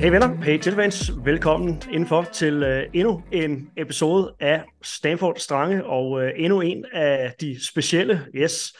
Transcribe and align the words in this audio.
Hey 0.00 0.10
venner, 0.10 0.34
hey 0.42 0.62
Chelsea 0.62 1.14
velkommen 1.24 1.82
indenfor 1.90 2.22
til 2.22 2.62
uh, 2.62 2.78
endnu 2.92 3.22
en 3.32 3.70
episode 3.76 4.34
af 4.40 4.64
Stanford 4.82 5.36
Strange, 5.36 5.84
og 5.84 6.10
uh, 6.10 6.28
endnu 6.36 6.60
en 6.60 6.84
af 6.92 7.34
de 7.40 7.66
specielle, 7.66 8.26
yes, 8.34 8.72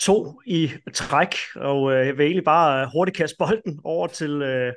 to 0.00 0.40
i 0.46 0.72
træk, 0.94 1.34
og 1.56 1.82
uh, 1.82 1.92
jeg 1.92 2.18
vil 2.18 2.24
egentlig 2.24 2.44
bare 2.44 2.90
hurtigt 2.92 3.16
kaste 3.16 3.36
bolden 3.38 3.80
over 3.84 4.06
til, 4.06 4.42
uh, 4.42 4.72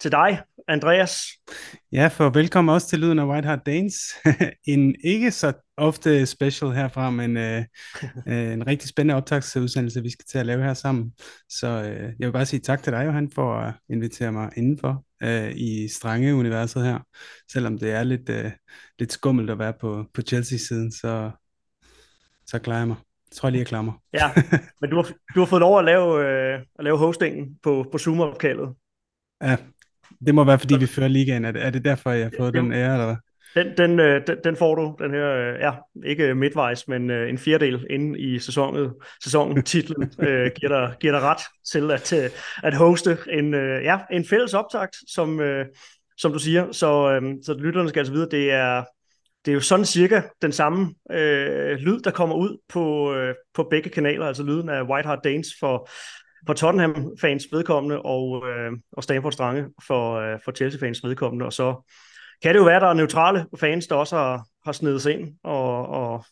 til 0.00 0.12
dig, 0.12 0.42
Andreas. 0.68 1.18
Ja, 1.92 2.08
for 2.08 2.30
velkommen 2.30 2.74
også 2.74 2.88
til 2.88 2.98
Lyden 2.98 3.18
af 3.18 3.26
White 3.26 3.46
Hart 3.46 3.66
Danes. 3.66 3.94
en 4.74 4.94
ikke 5.04 5.30
så 5.30 5.52
ofte 5.76 6.26
special 6.26 6.70
herfra, 6.70 7.10
men 7.10 7.36
øh, 7.36 7.64
øh, 8.28 8.52
en 8.52 8.66
rigtig 8.66 8.88
spændende 8.88 9.14
optagsudsendelse, 9.14 10.02
vi 10.02 10.10
skal 10.10 10.24
til 10.30 10.38
at 10.38 10.46
lave 10.46 10.62
her 10.62 10.74
sammen. 10.74 11.12
Så 11.48 11.66
øh, 11.66 12.12
jeg 12.18 12.26
vil 12.26 12.32
bare 12.32 12.46
sige 12.46 12.60
tak 12.60 12.82
til 12.82 12.92
dig, 12.92 13.06
Johan, 13.06 13.30
for 13.30 13.54
at 13.54 13.74
invitere 13.88 14.32
mig 14.32 14.50
indenfor 14.56 15.05
øh, 15.22 15.52
i 15.56 15.88
strange 15.88 16.34
universet 16.34 16.84
her. 16.84 16.98
Selvom 17.52 17.78
det 17.78 17.92
er 17.92 18.04
lidt, 18.04 18.28
øh, 18.28 18.50
lidt 18.98 19.12
skummelt 19.12 19.50
at 19.50 19.58
være 19.58 19.72
på, 19.80 20.04
på 20.14 20.22
Chelsea-siden, 20.22 20.92
så, 20.92 21.30
så 22.46 22.58
klarer 22.58 22.78
jeg 22.78 22.88
mig. 22.88 22.96
Jeg 23.30 23.36
tror 23.36 23.50
lige, 23.50 23.58
jeg 23.58 23.66
klarer 23.66 23.82
mig. 23.82 23.94
ja, 24.14 24.30
men 24.80 24.90
du 24.90 24.96
har, 24.96 25.12
du 25.34 25.40
har 25.40 25.46
fået 25.46 25.60
lov 25.60 25.78
at 25.78 25.84
lave, 25.84 26.28
øh, 26.28 26.60
at 26.78 26.84
lave 26.84 26.98
hostingen 26.98 27.58
på, 27.62 27.86
på 27.92 27.98
Zoom-opkaldet. 27.98 28.74
Ja, 29.42 29.56
det 30.26 30.34
må 30.34 30.44
være, 30.44 30.58
fordi 30.58 30.76
vi 30.78 30.86
fører 30.86 31.08
ligaen. 31.08 31.44
Er 31.44 31.52
det, 31.52 31.66
er 31.66 31.70
det 31.70 31.84
derfor, 31.84 32.10
jeg 32.10 32.24
har 32.24 32.32
fået 32.38 32.54
den 32.54 32.72
ære, 32.72 32.92
eller 32.92 33.06
hvad? 33.06 33.16
Den, 33.56 33.76
den, 33.76 34.00
øh, 34.00 34.26
den, 34.26 34.36
den 34.44 34.56
får 34.56 34.74
du, 34.74 34.96
den 34.98 35.10
her, 35.10 35.30
øh, 35.30 35.60
ja, 35.60 35.72
ikke 36.04 36.34
midtvejs, 36.34 36.88
men 36.88 37.10
øh, 37.10 37.28
en 37.28 37.38
fjerdedel 37.38 37.86
inde 37.90 38.18
i 38.18 38.38
sæsonen, 38.38 38.90
sæsonen. 39.24 39.62
Titlen 39.62 40.12
øh, 40.20 40.50
giver, 40.56 40.68
dig, 40.68 40.94
giver 41.00 41.12
dig 41.12 41.22
ret 41.22 41.40
til 41.72 41.90
at, 41.90 42.12
øh, 42.12 42.30
at 42.62 42.74
hoste 42.74 43.18
en, 43.30 43.54
øh, 43.54 43.84
ja, 43.84 43.98
en 44.10 44.24
fælles 44.24 44.54
optakt, 44.54 44.96
som, 45.08 45.40
øh, 45.40 45.66
som 46.16 46.32
du 46.32 46.38
siger. 46.38 46.72
Så, 46.72 47.20
så 47.42 47.54
lytterne 47.54 47.88
skal 47.88 48.00
altså 48.00 48.12
vide, 48.12 48.28
det 48.30 48.52
er, 48.52 48.84
det 49.44 49.50
er 49.50 49.54
jo 49.54 49.60
sådan 49.60 49.84
cirka 49.84 50.22
den 50.42 50.52
samme 50.52 50.94
øh, 51.12 51.76
lyd, 51.76 52.00
der 52.00 52.10
kommer 52.10 52.36
ud 52.36 52.58
på, 52.68 53.14
øh, 53.14 53.34
på 53.54 53.66
begge 53.70 53.90
kanaler, 53.90 54.26
altså 54.26 54.42
lyden 54.42 54.68
af 54.68 54.82
White 54.82 55.06
Hart 55.06 55.24
Danes 55.24 55.48
for, 55.60 55.88
for 56.46 56.54
Tottenham-fans 56.54 57.44
vedkommende, 57.52 58.02
og, 58.02 58.44
øh, 58.48 58.72
og 58.92 59.02
Stamford 59.02 59.32
Strange 59.32 59.64
for, 59.86 60.14
øh, 60.14 60.38
for 60.44 60.52
Chelsea-fans 60.52 61.04
vedkommende, 61.04 61.46
og 61.46 61.52
så 61.52 61.92
kan 62.42 62.54
det 62.54 62.60
jo 62.60 62.64
være, 62.64 62.76
at 62.76 62.82
der 62.82 62.88
er 62.88 62.94
neutrale 62.94 63.46
fans, 63.60 63.86
der 63.86 63.94
også 63.94 64.16
har, 64.16 64.46
har 64.64 64.72
snedet 64.72 65.02
sig 65.02 65.12
ind 65.12 65.34
og, 65.44 65.88
og 65.88 66.24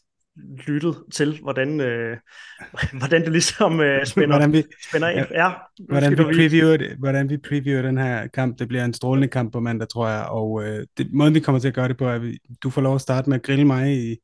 lyttet 0.66 0.96
til, 1.12 1.38
hvordan, 1.42 1.80
øh, 1.80 2.16
hvordan 2.98 3.22
det 3.22 3.32
ligesom 3.32 3.80
øh, 3.80 4.06
spænder, 4.06 4.28
hvordan 4.28 4.52
vi, 4.52 4.64
spænder 4.88 5.08
ind. 5.08 5.26
Ja, 5.30 5.52
hvordan, 5.88 6.10
vi 6.10 6.16
previewer, 6.16 6.96
hvordan 6.98 7.30
vi 7.30 7.36
previewer 7.36 7.82
den 7.82 7.98
her 7.98 8.26
kamp. 8.26 8.58
Det 8.58 8.68
bliver 8.68 8.84
en 8.84 8.94
strålende 8.94 9.28
kamp 9.28 9.52
på 9.52 9.60
mandag, 9.60 9.88
tror 9.88 10.08
jeg. 10.08 10.26
Og 10.26 10.64
øh, 10.64 10.86
det, 10.98 11.12
måden, 11.12 11.34
vi 11.34 11.40
kommer 11.40 11.58
til 11.58 11.68
at 11.68 11.74
gøre 11.74 11.88
det 11.88 11.96
på, 11.96 12.04
er, 12.04 12.14
at 12.14 12.22
du 12.62 12.70
får 12.70 12.80
lov 12.80 12.94
at 12.94 13.00
starte 13.00 13.30
med 13.30 13.36
at 13.36 13.42
grille 13.42 13.64
mig 13.64 13.92
i, 13.92 14.16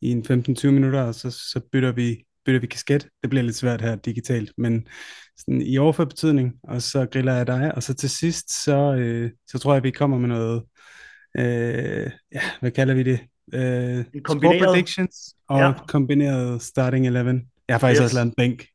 i 0.00 0.10
en 0.10 0.24
15-20 0.30 0.66
minutter, 0.70 1.02
og 1.02 1.14
så, 1.14 1.30
så 1.30 1.60
bytter 1.72 1.92
vi 1.92 2.24
bytter 2.44 2.60
vi 2.60 2.66
kasket. 2.66 3.08
Det 3.22 3.30
bliver 3.30 3.42
lidt 3.42 3.56
svært 3.56 3.80
her 3.80 3.96
digitalt, 3.96 4.52
men 4.58 4.86
sådan 5.36 5.62
i 5.62 5.78
overført 5.78 6.08
betydning, 6.08 6.54
og 6.62 6.82
så 6.82 7.06
griller 7.06 7.34
jeg 7.34 7.46
dig, 7.46 7.74
og 7.74 7.82
så 7.82 7.94
til 7.94 8.10
sidst, 8.10 8.64
så, 8.64 8.94
øh, 8.94 9.30
så 9.46 9.58
tror 9.58 9.74
jeg, 9.74 9.82
vi 9.82 9.90
kommer 9.90 10.18
med 10.18 10.28
noget, 10.28 10.62
øh, 11.38 12.10
ja, 12.34 12.40
hvad 12.60 12.70
kalder 12.70 12.94
vi 12.94 13.02
det? 13.02 13.20
Øh, 13.54 14.22
kombineret. 14.22 14.64
predictions 14.64 15.34
og 15.48 15.60
ja. 15.60 15.72
kombineret 15.88 16.62
starting 16.62 17.06
11. 17.06 17.42
Jeg 17.68 17.74
har 17.74 17.78
faktisk 17.78 18.00
yes. 18.00 18.04
også 18.04 18.16
lavet 18.16 18.26
en 18.26 18.34
bænk. 18.36 18.66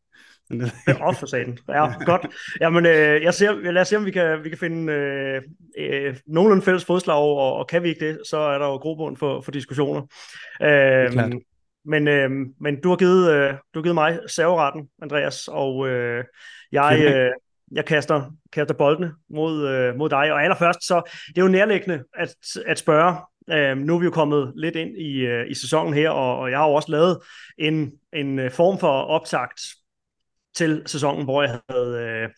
Er 0.88 1.16
for 1.20 1.26
sagen. 1.26 1.60
Ja, 1.68 1.86
ja. 1.86 2.04
godt. 2.04 2.28
Jamen, 2.62 2.86
øh, 2.86 3.24
jeg 3.24 3.34
ser, 3.34 3.72
lad 3.72 3.82
os 3.82 3.88
se, 3.88 3.98
om 3.98 4.06
vi 4.06 4.12
kan, 4.12 4.44
vi 4.44 4.50
kan 4.50 4.58
finde 4.58 4.94
øh, 4.94 5.42
øh, 5.78 6.16
nogenlunde 6.28 6.64
fælles 6.64 6.86
fodslag, 6.86 7.18
og, 7.18 7.54
og 7.54 7.68
kan 7.68 7.84
vi 7.84 7.90
ikke 7.90 8.08
det, 8.08 8.20
så 8.30 8.38
er 8.38 8.58
der 8.58 8.66
jo 8.66 8.76
grobund 8.76 9.18
for, 9.18 9.42
for 9.42 9.52
diskussioner. 9.52 10.02
Øh, 10.62 11.34
men, 11.86 12.08
øh, 12.08 12.30
men 12.60 12.82
du 12.82 12.90
har 12.90 12.96
givet, 12.96 13.32
øh, 13.32 13.54
du 13.74 13.80
har 13.80 13.82
givet 13.82 13.96
mig 13.96 14.20
serveretten, 14.28 14.88
Andreas, 15.02 15.48
og 15.48 15.90
øh, 15.90 16.24
jeg, 16.72 17.00
øh, 17.16 17.32
jeg 17.72 17.86
kaster, 17.86 18.32
kaster 18.52 18.74
boldene 18.74 19.12
mod, 19.30 19.68
øh, 19.68 19.96
mod 19.96 20.10
dig. 20.10 20.32
Og 20.34 20.44
allerførst, 20.44 20.88
så 20.88 21.02
det 21.28 21.38
er 21.38 21.42
jo 21.42 21.48
nærliggende 21.48 22.04
at, 22.14 22.36
at 22.66 22.80
spørge, 22.80 23.16
øh, 23.52 23.78
nu 23.78 23.96
er 23.96 24.00
vi 24.00 24.06
jo 24.06 24.12
kommet 24.12 24.54
lidt 24.56 24.76
ind 24.76 24.98
i, 24.98 25.20
øh, 25.20 25.50
i 25.50 25.54
sæsonen 25.54 25.94
her, 25.94 26.10
og, 26.10 26.40
og 26.40 26.52
jeg 26.52 26.60
har 26.60 26.68
jo 26.68 26.74
også 26.74 26.92
lavet 26.92 27.18
en, 27.58 27.92
en 28.14 28.40
øh, 28.40 28.52
form 28.52 28.80
for 28.80 28.92
optakt 28.92 29.62
til 30.56 30.84
sæsonen, 30.86 31.24
hvor 31.24 31.42
jeg 31.42 31.60
havde... 31.70 31.98
Øh, 31.98 32.30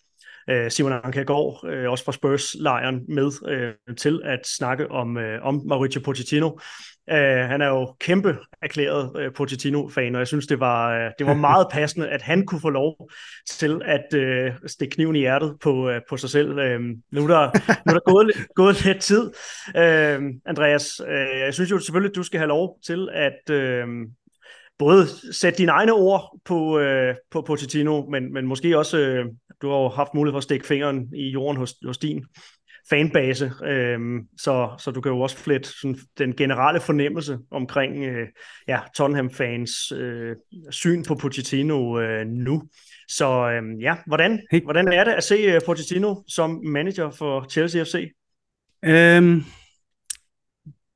øh 0.50 0.72
Simon 0.72 0.94
Ankergaard, 1.04 1.66
øh, 1.68 1.92
også 1.92 2.04
fra 2.04 2.12
Spurs-lejren, 2.12 3.06
med 3.08 3.32
øh, 3.48 3.96
til 3.98 4.22
at 4.24 4.48
snakke 4.48 4.92
om, 4.92 5.18
øh, 5.18 5.46
om 5.46 5.62
Mauricio 5.66 6.02
Pochettino. 6.06 6.60
Uh, 7.12 7.18
han 7.50 7.62
er 7.62 7.68
jo 7.68 7.96
kæmpe 8.00 8.38
erklæret 8.62 9.12
uh, 9.16 9.34
Pochettino-fan, 9.34 10.16
og 10.16 10.20
jeg 10.20 10.28
synes, 10.28 10.48
det 10.48 10.60
var, 10.60 11.06
uh, 11.06 11.12
det 11.20 11.28
var 11.28 11.34
meget 11.34 11.68
passende, 11.74 12.10
at 12.10 12.22
han 12.22 12.46
kunne 12.46 12.62
få 12.62 12.70
lov 12.70 13.10
til 13.50 13.82
at 13.86 14.06
uh, 14.16 14.56
stikke 14.68 14.96
kniven 14.96 15.16
i 15.16 15.20
hjertet 15.20 15.58
på, 15.62 15.90
uh, 15.90 15.96
på 16.10 16.18
sig 16.18 16.30
selv. 16.30 16.50
Uh, 16.52 16.82
nu 17.12 17.24
er 17.24 17.28
der, 17.28 17.52
nu 17.86 17.90
er 17.90 17.94
der 17.94 18.12
gået, 18.12 18.32
gået 18.56 18.86
lidt 18.86 19.02
tid. 19.02 19.32
Uh, 19.68 20.26
Andreas, 20.46 21.02
uh, 21.02 21.40
jeg 21.40 21.54
synes 21.54 21.72
jo 21.72 21.80
selvfølgelig, 21.80 22.10
at 22.10 22.16
du 22.16 22.24
skal 22.24 22.40
have 22.40 22.48
lov 22.48 22.78
til 22.86 23.10
at 23.14 23.50
uh, 23.52 23.90
både 24.80 25.08
sætte 25.32 25.58
dine 25.58 25.72
egne 25.72 25.94
ord 25.94 26.40
på, 26.46 26.80
uh, 26.80 27.16
på 27.32 27.42
Pochettino, 27.42 28.06
men, 28.10 28.34
men 28.34 28.46
måske 28.46 28.78
også, 28.78 28.98
uh, 28.98 29.26
du 29.62 29.70
har 29.70 29.78
jo 29.78 29.88
haft 29.88 30.14
mulighed 30.14 30.34
for 30.34 30.38
at 30.38 30.44
stikke 30.44 30.68
fingeren 30.68 31.08
i 31.16 31.30
jorden 31.30 31.58
hos, 31.58 31.76
hos 31.86 31.98
din 31.98 32.26
fanbase, 32.92 33.52
øhm, 33.66 34.20
så, 34.38 34.70
så 34.80 34.92
du 34.92 35.02
kan 35.02 35.12
jo 35.12 35.20
også 35.20 35.38
flette 35.38 35.70
sådan, 35.82 35.98
den 36.18 36.36
generelle 36.36 36.82
fornemmelse 36.82 37.38
omkring 37.52 38.04
øh, 38.04 38.28
ja, 38.68 38.80
Tottenham-fans 38.98 39.92
øh, 39.92 40.36
syn 40.70 41.04
på 41.04 41.16
Pochettino 41.16 42.00
øh, 42.00 42.26
nu. 42.28 42.64
Så 43.08 43.50
øh, 43.50 43.82
ja, 43.82 43.96
hvordan, 44.08 44.40
hvordan 44.64 44.88
er 44.88 45.04
det 45.04 45.12
at 45.12 45.24
se 45.24 45.56
uh, 45.56 45.62
Pochettino 45.66 46.16
som 46.28 46.62
manager 46.66 47.10
for 47.10 47.46
Chelsea 47.52 47.84
FC? 47.84 48.12
Øhm, 48.86 49.44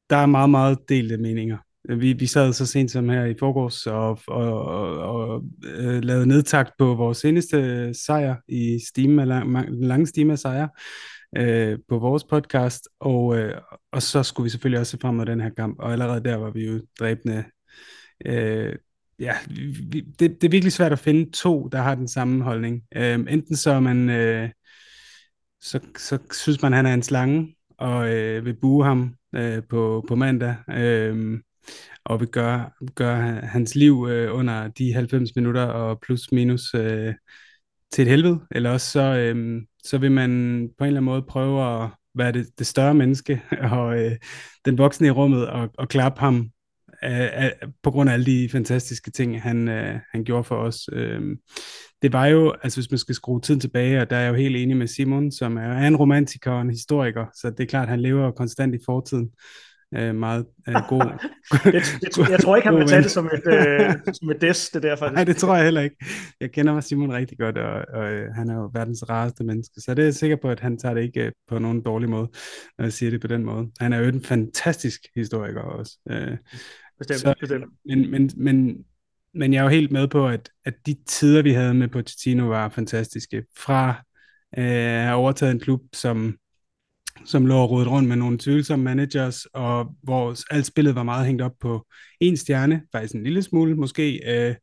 der 0.10 0.16
er 0.16 0.26
meget, 0.26 0.50
meget 0.50 0.78
delte 0.90 1.18
meninger. 1.18 1.58
Vi, 1.90 2.14
vi 2.14 2.26
sad 2.26 2.54
så 2.54 2.66
sent 2.66 2.92
som 2.92 3.10
her 3.10 3.26
i 3.26 3.36
forgårs 3.40 3.88
og, 3.88 4.20
og, 4.28 4.66
og, 4.66 4.98
og 5.00 5.44
øh, 5.64 6.04
lavede 6.04 6.28
nedtakt 6.28 6.72
på 6.80 6.96
vores 6.96 7.18
seneste 7.18 7.94
sejr 7.94 8.36
i 8.48 8.80
stime, 8.88 9.26
lang, 9.26 9.68
lange 9.86 10.32
af 10.32 10.40
sejre 10.40 10.70
øh, 11.36 11.80
på 11.90 12.00
vores 12.00 12.24
podcast, 12.24 12.90
og, 13.00 13.38
øh, 13.38 13.62
og 13.92 14.02
så 14.02 14.24
skulle 14.24 14.44
vi 14.44 14.50
selvfølgelig 14.50 14.80
også 14.80 14.92
se 14.92 14.98
frem 15.02 15.16
mod 15.16 15.26
den 15.26 15.42
her 15.42 15.50
kamp, 15.50 15.80
og 15.80 15.92
allerede 15.92 16.24
der 16.24 16.36
var 16.36 16.52
vi 16.52 16.66
jo 16.66 16.82
dræbende. 17.00 17.44
Øh, 18.26 18.76
ja, 19.20 19.34
vi, 19.92 20.02
det, 20.02 20.42
det 20.42 20.44
er 20.44 20.52
virkelig 20.52 20.74
svært 20.74 20.92
at 20.92 21.00
finde 21.00 21.32
to, 21.32 21.68
der 21.68 21.78
har 21.78 21.96
den 21.96 22.08
samme 22.08 22.44
holdning. 22.44 22.84
Øh, 22.96 23.20
enten 23.20 23.56
så 23.56 23.80
man, 23.80 24.10
øh, 24.10 24.50
så, 25.62 25.80
så 25.98 26.18
synes 26.32 26.62
man, 26.62 26.74
han 26.74 26.86
er 26.86 26.94
en 26.94 27.04
slange, 27.04 27.56
og 27.78 28.10
øh, 28.14 28.46
vil 28.46 28.60
bue 28.62 28.86
ham 28.86 29.16
øh, 29.36 29.64
på, 29.70 30.06
på 30.08 30.16
mandag, 30.16 30.56
øh, 30.70 31.40
og 32.06 32.20
vil 32.20 32.28
gøre, 32.28 32.70
gøre 32.96 33.42
hans 33.42 33.76
liv 33.76 34.08
øh, 34.10 34.36
under 34.36 34.68
de 34.68 34.94
90 34.94 35.36
minutter 35.36 35.64
og 35.64 36.00
plus 36.02 36.32
minus 36.32 36.74
øh, 36.74 37.14
til 37.92 38.02
et 38.02 38.08
helvede, 38.08 38.40
eller 38.52 38.70
også 38.70 38.92
så, 38.92 39.02
øh, 39.02 39.62
så 39.86 39.98
vil 39.98 40.12
man 40.12 40.30
på 40.78 40.84
en 40.84 40.88
eller 40.88 41.00
anden 41.00 41.06
måde 41.06 41.22
prøve 41.22 41.84
at 41.84 41.90
være 42.16 42.32
det, 42.32 42.48
det 42.60 42.68
større 42.68 42.94
menneske 42.94 43.42
og 43.72 44.04
øh, 44.04 44.12
den 44.66 44.78
voksne 44.78 45.08
i 45.08 45.12
rummet 45.12 45.48
og, 45.48 45.70
og 45.78 45.90
klappe 45.90 46.20
ham 46.20 46.50
øh, 47.04 47.22
øh, 47.22 47.52
på 47.84 47.92
grund 47.92 48.10
af 48.10 48.14
alle 48.14 48.26
de 48.26 48.50
fantastiske 48.52 49.12
ting, 49.12 49.42
han, 49.42 49.68
øh, 49.68 50.00
han 50.12 50.24
gjorde 50.24 50.44
for 50.44 50.56
os. 50.56 50.90
Øh, 50.92 51.22
det 52.02 52.14
var 52.14 52.26
jo, 52.26 52.54
altså 52.64 52.80
hvis 52.80 52.92
man 52.92 52.98
skal 52.98 53.16
skrue 53.16 53.42
tiden 53.42 53.60
tilbage, 53.60 54.02
og 54.02 54.10
der 54.10 54.16
er 54.16 54.22
jeg 54.22 54.30
jo 54.30 54.36
helt 54.36 54.56
enig 54.56 54.78
med 54.78 54.88
Simon, 54.88 55.32
som 55.32 55.58
er, 55.58 55.62
er 55.62 55.88
en 55.88 55.96
romantiker 55.96 56.52
og 56.52 56.62
en 56.62 56.70
historiker, 56.70 57.26
så 57.36 57.50
det 57.50 57.60
er 57.60 57.68
klart, 57.68 57.84
at 57.84 57.90
han 57.90 58.02
lever 58.02 58.32
konstant 58.32 58.76
i 58.76 58.80
fortiden 58.86 59.30
øh, 59.94 60.16
meget 60.16 60.46
øh, 60.70 60.76
god. 60.90 61.30
det, 61.64 61.74
det, 61.74 62.30
jeg 62.30 62.40
tror 62.40 62.56
ikke, 62.56 62.68
han 62.68 62.78
vil 62.78 62.88
tage 62.88 63.04
det 63.04 63.12
som 63.12 63.26
et, 63.26 63.44
øh, 63.48 64.14
som 64.14 64.30
et 64.30 64.42
des, 64.42 64.70
det 64.70 64.84
der 64.84 64.96
faktisk. 64.96 65.16
Nej, 65.18 65.24
det 65.24 65.38
tror 65.38 65.56
jeg 65.56 65.64
heller 65.64 65.82
ikke. 65.82 65.96
Jeg 66.42 66.52
kender 66.52 66.74
mig 66.74 66.84
Simon 66.84 67.14
rigtig 67.14 67.38
godt, 67.38 67.58
og, 67.58 67.86
og 67.94 68.12
øh, 68.12 68.34
han 68.34 68.50
er 68.50 68.56
jo 68.56 68.70
verdens 68.74 69.10
rareste 69.10 69.44
menneske, 69.44 69.82
så 69.82 69.94
det 69.94 70.00
er 70.00 70.04
jeg 70.04 70.14
sikker 70.14 70.36
på, 70.36 70.50
at 70.50 70.60
han 70.60 70.78
tager 70.78 70.94
det 70.94 71.04
ikke 71.04 71.26
øh, 71.26 71.32
på 71.48 71.60
nogen 71.60 71.82
dårlig 71.82 72.10
måde, 72.10 72.28
når 72.78 72.86
jeg 72.86 72.94
siger 72.94 73.10
det 73.10 73.22
på 73.22 73.28
den 73.28 73.46
måde. 73.46 73.68
Han 73.80 73.94
er 73.94 73.98
jo 73.98 74.08
en 74.08 74.24
fantastisk 74.24 75.02
historiker 75.16 75.62
også. 75.62 75.98
Øh, 76.10 76.38
bestemt, 76.98 77.20
så, 77.20 77.34
bestemt. 77.40 77.66
Men, 77.86 78.12
men, 78.12 78.32
men, 78.38 78.78
men 79.34 79.54
jeg 79.54 79.60
er 79.60 79.64
jo 79.64 79.70
helt 79.70 79.92
med 79.92 80.08
på, 80.08 80.28
at, 80.28 80.50
at 80.66 80.74
de 80.86 80.96
tider, 81.08 81.42
vi 81.42 81.52
havde 81.52 81.74
med 81.74 81.88
Pochettino, 81.88 82.48
var 82.48 82.70
fantastiske. 82.70 83.44
Fra 83.58 83.90
øh, 84.58 84.66
at 84.66 85.04
have 85.04 85.16
overtaget 85.16 85.52
en 85.52 85.60
klub, 85.60 85.82
som 85.94 86.38
som 87.26 87.46
lå 87.46 87.58
og 87.58 87.70
rodet 87.70 87.88
rundt 87.88 88.10
med 88.10 88.16
nogle 88.16 88.38
tvivlsomme 88.38 88.86
managers, 88.86 89.46
og 89.46 89.96
hvor 90.04 90.54
alt 90.54 90.66
spillet 90.66 90.96
var 90.96 91.04
meget 91.04 91.26
hængt 91.26 91.42
op 91.42 91.54
på 91.60 91.88
en 92.20 92.38
stjerne, 92.38 92.82
faktisk 92.92 93.16
en 93.16 93.24
lille 93.24 93.42
smule 93.42 93.76
måske, 93.76 94.22
øh, 94.28 94.56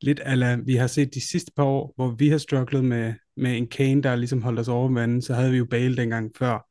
lidt 0.00 0.20
ala 0.24 0.58
vi 0.64 0.74
har 0.74 0.86
set 0.86 1.14
de 1.14 1.28
sidste 1.28 1.52
par 1.56 1.64
år, 1.64 1.92
hvor 1.96 2.08
vi 2.08 2.28
har 2.28 2.38
strugglet 2.38 2.84
med, 2.84 3.14
med 3.36 3.56
en 3.56 3.66
Kane, 3.66 4.02
der 4.02 4.16
ligesom 4.16 4.42
holdt 4.42 4.58
os 4.58 4.68
over 4.68 4.92
vandet, 4.92 5.24
så 5.24 5.34
havde 5.34 5.50
vi 5.50 5.56
jo 5.56 5.64
Bale 5.64 5.96
dengang 5.96 6.30
før, 6.38 6.68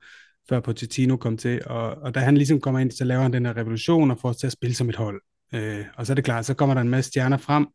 før 0.49 0.59
Pochettino 0.59 1.17
kom 1.17 1.37
til, 1.37 1.61
og, 1.65 1.95
og 1.95 2.15
da 2.15 2.19
han 2.19 2.37
ligesom 2.37 2.61
kommer 2.61 2.79
ind, 2.79 2.91
så 2.91 3.03
laver 3.03 3.21
han 3.21 3.33
den 3.33 3.45
her 3.45 3.57
revolution 3.57 4.11
og 4.11 4.19
får 4.19 4.29
os 4.29 4.37
til 4.37 4.47
at 4.47 4.53
spille 4.53 4.75
som 4.75 4.89
et 4.89 4.95
hold. 4.95 5.21
Øh, 5.53 5.85
og 5.95 6.05
så 6.05 6.13
er 6.13 6.15
det 6.15 6.23
klart, 6.23 6.45
så 6.45 6.53
kommer 6.53 6.73
der 6.73 6.81
en 6.81 6.89
masse 6.89 7.11
stjerner 7.11 7.37
frem, 7.37 7.67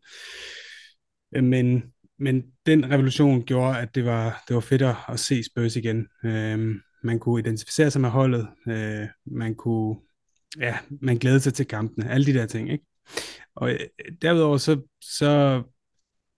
øh, 1.36 1.44
men, 1.44 1.82
men 2.18 2.42
den 2.66 2.90
revolution 2.90 3.42
gjorde, 3.42 3.78
at 3.78 3.94
det 3.94 4.04
var, 4.04 4.44
det 4.48 4.54
var 4.54 4.60
fedt 4.60 4.82
at 4.82 5.20
se 5.20 5.42
Spurs 5.42 5.76
igen. 5.76 6.06
Øh, 6.24 6.74
man 7.02 7.18
kunne 7.18 7.40
identificere 7.40 7.90
sig 7.90 8.00
med 8.00 8.10
holdet, 8.10 8.48
øh, 8.68 9.06
man 9.26 9.54
kunne, 9.54 9.96
ja, 10.58 10.78
man 11.00 11.16
glædede 11.16 11.40
sig 11.40 11.54
til 11.54 11.66
kampene, 11.66 12.10
alle 12.10 12.26
de 12.26 12.34
der 12.34 12.46
ting, 12.46 12.72
ikke? 12.72 12.84
Og 13.54 13.72
øh, 13.72 13.78
derudover 14.22 14.56
så, 14.56 14.80
så 15.00 15.62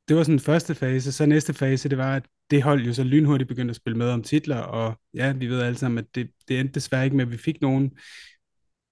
det 0.09 0.17
var 0.17 0.23
sådan 0.23 0.35
en 0.35 0.41
første 0.41 0.75
fase. 0.75 1.13
Så 1.13 1.27
næste 1.27 1.55
fase, 1.55 1.89
det 1.89 1.99
var, 1.99 2.17
at 2.17 2.27
det 2.51 2.63
hold 2.63 2.83
jo 2.83 2.93
så 2.95 3.05
lynhurtigt 3.05 3.49
begyndte 3.49 3.73
at 3.73 3.77
spille 3.77 3.99
med 3.99 4.09
om 4.09 4.23
titler, 4.23 4.59
og 4.59 5.01
ja, 5.15 5.33
vi 5.33 5.47
ved 5.47 5.61
alle 5.61 5.79
sammen, 5.79 5.99
at 5.99 6.05
det, 6.15 6.31
det 6.49 6.61
endte 6.61 6.75
desværre 6.75 7.05
ikke 7.05 7.17
med, 7.17 7.25
at 7.25 7.33
vi 7.33 7.37
fik 7.37 7.61
nogen. 7.61 7.91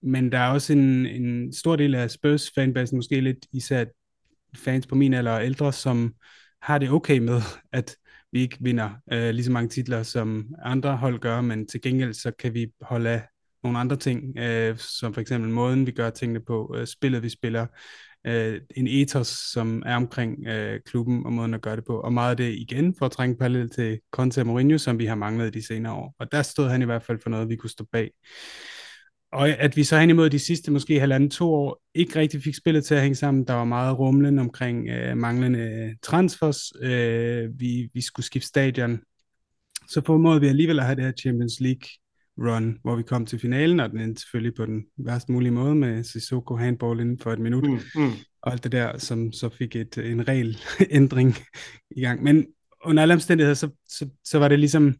Men 0.02 0.32
der 0.32 0.38
er 0.38 0.50
også 0.50 0.72
en, 0.72 1.06
en 1.06 1.52
stor 1.52 1.76
del 1.76 1.94
af 1.94 2.10
Spurs 2.10 2.50
fanbasen, 2.54 2.98
måske 2.98 3.20
lidt 3.20 3.46
især 3.52 3.84
fans 4.54 4.86
på 4.86 4.94
min 4.94 5.14
alder 5.14 5.32
og 5.32 5.44
ældre, 5.44 5.72
som 5.72 6.14
har 6.62 6.78
det 6.78 6.90
okay 6.90 7.18
med, 7.18 7.40
at 7.72 7.96
vi 8.32 8.40
ikke 8.40 8.56
vinder 8.60 8.90
øh, 9.12 9.30
lige 9.30 9.44
så 9.44 9.52
mange 9.52 9.68
titler, 9.68 10.02
som 10.02 10.54
andre 10.62 10.96
hold 10.96 11.18
gør, 11.18 11.40
men 11.40 11.66
til 11.66 11.80
gengæld 11.80 12.14
så 12.14 12.32
kan 12.38 12.54
vi 12.54 12.66
holde 12.80 13.10
af 13.10 13.22
nogle 13.62 13.78
andre 13.78 13.96
ting, 13.96 14.38
øh, 14.38 14.78
som 14.78 15.14
for 15.14 15.20
eksempel 15.20 15.50
måden, 15.50 15.86
vi 15.86 15.92
gør 15.92 16.10
tingene 16.10 16.40
på, 16.40 16.74
øh, 16.78 16.86
spillet, 16.86 17.22
vi 17.22 17.28
spiller, 17.28 17.66
øh, 18.26 18.60
en 18.76 18.86
ethos, 18.88 19.28
som 19.28 19.82
er 19.86 19.96
omkring 19.96 20.46
øh, 20.46 20.80
klubben 20.86 21.26
og 21.26 21.32
måden 21.32 21.54
at 21.54 21.62
gøre 21.62 21.76
det 21.76 21.84
på. 21.84 22.00
Og 22.00 22.12
meget 22.12 22.30
af 22.30 22.36
det 22.36 22.54
igen 22.54 22.94
for 22.98 23.06
at 23.06 23.12
trænge 23.12 23.36
parallel 23.36 23.70
til 23.70 24.00
Conte 24.12 24.44
Mourinho, 24.44 24.78
som 24.78 24.98
vi 24.98 25.06
har 25.06 25.14
manglet 25.14 25.54
de 25.54 25.66
senere 25.66 25.92
år. 25.92 26.14
Og 26.18 26.32
der 26.32 26.42
stod 26.42 26.68
han 26.68 26.82
i 26.82 26.84
hvert 26.84 27.02
fald 27.02 27.18
for 27.22 27.30
noget, 27.30 27.48
vi 27.48 27.56
kunne 27.56 27.70
stå 27.70 27.84
bag. 27.92 28.10
Og 29.32 29.48
at 29.48 29.76
vi 29.76 29.84
så 29.84 29.98
hen 29.98 30.10
imod 30.10 30.30
de 30.30 30.38
sidste 30.38 30.70
måske 30.70 31.00
halvanden 31.00 31.30
to 31.30 31.54
år 31.54 31.82
ikke 31.94 32.18
rigtig 32.18 32.42
fik 32.42 32.54
spillet 32.54 32.84
til 32.84 32.94
at 32.94 33.02
hænge 33.02 33.14
sammen. 33.14 33.44
Der 33.44 33.54
var 33.54 33.64
meget 33.64 33.98
rumlen 33.98 34.38
omkring 34.38 34.88
øh, 34.88 35.16
manglende 35.16 35.94
transfers. 36.02 36.72
Øh, 36.82 37.60
vi, 37.60 37.90
vi 37.94 38.00
skulle 38.00 38.26
skifte 38.26 38.48
stadion. 38.48 39.00
Så 39.88 40.02
formåede 40.06 40.40
vi 40.40 40.46
alligevel 40.46 40.78
at 40.78 40.84
have 40.84 40.96
det 40.96 41.04
her 41.04 41.12
Champions 41.12 41.60
League 41.60 41.88
run, 42.38 42.78
hvor 42.82 42.96
vi 42.96 43.02
kom 43.02 43.26
til 43.26 43.38
finalen, 43.38 43.80
og 43.80 43.90
den 43.90 44.00
endte 44.00 44.20
selvfølgelig 44.20 44.54
på 44.54 44.66
den 44.66 44.84
værst 44.98 45.28
mulige 45.28 45.50
måde 45.50 45.74
med 45.74 46.04
Sissoko 46.04 46.56
handball 46.56 47.00
inden 47.00 47.18
for 47.18 47.32
et 47.32 47.38
minut, 47.38 47.64
mm, 47.64 48.02
mm. 48.02 48.12
og 48.42 48.52
alt 48.52 48.64
det 48.64 48.72
der, 48.72 48.98
som 48.98 49.32
så 49.32 49.48
fik 49.48 49.76
et, 49.76 49.98
en 49.98 50.28
regelændring 50.28 51.36
i 51.96 52.00
gang. 52.00 52.22
Men 52.22 52.46
under 52.84 53.02
alle 53.02 53.14
omstændigheder, 53.14 53.54
så, 53.54 53.68
så, 53.88 54.08
så 54.24 54.38
var 54.38 54.48
det 54.48 54.58
ligesom, 54.58 54.94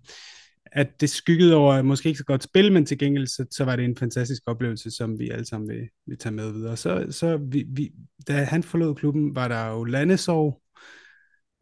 at 0.72 1.00
det 1.00 1.10
skyggede 1.10 1.54
over 1.54 1.82
måske 1.82 2.08
ikke 2.08 2.18
så 2.18 2.24
godt 2.24 2.42
spil, 2.42 2.72
men 2.72 2.86
til 2.86 2.98
gengæld, 2.98 3.26
så, 3.26 3.46
så 3.50 3.64
var 3.64 3.76
det 3.76 3.84
en 3.84 3.96
fantastisk 3.96 4.42
oplevelse, 4.46 4.90
som 4.90 5.18
vi 5.18 5.30
alle 5.30 5.46
sammen 5.46 5.68
vil, 5.68 5.88
vil 6.06 6.18
tage 6.18 6.32
med 6.32 6.52
videre. 6.52 6.76
Så, 6.76 7.06
så 7.10 7.36
vi, 7.36 7.64
vi, 7.68 7.92
da 8.28 8.44
han 8.44 8.62
forlod 8.62 8.94
klubben, 8.94 9.34
var 9.34 9.48
der 9.48 9.66
jo 9.66 9.84
landesorg, 9.84 10.62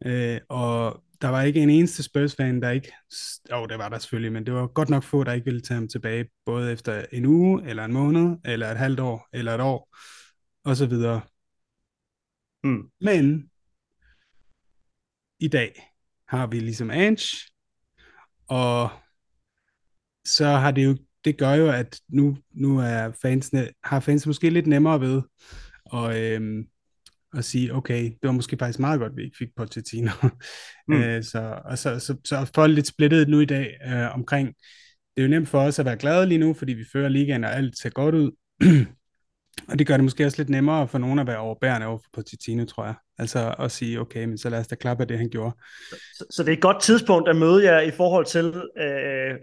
øh, 0.05 0.39
og 0.49 1.03
der 1.21 1.27
var 1.27 1.41
ikke 1.41 1.59
en 1.59 1.69
eneste 1.69 2.03
Spurs-fan, 2.03 2.61
der 2.61 2.69
ikke... 2.69 2.91
Jo, 3.51 3.65
det 3.65 3.77
var 3.77 3.89
der 3.89 3.99
selvfølgelig, 3.99 4.31
men 4.31 4.45
det 4.45 4.53
var 4.53 4.67
godt 4.67 4.89
nok 4.89 5.03
få, 5.03 5.23
der 5.23 5.33
ikke 5.33 5.45
ville 5.45 5.61
tage 5.61 5.75
ham 5.75 5.87
tilbage, 5.87 6.29
både 6.45 6.71
efter 6.71 7.05
en 7.11 7.25
uge, 7.25 7.69
eller 7.69 7.85
en 7.85 7.93
måned, 7.93 8.37
eller 8.45 8.71
et 8.71 8.77
halvt 8.77 8.99
år, 8.99 9.27
eller 9.33 9.55
et 9.55 9.61
år, 9.61 9.97
og 10.63 10.75
så 10.75 10.85
videre. 10.85 11.21
Mm. 12.63 12.89
Men 13.01 13.49
i 15.39 15.47
dag 15.47 15.93
har 16.27 16.47
vi 16.47 16.59
ligesom 16.59 16.91
Ange, 16.91 17.35
og 18.49 18.89
så 20.25 20.45
har 20.45 20.71
det 20.71 20.85
jo, 20.85 20.97
det 21.25 21.37
gør 21.37 21.53
jo, 21.53 21.69
at 21.69 21.99
nu, 22.09 22.37
nu 22.51 22.79
er 22.79 23.11
fansene, 23.21 23.67
har 23.83 23.99
fans 23.99 24.27
måske 24.27 24.49
lidt 24.49 24.67
nemmere 24.67 25.01
ved 25.01 25.21
og 25.85 26.21
øhm, 26.21 26.63
og 27.33 27.43
sige, 27.43 27.73
okay, 27.73 28.03
det 28.03 28.19
var 28.23 28.31
måske 28.31 28.57
faktisk 28.57 28.79
meget 28.79 28.99
godt, 28.99 29.11
at 29.11 29.17
vi 29.17 29.23
ikke 29.23 29.37
fik 29.37 29.47
Pochettino. 29.57 30.11
Mm. 30.87 31.01
øh, 31.01 31.23
så, 31.23 31.61
og 31.65 31.77
så, 31.77 31.99
så, 31.99 32.15
så 32.25 32.51
folk 32.55 32.75
lidt 32.75 32.87
splittet 32.87 33.29
nu 33.29 33.39
i 33.39 33.45
dag 33.45 33.77
øh, 33.87 34.13
omkring, 34.15 34.47
det 35.15 35.23
er 35.23 35.27
jo 35.27 35.29
nemt 35.29 35.49
for 35.49 35.59
os 35.59 35.79
at 35.79 35.85
være 35.85 35.97
glade 35.97 36.25
lige 36.25 36.37
nu, 36.37 36.53
fordi 36.53 36.73
vi 36.73 36.85
fører 36.93 37.09
ligaen, 37.09 37.43
og 37.43 37.55
alt 37.55 37.77
ser 37.77 37.89
godt 37.89 38.15
ud. 38.15 38.31
og 39.67 39.79
det 39.79 39.87
gør 39.87 39.93
det 39.93 40.03
måske 40.03 40.25
også 40.25 40.37
lidt 40.37 40.49
nemmere 40.49 40.87
for 40.87 40.97
nogen 40.97 41.19
at 41.19 41.27
være 41.27 41.37
overbærende 41.37 41.87
over 41.87 41.97
for 41.97 42.09
Pochettino, 42.13 42.65
tror 42.65 42.85
jeg. 42.85 42.93
Altså 43.19 43.55
at 43.59 43.71
sige, 43.71 43.99
okay, 43.99 44.25
men 44.25 44.37
så 44.37 44.49
lad 44.49 44.59
os 44.59 44.67
da 44.67 44.75
klappe 44.75 45.03
af 45.03 45.07
det, 45.07 45.17
han 45.17 45.29
gjorde. 45.29 45.55
Så, 45.89 46.25
så 46.31 46.43
det 46.43 46.49
er 46.49 46.53
et 46.53 46.61
godt 46.61 46.81
tidspunkt 46.81 47.29
at 47.29 47.35
møde 47.35 47.63
jer 47.63 47.79
i 47.79 47.91
forhold 47.91 48.25
til 48.25 48.45
øh, 48.77 49.35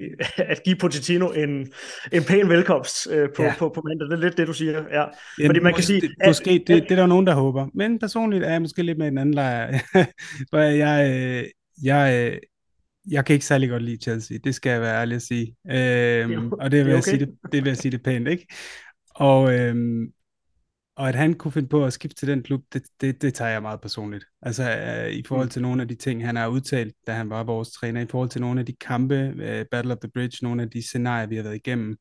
at 0.53 0.63
give 0.65 0.77
Pochettino 0.77 1.29
en, 1.29 1.73
en 2.13 2.25
pæn 2.25 2.49
velkomst 2.49 3.09
øh, 3.11 3.29
på, 3.37 3.43
ja. 3.43 3.55
på, 3.59 3.69
på 3.69 3.83
mandag. 3.89 4.07
Det 4.07 4.13
er 4.13 4.29
lidt 4.29 4.37
det, 4.37 4.47
du 4.47 4.53
siger. 4.53 4.85
Ja. 4.93 5.05
Ja, 5.41 5.47
Fordi 5.47 5.61
man 5.61 5.75
kan 5.75 5.83
sige... 5.83 6.01
Det, 6.01 6.11
at, 6.21 6.29
måske, 6.29 6.51
det, 6.51 6.69
det 6.69 6.91
er 6.91 6.97
der 6.97 7.07
nogen, 7.07 7.27
der 7.27 7.35
håber. 7.35 7.67
Men 7.75 7.99
personligt 7.99 8.45
er 8.45 8.51
jeg 8.51 8.63
måske 8.63 8.83
lidt 8.83 8.99
med 8.99 9.09
en 9.09 9.19
anden 9.19 9.35
lejr. 9.35 9.79
For 10.51 10.59
jeg, 10.59 11.11
øh, 11.11 11.45
jeg, 11.83 12.31
øh, 12.33 12.39
jeg 13.11 13.25
kan 13.25 13.35
ikke 13.35 13.47
særlig 13.47 13.69
godt 13.69 13.83
lide 13.83 14.03
Chelsea. 14.03 14.39
Det 14.45 14.55
skal 14.55 14.71
jeg 14.71 14.81
være 14.81 15.01
ærlig 15.01 15.17
at 15.17 15.23
sige. 15.23 15.57
Øhm, 15.71 16.53
og 16.53 16.71
det 16.71 16.79
vil, 16.79 16.87
det 16.87 16.93
okay. 16.93 16.93
jeg 16.95 17.03
sige 17.05 17.19
det, 17.19 17.29
det 17.53 17.65
vil 17.65 17.71
jeg 17.71 17.77
sige 17.77 17.93
det 17.93 18.03
pænt, 18.03 18.29
ikke? 18.29 18.47
Og, 19.17 19.55
øhm, 19.55 20.13
og 20.97 21.09
at 21.09 21.15
han 21.15 21.35
kunne 21.35 21.53
finde 21.53 21.69
på 21.69 21.85
at 21.85 21.93
skifte 21.93 22.17
til 22.17 22.29
den 22.29 22.43
klub, 22.43 22.63
det, 22.73 22.83
det, 23.01 23.23
det 23.23 23.35
tager 23.35 23.51
jeg 23.51 23.63
meget 23.63 23.81
personligt. 23.81 24.25
Altså 24.43 24.71
øh, 24.71 25.13
i 25.13 25.23
forhold 25.27 25.47
mm. 25.47 25.51
til 25.51 25.63
nogle 25.63 25.83
af 25.83 25.89
de 25.89 25.95
ting, 25.95 26.27
han 26.27 26.37
har 26.37 26.49
udtalt, 26.49 26.95
da 27.07 27.13
han 27.13 27.31
var 27.31 27.45
vores 27.45 27.71
træner, 27.71 28.01
i 28.01 28.07
forhold 28.11 28.29
til 28.29 28.41
nogle 28.41 28.61
af 28.61 28.67
de 28.67 28.73
kampe, 28.73 29.35
øh, 29.37 29.65
Battle 29.71 29.93
of 29.93 29.99
the 29.99 30.11
Bridge, 30.11 30.39
nogle 30.43 30.63
af 30.63 30.71
de 30.71 30.83
scenarier, 30.83 31.27
vi 31.27 31.37
har 31.37 31.43
været 31.43 31.57
igennem. 31.57 31.97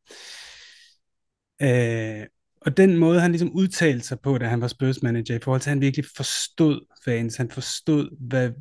Øh, 1.62 2.28
og 2.62 2.78
den 2.78 2.98
måde, 2.98 3.22
han 3.22 3.32
ligesom 3.32 3.56
udtalte 3.56 4.06
sig 4.06 4.20
på, 4.20 4.38
da 4.38 4.46
han 4.46 4.62
var 4.62 4.68
Spurs 4.68 5.04
manager, 5.04 5.36
i 5.36 5.40
forhold 5.44 5.62
til, 5.62 5.70
at 5.70 5.72
han 5.72 5.82
virkelig 5.82 6.06
forstod 6.16 6.86
fans, 7.06 7.36
han 7.36 7.52
forstod, 7.52 8.28
hvad, 8.28 8.52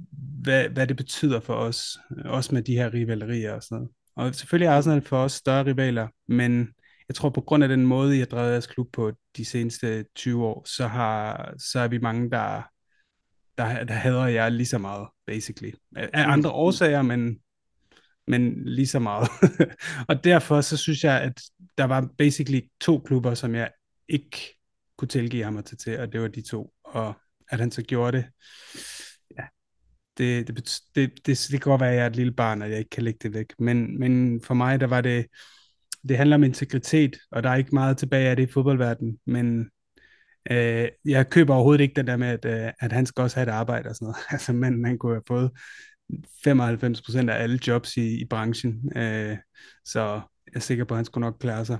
hvad, 0.43 0.69
hvad 0.69 0.87
det 0.87 0.97
betyder 0.97 1.41
for 1.41 1.55
os, 1.55 1.99
også 2.25 2.55
med 2.55 2.63
de 2.63 2.75
her 2.75 2.95
rivalerier 2.95 3.53
og 3.53 3.63
sådan 3.63 3.77
noget. 3.77 3.91
Og 4.17 4.35
selvfølgelig 4.35 4.67
er 4.67 4.73
Arsenal 4.73 5.03
for 5.03 5.19
os 5.19 5.33
større 5.33 5.67
rivaler, 5.67 6.09
men 6.29 6.69
jeg 7.09 7.15
tror 7.15 7.31
på 7.31 7.41
grund 7.41 7.63
af 7.63 7.69
den 7.69 7.87
måde, 7.87 8.19
har 8.19 8.27
drevet 8.27 8.53
jeres 8.53 8.67
klub 8.67 8.93
på 8.93 9.13
de 9.37 9.45
seneste 9.45 10.05
20 10.17 10.45
år, 10.45 10.63
så, 10.67 10.87
har, 10.87 11.55
så 11.59 11.81
er 11.81 11.89
vi 11.89 11.99
mange, 11.99 12.31
der, 12.31 12.63
der, 13.59 13.85
der 13.85 13.95
hader 13.95 14.27
jer 14.27 14.49
lige 14.49 14.67
så 14.67 14.79
meget, 14.79 15.09
basically. 15.27 15.73
Af 15.97 16.09
andre 16.13 16.51
mm. 16.51 16.55
årsager, 16.55 17.03
men, 17.03 17.39
men 18.27 18.65
lige 18.65 18.87
så 18.87 18.99
meget. 18.99 19.29
og 20.09 20.25
derfor 20.25 20.61
så 20.61 20.77
synes 20.77 21.05
jeg, 21.05 21.21
at 21.21 21.43
der 21.79 21.85
var 21.85 22.09
basically 22.19 22.61
to 22.81 22.99
klubber, 22.99 23.35
som 23.35 23.55
jeg 23.55 23.71
ikke 24.09 24.57
kunne 24.97 25.09
tilgive 25.09 25.45
ham 25.45 25.57
at 25.57 25.65
tage 25.65 25.77
til, 25.77 26.01
og 26.01 26.13
det 26.13 26.21
var 26.21 26.29
de 26.29 26.43
to. 26.43 26.73
Og 26.85 27.15
at 27.49 27.61
han 27.61 27.71
så 27.71 27.83
gjorde 27.83 28.17
det, 28.17 28.27
ja, 29.39 29.45
det, 30.19 30.49
det, 30.49 30.57
det, 30.57 30.81
det, 30.95 31.27
det, 31.27 31.49
det 31.51 31.63
kan 31.63 31.71
godt 31.71 31.81
være, 31.81 31.91
at 31.91 31.97
jeg 31.97 32.03
er 32.03 32.11
et 32.11 32.17
lille 32.17 32.33
barn, 32.33 32.63
og 32.63 32.71
jeg 32.71 32.79
ikke 32.79 32.91
kan 32.91 33.03
lægge 33.03 33.19
det 33.23 33.35
væk. 33.35 33.53
Men, 33.59 33.99
men 33.99 34.43
for 34.43 34.55
mig, 34.55 34.81
der 34.81 34.87
var 34.87 35.01
det, 35.01 35.27
det 36.09 36.17
handler 36.17 36.37
om 36.37 36.45
integritet, 36.45 37.17
og 37.31 37.43
der 37.43 37.51
er 37.51 37.57
ikke 37.57 37.75
meget 37.75 37.97
tilbage 37.97 38.29
af 38.29 38.37
det 38.37 38.49
i 38.49 38.53
fodboldverdenen, 38.53 39.19
men 39.27 39.71
øh, 40.51 40.89
jeg 41.05 41.31
køber 41.31 41.55
overhovedet 41.55 41.83
ikke 41.83 41.95
den 41.95 42.07
der 42.07 42.17
med, 42.17 42.29
at, 42.29 42.45
øh, 42.45 42.73
at 42.81 42.93
han 42.93 43.07
skal 43.07 43.23
også 43.23 43.37
have 43.37 43.49
et 43.49 43.53
arbejde 43.53 43.89
og 43.89 43.95
sådan 43.95 44.07
noget. 44.07 44.17
Altså, 44.33 44.53
manden, 44.53 44.85
han 44.85 44.99
kunne 44.99 45.15
have 45.15 45.23
fået 45.29 45.51
95% 46.49 47.31
af 47.31 47.43
alle 47.43 47.59
jobs 47.67 47.97
i, 47.97 48.21
i 48.21 48.25
branchen, 48.31 48.99
øh, 48.99 49.37
så 49.85 50.01
jeg 50.47 50.55
er 50.55 50.61
sikker 50.61 50.85
på, 50.85 50.95
at 50.95 50.99
han 50.99 51.05
skulle 51.05 51.25
nok 51.27 51.37
klare 51.41 51.65
sig. 51.65 51.79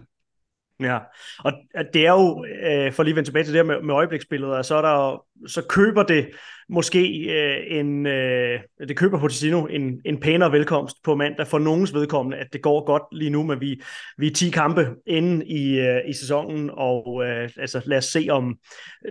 Ja, 0.81 0.99
og 1.39 1.53
det 1.95 2.07
er 2.07 2.13
jo, 2.13 2.45
øh, 2.45 2.93
for 2.93 3.03
lige 3.03 3.13
at 3.13 3.17
vende 3.17 3.29
tilbage 3.29 3.45
til 3.45 3.55
det 3.55 3.59
her 3.59 3.75
med, 3.75 3.83
med 3.83 3.95
øjebliksbilleder, 3.95 4.63
så, 4.63 4.75
er 4.75 4.83
der, 4.83 5.25
så 5.47 5.63
køber 5.69 6.03
det 6.03 6.29
måske 6.69 7.31
øh, 7.31 7.79
en, 7.79 8.07
øh, 8.07 8.61
det 8.89 8.97
køber 8.97 9.19
Pochettino 9.19 9.67
en, 9.67 10.01
en 10.05 10.21
pænere 10.21 10.53
velkomst 10.53 10.97
på 11.05 11.15
mandag 11.15 11.47
for 11.47 11.59
nogens 11.59 11.95
vedkommende, 11.95 12.39
at 12.39 12.53
det 12.53 12.63
går 12.63 12.87
godt 12.87 13.03
lige 13.13 13.31
nu, 13.31 13.43
men 13.43 13.61
vi, 13.61 13.83
vi 14.19 14.27
er 14.27 14.35
10 14.35 14.51
kampe 14.51 14.89
inde 15.07 15.47
i, 15.47 15.81
øh, 15.81 16.01
i 16.09 16.13
sæsonen, 16.13 16.71
og 16.73 17.25
øh, 17.27 17.51
altså, 17.57 17.83
lad, 17.85 17.99
os 17.99 18.05
se 18.05 18.27
om, 18.31 18.59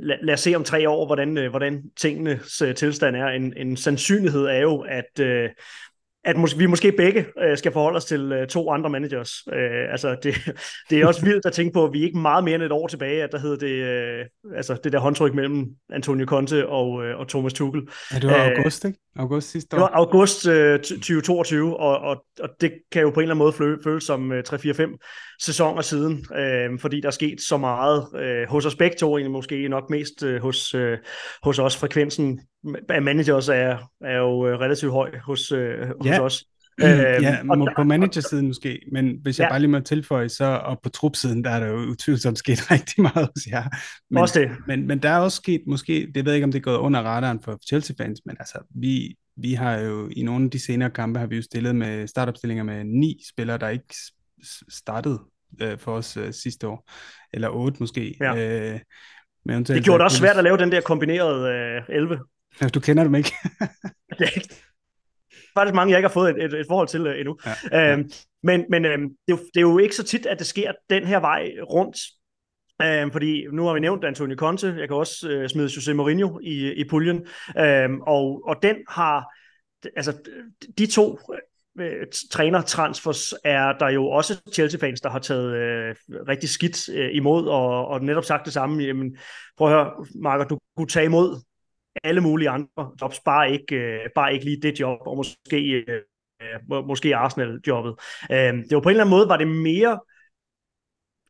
lad, 0.01 0.17
lad 0.23 0.33
os 0.33 0.39
se 0.39 0.55
om 0.55 0.63
tre 0.63 0.89
år, 0.89 1.05
hvordan, 1.05 1.37
øh, 1.37 1.49
hvordan 1.49 1.83
tingenes 1.97 2.61
øh, 2.61 2.75
tilstand 2.75 3.15
er. 3.15 3.27
En, 3.27 3.53
en 3.57 3.77
sandsynlighed 3.77 4.45
er 4.45 4.59
jo, 4.59 4.79
at 4.79 5.19
øh, 5.19 5.49
at 6.25 6.35
mås- 6.35 6.57
vi 6.57 6.65
måske 6.65 6.91
begge 6.91 7.25
øh, 7.43 7.57
skal 7.57 7.71
forholde 7.71 7.97
os 7.97 8.05
til 8.05 8.31
øh, 8.31 8.47
to 8.47 8.71
andre 8.71 8.89
managers. 8.89 9.31
Øh, 9.53 9.91
altså 9.91 10.15
det, 10.23 10.35
det 10.89 11.01
er 11.01 11.07
også 11.07 11.25
vildt 11.25 11.45
at 11.45 11.53
tænke 11.53 11.73
på, 11.73 11.85
at 11.85 11.93
vi 11.93 11.99
er 11.99 12.05
ikke 12.05 12.17
meget 12.17 12.43
mere 12.43 12.55
end 12.55 12.63
et 12.63 12.71
år 12.71 12.87
tilbage, 12.87 13.23
at 13.23 13.31
der 13.31 13.39
hed 13.39 13.57
det, 13.57 13.69
øh, 13.69 14.25
altså 14.55 14.77
det 14.83 14.91
der 14.91 14.99
håndtryk 14.99 15.33
mellem 15.33 15.65
Antonio 15.89 16.25
Conte 16.25 16.67
og, 16.67 17.05
øh, 17.05 17.19
og 17.19 17.27
Thomas 17.27 17.53
Tuchel. 17.53 17.81
Ja, 18.13 18.19
det 18.19 18.29
var 18.29 18.51
august, 18.55 18.85
ikke? 18.85 18.99
August 19.15 19.51
sidste 19.51 19.75
år. 19.75 19.79
Det 19.79 19.81
var 19.81 19.97
august 19.97 20.47
øh, 20.47 20.79
2022, 20.79 21.79
og, 21.79 21.99
og, 21.99 22.25
og 22.39 22.49
det 22.61 22.73
kan 22.91 23.01
jo 23.01 23.09
på 23.09 23.19
en 23.19 23.23
eller 23.23 23.35
anden 23.35 23.43
måde 23.43 23.53
føle, 23.53 23.77
føles 23.83 24.03
som 24.03 24.31
øh, 24.31 24.43
3-4-5 24.49 25.37
sæsoner 25.41 25.81
siden, 25.81 26.25
øh, 26.35 26.79
fordi 26.79 27.01
der 27.01 27.07
er 27.07 27.11
sket 27.11 27.41
så 27.41 27.57
meget 27.57 28.07
øh, 28.15 28.47
hos 28.49 28.65
os 28.65 28.75
begge 28.75 28.97
to, 28.99 29.17
egentlig 29.17 29.31
måske 29.31 29.67
nok 29.67 29.89
mest 29.89 30.23
øh, 30.23 30.41
hos, 30.41 30.73
øh, 30.73 30.97
hos 31.43 31.59
os. 31.59 31.77
Frekvensen 31.77 32.39
af 32.89 33.01
managers 33.01 33.49
er, 33.49 33.91
er 34.01 34.17
jo 34.17 34.47
øh, 34.47 34.59
relativt 34.59 34.91
høj 34.91 35.11
hos, 35.17 35.51
øh, 35.51 35.87
hos 35.87 36.05
ja. 36.05 36.21
os. 36.21 36.45
ja, 36.81 37.37
og 37.49 37.67
på 37.75 37.83
managersiden 37.83 38.47
måske, 38.47 38.79
men 38.91 39.19
hvis 39.21 39.39
jeg 39.39 39.45
ja. 39.45 39.49
bare 39.49 39.59
lige 39.59 39.71
må 39.71 39.79
tilføje, 39.79 40.29
så 40.29 40.45
og 40.45 40.79
på 40.83 40.89
trupsiden, 40.89 41.43
der 41.43 41.49
er 41.49 41.59
der 41.59 41.67
jo 41.67 41.77
utvivlsomt 41.77 42.37
sket 42.37 42.59
rigtig 42.71 43.01
meget 43.01 43.29
hos 43.35 43.47
jer. 43.51 43.63
Men, 44.09 44.21
også 44.21 44.39
det. 44.39 44.51
Men, 44.67 44.87
men 44.87 44.99
der 44.99 45.09
er 45.09 45.19
også 45.19 45.35
sket, 45.35 45.61
måske, 45.67 46.11
det 46.15 46.25
ved 46.25 46.31
jeg 46.31 46.35
ikke, 46.35 46.45
om 46.45 46.51
det 46.51 46.59
er 46.59 46.63
gået 46.63 46.77
under 46.77 47.01
radaren 47.01 47.39
for 47.43 47.59
Chelsea-fans, 47.67 48.21
men 48.25 48.35
altså, 48.39 48.57
vi, 48.69 49.17
vi 49.37 49.53
har 49.53 49.77
jo 49.77 50.09
i 50.11 50.23
nogle 50.23 50.45
af 50.45 50.51
de 50.51 50.59
senere 50.59 50.89
kampe, 50.89 51.19
har 51.19 51.27
vi 51.27 51.35
jo 51.35 51.41
stillet 51.41 51.75
med 51.75 52.07
startopstillinger 52.07 52.63
med 52.63 52.83
ni 52.83 53.19
spillere, 53.29 53.57
der 53.57 53.69
ikke 53.69 53.95
startede 54.69 55.19
øh, 55.61 55.77
for 55.77 55.91
os 55.91 56.17
øh, 56.17 56.33
sidste 56.33 56.67
år, 56.67 56.91
eller 57.33 57.49
otte 57.49 57.77
måske. 57.79 58.17
Ja. 58.21 58.73
Øh, 58.73 58.79
men 59.45 59.63
det 59.63 59.83
gjorde 59.83 59.99
det 59.99 60.03
også 60.03 60.17
svært 60.17 60.37
at 60.37 60.43
lave 60.43 60.57
den 60.57 60.71
der 60.71 60.81
kombinerede 60.81 61.49
øh, 61.89 61.95
11. 61.95 62.19
Ja, 62.61 62.67
du 62.67 62.79
kender 62.79 63.03
dem 63.03 63.15
ikke. 63.15 63.33
det 64.19 64.27
er 64.27 64.41
faktisk 65.53 65.75
mange, 65.75 65.91
jeg 65.91 65.99
ikke 65.99 66.07
har 66.07 66.13
fået 66.13 66.29
et, 66.29 66.43
et, 66.43 66.53
et 66.53 66.65
forhold 66.69 66.87
til 66.87 67.07
uh, 67.07 67.19
endnu. 67.19 67.37
Ja, 67.71 67.93
øhm, 67.93 68.11
Men, 68.43 68.65
men 68.69 68.85
øhm, 68.85 69.01
det, 69.01 69.33
er 69.33 69.37
jo, 69.37 69.37
det 69.37 69.57
er 69.57 69.61
jo 69.61 69.77
ikke 69.77 69.95
så 69.95 70.03
tit, 70.03 70.25
at 70.25 70.39
det 70.39 70.47
sker 70.47 70.71
den 70.89 71.03
her 71.03 71.19
vej 71.19 71.51
rundt. 71.71 71.97
Øhm, 72.81 73.11
fordi 73.11 73.45
nu 73.51 73.65
har 73.65 73.73
vi 73.73 73.79
nævnt 73.79 74.03
Antonio 74.03 74.35
Conte, 74.35 74.75
jeg 74.79 74.87
kan 74.87 74.97
også 74.97 75.29
øh, 75.29 75.49
smide 75.49 75.71
Jose 75.75 75.93
Mourinho 75.93 76.39
i, 76.43 76.73
i 76.73 76.83
puljen, 76.89 77.27
øhm, 77.59 78.01
og, 78.01 78.41
og 78.47 78.55
den 78.63 78.75
har, 78.89 79.33
altså 79.95 80.13
de 80.77 80.85
to 80.85 81.19
øh, 81.79 82.07
trænertransfers 82.31 83.33
er 83.43 83.73
der 83.79 83.89
jo 83.89 84.07
også 84.07 84.41
Chelsea-fans, 84.53 85.01
der 85.01 85.09
har 85.09 85.19
taget 85.19 85.55
øh, 85.55 85.95
rigtig 86.27 86.49
skidt 86.49 86.89
øh, 86.89 87.09
imod, 87.13 87.47
og, 87.47 87.87
og 87.87 88.03
netop 88.03 88.25
sagt 88.25 88.45
det 88.45 88.53
samme, 88.53 88.83
jamen, 88.83 89.17
prøv 89.57 89.67
at 89.67 89.73
høre, 89.73 90.05
Marker, 90.15 90.45
du 90.45 90.59
kunne 90.77 90.87
tage 90.87 91.05
imod 91.05 91.41
alle 92.03 92.21
mulige 92.21 92.49
andre 92.49 92.91
jobs, 93.01 93.19
bare 93.19 93.51
ikke, 93.51 93.75
øh, 93.75 93.99
bare 94.15 94.33
ikke 94.33 94.45
lige 94.45 94.61
det 94.61 94.79
job, 94.79 94.99
og 95.05 95.17
måske, 95.17 95.85
øh, 95.87 96.85
måske 96.87 97.15
Arsenal-jobbet. 97.15 97.95
Øh, 98.31 98.37
det 98.37 98.75
var 98.75 98.79
på 98.79 98.89
en 98.89 98.93
eller 98.93 99.03
anden 99.03 99.15
måde, 99.17 99.29
var 99.29 99.37
det 99.37 99.47
mere 99.47 99.99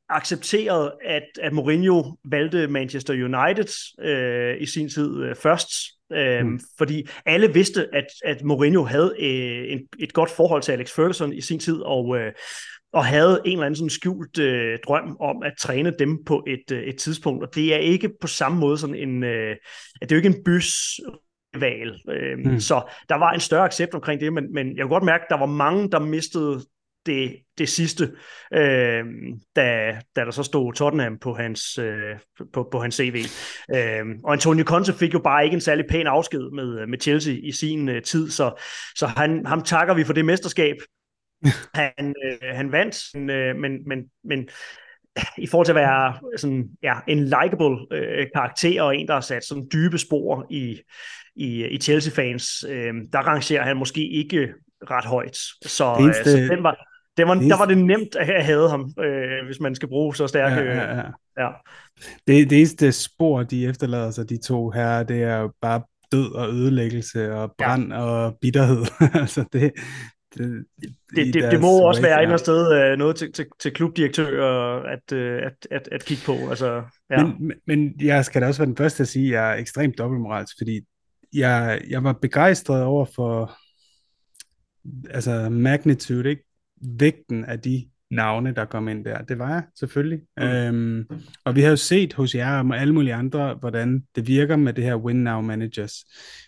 accepteret, 0.10 0.92
at, 1.04 1.24
at 1.42 1.54
Mourinho 1.54 2.04
valgte 2.26 2.68
Manchester 2.68 3.14
United 3.14 4.00
øh, 4.00 4.62
i 4.62 4.66
sin 4.66 4.90
tid 4.90 5.24
øh, 5.24 5.36
først, 5.36 5.70
øh, 6.14 6.46
mm. 6.46 6.60
fordi 6.78 7.08
alle 7.26 7.54
vidste, 7.54 7.96
at, 7.96 8.08
at 8.26 8.44
Mourinho 8.44 8.84
havde 8.84 9.16
øh, 9.20 9.74
en, 9.74 9.88
et 10.00 10.14
godt 10.14 10.30
forhold 10.30 10.62
til 10.62 10.72
Alex 10.72 10.92
Ferguson 10.92 11.34
i 11.34 11.42
sin 11.42 11.60
tid, 11.60 11.82
og, 11.82 12.18
øh, 12.18 12.34
og 12.94 13.06
havde 13.06 13.42
en 13.46 13.52
eller 13.52 13.66
anden 13.66 13.76
sådan 13.76 13.90
skjult 13.90 14.40
øh, 14.40 14.80
drøm 14.88 15.18
om 15.20 15.44
at 15.44 15.54
træne 15.60 15.94
dem 16.00 16.24
på 16.26 16.44
et, 16.48 16.72
øh, 16.72 16.84
et 16.84 16.98
tidspunkt, 16.98 17.44
og 17.44 17.56
det 17.56 17.74
er 17.74 17.78
ikke 17.78 18.10
på 18.22 18.28
samme 18.28 18.60
måde 18.60 18.78
sådan 18.78 18.96
en, 18.96 19.24
øh, 19.24 19.56
det 20.02 20.12
er 20.12 20.16
jo 20.16 20.24
ikke 20.24 20.38
en 20.38 20.44
bys 20.46 21.00
valg. 21.56 21.94
Øh, 22.10 22.38
mm. 22.38 22.60
Så 22.60 22.82
der 23.10 23.16
var 23.16 23.32
en 23.32 23.40
større 23.40 23.66
accept 23.66 23.94
omkring 23.94 24.22
det, 24.22 24.34
men, 24.34 24.54
men 24.54 24.78
jeg 24.78 24.84
kunne 24.84 24.96
godt 24.96 25.04
mærke, 25.04 25.24
at 25.24 25.30
der 25.30 25.38
var 25.38 25.46
mange, 25.46 25.92
der 25.92 26.00
mistede 26.00 26.62
det, 27.06 27.36
det 27.58 27.70
sidste, 27.70 28.12
øh, 28.54 29.06
da, 29.56 29.98
da 30.16 30.26
der 30.26 30.32
så 30.32 30.44
stod 30.44 30.74
Tottenham 30.74 31.18
på 31.18 31.34
hans, 31.34 31.78
øh, 31.78 32.16
på, 32.54 32.68
på 32.72 32.80
hans 32.80 32.96
CV. 32.96 33.24
Øh, 33.76 34.06
og 34.24 34.34
Antonio 34.34 34.64
Conte 34.66 34.94
fik 34.94 35.14
jo 35.14 35.20
bare 35.20 35.44
ikke 35.44 35.56
en 35.56 35.62
særlig 35.62 35.86
pæn 35.90 36.08
afsked 36.08 36.52
med, 36.52 36.88
med 36.88 37.00
Chelsea 37.02 37.36
i 37.44 37.52
sin 37.52 37.90
øh, 37.90 38.02
tid, 38.02 38.30
så, 38.30 38.62
så 38.96 39.08
han, 39.08 39.46
ham 39.46 39.62
takker 39.62 39.94
vi 39.94 40.04
for 40.04 40.14
det 40.14 40.26
mesterskab. 40.26 40.76
han, 41.74 42.16
øh, 42.26 42.56
han 42.56 42.72
vandt, 42.72 42.98
men, 43.14 43.30
øh, 43.30 43.56
men, 43.56 43.88
men, 43.88 44.00
men 44.24 44.50
i 45.38 45.48
forhold 45.48 45.66
til 45.66 45.72
at 45.72 45.76
være 45.76 46.14
sådan, 46.38 46.70
ja, 46.84 46.94
en 47.08 47.24
likable 47.24 47.78
øh, 47.92 48.28
karakter 48.36 48.82
og 48.82 48.98
en, 48.98 49.08
der 49.08 49.14
har 49.14 49.22
sat 49.22 49.46
sådan 49.46 49.68
dybe 49.74 49.98
spor 49.98 50.48
i, 50.50 50.82
i, 51.36 51.66
i 51.66 51.78
Chelsea-fans, 51.78 52.66
øh, 52.70 52.94
der 53.14 53.20
rangerer 53.20 53.64
han 53.64 53.78
måske 53.78 54.08
ikke 54.08 54.54
ret 54.92 55.06
højt. 55.06 55.38
Så, 55.66 55.96
øh, 56.00 56.04
eneste, 56.04 56.32
så 56.32 56.38
den 56.38 56.64
var, 56.64 56.88
det 57.18 57.28
var, 57.28 57.34
der 57.34 57.58
var 57.58 57.66
det 57.66 57.78
nemt 57.78 58.16
at 58.16 58.44
have 58.44 58.70
ham, 58.70 58.94
øh, 59.00 59.46
hvis 59.46 59.60
man 59.60 59.76
skal 59.76 59.90
bruge 59.90 60.16
så 60.16 60.28
stærke... 60.28 60.56
Ja, 60.56 60.76
ja, 60.76 60.96
ja. 60.96 61.04
ja. 61.38 61.50
Det, 62.28 62.50
det 62.50 62.58
eneste 62.58 62.92
spor, 62.92 63.44
de 63.44 63.68
efterlader 63.68 64.12
sig, 64.12 64.30
de 64.30 64.38
to 64.38 64.70
her, 64.70 65.04
det 65.04 65.24
er 65.24 65.38
jo 65.38 65.52
bare 65.62 65.82
død 66.12 66.32
og 66.32 66.50
ødelæggelse 66.50 67.34
og 67.34 67.56
brand 67.58 67.94
ja. 67.94 68.02
og 68.02 68.38
bitterhed. 68.42 68.86
altså 69.22 69.46
det, 69.54 69.72
det, 70.38 70.66
det, 71.16 71.34
det, 71.34 71.52
det 71.52 71.62
må 71.62 71.88
også 71.88 72.02
være 72.02 72.12
et 72.12 72.22
eller 72.22 72.34
andet 72.34 72.40
sted 72.40 72.92
øh, 72.92 72.98
noget 72.98 73.16
til, 73.16 73.32
til, 73.32 73.46
til 73.60 73.74
klubdirektører 73.74 74.84
at, 74.84 75.12
øh, 75.14 75.42
at, 75.46 75.68
at, 75.72 75.90
at 75.92 76.06
kigge 76.06 76.24
på. 76.26 76.50
Altså, 76.50 76.84
ja. 77.12 77.26
men, 77.26 77.52
men 77.68 77.94
jeg 78.02 78.26
skal 78.26 78.42
da 78.42 78.48
også 78.48 78.62
være 78.62 78.68
den 78.68 78.78
første 78.78 79.02
at 79.02 79.08
sige, 79.08 79.28
at 79.28 79.34
jeg 79.34 79.52
er 79.52 79.56
ekstremt 79.56 79.98
dobbeltmoralsk, 79.98 80.56
fordi 80.60 80.82
jeg, 81.34 81.82
jeg 81.90 82.04
var 82.04 82.14
begejstret 82.14 82.84
over 82.84 83.06
for 83.16 83.58
altså 85.10 85.50
magnitude, 85.50 86.30
ikke? 86.30 86.44
vægten 86.82 87.46
af 87.46 87.60
de 87.60 87.90
navne, 88.16 88.52
der 88.56 88.66
kom 88.66 88.88
ind 88.88 89.06
der. 89.06 89.22
Det 89.22 89.40
var 89.40 89.50
jeg 89.50 89.64
selvfølgelig. 89.80 90.22
Mm. 90.38 90.44
Øhm, 90.44 91.08
og 91.46 91.56
vi 91.56 91.62
har 91.62 91.70
jo 91.70 91.76
set 91.76 92.14
hos 92.14 92.36
jer 92.36 92.60
og 92.60 92.78
alle 92.78 92.94
mulige 92.94 93.14
andre, 93.14 93.54
hvordan 93.54 94.04
det 94.16 94.28
virker 94.28 94.56
med 94.56 94.74
det 94.74 94.84
her 94.84 94.96
Win 94.96 95.24
Now 95.24 95.42
Managers. 95.42 96.06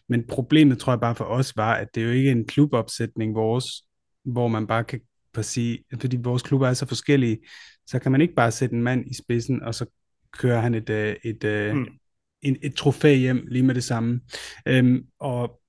Men 0.09 0.27
problemet, 0.27 0.79
tror 0.79 0.93
jeg 0.93 0.99
bare 0.99 1.15
for 1.15 1.25
os, 1.25 1.57
var, 1.57 1.73
at 1.73 1.87
det 1.95 2.03
er 2.03 2.07
jo 2.07 2.13
ikke 2.13 2.31
en 2.31 2.45
klubopsætning 2.45 3.35
vores, 3.35 3.65
hvor 4.25 4.47
man 4.47 4.67
bare 4.67 4.83
kan 4.83 4.99
sige, 5.41 5.83
fordi 5.99 6.17
vores 6.17 6.43
klubber 6.43 6.67
er 6.67 6.73
så 6.73 6.85
forskellige, 6.85 7.37
så 7.87 7.99
kan 7.99 8.11
man 8.11 8.21
ikke 8.21 8.33
bare 8.33 8.51
sætte 8.51 8.75
en 8.75 8.83
mand 8.83 9.07
i 9.07 9.13
spidsen, 9.13 9.63
og 9.63 9.75
så 9.75 9.85
kører 10.33 10.61
han 10.61 10.73
et, 10.73 10.89
øh, 10.89 11.15
et, 11.23 11.43
et, 11.43 11.75
mm. 11.75 11.81
et, 11.81 11.87
et, 12.43 12.57
et 12.63 12.75
trofæ 12.75 13.15
hjem 13.15 13.47
lige 13.47 13.63
med 13.63 13.75
det 13.75 13.83
samme. 13.83 14.21
Øhm, 14.67 15.05
og 15.19 15.61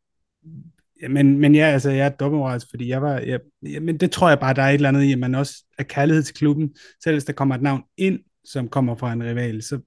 men, 1.11 1.39
men 1.39 1.55
ja, 1.55 1.65
altså, 1.65 1.91
jeg 1.91 2.07
er 2.07 2.11
dobbeltmoralsk, 2.11 2.67
fordi 2.71 2.89
jeg 2.89 3.03
var, 3.03 3.19
jeg, 3.19 3.41
ja, 3.63 3.81
men 3.81 3.97
det 4.01 4.11
tror 4.11 4.29
jeg 4.29 4.41
bare, 4.41 4.55
der 4.55 4.63
er 4.63 4.69
et 4.69 4.75
eller 4.75 4.89
andet 4.89 5.03
i, 5.03 5.13
at 5.13 5.19
man 5.19 5.35
også 5.35 5.65
er 5.79 5.83
kærlighed 5.83 6.23
til 6.23 6.35
klubben, 6.35 6.77
selv 7.05 7.15
hvis 7.15 7.25
der 7.25 7.33
kommer 7.33 7.55
et 7.55 7.63
navn 7.63 7.83
ind, 7.97 8.21
som 8.45 8.69
kommer 8.69 8.97
fra 8.97 9.13
en 9.13 9.25
rival, 9.25 9.63
så, 9.63 9.81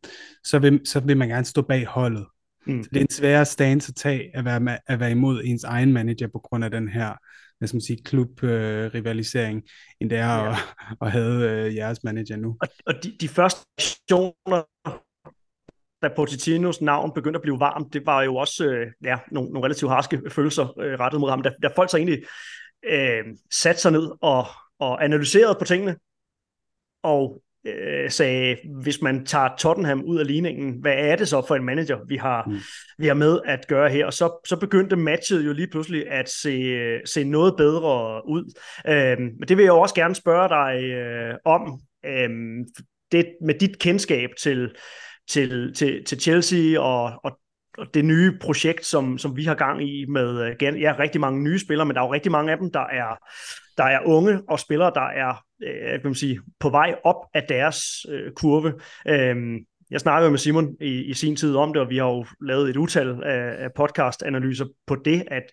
så, 0.43 0.59
vil, 0.59 0.81
så 0.85 0.99
vil 0.99 1.17
man 1.17 1.27
gerne 1.27 1.45
stå 1.45 1.61
bag 1.61 1.85
holdet. 1.85 2.25
Mm. 2.67 2.83
Så 2.83 2.89
det 2.93 2.97
er 2.97 3.01
en 3.01 3.11
sværere 3.11 3.45
stance 3.45 3.89
at 3.89 3.95
tage, 3.95 4.37
at 4.37 4.45
være, 4.45 4.77
at 4.87 4.99
være 4.99 5.11
imod 5.11 5.41
ens 5.45 5.63
egen 5.63 5.93
manager, 5.93 6.27
på 6.27 6.39
grund 6.39 6.63
af 6.63 6.71
den 6.71 6.87
her, 6.87 7.13
hvad 7.57 7.67
skal 7.67 7.75
man 7.75 7.81
sige, 7.81 8.03
klub-rivalisering, 8.03 9.57
øh, 9.57 9.63
end 10.01 10.09
det 10.09 10.17
er 10.17 10.35
ja. 10.35 10.51
at, 10.51 10.57
at 11.01 11.11
have 11.11 11.49
øh, 11.49 11.75
jeres 11.75 12.03
manager 12.03 12.35
nu. 12.35 12.57
Og, 12.61 12.67
og 12.85 12.93
de, 13.03 13.17
de 13.21 13.27
første 13.27 13.61
aktioner 13.77 14.63
da 16.01 16.09
Pochettinos 16.15 16.81
navn 16.81 17.13
begyndte 17.13 17.37
at 17.37 17.41
blive 17.41 17.59
varmt, 17.59 17.93
det 17.93 18.05
var 18.05 18.23
jo 18.23 18.35
også 18.35 18.65
øh, 18.65 18.87
ja, 19.03 19.17
nogle, 19.31 19.49
nogle 19.49 19.65
relativt 19.65 19.91
harske 19.91 20.21
følelser 20.29 20.79
øh, 20.79 20.99
rettet 20.99 21.21
mod 21.21 21.29
ham. 21.29 21.41
Da, 21.41 21.51
da 21.63 21.69
folk 21.75 21.91
så 21.91 21.97
egentlig 21.97 22.23
øh, 22.85 23.23
satte 23.51 23.81
sig 23.81 23.91
ned 23.91 24.11
og, 24.21 24.45
og 24.79 25.03
analyserede 25.03 25.55
på 25.59 25.65
tingene, 25.65 25.95
og 27.03 27.41
øh, 27.67 28.11
sagde, 28.11 28.57
hvis 28.81 29.01
man 29.01 29.25
tager 29.25 29.49
Tottenham 29.57 30.01
ud 30.01 30.19
af 30.19 30.27
ligningen, 30.27 30.81
hvad 30.81 30.93
er 30.97 31.15
det 31.15 31.27
så 31.27 31.45
for 31.47 31.55
en 31.55 31.65
manager, 31.65 31.97
vi 32.07 32.15
har, 32.15 32.43
mm. 32.47 32.57
vi 32.97 33.07
har 33.07 33.13
med 33.13 33.39
at 33.45 33.67
gøre 33.67 33.89
her? 33.89 34.05
Og 34.05 34.13
så, 34.13 34.41
så 34.47 34.57
begyndte 34.57 34.95
matchet 34.95 35.45
jo 35.45 35.53
lige 35.53 35.67
pludselig 35.67 36.11
at 36.11 36.29
se, 36.29 36.99
se 37.05 37.23
noget 37.23 37.53
bedre 37.57 38.21
ud. 38.27 38.53
Øh, 38.87 39.19
men 39.19 39.47
det 39.47 39.57
vil 39.57 39.63
jeg 39.63 39.71
også 39.71 39.95
gerne 39.95 40.15
spørge 40.15 40.49
dig 40.49 40.83
øh, 40.83 41.35
om, 41.45 41.79
øh, 42.05 42.29
det 43.11 43.25
med 43.41 43.53
dit 43.53 43.79
kendskab 43.79 44.29
til 44.41 44.75
til, 45.29 45.73
til, 45.73 46.03
til 46.05 46.21
Chelsea 46.21 46.79
og, 46.79 47.13
og, 47.23 47.39
og 47.77 47.93
det 47.93 48.05
nye 48.05 48.37
projekt, 48.41 48.85
som, 48.85 49.17
som 49.17 49.35
vi 49.35 49.43
har 49.43 49.55
gang 49.55 49.89
i 49.89 50.05
med 50.05 50.55
øh, 50.61 50.81
ja, 50.81 50.95
rigtig 50.99 51.21
mange 51.21 51.43
nye 51.43 51.59
spillere, 51.59 51.85
men 51.85 51.95
der 51.95 52.01
er 52.01 52.05
jo 52.05 52.13
rigtig 52.13 52.31
mange 52.31 52.51
af 52.51 52.57
dem, 52.57 52.71
der 52.71 52.85
er, 52.91 53.15
der 53.77 53.83
er 53.83 53.99
unge 54.05 54.41
og 54.49 54.59
spillere, 54.59 54.91
der 54.95 55.07
er 55.07 55.43
øh, 55.63 55.91
kan 55.91 56.01
man 56.03 56.15
sige, 56.15 56.39
på 56.59 56.69
vej 56.69 56.95
op 57.03 57.15
af 57.33 57.43
deres 57.49 58.05
øh, 58.09 58.31
kurve. 58.31 58.73
Øhm, 59.07 59.57
jeg 59.91 59.99
snakkede 59.99 60.31
med 60.31 60.39
Simon 60.39 60.75
i, 60.81 61.03
i 61.03 61.13
sin 61.13 61.35
tid 61.35 61.55
om 61.55 61.73
det, 61.73 61.81
og 61.81 61.89
vi 61.89 61.97
har 61.97 62.05
jo 62.05 62.25
lavet 62.41 62.69
et 62.69 62.77
utal 62.77 63.23
af, 63.23 63.63
af 63.63 63.69
podcast-analyser 63.75 64.65
på 64.87 64.95
det, 65.05 65.23
at 65.27 65.43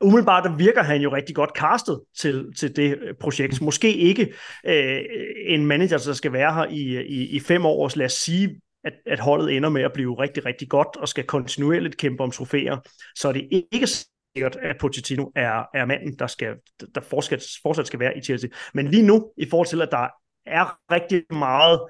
umiddelbart 0.00 0.44
der 0.44 0.56
virker 0.56 0.82
han 0.82 1.00
jo 1.00 1.14
rigtig 1.14 1.34
godt 1.34 1.50
castet 1.56 2.00
til, 2.18 2.46
til 2.58 2.76
det 2.76 2.98
øh, 3.02 3.14
projekt. 3.20 3.60
Måske 3.60 3.96
ikke 3.96 4.32
øh, 4.66 5.00
en 5.46 5.66
manager, 5.66 5.98
der 5.98 6.12
skal 6.12 6.32
være 6.32 6.54
her 6.54 6.64
i, 6.64 7.06
i, 7.06 7.36
i 7.36 7.40
fem 7.40 7.66
år, 7.66 7.90
lad 7.96 8.06
os 8.06 8.12
sige, 8.12 8.60
at, 8.84 8.92
at 9.06 9.20
holdet 9.20 9.56
ender 9.56 9.68
med 9.68 9.82
at 9.82 9.92
blive 9.92 10.18
rigtig, 10.18 10.44
rigtig 10.44 10.68
godt 10.68 10.96
og 10.96 11.08
skal 11.08 11.24
kontinuerligt 11.24 11.96
kæmpe 11.96 12.22
om 12.22 12.30
trofæer, 12.30 12.78
så 13.16 13.28
er 13.28 13.32
det 13.32 13.48
ikke 13.72 13.86
sikkert, 13.86 14.56
at 14.62 14.76
Pochettino 14.80 15.30
er, 15.36 15.64
er 15.74 15.84
manden, 15.84 16.18
der, 16.18 16.26
skal, 16.26 16.56
der 16.94 17.00
fortsat, 17.00 17.44
fortsat 17.62 17.86
skal 17.86 18.00
være 18.00 18.18
i 18.18 18.20
Chelsea. 18.20 18.50
Men 18.74 18.88
lige 18.88 19.02
nu, 19.02 19.32
i 19.36 19.46
forhold 19.50 19.68
til, 19.68 19.82
at 19.82 19.88
der 19.90 20.08
er 20.46 20.78
rigtig 20.92 21.22
meget 21.30 21.80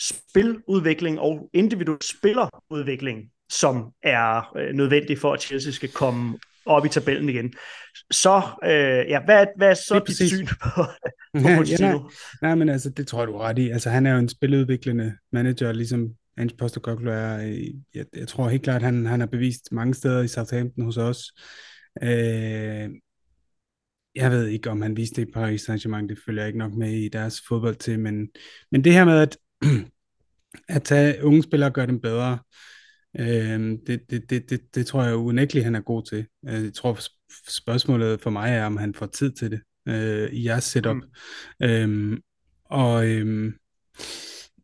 spiludvikling 0.00 1.20
og 1.20 1.50
individuel 1.52 2.02
spillerudvikling, 2.02 3.30
som 3.48 3.92
er 4.02 4.56
øh, 4.56 4.74
nødvendig 4.74 5.18
for, 5.18 5.32
at 5.32 5.42
Chelsea 5.42 5.72
skal 5.72 5.92
komme 5.92 6.38
op 6.66 6.86
i 6.86 6.88
tabellen 6.88 7.28
igen. 7.28 7.52
Så, 8.10 8.42
øh, 8.64 9.10
ja, 9.10 9.24
hvad, 9.24 9.46
hvad 9.56 9.70
er 9.70 9.74
så 9.74 10.04
dit 10.06 10.16
syn 10.16 10.46
på, 10.46 10.68
på 11.42 11.48
Pochettino? 11.56 11.88
ja, 11.88 11.92
nej, 11.92 12.00
nej, 12.42 12.54
men 12.54 12.68
altså, 12.68 12.90
det 12.90 13.06
tror 13.06 13.20
jeg, 13.20 13.28
du 13.28 13.38
ret 13.38 13.58
i. 13.58 13.70
Altså, 13.70 13.90
han 13.90 14.06
er 14.06 14.12
jo 14.12 14.18
en 14.18 14.28
spiludviklende 14.28 15.16
manager, 15.32 15.72
ligesom 15.72 16.08
Ange 16.36 16.56
Postecoglou 16.56 17.12
er. 17.12 17.36
Jeg, 17.94 18.04
jeg 18.16 18.28
tror 18.28 18.48
helt 18.48 18.62
klart, 18.62 18.82
han, 18.82 19.06
han 19.06 19.20
har 19.20 19.26
bevist 19.26 19.72
mange 19.72 19.94
steder 19.94 20.22
i 20.22 20.28
Southampton 20.28 20.84
hos 20.84 20.96
os. 20.96 21.32
Øh, 22.02 22.90
jeg 24.14 24.30
ved 24.30 24.46
ikke, 24.46 24.70
om 24.70 24.82
han 24.82 24.96
viste 24.96 25.20
det 25.20 25.28
i 25.28 25.32
Paris 25.32 25.68
Saint-Germain, 25.68 26.08
det 26.08 26.18
følger 26.26 26.42
jeg 26.42 26.48
ikke 26.48 26.58
nok 26.58 26.72
med 26.72 26.92
i 26.92 27.08
deres 27.08 27.42
fodbold 27.48 27.76
til, 27.76 28.00
men, 28.00 28.28
men 28.70 28.84
det 28.84 28.92
her 28.92 29.04
med 29.04 29.18
at, 29.18 29.36
at 30.76 30.82
tage 30.82 31.24
unge 31.24 31.42
spillere 31.42 31.70
og 31.70 31.74
gøre 31.74 31.86
dem 31.86 32.00
bedre, 32.00 32.38
øh, 33.20 33.78
det, 33.86 34.00
det, 34.10 34.30
det, 34.30 34.50
det, 34.50 34.60
det 34.74 34.86
tror 34.86 35.04
jeg 35.04 35.14
unægteligt, 35.14 35.64
han 35.64 35.74
er 35.74 35.80
god 35.80 36.02
til. 36.02 36.26
Øh, 36.48 36.64
jeg 36.64 36.74
tror, 36.74 36.98
spørgsmålet 37.48 38.20
for 38.20 38.30
mig 38.30 38.50
er, 38.50 38.66
om 38.66 38.76
han 38.76 38.94
får 38.94 39.06
tid 39.06 39.32
til 39.32 39.50
det 39.50 39.60
øh, 39.88 40.32
i 40.32 40.46
jeres 40.46 40.64
setup. 40.64 40.96
Mm. 40.96 41.66
Øh, 41.66 42.18
og 42.64 43.06
øh, 43.06 43.52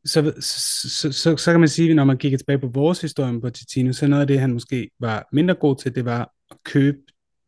så, 0.05 0.33
så, 0.41 0.89
så, 0.89 1.13
så, 1.13 1.37
så 1.37 1.51
kan 1.51 1.61
man 1.61 1.69
sige, 1.69 1.95
når 1.95 2.05
man 2.05 2.19
kigger 2.19 2.39
tilbage 2.39 2.59
på 2.59 2.71
vores 2.75 3.01
historie 3.01 3.41
på 3.41 3.51
Titino, 3.51 3.93
så 3.93 4.07
noget 4.07 4.21
af 4.21 4.27
det, 4.27 4.41
han 4.41 4.53
måske 4.53 4.91
var 5.01 5.29
mindre 5.33 5.55
god 5.55 5.77
til, 5.77 5.95
det 5.95 6.05
var 6.05 6.33
at 6.51 6.57
købe 6.65 6.99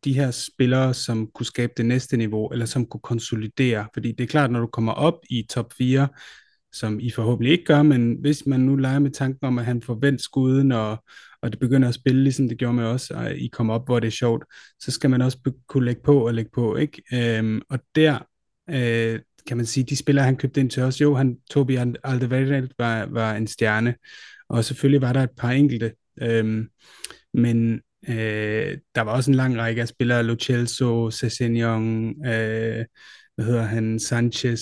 de 0.03 0.13
her 0.13 0.31
spillere, 0.31 0.93
som 0.93 1.27
kunne 1.27 1.45
skabe 1.45 1.73
det 1.77 1.85
næste 1.85 2.17
niveau, 2.17 2.47
eller 2.47 2.65
som 2.65 2.85
kunne 2.85 3.01
konsolidere. 3.01 3.87
Fordi 3.93 4.11
det 4.11 4.23
er 4.23 4.27
klart, 4.27 4.51
når 4.51 4.59
du 4.59 4.67
kommer 4.67 4.91
op 4.91 5.19
i 5.29 5.45
top 5.49 5.73
4, 5.77 6.07
som 6.73 6.99
I 6.99 7.11
forhåbentlig 7.11 7.51
ikke 7.51 7.65
gør, 7.65 7.83
men 7.83 8.17
hvis 8.19 8.45
man 8.45 8.59
nu 8.59 8.75
leger 8.75 8.99
med 8.99 9.11
tanken 9.11 9.45
om, 9.45 9.59
at 9.59 9.65
han 9.65 9.81
får 9.81 9.97
vendt 10.01 10.21
skuden, 10.21 10.71
og, 10.71 11.03
og 11.41 11.51
det 11.51 11.59
begynder 11.59 11.87
at 11.87 11.93
spille, 11.93 12.23
ligesom 12.23 12.49
det 12.49 12.57
gjorde 12.57 12.73
med 12.73 12.85
os, 12.85 13.11
og 13.11 13.35
I 13.35 13.47
kommer 13.47 13.73
op, 13.73 13.85
hvor 13.85 13.99
det 13.99 14.07
er 14.07 14.11
sjovt, 14.11 14.43
så 14.79 14.91
skal 14.91 15.09
man 15.09 15.21
også 15.21 15.53
kunne 15.67 15.85
lægge 15.85 16.01
på 16.01 16.27
og 16.27 16.33
lægge 16.33 16.51
på, 16.53 16.75
ikke? 16.75 17.03
Øhm, 17.13 17.61
og 17.69 17.79
der 17.95 18.19
øh, 18.69 19.19
kan 19.47 19.57
man 19.57 19.65
sige, 19.65 19.83
de 19.83 19.95
spillere, 19.95 20.25
han 20.25 20.37
købte 20.37 20.59
ind 20.59 20.69
til 20.69 20.83
os, 20.83 21.01
jo, 21.01 21.15
han, 21.15 21.37
Tobi 21.49 21.75
Alderweireld 22.03 22.69
var, 22.77 23.05
var 23.05 23.35
en 23.35 23.47
stjerne, 23.47 23.95
og 24.49 24.65
selvfølgelig 24.65 25.01
var 25.01 25.13
der 25.13 25.23
et 25.23 25.35
par 25.37 25.51
enkelte, 25.51 25.93
øhm, 26.21 26.69
men 27.33 27.81
øh, 28.09 28.77
der 28.95 29.01
var 29.01 29.11
også 29.11 29.31
en 29.31 29.35
lang 29.35 29.57
række 29.57 29.81
af 29.81 29.87
spillere, 29.87 30.23
Lo 30.23 30.35
Celso, 30.39 31.11
Sessegnon, 31.11 32.09
øh, 32.27 32.85
hvad 33.35 33.45
hedder 33.45 33.63
han, 33.63 33.99
Sanchez, 33.99 34.61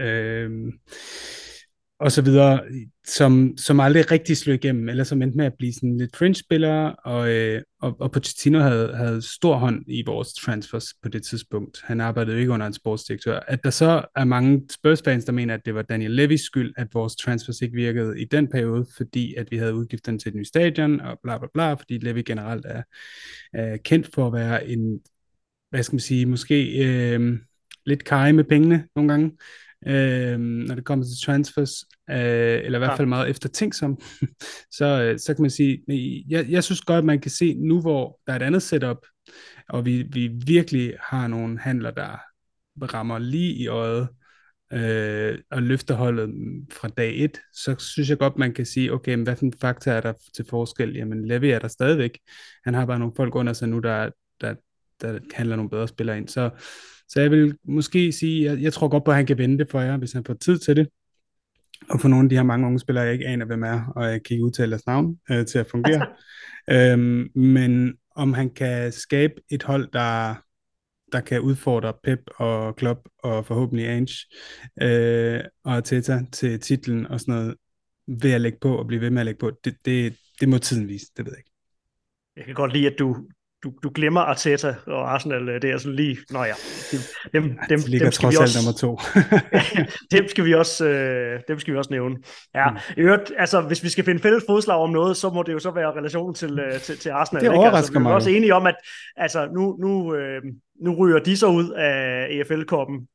øh, 0.00 0.50
og 2.00 2.12
så 2.12 2.22
videre, 2.22 2.60
som, 3.06 3.54
som 3.56 3.80
aldrig 3.80 4.10
rigtig 4.10 4.36
slog 4.36 4.54
igennem, 4.54 4.88
eller 4.88 5.04
som 5.04 5.22
endte 5.22 5.36
med 5.36 5.46
at 5.46 5.54
blive 5.58 5.72
sådan 5.72 5.96
lidt 5.96 6.16
fringe-spillere, 6.16 6.94
og, 6.94 7.30
øh, 7.30 7.62
og, 7.82 7.96
og 8.00 8.12
Pochettino 8.12 8.58
havde, 8.58 8.96
havde 8.96 9.22
stor 9.22 9.56
hånd 9.56 9.84
i 9.88 10.02
vores 10.06 10.34
transfers 10.34 10.86
på 11.02 11.08
det 11.08 11.22
tidspunkt. 11.22 11.80
Han 11.84 12.00
arbejdede 12.00 12.34
jo 12.36 12.40
ikke 12.40 12.52
under 12.52 12.66
en 12.66 12.72
sportsdirektør. 12.72 13.40
At 13.48 13.64
der 13.64 13.70
så 13.70 14.04
er 14.16 14.24
mange 14.24 14.62
Spurs-fans, 14.70 15.24
der 15.24 15.32
mener, 15.32 15.54
at 15.54 15.60
det 15.64 15.74
var 15.74 15.82
Daniel 15.82 16.10
Levis 16.10 16.40
skyld, 16.40 16.72
at 16.76 16.86
vores 16.94 17.16
transfers 17.16 17.60
ikke 17.60 17.74
virkede 17.74 18.20
i 18.20 18.24
den 18.24 18.48
periode, 18.48 18.86
fordi 18.96 19.34
at 19.34 19.50
vi 19.50 19.56
havde 19.56 19.74
udgifterne 19.74 20.18
til 20.18 20.28
et 20.28 20.34
nyt 20.34 20.48
stadion, 20.48 21.00
og 21.00 21.18
bla 21.22 21.38
bla 21.38 21.48
bla, 21.54 21.72
fordi 21.72 21.98
Levy 21.98 22.22
generelt 22.26 22.66
er, 22.68 22.82
er 23.52 23.76
kendt 23.76 24.14
for 24.14 24.26
at 24.26 24.32
være 24.32 24.68
en, 24.68 25.00
hvad 25.70 25.82
skal 25.82 25.94
man 25.94 26.00
sige, 26.00 26.26
måske 26.26 26.86
øh, 26.86 27.38
lidt 27.86 28.04
kaj 28.04 28.32
med 28.32 28.44
pengene 28.44 28.84
nogle 28.96 29.12
gange 29.12 29.30
øh, 29.86 30.38
når 30.38 30.74
det 30.74 30.84
kommer 30.84 31.04
til 31.04 31.26
transfers, 31.26 31.84
øh, 32.10 32.60
eller 32.64 32.78
i 32.78 32.84
hvert 32.84 32.96
fald 32.96 33.08
meget 33.08 33.30
eftertænksom, 33.30 34.00
så, 34.78 35.02
øh, 35.02 35.18
så 35.18 35.34
kan 35.34 35.42
man 35.42 35.50
sige, 35.50 35.84
jeg, 36.28 36.46
jeg 36.50 36.64
synes 36.64 36.80
godt, 36.80 36.98
at 36.98 37.04
man 37.04 37.20
kan 37.20 37.30
se 37.30 37.54
nu, 37.54 37.80
hvor 37.80 38.20
der 38.26 38.32
er 38.32 38.36
et 38.36 38.42
andet 38.42 38.62
setup, 38.62 39.06
og 39.68 39.84
vi, 39.84 40.02
vi 40.12 40.30
virkelig 40.46 40.94
har 41.00 41.26
nogle 41.26 41.58
handler, 41.58 41.90
der 41.90 42.18
rammer 42.94 43.18
lige 43.18 43.54
i 43.54 43.66
øjet, 43.66 44.08
øh, 44.72 45.38
og 45.50 45.62
løfter 45.62 45.94
holdet 45.94 46.30
fra 46.72 46.88
dag 46.88 47.24
et, 47.24 47.40
så 47.52 47.76
synes 47.78 48.10
jeg 48.10 48.18
godt, 48.18 48.38
man 48.38 48.54
kan 48.54 48.66
sige, 48.66 48.92
okay, 48.92 49.14
men 49.14 49.22
hvad 49.22 49.36
for 49.36 49.44
en 49.44 49.54
faktor 49.60 49.92
er 49.92 50.00
der 50.00 50.12
til 50.34 50.44
forskel? 50.50 50.96
Jamen, 50.96 51.28
Levi 51.28 51.50
er 51.50 51.58
der 51.58 51.68
stadigvæk. 51.68 52.18
Han 52.64 52.74
har 52.74 52.86
bare 52.86 52.98
nogle 52.98 53.14
folk 53.16 53.34
under 53.34 53.52
sig 53.52 53.68
nu, 53.68 53.78
der, 53.78 54.10
der, 54.40 54.54
der 55.00 55.18
handler 55.34 55.56
nogle 55.56 55.70
bedre 55.70 55.88
spillere 55.88 56.18
ind. 56.18 56.28
Så, 56.28 56.50
så 57.10 57.20
jeg 57.20 57.30
vil 57.30 57.56
måske 57.64 58.12
sige, 58.12 58.44
jeg, 58.44 58.62
jeg 58.62 58.72
tror 58.72 58.88
godt 58.88 59.04
på, 59.04 59.10
at 59.10 59.16
han 59.16 59.26
kan 59.26 59.38
vente 59.38 59.66
for 59.70 59.80
jer, 59.80 59.96
hvis 59.96 60.12
han 60.12 60.24
får 60.24 60.34
tid 60.34 60.58
til 60.58 60.76
det. 60.76 60.88
Og 61.90 62.00
for 62.00 62.08
nogle 62.08 62.24
af 62.24 62.28
de 62.28 62.36
her 62.36 62.42
mange 62.42 62.66
unge 62.66 62.78
spillere, 62.78 63.04
jeg 63.04 63.12
ikke 63.12 63.26
aner, 63.26 63.46
hvem 63.46 63.62
er, 63.62 63.92
og 63.96 64.04
jeg 64.04 64.22
kan 64.22 64.34
ikke 64.34 64.44
udtale 64.44 64.70
deres 64.70 64.86
navn 64.86 65.18
øh, 65.30 65.46
til 65.46 65.58
at 65.58 65.66
fungere. 65.66 66.06
øhm, 66.74 67.30
men 67.34 67.94
om 68.16 68.32
han 68.32 68.50
kan 68.50 68.92
skabe 68.92 69.34
et 69.50 69.62
hold, 69.62 69.88
der, 69.92 70.34
der 71.12 71.20
kan 71.20 71.40
udfordre 71.40 71.94
Pep 72.02 72.20
og 72.36 72.76
Klopp 72.76 73.00
og 73.18 73.46
forhåbentlig 73.46 73.88
Ange 73.88 74.14
øh, 74.82 75.40
og 75.64 75.84
Teta 75.84 76.20
til 76.32 76.60
titlen 76.60 77.06
og 77.06 77.20
sådan 77.20 77.34
noget, 77.34 77.54
ved 78.06 78.32
at 78.32 78.40
lægge 78.40 78.58
på 78.60 78.76
og 78.76 78.86
blive 78.86 79.00
ved 79.00 79.10
med 79.10 79.20
at 79.20 79.26
lægge 79.26 79.38
på, 79.38 79.50
det, 79.64 79.76
det, 79.84 80.16
det 80.40 80.48
må 80.48 80.58
tiden 80.58 80.88
vise, 80.88 81.06
det 81.16 81.24
ved 81.24 81.32
jeg 81.32 81.38
ikke. 81.38 81.50
Jeg 82.36 82.44
kan 82.44 82.54
godt 82.54 82.72
lide, 82.72 82.86
at 82.86 82.98
du, 82.98 83.16
du, 83.64 83.72
du 83.82 83.90
glemmer 83.94 84.20
Arteta 84.20 84.74
og 84.86 85.14
Arsenal, 85.14 85.48
øh, 85.48 85.62
det 85.62 85.70
er 85.70 85.78
sådan 85.78 85.96
lige, 85.96 86.18
nå 86.30 86.44
ja, 86.44 86.54
dem, 86.92 87.00
dem, 87.32 87.58
dem, 87.68 87.80
de 87.80 87.98
dem 87.98 88.12
skal 88.12 88.30
vi 88.30 88.36
også, 88.36 88.58
nummer 88.58 88.72
to. 88.72 89.00
dem, 90.16 90.28
skal 90.28 90.44
vi 90.44 90.54
også, 90.54 90.88
øh, 90.88 91.40
dem 91.48 91.58
skal 91.58 91.74
vi 91.74 91.78
også 91.78 91.90
nævne. 91.90 92.16
Ja, 92.54 92.70
mm. 92.70 92.76
i 92.96 93.00
øvrigt, 93.00 93.32
altså, 93.38 93.60
hvis 93.60 93.84
vi 93.84 93.88
skal 93.88 94.04
finde 94.04 94.20
fælles 94.20 94.44
fodslag 94.48 94.76
om 94.76 94.90
noget, 94.90 95.16
så 95.16 95.30
må 95.30 95.42
det 95.42 95.52
jo 95.52 95.58
så 95.58 95.70
være 95.70 95.92
relationen 95.92 96.34
til, 96.34 96.58
øh, 96.58 96.80
til, 96.80 96.98
til 96.98 97.10
Arsenal. 97.10 97.42
Det 97.42 97.50
overrasker 97.50 97.76
altså, 97.76 97.92
mig. 97.92 98.10
Vi 98.10 98.10
er 98.10 98.14
også 98.14 98.30
enige 98.30 98.54
om, 98.54 98.66
at 98.66 98.74
altså, 99.16 99.48
nu, 99.54 99.76
nu, 99.80 100.14
øh, 100.14 100.42
nu 100.82 100.94
ryger 100.94 101.18
de 101.18 101.36
så 101.36 101.46
ud 101.46 101.70
af 101.70 102.26
EFL-koppen 102.30 103.08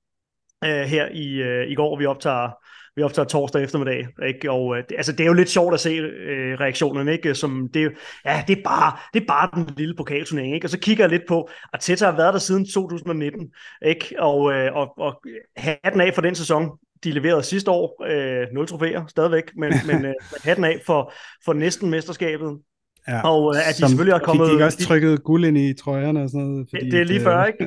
øh, 0.64 0.70
her 0.70 1.08
i, 1.14 1.34
øh, 1.34 1.72
i 1.72 1.76
går, 1.76 1.98
vi 1.98 2.06
optager 2.06 2.50
vi 2.96 3.04
optager 3.04 3.28
torsdag 3.28 3.64
eftermiddag, 3.64 4.08
ikke? 4.28 4.52
og 4.52 4.78
øh, 4.78 4.84
altså, 4.98 5.12
det 5.12 5.20
er 5.20 5.26
jo 5.28 5.34
lidt 5.34 5.50
sjovt 5.50 5.74
at 5.74 5.80
se 5.80 5.90
øh, 5.90 6.60
reaktionerne, 6.60 7.12
ikke? 7.12 7.36
Som 7.36 7.70
det, 7.74 7.92
ja, 8.26 8.44
det 8.48 8.58
er, 8.58 8.64
bare, 8.64 8.98
det 9.14 9.22
er 9.22 9.26
bare 9.28 9.50
den 9.54 9.74
lille 9.78 9.96
pokalturnering, 9.96 10.54
ikke? 10.54 10.66
og 10.66 10.70
så 10.70 10.80
kigger 10.80 11.04
jeg 11.04 11.10
lidt 11.10 11.28
på, 11.28 11.50
at 11.74 11.80
Teta 11.80 12.06
har 12.06 12.18
været 12.18 12.34
der 12.34 12.40
siden 12.40 12.66
2019, 12.66 13.52
ikke? 13.86 14.16
Og, 14.20 14.54
øh, 14.54 14.76
og, 14.76 14.98
og 14.98 15.22
hatten 15.58 16.02
af 16.02 16.14
for 16.14 16.22
den 16.22 16.36
sæson, 16.36 16.70
de 17.04 17.12
leverede 17.12 17.44
sidste 17.44 17.72
år, 17.72 18.06
øh, 18.08 18.48
0 18.54 18.68
trofæer 18.68 19.06
stadigvæk, 19.08 19.44
men, 19.56 19.74
men 19.88 20.06
øh, 20.06 20.14
hatten 20.44 20.66
af 20.66 20.82
for, 20.86 21.14
for 21.46 21.54
næsten 21.54 21.90
mesterskabet, 21.90 22.60
Ja, 23.08 23.22
og 23.22 23.56
øh, 23.56 23.70
at 23.70 23.74
de 23.74 23.80
som, 23.80 23.90
selvfølgelig 23.90 24.14
har 24.14 24.20
kommet... 24.20 24.60
De 24.60 24.64
også 24.64 24.78
trykket 24.78 25.24
guld 25.24 25.46
ind 25.46 25.58
i 25.58 25.74
trøjerne 25.74 26.22
og 26.24 26.30
sådan 26.30 26.46
noget? 26.46 26.68
Fordi, 26.70 26.86
det, 26.86 26.92
det 26.92 27.02
er 27.02 27.04
lige 27.04 27.22
før, 27.22 27.46
ikke? 27.50 27.64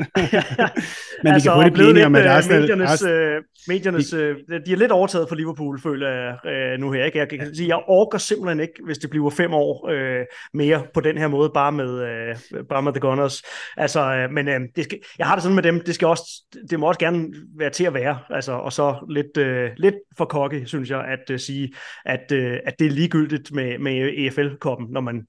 Men 1.22 1.33
altså, 1.35 1.51
de 1.51 1.53
kan 1.53 1.53
hurtigt 1.55 1.74
blive 1.74 1.90
enige 1.90 2.07
om, 2.07 2.14
at 2.14 2.27
Arsenal... 2.27 2.61
Mediernes, 2.61 3.03
øh, 3.03 3.42
mediernes, 3.68 4.11
de... 4.11 4.16
Øh, 4.16 4.37
de 4.66 4.72
er 4.72 4.77
lidt 4.77 4.92
overtaget 4.92 5.29
for 5.29 5.37
Liverpool, 5.37 5.81
føler 5.81 6.09
jeg 6.09 6.53
øh, 6.53 6.81
nu 6.81 6.92
her. 6.92 7.05
Ikke? 7.05 7.18
Jeg 7.18 7.29
kan 7.29 7.55
sige, 7.55 7.68
jeg 7.68 7.83
orker 7.88 8.18
simpelthen 8.18 8.61
ikke, 8.61 8.74
hvis 8.85 8.98
det 8.98 9.11
bliver 9.11 9.31
fem 9.31 9.55
år 9.55 9.88
øh, 9.90 10.24
mere 10.55 10.83
på 10.94 11.01
den 11.01 11.18
her 11.18 11.29
måde, 11.29 11.51
bare 11.55 11.72
med, 11.72 12.03
øh, 12.03 12.64
bare 12.68 12.83
med 12.83 12.92
The 12.92 13.01
Gunners. 13.01 13.42
Altså, 13.77 14.01
øh, 14.01 14.31
men 14.31 14.48
øh, 14.48 14.61
det 14.77 14.85
skal, 14.85 14.98
jeg 15.18 15.27
har 15.27 15.35
det 15.35 15.42
sådan 15.42 15.55
med 15.55 15.62
dem, 15.62 15.81
det, 15.81 15.94
skal 15.94 16.09
også, 16.09 16.24
det 16.70 16.81
må 16.81 16.88
også 16.88 17.01
gerne 17.01 17.27
være 17.59 17.70
til 17.70 17.85
at 17.85 17.94
være, 17.94 18.18
altså, 18.31 18.53
og 18.53 18.72
så 18.72 19.07
lidt, 19.11 19.37
øh, 19.37 19.70
lidt 19.77 19.94
for 20.16 20.24
kokke, 20.24 20.66
synes 20.66 20.90
jeg, 20.90 21.05
at 21.05 21.31
uh, 21.31 21.38
sige, 21.38 21.72
at, 22.05 22.33
øh, 22.33 22.59
at 22.66 22.74
det 22.79 22.87
er 22.87 22.90
ligegyldigt 22.90 23.53
med, 23.53 23.79
med 23.79 24.12
EFL-koppen, 24.16 24.87
når 24.90 25.01
man 25.01 25.28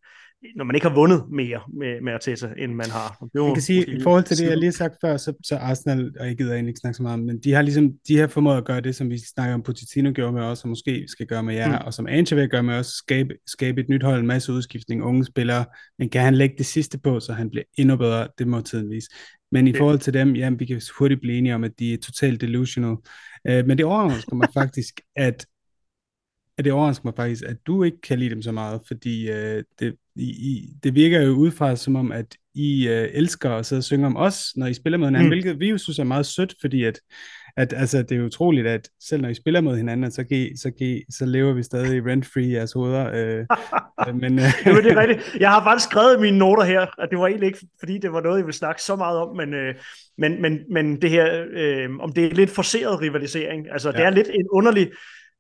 når 0.56 0.64
man 0.64 0.76
ikke 0.76 0.88
har 0.88 0.96
vundet 0.96 1.24
mere 1.32 1.62
med, 1.74 2.02
med 2.02 2.14
Arteta, 2.14 2.50
end 2.58 2.74
man 2.74 2.90
har. 2.90 3.28
Det 3.34 3.42
man 3.42 3.54
kan 3.54 3.62
sige, 3.62 3.98
i 3.98 4.02
forhold 4.02 4.24
til 4.24 4.38
det, 4.38 4.44
jeg 4.44 4.58
lige 4.58 4.68
har 4.68 4.72
sagt 4.72 4.96
før, 5.02 5.18
så, 5.18 5.34
så 5.44 5.56
Arsenal, 5.56 6.12
og 6.20 6.28
jeg 6.28 6.38
gider 6.38 6.54
egentlig 6.54 6.70
ikke 6.70 6.80
snakke 6.80 6.98
så 6.98 7.04
meget 7.04 7.14
om, 7.14 7.20
men 7.20 7.40
de 7.40 7.54
har 7.54 7.62
ligesom, 7.62 7.92
de 8.08 8.18
har 8.18 8.28
formået 8.28 8.58
at 8.58 8.66
gøre 8.66 8.82
det, 8.82 8.96
som 8.96 9.10
vi 9.10 9.18
snakker 9.18 9.54
om, 9.54 9.64
Pochettino 9.64 10.12
gjorde 10.16 10.34
med 10.34 10.42
os, 10.42 10.64
og 10.64 10.70
måske 10.70 11.06
skal 11.08 11.26
gøre 11.26 11.44
med 11.44 11.56
jer, 11.56 11.80
mm. 11.80 11.86
og 11.86 11.94
som 11.94 12.06
vil 12.06 12.50
gøre 12.50 12.64
med 12.64 12.76
os, 12.76 12.88
skabe, 12.88 13.36
skabe 13.48 13.82
et 13.82 13.90
nyt 13.90 14.04
hold, 14.04 14.20
en 14.20 14.28
masse 14.28 14.54
udskiftning, 14.54 15.04
unge 15.04 15.26
spillere, 15.26 15.66
men 16.00 16.10
kan 16.10 16.22
han 16.22 16.36
lægge 16.36 16.56
det 16.58 16.66
sidste 16.66 17.00
på, 17.00 17.20
så 17.20 17.34
han 17.34 17.50
bliver 17.50 17.64
endnu 17.78 17.96
bedre, 17.96 18.28
det 18.38 18.48
må 18.48 18.62
tiden 18.62 18.90
vise. 18.90 19.10
Men 19.52 19.68
i 19.68 19.74
forhold 19.74 20.00
til 20.00 20.14
dem, 20.14 20.36
jamen, 20.36 20.60
vi 20.60 20.66
kan 20.66 20.82
hurtigt 21.00 21.22
blive 21.22 21.38
enige 21.38 21.56
om, 21.56 21.64
at 21.64 21.72
de 21.80 21.94
er 21.94 21.98
totalt 21.98 22.42
delusional. 22.42 22.98
Uh, 23.50 23.68
men 23.68 23.78
det 23.78 23.86
overrasker 23.86 24.36
mig 24.36 24.48
faktisk, 24.60 25.02
at 25.16 25.46
at 26.60 26.66
det 26.66 26.74
overrasker 26.74 27.06
mig 27.06 27.14
faktisk, 27.16 27.44
at 27.44 27.58
du 27.68 27.84
ikke 27.84 28.02
kan 28.02 28.20
lide 28.20 28.30
dem 28.30 28.42
så 28.42 28.52
meget, 28.52 28.82
fordi 28.88 29.32
øh, 29.32 29.64
det, 29.80 29.96
i, 30.20 30.30
i, 30.30 30.70
det 30.84 30.96
virker 30.96 31.22
jo 31.22 31.32
udefra 31.32 31.76
som 31.76 31.96
om, 31.96 32.12
at 32.12 32.36
I 32.56 32.88
øh, 32.88 33.10
elsker 33.14 33.52
at 33.52 33.66
sidde 33.66 33.80
og 33.80 33.84
synge 33.84 34.06
om 34.06 34.18
os, 34.18 34.54
når 34.56 34.68
I 34.68 34.74
spiller 34.74 34.98
med 34.98 35.08
hinanden, 35.08 35.28
mm. 35.28 35.30
hvilket 35.30 35.60
vi 35.60 35.70
jo 35.70 35.78
synes 35.78 36.00
er 36.00 36.04
meget 36.04 36.26
sødt, 36.26 36.56
fordi 36.62 36.84
at, 36.84 37.00
at 37.58 37.74
altså, 37.74 38.04
det 38.04 38.18
er 38.18 38.26
utroligt, 38.26 38.68
at 38.68 38.90
selv 39.02 39.22
når 39.22 39.30
I 39.30 39.34
spiller 39.34 39.62
mod 39.62 39.78
hinanden, 39.78 40.12
så, 40.12 40.24
gi, 40.24 40.58
så, 40.58 40.72
gi, 40.72 41.04
så 41.10 41.26
lever 41.26 41.54
vi 41.54 41.64
stadig 41.64 42.06
rent-free 42.06 42.44
i 42.44 42.54
jeres 42.54 42.74
hoveder. 42.74 43.12
Øh, 43.14 43.46
øh 44.08 44.16
men, 44.16 44.40
øh. 44.40 44.46
Jamen, 44.66 44.84
det 44.84 44.92
er 44.92 45.02
rigtigt. 45.02 45.38
Jeg 45.40 45.50
har 45.50 45.64
faktisk 45.64 45.90
skrevet 45.90 46.18
i 46.18 46.22
mine 46.22 46.38
noter 46.38 46.64
her, 46.64 47.02
at 47.02 47.10
det 47.10 47.20
var 47.20 47.28
egentlig 47.28 47.48
ikke, 47.48 47.68
fordi 47.80 47.98
det 47.98 48.12
var 48.14 48.22
noget, 48.22 48.38
jeg 48.38 48.46
ville 48.46 48.58
snakke 48.58 48.82
så 48.82 48.96
meget 48.96 49.18
om, 49.18 49.38
men, 49.38 49.54
øh, 49.54 49.76
men, 50.18 50.42
men, 50.42 50.60
men 50.72 51.02
det 51.02 51.10
her, 51.10 51.46
øh, 51.52 51.90
om 52.00 52.14
det 52.14 52.26
er 52.26 52.36
lidt 52.36 52.50
forceret 52.50 53.02
rivalisering. 53.02 53.72
Altså, 53.72 53.90
ja. 53.90 53.98
det 53.98 54.06
er 54.06 54.10
lidt 54.10 54.30
en 54.34 54.48
underlig 54.52 54.92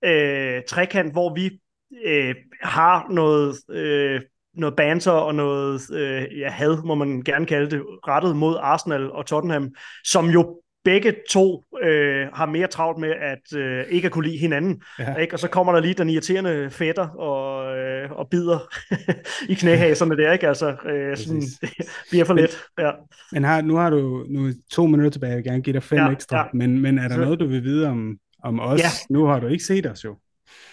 øh, 0.05 0.61
trekant, 0.67 1.11
hvor 1.11 1.35
vi 1.35 1.59
øh, 2.05 2.35
har 2.61 3.07
noget... 3.13 3.55
Øh, 3.71 4.21
noget 4.59 4.75
banter 4.75 5.11
og 5.11 5.35
noget 5.35 5.81
øh, 5.93 6.39
ja, 6.39 6.49
had, 6.49 6.83
må 6.85 6.95
man 6.95 7.21
gerne 7.21 7.45
kalde 7.45 7.71
det, 7.71 7.81
rettet 8.07 8.35
mod 8.35 8.57
Arsenal 8.61 9.11
og 9.11 9.25
Tottenham, 9.25 9.69
som 10.03 10.29
jo 10.29 10.61
begge 10.83 11.15
to 11.29 11.63
øh, 11.83 12.27
har 12.33 12.45
mere 12.45 12.67
travlt 12.67 12.99
med 12.99 13.09
at 13.09 13.59
øh, 13.59 13.85
ikke 13.89 14.05
at 14.05 14.11
kunne 14.11 14.27
lide 14.27 14.37
hinanden. 14.37 14.81
Ja. 14.99 15.15
Ikke? 15.15 15.35
Og 15.35 15.39
så 15.39 15.47
kommer 15.47 15.73
der 15.73 15.79
lige 15.79 15.93
den 15.93 16.09
irriterende 16.09 16.69
fætter 16.69 17.07
og, 17.07 17.77
øh, 17.77 18.11
og 18.11 18.27
bider 18.29 18.59
i 19.51 19.53
knæhaserne 19.53 20.17
der, 20.17 20.31
ikke? 20.31 20.47
Altså, 20.47 20.75
øh, 20.85 21.17
sådan, 21.17 21.41
det 21.41 21.69
bliver 22.09 22.25
for 22.25 22.33
let. 22.33 22.57
Ja. 22.79 22.91
Men 23.31 23.43
har, 23.43 23.61
nu 23.61 23.75
har 23.75 23.89
du 23.89 24.25
nu 24.29 24.49
to 24.71 24.85
minutter 24.85 25.09
tilbage, 25.09 25.29
jeg 25.29 25.37
vil 25.37 25.45
gerne 25.45 25.61
give 25.61 25.73
dig 25.73 25.83
fem 25.83 25.99
ja, 25.99 26.09
ekstra, 26.09 26.37
ja. 26.37 26.43
Men, 26.53 26.79
men 26.79 26.97
er 26.97 27.07
der 27.07 27.15
så... 27.15 27.21
noget, 27.21 27.39
du 27.39 27.47
vil 27.47 27.63
vide 27.63 27.87
om, 27.87 28.17
om 28.43 28.59
os? 28.59 28.79
Ja. 28.79 28.89
Nu 29.09 29.25
har 29.25 29.39
du 29.39 29.47
ikke 29.47 29.63
set 29.63 29.85
os 29.85 30.03
jo. 30.03 30.15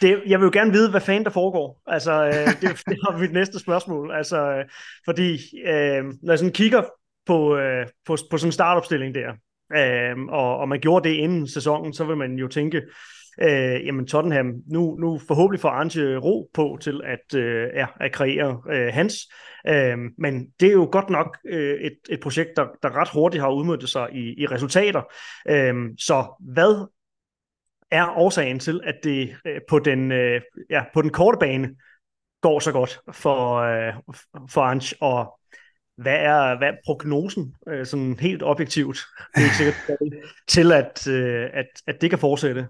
Det, 0.00 0.22
jeg 0.26 0.38
vil 0.38 0.44
jo 0.44 0.50
gerne 0.52 0.72
vide, 0.72 0.90
hvad 0.90 1.00
fanden 1.00 1.24
der 1.24 1.30
foregår. 1.30 1.82
Altså, 1.86 2.24
øh, 2.24 2.32
det, 2.32 2.82
det 2.86 2.98
er 3.08 3.18
mit 3.18 3.32
næste 3.32 3.58
spørgsmål. 3.58 4.12
Altså, 4.12 4.50
øh, 4.50 4.64
fordi 5.04 5.32
øh, 5.66 6.04
når 6.22 6.32
jeg 6.32 6.38
sådan 6.38 6.52
kigger 6.52 6.82
på, 7.26 7.56
øh, 7.56 7.86
på, 8.06 8.16
på 8.30 8.38
sådan 8.38 8.48
en 8.48 8.52
startopstilling 8.52 9.14
der, 9.14 9.32
øh, 9.76 10.24
og, 10.28 10.58
og 10.58 10.68
man 10.68 10.80
gjorde 10.80 11.08
det 11.08 11.14
inden 11.14 11.48
sæsonen, 11.48 11.92
så 11.92 12.04
vil 12.04 12.16
man 12.16 12.34
jo 12.34 12.48
tænke, 12.48 12.82
øh, 13.42 13.86
jamen 13.86 14.06
Tottenham, 14.06 14.52
nu, 14.66 14.96
nu 15.00 15.20
forhåbentlig 15.28 15.60
får 15.60 15.68
Arne 15.68 16.16
ro 16.16 16.50
på 16.54 16.78
til 16.80 17.00
at, 17.04 17.38
øh, 17.38 17.68
ja, 17.74 17.86
at 18.00 18.12
kreere 18.12 18.60
øh, 18.70 18.88
hans. 18.92 19.14
Øh, 19.68 19.98
men 20.18 20.46
det 20.60 20.68
er 20.68 20.72
jo 20.72 20.88
godt 20.92 21.10
nok 21.10 21.38
øh, 21.48 21.80
et, 21.80 21.96
et 22.10 22.20
projekt, 22.20 22.50
der, 22.56 22.66
der 22.82 22.96
ret 22.96 23.08
hurtigt 23.08 23.42
har 23.42 23.50
udmøntet 23.50 23.88
sig 23.88 24.08
i, 24.12 24.42
i 24.42 24.46
resultater. 24.46 25.02
Øh, 25.48 25.74
så 25.98 26.24
hvad 26.40 26.86
er 27.90 28.18
årsagen 28.18 28.58
til, 28.58 28.80
at 28.84 28.94
det 29.04 29.36
øh, 29.46 29.60
på, 29.68 29.78
den, 29.78 30.12
øh, 30.12 30.40
ja, 30.70 30.84
på 30.94 31.02
den 31.02 31.10
korte 31.10 31.38
bane 31.40 31.68
går 32.42 32.60
så 32.60 32.72
godt 32.72 33.00
for, 33.12 33.54
øh, 33.56 33.94
for 34.50 34.60
Ange, 34.60 34.96
og 35.00 35.38
hvad 35.96 36.16
er, 36.16 36.58
hvad 36.58 36.68
er 36.68 36.76
prognosen, 36.84 37.54
øh, 37.68 37.86
sådan 37.86 38.18
helt 38.18 38.42
objektivt, 38.42 38.98
det 39.34 39.40
er 39.40 39.44
ikke 39.44 39.56
sikkert, 39.56 39.98
til 40.48 40.72
at, 40.72 41.08
øh, 41.08 41.50
at, 41.52 41.66
at 41.86 42.00
det 42.00 42.10
kan 42.10 42.18
fortsætte? 42.18 42.66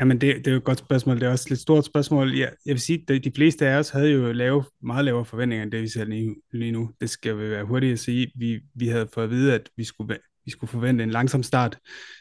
Jamen, 0.00 0.20
det, 0.20 0.36
det 0.36 0.46
er 0.46 0.50
jo 0.50 0.56
et 0.56 0.64
godt 0.64 0.78
spørgsmål. 0.78 1.20
Det 1.20 1.26
er 1.26 1.30
også 1.30 1.44
et 1.46 1.50
lidt 1.50 1.60
stort 1.60 1.84
spørgsmål. 1.84 2.34
Jeg, 2.36 2.52
jeg 2.66 2.72
vil 2.72 2.80
sige, 2.80 3.04
at 3.08 3.24
de 3.24 3.32
fleste 3.36 3.68
af 3.68 3.78
os 3.78 3.90
havde 3.90 4.10
jo 4.10 4.32
lave, 4.32 4.64
meget 4.82 5.04
lavere 5.04 5.24
forventninger 5.24 5.62
end 5.62 5.72
det, 5.72 5.82
vi 5.82 5.88
ser 5.88 6.04
lige, 6.04 6.36
lige 6.52 6.72
nu. 6.72 6.90
Det 7.00 7.10
skal 7.10 7.38
vi 7.38 7.50
være 7.50 7.64
hurtigt 7.64 7.92
at 7.92 7.98
sige. 7.98 8.32
Vi, 8.36 8.60
vi 8.74 8.88
havde 8.88 9.08
fået 9.14 9.24
at 9.24 9.30
vide, 9.30 9.54
at 9.54 9.70
vi 9.76 9.84
skulle, 9.84 10.18
vi 10.48 10.52
skulle 10.52 10.70
forvente 10.70 11.04
en 11.04 11.10
langsom 11.10 11.42
start, 11.42 11.78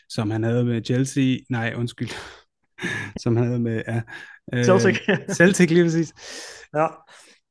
som 0.10 0.32
han 0.32 0.44
havde 0.44 0.66
med 0.66 0.86
Chelsea. 0.86 1.38
Nej, 1.50 1.74
undskyld. 1.78 2.10
som 3.24 3.36
han 3.36 3.46
havde 3.46 3.60
med 3.60 3.82
ja, 3.88 4.02
øh, 4.54 4.66
Celtic. 4.66 5.00
Celtic 5.38 5.70
lige 5.70 5.84
præcis. 5.84 6.13
Ja. 6.76 6.88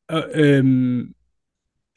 Og, 0.09 0.25
øhm, 0.35 1.13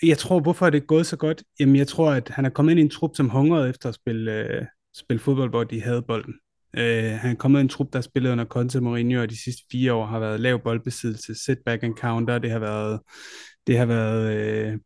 jeg 0.03 0.17
tror, 0.17 0.39
hvorfor 0.39 0.65
er 0.65 0.69
det 0.69 0.87
gået 0.87 1.05
så 1.05 1.17
godt? 1.17 1.43
Jamen, 1.59 1.75
jeg 1.75 1.87
tror, 1.87 2.11
at 2.11 2.29
han 2.29 2.45
er 2.45 2.49
kommet 2.49 2.71
ind 2.71 2.79
i 2.79 2.83
en 2.83 2.89
trup, 2.89 3.15
som 3.15 3.29
hungrede 3.29 3.69
efter 3.69 3.89
at 3.89 3.95
spille, 3.95 4.31
øh, 4.31 4.65
spille 4.95 5.19
fodbold, 5.19 5.49
hvor 5.49 5.63
de 5.63 5.81
havde 5.81 6.01
bolden. 6.01 6.33
Øh, 6.77 7.11
han 7.11 7.31
er 7.31 7.35
kommet 7.35 7.59
i 7.59 7.61
en 7.61 7.69
trup, 7.69 7.93
der 7.93 8.01
spillede 8.01 8.31
under 8.31 8.45
Conte 8.45 8.81
Mourinho, 8.81 9.21
og 9.21 9.29
de 9.29 9.43
sidste 9.43 9.63
fire 9.71 9.93
år 9.93 10.05
har 10.05 10.19
været 10.19 10.39
lav 10.39 10.59
boldbesiddelse, 10.63 11.45
setback 11.45 11.83
and 11.83 11.95
counter, 11.95 12.39
det 12.39 12.51
har 12.51 12.59
været, 12.59 12.99
det 13.67 13.77
har 13.77 13.85
været 13.85 14.33
øh, 14.33 14.77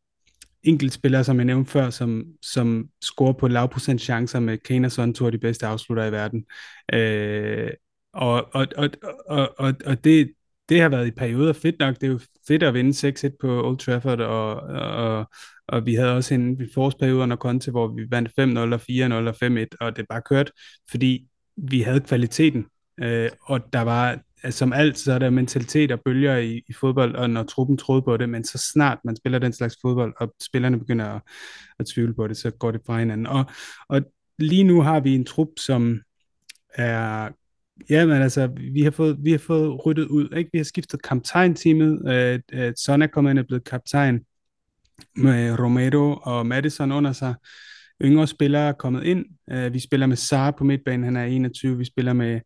enkeltspillere, 0.64 1.24
som 1.24 1.38
jeg 1.38 1.46
nævnte 1.46 1.72
før, 1.72 1.90
som, 1.90 2.26
som 2.42 2.90
scorer 3.02 3.34
på 3.34 3.48
lavprocent 3.48 4.02
chancer 4.02 4.40
med 4.40 4.58
Kane 4.58 4.88
og 4.88 4.92
Son, 4.92 5.14
to 5.14 5.26
af 5.26 5.32
de 5.32 5.38
bedste 5.38 5.66
afslutter 5.66 6.06
i 6.06 6.12
verden. 6.12 6.46
Øh, 6.94 7.70
og, 8.14 8.50
og, 8.54 8.68
og, 8.78 8.90
og, 9.28 9.56
og, 9.58 9.74
og 9.86 10.04
det, 10.04 10.32
det 10.70 10.82
har 10.82 10.90
været 10.90 11.08
i 11.08 11.12
perioder 11.12 11.54
fedt 11.54 11.80
nok. 11.80 11.96
Det 11.96 12.04
er 12.04 12.12
jo 12.12 12.20
fedt 12.48 12.64
at 12.64 12.74
vinde 12.74 13.10
6-1 13.10 13.38
på 13.42 13.68
Old 13.68 13.78
Trafford, 13.78 14.20
og, 14.22 14.56
og, 14.56 15.26
og 15.68 15.86
vi 15.86 15.96
havde 15.96 16.16
også 16.16 16.34
en 16.34 16.70
forårsperiode 16.74 17.20
under 17.24 17.38
Conte, 17.38 17.72
hvor 17.72 17.88
vi 17.88 18.06
vandt 18.12 18.30
5-0 18.30 18.60
og 18.60 18.82
4-0 18.92 19.14
og 19.14 19.36
5-1, 19.62 19.66
og 19.80 19.96
det 19.96 20.06
bare 20.10 20.22
kørt, 20.22 20.52
fordi 20.90 21.28
vi 21.58 21.82
havde 21.82 22.00
kvaliteten, 22.00 22.66
øh, 23.00 23.30
og 23.42 23.74
der 23.74 23.82
var, 23.82 24.20
som 24.50 24.74
alt, 24.74 24.98
så 24.98 25.14
er 25.14 25.20
der 25.20 25.30
mentalitet 25.30 25.92
og 25.92 26.00
bølger 26.06 26.38
i, 26.38 26.62
i 26.68 26.74
fodbold, 26.74 27.16
og 27.16 27.30
når 27.30 27.44
truppen 27.44 27.78
troede 27.78 28.02
på 28.02 28.18
det, 28.18 28.30
men 28.30 28.44
så 28.44 28.70
snart 28.74 28.98
man 29.04 29.16
spiller 29.16 29.40
den 29.40 29.54
slags 29.54 29.76
fodbold, 29.82 30.14
og 30.20 30.34
spillerne 30.42 30.80
begynder 30.80 31.06
at, 31.06 31.22
at 31.80 31.86
tvivle 31.86 32.14
på 32.14 32.28
det, 32.28 32.38
så 32.38 32.52
går 32.52 32.72
det 32.72 32.82
fra 32.86 33.00
hinanden. 33.00 33.28
Og, 33.28 33.46
og 33.90 34.02
lige 34.40 34.64
nu 34.64 34.82
har 34.82 35.00
vi 35.00 35.16
en 35.16 35.26
trup, 35.26 35.48
som 35.58 36.02
er 36.76 37.30
Ja, 37.90 38.06
men 38.06 38.22
altså, 38.22 38.50
vi 38.74 38.82
har 38.82 38.92
fået, 38.92 39.18
vi 39.22 39.32
har 39.32 39.38
fået 39.38 39.86
ryddet 39.86 40.08
ud, 40.08 40.30
ikke? 40.38 40.50
Vi 40.54 40.60
har 40.60 40.64
skiftet 40.66 41.02
kaptajn-teamet. 41.02 42.14
Øh, 42.14 42.40
øh, 42.54 42.74
Son 42.78 43.02
er 43.02 43.08
kommet 43.08 43.32
ind 43.32 43.40
og 43.40 43.48
blevet 43.48 43.64
kaptajn 43.64 44.20
med 45.16 45.60
Romero 45.60 46.20
og 46.24 46.46
Madison 46.48 46.92
under 46.92 47.12
sig. 47.12 47.36
Yngre 48.02 48.28
spillere 48.28 48.68
er 48.68 48.72
kommet 48.72 49.04
ind. 49.04 49.26
Øh, 49.52 49.74
vi 49.74 49.80
spiller 49.80 50.08
med 50.08 50.16
Sara 50.16 50.52
på 50.52 50.64
midtbanen, 50.64 51.04
han 51.04 51.18
er 51.18 51.24
21. 51.24 51.78
Vi 51.78 51.86
spiller 51.86 52.14
med 52.14 52.40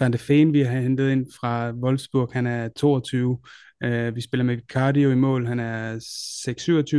Van 0.00 0.12
de 0.12 0.18
Feen, 0.18 0.52
vi 0.52 0.60
har 0.60 0.80
hentet 0.80 1.10
ind 1.10 1.26
fra 1.40 1.72
Wolfsburg, 1.72 2.30
han 2.32 2.46
er 2.46 2.68
22. 2.68 3.38
Øh, 3.84 4.16
vi 4.16 4.20
spiller 4.20 4.44
med 4.44 4.58
Cardio 4.68 5.10
i 5.10 5.14
mål, 5.14 5.46
han 5.46 5.60
er 5.60 5.96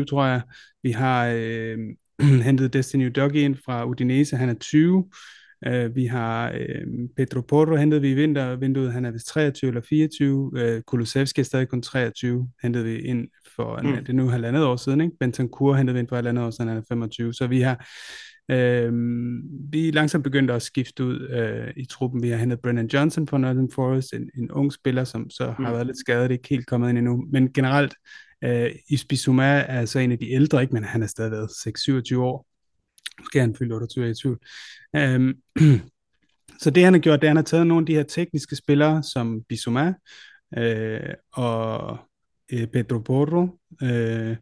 6-27, 0.01 0.05
tror 0.05 0.25
jeg. 0.25 0.41
Vi 0.83 0.91
har 0.91 1.27
øh, 1.35 1.77
hentet 2.47 2.73
Destiny 2.73 3.11
Doggy 3.15 3.35
ind 3.35 3.55
fra 3.65 3.85
Udinese, 3.85 4.37
han 4.37 4.49
er 4.49 4.53
20. 4.53 5.09
Uh, 5.67 5.95
vi 5.95 6.05
har 6.05 6.51
uh, 6.51 7.09
Pedro 7.17 7.41
Porro 7.41 7.75
hentet 7.75 8.01
vi 8.01 8.11
i 8.11 8.13
vintervinduet, 8.13 8.93
han 8.93 9.05
er 9.05 9.11
vist 9.11 9.27
23 9.27 9.67
eller 9.67 9.81
24. 9.81 10.35
Uh, 10.37 10.81
Kulusevski 10.81 11.41
er 11.41 11.45
stadig 11.45 11.67
kun 11.67 11.81
23, 11.81 12.49
hentede 12.61 12.83
vi 12.83 12.99
ind 12.99 13.27
for, 13.55 13.79
mm. 13.83 13.95
det 13.95 14.09
er 14.09 14.13
nu 14.13 14.27
halvandet 14.27 14.63
år 14.63 14.75
siden, 14.75 15.01
ikke? 15.01 15.17
Bentancur 15.19 15.75
hentede 15.75 15.93
vi 15.93 15.99
ind 15.99 16.07
for 16.07 16.15
halvandet 16.15 16.43
år 16.43 16.49
siden, 16.49 16.67
han 16.67 16.77
er 16.77 16.81
25. 16.89 17.33
Så 17.33 17.47
vi 17.47 17.61
har 17.61 17.87
uh, 18.49 18.93
vi 19.71 19.87
er 19.87 19.91
langsomt 19.93 20.23
begyndt 20.23 20.51
at 20.51 20.61
skifte 20.61 21.03
ud 21.03 21.19
uh, 21.19 21.83
i 21.83 21.85
truppen. 21.85 22.23
Vi 22.23 22.29
har 22.29 22.37
hentet 22.37 22.61
Brennan 22.61 22.87
Johnson 22.87 23.27
fra 23.27 23.37
Northern 23.37 23.71
Forest, 23.71 24.13
en, 24.13 24.29
en 24.37 24.51
ung 24.51 24.73
spiller, 24.73 25.03
som 25.03 25.29
så 25.29 25.53
mm. 25.59 25.65
har 25.65 25.71
været 25.71 25.85
lidt 25.85 25.99
skadet, 25.99 26.31
ikke 26.31 26.49
helt 26.49 26.67
kommet 26.67 26.89
ind 26.89 26.97
endnu. 26.97 27.25
Men 27.31 27.53
generelt, 27.53 27.93
uh, 28.45 28.67
Isbisuma 28.89 29.65
er 29.67 29.85
så 29.85 29.99
en 29.99 30.11
af 30.11 30.19
de 30.19 30.31
ældre, 30.31 30.61
ikke? 30.61 30.73
men 30.73 30.83
han 30.83 31.03
er 31.03 31.07
stadig 31.07 31.31
været 31.31 31.49
6-27 32.13 32.17
år. 32.17 32.47
Måske 33.19 33.39
han 33.39 33.55
fyldt 33.55 33.73
28 33.73 34.09
i 34.09 34.13
tvivl. 34.13 34.39
Øhm, 34.95 35.33
så 36.61 36.69
det 36.69 36.83
han 36.83 36.93
har 36.93 36.99
gjort, 36.99 37.21
det 37.21 37.27
er, 37.27 37.29
at 37.31 37.35
han 37.35 37.37
har 37.37 37.43
taget 37.43 37.67
nogle 37.67 37.81
af 37.81 37.85
de 37.85 37.95
her 37.95 38.03
tekniske 38.03 38.55
spillere, 38.55 39.03
som 39.03 39.41
Bissouma 39.49 39.93
øh, 40.57 41.13
og 41.33 41.97
øh, 42.51 42.67
Pedro 42.67 42.99
Porro, 42.99 43.59
øh, 43.81 44.37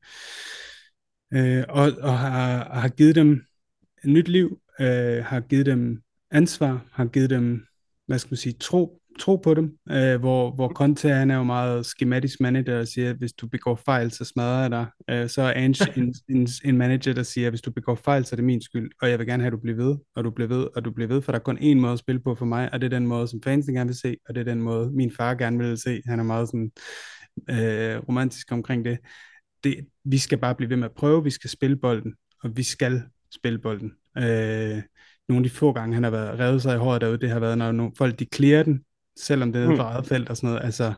øh, 1.34 1.64
og, 1.70 1.92
og 2.02 2.20
har, 2.20 2.80
har 2.80 2.90
givet 2.90 3.16
dem 3.16 3.46
nyt 4.06 4.28
liv, 4.28 4.60
øh, 4.80 5.26
har 5.26 5.40
givet 5.40 5.66
dem 5.66 6.02
ansvar, 6.32 6.86
har 6.92 7.06
givet 7.06 7.30
dem, 7.30 7.66
hvad 8.08 8.20
skal 8.20 8.32
man 8.32 8.38
sige, 8.38 8.54
tro 8.60 9.04
tro 9.20 9.36
på 9.36 9.54
dem, 9.54 9.78
øh, 9.92 10.20
hvor, 10.20 10.52
hvor 10.52 10.70
Conte 10.70 11.10
han 11.10 11.32
er 11.32 11.36
jo 11.36 11.44
meget 11.44 11.86
schematisk 11.86 12.40
manager 12.40 12.80
og 12.80 12.88
siger, 12.88 13.10
at 13.10 13.16
hvis 13.16 13.34
du 13.34 13.48
begår 13.48 13.76
fejl, 13.86 14.12
så 14.12 14.26
smadrer 14.26 14.62
jeg 14.62 14.72
dig. 14.72 14.86
Øh, 15.10 15.30
så 15.30 15.42
er 15.42 15.54
Ange 15.54 15.88
en, 15.98 16.14
en, 16.30 16.48
en 16.66 16.78
manager, 16.78 17.14
der 17.14 17.24
siger, 17.24 17.48
at 17.48 17.52
hvis 17.52 17.62
du 17.62 17.72
begår 17.72 17.96
fejl, 17.96 18.26
så 18.26 18.34
er 18.34 18.36
det 18.36 18.46
min 18.46 18.62
skyld, 18.62 18.92
og 19.02 19.10
jeg 19.10 19.20
vil 19.20 19.28
gerne 19.28 19.44
have, 19.44 19.48
at 19.48 19.54
du 19.54 19.62
bliver 19.62 19.78
ved, 19.78 19.98
og 20.16 20.24
du 20.24 20.30
bliver 20.30 20.48
ved, 20.48 20.68
og 20.76 20.86
du 20.86 20.92
bliver 20.92 21.08
ved, 21.08 21.22
for 21.22 21.32
der 21.32 21.40
er 21.40 21.44
kun 21.44 21.58
én 21.58 21.76
måde 21.76 21.94
at 21.94 22.00
spille 22.00 22.22
på 22.22 22.36
for 22.36 22.46
mig, 22.46 22.74
og 22.74 22.82
det 22.82 22.86
er 22.86 22.98
den 23.00 23.08
måde, 23.08 23.28
som 23.28 23.42
fansen 23.44 23.76
gerne 23.76 23.88
vil 23.88 23.98
se, 23.98 24.16
og 24.30 24.36
det 24.36 24.42
er 24.42 24.46
den 24.46 24.62
måde, 24.62 24.92
min 24.92 25.12
far 25.12 25.36
gerne 25.36 25.58
vil 25.58 25.78
se. 25.78 26.02
Han 26.06 26.20
er 26.20 26.24
meget 26.24 26.48
sådan 26.48 26.72
øh, 27.50 27.98
romantisk 28.10 28.52
omkring 28.52 28.86
det. 28.86 28.98
det. 29.64 29.76
Vi 30.06 30.18
skal 30.18 30.38
bare 30.38 30.56
blive 30.56 30.70
ved 30.70 30.78
med 30.78 30.86
at 30.86 30.96
prøve, 30.96 31.24
vi 31.24 31.30
skal 31.30 31.50
spille 31.50 31.76
bolden, 31.76 32.14
og 32.44 32.58
vi 32.58 32.64
skal 32.64 33.04
spille 33.36 33.60
bolden. 33.60 33.92
Øh, 34.18 34.82
nogle 35.30 35.40
af 35.40 35.44
de 35.44 35.50
få 35.50 35.74
gange, 35.74 35.94
han 35.94 36.04
har 36.04 36.12
været 36.12 36.40
revet 36.40 36.62
sig 36.62 36.76
i 36.76 36.78
håret 36.78 37.02
derude, 37.02 37.18
det 37.18 37.30
har 37.30 37.40
været, 37.40 37.58
når 37.58 37.72
nogle, 37.72 37.92
folk 37.98 38.20
de 38.20 38.28
clear 38.36 38.64
den, 38.64 38.84
selvom 39.20 39.54
det 39.54 39.64
er 39.64 39.70
mm. 39.70 39.76
for 39.76 39.84
eget 39.84 40.08
felt 40.08 40.30
og 40.30 40.38
sådan 40.38 40.50
noget. 40.50 40.66
Altså, 40.66 40.94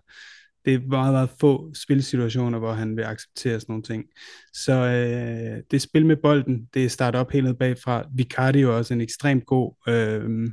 det 0.65 0.73
er 0.73 0.79
meget, 0.79 1.13
meget 1.13 1.29
få 1.39 1.73
spilsituationer, 1.73 2.59
hvor 2.59 2.73
han 2.73 2.97
vil 2.97 3.03
acceptere 3.03 3.59
sådan 3.59 3.71
nogle 3.71 3.83
ting. 3.83 4.05
Så 4.53 4.73
øh, 4.73 5.63
det 5.71 5.81
spil 5.81 6.05
med 6.05 6.15
bolden, 6.15 6.67
det 6.73 6.85
er 6.85 6.89
startet 6.89 7.21
op 7.21 7.31
helt 7.31 7.45
ned 7.45 7.53
bagfra. 7.53 8.07
Vicardi 8.15 8.59
er 8.59 8.61
jo 8.61 8.77
også 8.77 8.93
en 8.93 9.01
ekstremt 9.01 9.45
god 9.45 9.73
øh, 9.87 10.49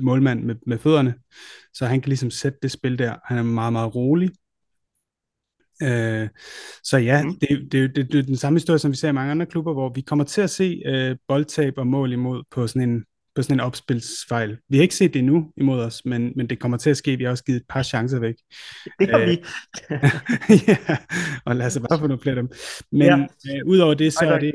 målmand 0.00 0.44
med, 0.44 0.54
med 0.66 0.78
fødderne, 0.78 1.14
så 1.74 1.86
han 1.86 2.00
kan 2.00 2.08
ligesom 2.08 2.30
sætte 2.30 2.58
det 2.62 2.70
spil 2.70 2.98
der. 2.98 3.14
Han 3.24 3.38
er 3.38 3.42
meget, 3.42 3.72
meget 3.72 3.94
rolig. 3.94 4.30
Øh, 5.82 6.28
så 6.84 6.98
ja, 6.98 7.22
mm. 7.22 7.38
det, 7.40 7.72
det, 7.72 7.96
det, 7.96 8.12
det 8.12 8.18
er 8.18 8.22
den 8.22 8.36
samme 8.36 8.58
historie, 8.58 8.78
som 8.78 8.90
vi 8.90 8.96
ser 8.96 9.08
i 9.08 9.12
mange 9.12 9.30
andre 9.30 9.46
klubber, 9.46 9.72
hvor 9.72 9.92
vi 9.94 10.00
kommer 10.00 10.24
til 10.24 10.40
at 10.40 10.50
se 10.50 10.82
øh, 10.86 11.16
boldtab 11.28 11.78
og 11.78 11.86
mål 11.86 12.12
imod 12.12 12.42
på 12.50 12.66
sådan 12.66 12.88
en 12.88 13.04
på 13.34 13.42
sådan 13.42 13.56
en 13.56 13.60
opspilsfejl. 13.60 14.58
Vi 14.68 14.76
har 14.76 14.82
ikke 14.82 14.94
set 14.94 15.14
det 15.14 15.18
endnu 15.18 15.52
imod 15.56 15.80
os, 15.80 16.04
men, 16.04 16.32
men 16.36 16.46
det 16.46 16.58
kommer 16.58 16.78
til 16.78 16.90
at 16.90 16.96
ske. 16.96 17.16
Vi 17.16 17.24
har 17.24 17.30
også 17.30 17.44
givet 17.44 17.56
et 17.56 17.66
par 17.68 17.82
chancer 17.82 18.18
væk. 18.18 18.34
Det 18.98 19.10
har 19.10 19.18
vi. 19.18 19.42
ja, 20.68 20.96
og 21.44 21.56
lad 21.56 21.66
os 21.66 21.78
bare 21.88 21.98
få 21.98 22.06
nogle 22.06 22.22
flere 22.22 22.36
af 22.36 22.42
dem. 22.42 22.50
Men 22.92 23.02
ja. 23.02 23.16
øh, 23.16 23.66
udover 23.66 23.94
det, 23.94 24.12
så 24.12 24.24
er 24.24 24.38
det, 24.38 24.52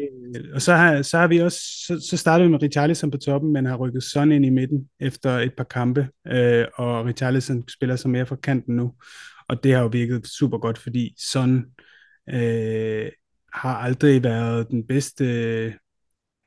og 0.54 0.62
så 0.62 0.74
har, 0.74 1.02
så 1.02 1.18
har 1.18 1.28
vi 1.28 1.38
også, 1.38 1.60
så, 1.88 2.08
så 2.10 2.18
startede 2.18 2.48
vi 2.48 2.52
med 2.52 2.62
Richarlison 2.64 3.12
på 3.12 3.18
toppen, 3.18 3.54
men 3.54 3.66
har 3.66 3.76
rykket 3.76 4.04
Son 4.04 4.32
ind 4.32 4.46
i 4.46 4.50
midten 4.50 4.88
efter 5.00 5.40
et 5.40 5.54
par 5.58 5.64
kampe, 5.64 6.08
øh, 6.28 6.66
og 6.76 7.06
Richarlison 7.06 7.64
spiller 7.70 7.96
så 7.96 8.08
mere 8.08 8.26
fra 8.26 8.36
kanten 8.36 8.76
nu, 8.76 8.94
og 9.48 9.64
det 9.64 9.74
har 9.74 9.82
jo 9.82 9.88
virket 9.88 10.28
super 10.28 10.58
godt, 10.58 10.78
fordi 10.78 11.16
Son 11.32 11.66
øh, 12.30 13.12
har 13.54 13.76
aldrig 13.76 14.24
været 14.24 14.70
den 14.70 14.88
bedste 14.88 15.26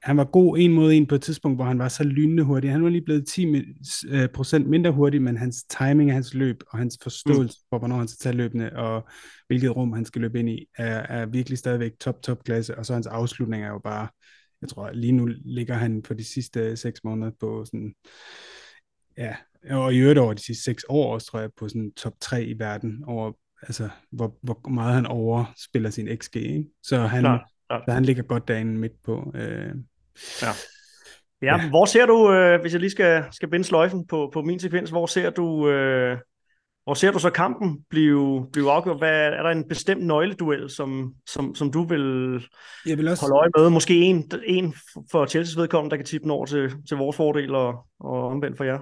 han 0.02 0.16
var 0.16 0.24
god 0.24 0.58
en 0.58 0.72
mod 0.72 0.92
en 0.92 1.06
på 1.06 1.14
et 1.14 1.22
tidspunkt, 1.22 1.58
hvor 1.58 1.64
han 1.64 1.78
var 1.78 1.88
så 1.88 2.04
lynende 2.04 2.42
hurtig. 2.42 2.70
Han 2.70 2.84
var 2.84 2.88
lige 2.88 3.04
blevet 3.04 3.38
10% 3.38 4.56
øh, 4.56 4.66
mindre 4.66 4.90
hurtig, 4.90 5.22
men 5.22 5.36
hans 5.36 5.64
timing 5.64 6.10
af 6.10 6.14
hans 6.14 6.34
løb 6.34 6.62
og 6.70 6.78
hans 6.78 6.98
forståelse 7.02 7.58
for, 7.70 7.78
hvornår 7.78 7.96
han 7.96 8.08
skal 8.08 8.22
tage 8.22 8.36
løbende 8.36 8.72
og 8.72 9.08
hvilket 9.46 9.76
rum 9.76 9.92
han 9.92 10.04
skal 10.04 10.20
løbe 10.20 10.38
ind 10.38 10.48
i, 10.48 10.66
er, 10.78 10.98
er 10.98 11.26
virkelig 11.26 11.58
stadigvæk 11.58 11.92
top, 12.00 12.22
top 12.22 12.44
klasse. 12.44 12.78
Og 12.78 12.86
så 12.86 12.92
hans 12.92 13.06
afslutning 13.06 13.64
er 13.64 13.68
jo 13.68 13.78
bare, 13.78 14.08
jeg 14.60 14.68
tror 14.68 14.90
lige 14.90 15.12
nu 15.12 15.28
ligger 15.44 15.74
han 15.74 16.02
på 16.02 16.14
de 16.14 16.24
sidste 16.24 16.76
seks 16.76 17.04
måneder 17.04 17.32
på 17.40 17.64
sådan, 17.64 17.94
ja, 19.16 19.36
og 19.70 19.94
i 19.94 19.98
øvrigt 19.98 20.18
over 20.18 20.34
de 20.34 20.44
sidste 20.44 20.64
seks 20.64 20.84
år 20.88 21.14
også, 21.14 21.26
tror 21.26 21.40
jeg, 21.40 21.50
på 21.56 21.68
sådan 21.68 21.92
top 21.96 22.14
3 22.20 22.44
i 22.44 22.58
verden 22.58 23.04
over, 23.06 23.32
altså, 23.62 23.88
hvor, 24.10 24.36
hvor 24.42 24.68
meget 24.68 24.94
han 24.94 25.06
overspiller 25.06 25.90
sin 25.90 26.16
XG, 26.16 26.36
ikke? 26.36 26.64
Så 26.82 26.98
han, 26.98 27.22
Klar 27.22 27.48
Ja. 27.70 27.78
Så 27.88 27.92
han 27.92 28.04
ligger 28.04 28.22
godt 28.22 28.48
derinde 28.48 28.78
midt 28.78 29.02
på. 29.04 29.32
Øh. 29.34 29.74
Ja. 30.42 30.50
Ja, 31.42 31.56
ja, 31.56 31.68
hvor 31.68 31.84
ser 31.84 32.06
du, 32.06 32.32
øh, 32.32 32.60
hvis 32.60 32.72
jeg 32.72 32.80
lige 32.80 32.90
skal, 32.90 33.24
skal 33.32 33.50
binde 33.50 33.64
sløjfen 33.64 34.06
på, 34.06 34.30
på 34.32 34.42
min 34.42 34.58
sekvens, 34.58 34.90
hvor 34.90 35.06
ser 35.06 35.30
du, 35.30 35.68
øh, 35.68 36.18
hvor 36.84 36.94
ser 36.94 37.10
du 37.10 37.18
så 37.18 37.30
kampen 37.30 37.78
blive, 37.90 38.46
blive 38.52 38.70
afgjort? 38.70 38.98
Hvad, 38.98 39.10
er 39.10 39.42
der 39.42 39.50
en 39.50 39.68
bestemt 39.68 40.06
nøgleduel, 40.06 40.70
som, 40.70 41.14
som, 41.26 41.54
som 41.54 41.72
du 41.72 41.82
vil, 41.82 42.02
jeg 42.86 42.98
vil 42.98 43.08
også... 43.08 43.22
holde 43.22 43.36
øje 43.36 43.50
med? 43.56 43.70
Måske 43.70 43.94
en, 43.94 44.30
en 44.46 44.74
for 45.10 45.26
Chelsea's 45.26 45.60
vedkommende, 45.60 45.90
der 45.90 45.96
kan 45.96 46.06
tippe 46.06 46.22
den 46.22 46.30
over 46.30 46.46
til, 46.46 46.70
til 46.88 46.96
vores 46.96 47.16
fordel, 47.16 47.54
og, 47.54 47.86
og 48.00 48.28
omvendt 48.28 48.56
for 48.56 48.64
jer? 48.64 48.78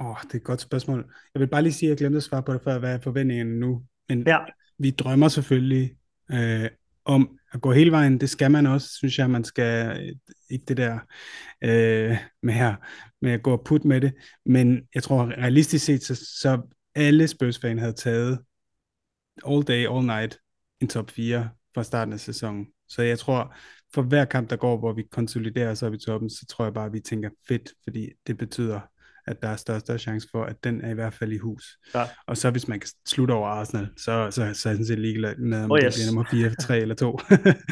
Åh, 0.00 0.06
oh, 0.06 0.16
det 0.22 0.32
er 0.32 0.38
et 0.38 0.44
godt 0.44 0.60
spørgsmål. 0.60 1.12
Jeg 1.34 1.40
vil 1.40 1.46
bare 1.46 1.62
lige 1.62 1.72
sige, 1.72 1.88
at 1.88 1.90
jeg 1.90 1.98
glemte 1.98 2.16
at 2.16 2.22
svare 2.22 2.42
på 2.42 2.52
det 2.52 2.62
før, 2.64 2.78
hvad 2.78 2.94
er 2.94 3.00
forventningen 3.00 3.60
nu? 3.60 3.82
Men 4.08 4.26
ja. 4.26 4.38
vi 4.78 4.90
drømmer 4.90 5.28
selvfølgelig 5.28 5.96
øh, 6.32 6.68
om 7.04 7.38
at 7.52 7.60
gå 7.60 7.72
hele 7.72 7.90
vejen, 7.90 8.20
det 8.20 8.30
skal 8.30 8.50
man 8.50 8.66
også, 8.66 8.88
synes 8.88 9.18
jeg, 9.18 9.30
man 9.30 9.44
skal, 9.44 10.00
ikke 10.50 10.64
det 10.68 10.76
der 10.76 10.98
øh, 11.64 12.18
med, 12.42 12.54
her, 12.54 12.74
med 13.22 13.32
at 13.32 13.42
gå 13.42 13.52
og 13.52 13.64
putte 13.64 13.88
med 13.88 14.00
det, 14.00 14.12
men 14.46 14.82
jeg 14.94 15.02
tror 15.02 15.24
realistisk 15.24 15.84
set, 15.84 16.02
så, 16.02 16.14
så 16.14 16.62
alle 16.94 17.28
spurs 17.28 17.56
havde 17.56 17.92
taget 17.92 18.38
all 19.46 19.62
day, 19.62 19.96
all 19.96 20.06
night 20.06 20.38
en 20.80 20.88
top 20.88 21.10
4 21.10 21.48
fra 21.74 21.82
starten 21.82 22.12
af 22.12 22.20
sæsonen. 22.20 22.66
Så 22.88 23.02
jeg 23.02 23.18
tror, 23.18 23.54
for 23.94 24.02
hver 24.02 24.24
kamp, 24.24 24.50
der 24.50 24.56
går, 24.56 24.78
hvor 24.78 24.92
vi 24.92 25.02
konsoliderer 25.10 25.70
os 25.70 25.82
op 25.82 25.94
i 25.94 25.98
toppen, 25.98 26.30
så 26.30 26.46
tror 26.46 26.64
jeg 26.64 26.74
bare, 26.74 26.86
at 26.86 26.92
vi 26.92 27.00
tænker 27.00 27.30
fedt, 27.48 27.72
fordi 27.84 28.10
det 28.26 28.38
betyder, 28.38 28.80
at 29.26 29.42
der 29.42 29.48
er 29.48 29.56
større, 29.56 29.80
større 29.80 29.98
chance 29.98 30.28
for, 30.30 30.44
at 30.44 30.64
den 30.64 30.80
er 30.80 30.90
i 30.90 30.94
hvert 30.94 31.14
fald 31.14 31.32
i 31.32 31.38
hus. 31.38 31.78
Ja. 31.94 32.02
Og 32.26 32.36
så 32.36 32.50
hvis 32.50 32.68
man 32.68 32.80
kan 32.80 32.88
slutte 33.06 33.32
over 33.32 33.48
Arsenal, 33.48 33.88
så, 33.96 34.30
så, 34.30 34.30
så 34.30 34.42
er 34.42 34.46
jeg 34.46 34.56
sådan 34.56 34.86
set 34.86 34.98
ligeglad 34.98 35.36
med, 35.36 35.64
om 35.64 35.70
oh, 35.70 35.78
yes. 35.78 35.94
det 35.94 36.00
bliver 36.00 36.06
nummer 36.06 36.24
4, 36.30 36.54
3 36.60 36.78
eller 36.78 36.94
2. 36.94 37.18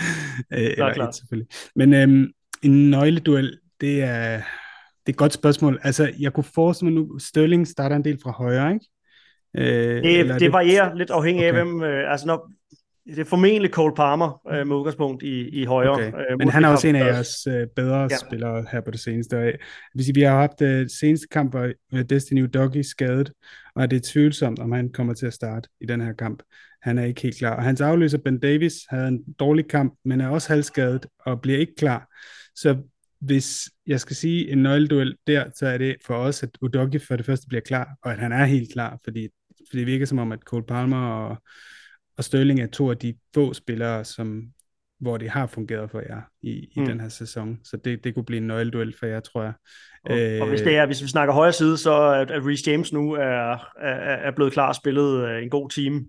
eller 0.51 0.95
klar. 0.95 1.09
et 1.09 1.15
selvfølgelig. 1.15 1.49
Men 1.77 1.95
øhm, 1.95 2.33
en 2.63 2.91
nøgleduel, 2.91 3.59
det 3.81 4.03
er, 4.03 4.37
det 4.37 4.43
er 5.07 5.13
et 5.13 5.17
godt 5.17 5.33
spørgsmål. 5.33 5.81
Altså, 5.83 6.13
jeg 6.19 6.33
kunne 6.33 6.45
forestille 6.45 6.93
mig 6.93 7.03
nu, 7.03 7.19
Sterling 7.19 7.69
starter 7.69 7.97
en 7.97 8.05
del 8.05 8.19
fra 8.23 8.31
højre, 8.31 8.75
ikke? 8.75 8.87
Øh, 9.57 10.03
det, 10.03 10.29
det, 10.29 10.41
det 10.41 10.53
varierer 10.53 10.95
lidt 10.95 11.11
afhængig 11.11 11.49
okay. 11.49 11.59
af, 11.59 11.65
hvem... 11.65 11.83
Øh, 11.83 12.13
altså, 12.13 12.27
når, 12.27 12.51
det 13.17 13.19
er 13.19 13.25
formentlig 13.25 13.71
Cole 13.71 13.95
Palmer 13.95 14.41
øh, 14.53 14.67
med 14.67 14.77
udgangspunkt 14.77 15.23
i, 15.23 15.49
i 15.49 15.65
højre. 15.65 15.91
Okay. 15.91 16.07
Øh, 16.07 16.39
Men 16.39 16.49
han 16.49 16.65
er 16.65 16.69
også 16.69 16.89
en 16.89 16.97
af 16.97 17.05
jeres 17.05 17.47
øh, 17.47 17.67
bedre 17.77 18.01
ja. 18.01 18.17
spillere 18.17 18.67
her 18.73 18.81
på 18.81 18.91
det 18.91 19.01
seneste. 19.01 19.53
Hvis 19.95 20.11
vi 20.15 20.23
har 20.23 20.37
haft 20.37 20.63
øh, 20.63 20.89
seneste 21.01 21.27
kamp, 21.31 21.51
hvor 21.51 21.73
øh, 21.95 22.05
Destiny 22.11 22.49
Doggy 22.55 22.83
skadet, 22.83 23.33
og 23.75 23.91
det 23.91 23.97
er 23.97 24.11
tvivlsomt, 24.13 24.59
om 24.59 24.73
han 24.73 24.93
kommer 24.93 25.15
til 25.15 25.27
at 25.27 25.33
starte 25.33 25.69
i 25.81 25.87
den 25.87 26.01
her 26.01 26.13
kamp. 26.13 26.43
Han 26.83 26.99
er 26.99 27.05
ikke 27.05 27.23
helt 27.23 27.39
klar. 27.39 27.57
Og 27.57 27.63
hans 27.63 27.81
afløser 27.81 28.19
Ben 28.19 28.39
Davis 28.39 28.75
havde 28.91 29.09
en 29.09 29.25
dårlig 29.39 29.69
kamp, 29.69 29.95
men 30.05 30.21
er 30.21 30.29
også 30.29 30.49
halvskadet 30.49 31.07
og 31.19 31.41
bliver 31.41 31.59
ikke 31.59 31.75
klar. 31.79 32.09
Så 32.55 32.77
hvis 33.21 33.71
jeg 33.87 34.01
skal 34.01 34.17
sige 34.17 34.51
en 34.51 34.59
nøgleduel 34.59 35.17
der, 35.27 35.45
så 35.55 35.67
er 35.67 35.79
det 35.79 35.97
for 36.07 36.15
os, 36.15 36.43
at 36.43 36.51
Udogi 36.61 36.99
for 36.99 37.17
det 37.17 37.27
første 37.27 37.47
bliver 37.49 37.61
klar, 37.61 37.89
og 38.03 38.13
at 38.13 38.19
han 38.19 38.33
er 38.33 38.45
helt 38.45 38.73
klar, 38.73 38.99
fordi, 39.05 39.29
fordi 39.71 39.79
det 39.79 39.87
virker 39.87 40.07
som 40.07 40.19
om, 40.19 40.33
at 40.33 40.41
Cole 40.41 40.67
Palmer 40.67 41.07
og 41.07 41.43
og 42.19 42.25
Sterling 42.25 42.61
er 42.61 42.67
to 42.67 42.91
af 42.91 42.97
de 42.97 43.15
få 43.35 43.53
spillere, 43.53 44.05
som, 44.05 44.43
hvor 45.01 45.17
det 45.17 45.31
har 45.31 45.47
fungeret 45.47 45.91
for 45.91 46.01
jer 46.01 46.21
i, 46.43 46.51
i 46.51 46.81
mm. 46.81 46.87
den 46.87 47.01
her 47.01 47.09
sæson. 47.09 47.59
Så 47.65 47.77
det, 47.77 48.05
det 48.05 48.15
kunne 48.15 48.25
blive 48.25 48.39
en 48.39 48.47
nøgleduel 48.47 48.95
for 48.99 49.07
jer, 49.07 49.21
tror 49.21 49.43
jeg. 49.43 49.53
Og, 50.05 50.19
øh, 50.19 50.43
og 50.43 50.49
hvis, 50.49 50.61
det 50.61 50.77
er, 50.77 50.87
hvis 50.87 51.03
vi 51.03 51.09
snakker 51.09 51.35
højre 51.35 51.53
side, 51.53 51.77
så 51.77 52.13
at, 52.13 52.31
at 52.31 52.47
Reece 52.47 52.71
James 52.71 52.93
nu 52.93 53.13
er, 53.13 53.53
er, 53.81 54.17
er 54.29 54.31
blevet 54.31 54.53
klar 54.53 54.69
og 54.69 54.75
spillet 54.75 55.29
øh, 55.29 55.43
en 55.43 55.51
god 55.51 55.71
team 55.71 56.07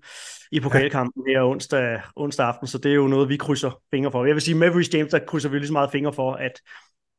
i 0.52 0.60
pokalkampen 0.60 1.24
her 1.28 1.44
onsdag, 1.44 2.02
onsdag 2.16 2.46
aften, 2.46 2.68
så 2.68 2.78
det 2.78 2.92
er 2.92 2.96
jo 2.96 3.08
noget, 3.08 3.30
vi 3.30 3.38
krydser 3.38 3.82
fingre 3.92 4.12
for. 4.12 4.26
Jeg 4.26 4.36
vil 4.36 4.42
sige, 4.42 4.56
med 4.56 4.76
Reece 4.76 4.98
James, 4.98 5.12
der 5.12 5.20
krydser 5.28 5.50
vi 5.50 5.58
lige 5.58 5.68
så 5.68 5.74
meget 5.74 5.92
fingre 5.92 6.14
for, 6.14 6.34
at 6.34 6.52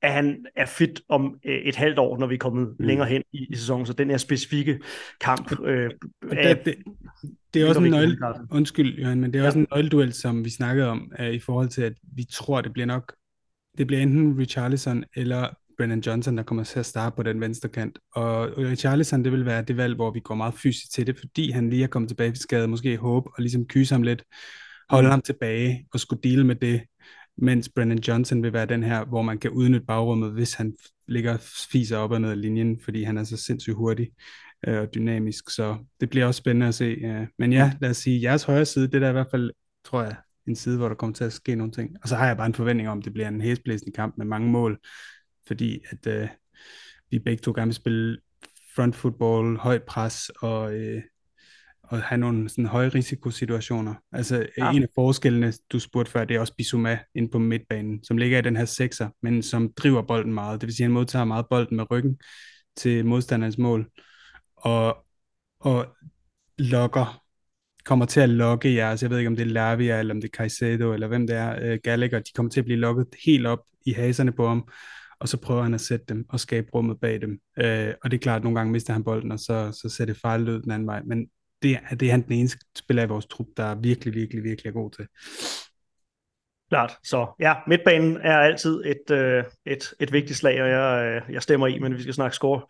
at 0.03 0.13
han 0.13 0.47
er 0.57 0.67
fit 0.67 1.01
om 1.09 1.39
øh, 1.45 1.59
et 1.59 1.77
halvt 1.77 1.99
år, 1.99 2.19
når 2.19 2.27
vi 2.27 2.35
er 2.35 2.39
kommet 2.39 2.69
mm. 2.79 2.87
længere 2.87 3.09
hen 3.09 3.23
i, 3.33 3.47
i 3.51 3.57
sæsonen. 3.57 3.87
Så 3.87 3.93
den 3.93 4.11
her 4.11 4.17
specifikke 4.17 4.79
kamp... 5.21 5.61
Øh, 5.65 5.91
er, 6.31 6.55
det, 6.55 6.65
det, 6.65 6.75
det 7.55 7.63
er 7.63 7.69
også 7.69 7.81
en 7.81 7.91
nøgle... 7.91 8.19
Undskyld, 8.51 8.99
Jørgen, 8.99 9.21
men 9.21 9.33
det 9.33 9.39
er 9.39 9.43
ja. 9.43 9.47
også 9.47 9.59
en 9.59 9.67
nøgleduel, 9.75 10.13
som 10.13 10.45
vi 10.45 10.51
snakkede 10.51 10.89
om, 10.89 11.13
uh, 11.21 11.27
i 11.27 11.39
forhold 11.39 11.69
til, 11.69 11.83
at 11.83 11.93
vi 12.17 12.25
tror, 12.33 12.61
det 12.61 12.73
bliver 12.73 12.87
nok... 12.87 13.15
Det 13.79 13.87
bliver 13.87 14.03
enten 14.03 14.39
Richarlison 14.39 15.05
eller 15.17 15.49
Brennan 15.79 16.01
Johnson, 16.01 16.37
der 16.37 16.43
kommer 16.43 16.65
til 16.65 16.79
at 16.79 16.87
starte 16.87 17.17
på 17.17 17.23
den 17.23 17.41
venstre 17.41 17.69
kant. 17.69 17.99
Og 18.15 18.59
Richarlison, 18.59 19.25
det 19.25 19.33
vil 19.33 19.47
være 19.47 19.63
det 19.63 19.77
valg, 19.77 19.95
hvor 19.95 20.11
vi 20.11 20.21
går 20.21 20.35
meget 20.35 20.55
fysisk 20.55 20.93
til 20.93 21.07
det, 21.07 21.19
fordi 21.19 21.51
han 21.51 21.71
lige 21.71 21.83
er 21.83 21.87
kommet 21.87 22.09
tilbage 22.09 22.31
fra 22.31 22.37
skade, 22.37 22.69
måske 22.69 22.97
håb, 22.97 23.27
og 23.27 23.35
ligesom 23.39 23.67
kyse 23.67 23.95
ham 23.95 24.03
lidt, 24.03 24.25
holde 24.91 25.07
mm. 25.07 25.11
ham 25.11 25.23
tilbage 25.23 25.87
og 25.93 26.01
skulle 26.01 26.23
dele 26.23 26.45
med 26.45 26.55
det 26.55 26.81
mens 27.37 27.69
Brennan 27.69 27.99
Johnson 27.99 28.43
vil 28.43 28.53
være 28.53 28.67
den 28.67 28.83
her, 28.83 29.05
hvor 29.05 29.23
man 29.23 29.39
kan 29.39 29.51
udnytte 29.51 29.87
bagrummet, 29.87 30.33
hvis 30.33 30.55
han 30.55 30.77
ligger 31.09 31.37
fiser 31.73 31.97
op 31.97 32.11
og 32.11 32.21
ned 32.21 32.31
af 32.31 32.41
linjen, 32.41 32.81
fordi 32.81 33.03
han 33.03 33.19
er 33.19 33.25
så 33.25 33.37
sindssygt 33.37 33.77
hurtig 33.77 34.11
øh, 34.67 34.81
og 34.81 34.95
dynamisk, 34.95 35.51
så 35.51 35.77
det 36.01 36.11
bliver 36.11 36.27
også 36.27 36.39
spændende 36.39 36.67
at 36.67 36.75
se. 36.75 36.85
Øh. 36.85 37.27
Men 37.39 37.53
ja, 37.53 37.73
lad 37.81 37.91
os 37.91 37.97
sige, 37.97 38.23
jeres 38.23 38.43
højre 38.45 38.65
side, 38.65 38.87
det 38.87 38.95
er 38.95 38.99
der 38.99 39.09
i 39.09 39.13
hvert 39.13 39.31
fald, 39.31 39.51
tror 39.85 40.03
jeg, 40.03 40.17
en 40.47 40.57
side, 40.57 40.79
hvor 40.79 40.89
der 40.89 40.95
kommer 40.95 41.15
til 41.15 41.25
at 41.25 41.33
ske 41.33 41.55
nogle 41.55 41.73
ting. 41.73 41.97
Og 42.03 42.09
så 42.09 42.17
har 42.17 42.27
jeg 42.27 42.37
bare 42.37 42.47
en 42.47 42.55
forventning 42.55 42.89
om, 42.89 42.99
at 42.99 43.05
det 43.05 43.13
bliver 43.13 43.29
en 43.29 43.41
hæsblæsende 43.41 43.93
kamp 43.93 44.15
med 44.19 44.27
mange 44.27 44.51
mål, 44.51 44.79
fordi 45.47 45.81
at 45.91 46.07
øh, 46.07 46.29
vi 47.11 47.19
begge 47.19 47.41
to 47.41 47.53
gerne 47.53 47.69
vil 47.69 47.75
spille 47.75 48.19
front 48.75 48.97
football, 48.97 49.57
højt 49.57 49.83
pres 49.83 50.31
og 50.41 50.75
øh, 50.75 51.03
at 51.91 52.01
have 52.01 52.19
nogle 52.19 52.49
sådan 52.49 52.67
høje 52.67 52.89
risikosituationer. 52.89 53.95
Altså 54.13 54.47
ja. 54.59 54.71
en 54.73 54.83
af 54.83 54.89
forskellene, 54.95 55.53
du 55.73 55.79
spurgte 55.79 56.13
før, 56.13 56.25
det 56.25 56.37
er 56.37 56.41
også 56.41 56.55
Bissouma 56.57 56.99
ind 57.15 57.31
på 57.31 57.39
midtbanen, 57.39 58.05
som 58.05 58.17
ligger 58.17 58.39
i 58.39 58.43
den 58.43 58.57
her 58.57 58.65
sekser, 58.65 59.09
men 59.23 59.43
som 59.43 59.73
driver 59.73 60.03
bolden 60.03 60.35
meget. 60.35 60.61
Det 60.61 60.67
vil 60.67 60.75
sige, 60.77 60.85
at 60.85 60.89
han 60.89 60.95
modtager 60.95 61.25
meget 61.25 61.47
bolden 61.51 61.77
med 61.77 61.91
ryggen 61.91 62.19
til 62.77 63.07
modstanderens 63.07 63.59
mål, 63.59 63.91
og, 64.57 65.07
og 65.61 65.87
lokker, 66.59 67.23
kommer 67.85 68.07
til 68.07 68.21
at 68.21 68.29
lokke 68.29 68.75
jeres, 68.75 69.03
jeg 69.03 69.11
ved 69.11 69.19
ikke 69.19 69.29
om 69.29 69.37
det 69.37 69.43
er 69.43 69.51
Lavia, 69.51 69.99
eller 69.99 70.15
om 70.15 70.21
det 70.21 70.29
er 70.29 70.37
Caicedo, 70.37 70.93
eller 70.93 71.07
hvem 71.07 71.27
det 71.27 71.37
er, 71.37 71.73
uh, 71.73 71.79
Gallagher, 71.85 72.19
de 72.19 72.33
kommer 72.35 72.51
til 72.51 72.61
at 72.61 72.65
blive 72.65 72.79
lokket 72.79 73.07
helt 73.25 73.47
op 73.47 73.59
i 73.87 73.93
haserne 73.93 74.33
på 74.33 74.49
ham, 74.49 74.69
og 75.21 75.29
så 75.29 75.37
prøver 75.37 75.63
han 75.63 75.75
at 75.75 75.81
sætte 75.81 76.05
dem 76.09 76.25
og 76.29 76.41
skabe 76.41 76.71
rummet 76.75 77.01
bag 77.01 77.21
dem. 77.21 77.31
Uh, 77.31 77.95
og 78.03 78.11
det 78.11 78.15
er 78.15 78.19
klart, 78.19 78.37
at 78.37 78.45
nogle 78.45 78.59
gange 78.59 78.73
mister 78.73 78.93
han 78.93 79.05
bolden, 79.05 79.33
og 79.33 79.39
så, 79.39 79.79
så 79.83 79.89
ser 79.89 80.05
det 80.05 80.17
farligt 80.17 80.49
ud 80.49 80.63
den 80.63 80.71
anden 80.71 80.87
vej. 80.87 81.03
Men 81.07 81.27
det, 81.63 81.79
det 82.01 82.09
er 82.09 82.11
han 82.11 82.23
den 82.23 82.33
eneste 82.33 82.59
spiller 82.77 83.03
i 83.03 83.07
vores 83.07 83.27
trup, 83.27 83.47
der 83.57 83.65
er 83.65 83.75
virkelig, 83.75 84.15
virkelig, 84.15 84.45
virkelig 84.45 84.69
er 84.69 84.73
god 84.73 84.91
til. 84.91 85.07
Klart, 86.71 86.93
så 87.05 87.27
ja, 87.41 87.55
midtbanen 87.67 88.17
er 88.17 88.39
altid 88.39 88.83
et, 88.87 89.11
øh, 89.11 89.45
et, 89.67 89.95
et 90.01 90.13
vigtigt 90.13 90.39
slag, 90.39 90.63
og 90.63 90.69
jeg, 90.69 91.23
øh, 91.29 91.35
jeg 91.35 91.43
stemmer 91.43 91.67
i, 91.67 91.79
men 91.79 91.97
vi 91.97 92.03
skal 92.03 92.15
snakke 92.15 92.35
score 92.35 92.61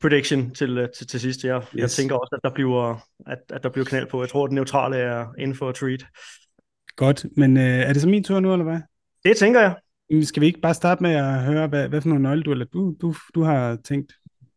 prediction 0.00 0.54
til, 0.54 0.78
øh, 0.78 0.88
til, 0.98 1.06
til 1.06 1.20
sidst. 1.20 1.44
Jeg, 1.44 1.62
yes. 1.62 1.80
jeg 1.80 1.90
tænker 1.90 2.16
også, 2.16 2.34
at 2.36 2.40
der, 2.44 2.54
bliver, 2.54 3.06
at, 3.26 3.38
at 3.50 3.62
der 3.62 3.68
bliver 3.68 3.84
knald 3.84 4.06
på. 4.10 4.22
Jeg 4.22 4.28
tror, 4.28 4.44
at 4.44 4.48
den 4.48 4.54
neutrale 4.54 4.96
er 4.96 5.26
inden 5.38 5.56
for 5.56 5.72
treat. 5.72 6.06
Godt, 6.96 7.26
men 7.36 7.56
øh, 7.56 7.62
er 7.62 7.92
det 7.92 8.02
så 8.02 8.08
min 8.08 8.24
tur 8.24 8.40
nu, 8.40 8.52
eller 8.52 8.64
hvad? 8.64 8.80
Det 9.24 9.36
tænker 9.36 9.60
jeg. 9.60 9.76
Skal 10.24 10.40
vi 10.40 10.46
ikke 10.46 10.60
bare 10.60 10.74
starte 10.74 11.02
med 11.02 11.10
at 11.10 11.42
høre, 11.42 11.66
hvad, 11.66 11.88
hvad 11.88 12.00
for 12.00 12.08
nogle 12.08 12.22
nøgle 12.22 12.42
du, 12.42 12.64
du, 12.64 12.96
du, 13.00 13.14
du 13.34 13.42
har 13.42 13.78
tænkt? 13.84 14.12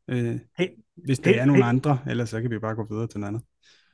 Øh, 0.07 0.39
hey, 0.57 0.67
hvis 1.05 1.19
det 1.19 1.33
hey, 1.33 1.41
er 1.41 1.45
nogle 1.45 1.63
hey. 1.63 1.69
andre, 1.69 1.99
ellers 2.07 2.29
så 2.29 2.41
kan 2.41 2.51
vi 2.51 2.59
bare 2.59 2.75
gå 2.75 2.87
videre 2.89 3.07
til 3.07 3.19
noget 3.19 3.33
andet. 3.33 3.43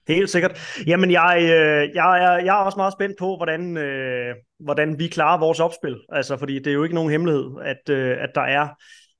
Helt 0.07 0.29
sikkert. 0.29 0.81
Jamen, 0.87 1.11
jeg, 1.11 1.37
øh, 1.41 1.89
jeg, 1.95 2.23
er, 2.23 2.37
jeg 2.37 2.59
er 2.59 2.63
også 2.65 2.77
meget 2.77 2.93
spændt 2.93 3.15
på, 3.19 3.35
hvordan, 3.37 3.77
øh, 3.77 4.35
hvordan 4.59 4.99
vi 4.99 5.07
klarer 5.07 5.39
vores 5.39 5.59
opspil. 5.59 5.95
Altså, 6.09 6.37
fordi 6.37 6.59
det 6.59 6.67
er 6.67 6.73
jo 6.73 6.83
ikke 6.83 6.95
nogen 6.95 7.11
hemmelighed, 7.11 7.51
at, 7.63 7.89
øh, 7.89 8.17
at 8.19 8.29
der 8.35 8.41
er 8.41 8.67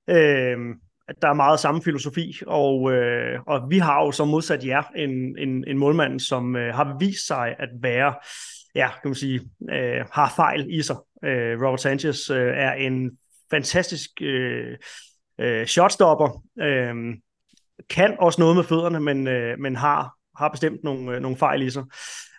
Øh, 0.10 0.58
at 1.08 1.16
der 1.22 1.28
er 1.28 1.34
meget 1.34 1.60
samme 1.60 1.82
filosofi, 1.84 2.36
og, 2.48 2.92
øh, 2.92 3.40
og 3.48 3.70
vi 3.70 3.78
har 3.78 4.04
jo 4.04 4.12
som 4.12 4.28
modsat 4.28 4.66
jer 4.66 4.84
en, 4.96 5.38
en, 5.38 5.64
en 5.68 5.78
målmand, 5.78 6.20
som 6.20 6.56
øh, 6.56 6.74
har 6.76 6.98
vist 7.00 7.28
sig 7.28 7.56
at 7.60 7.70
være, 7.82 8.16
ja, 8.76 8.88
kan 9.02 9.10
man 9.10 9.16
sige, 9.16 9.42
øh, 9.72 10.06
har 10.12 10.34
fejl 10.36 10.66
i 10.70 10.82
sig. 10.82 10.96
Øh, 11.26 11.62
Robert 11.62 11.82
Sanchez 11.82 12.30
øh, 12.30 12.58
er 12.58 12.74
en 12.74 13.12
fantastisk 13.52 14.10
øh, 14.22 14.78
øh, 15.40 15.66
shotstopper, 15.66 16.44
øh, 16.62 16.96
kan 17.90 18.16
også 18.20 18.42
noget 18.42 18.56
med 18.56 18.64
fødderne, 18.64 19.00
men, 19.00 19.28
øh, 19.28 19.60
men 19.60 19.76
har, 19.76 20.15
har 20.38 20.50
bestemt 20.50 20.84
nogle, 20.84 21.16
øh, 21.16 21.22
nogle 21.22 21.38
fejl 21.38 21.62
i 21.62 21.70
sig. 21.70 21.84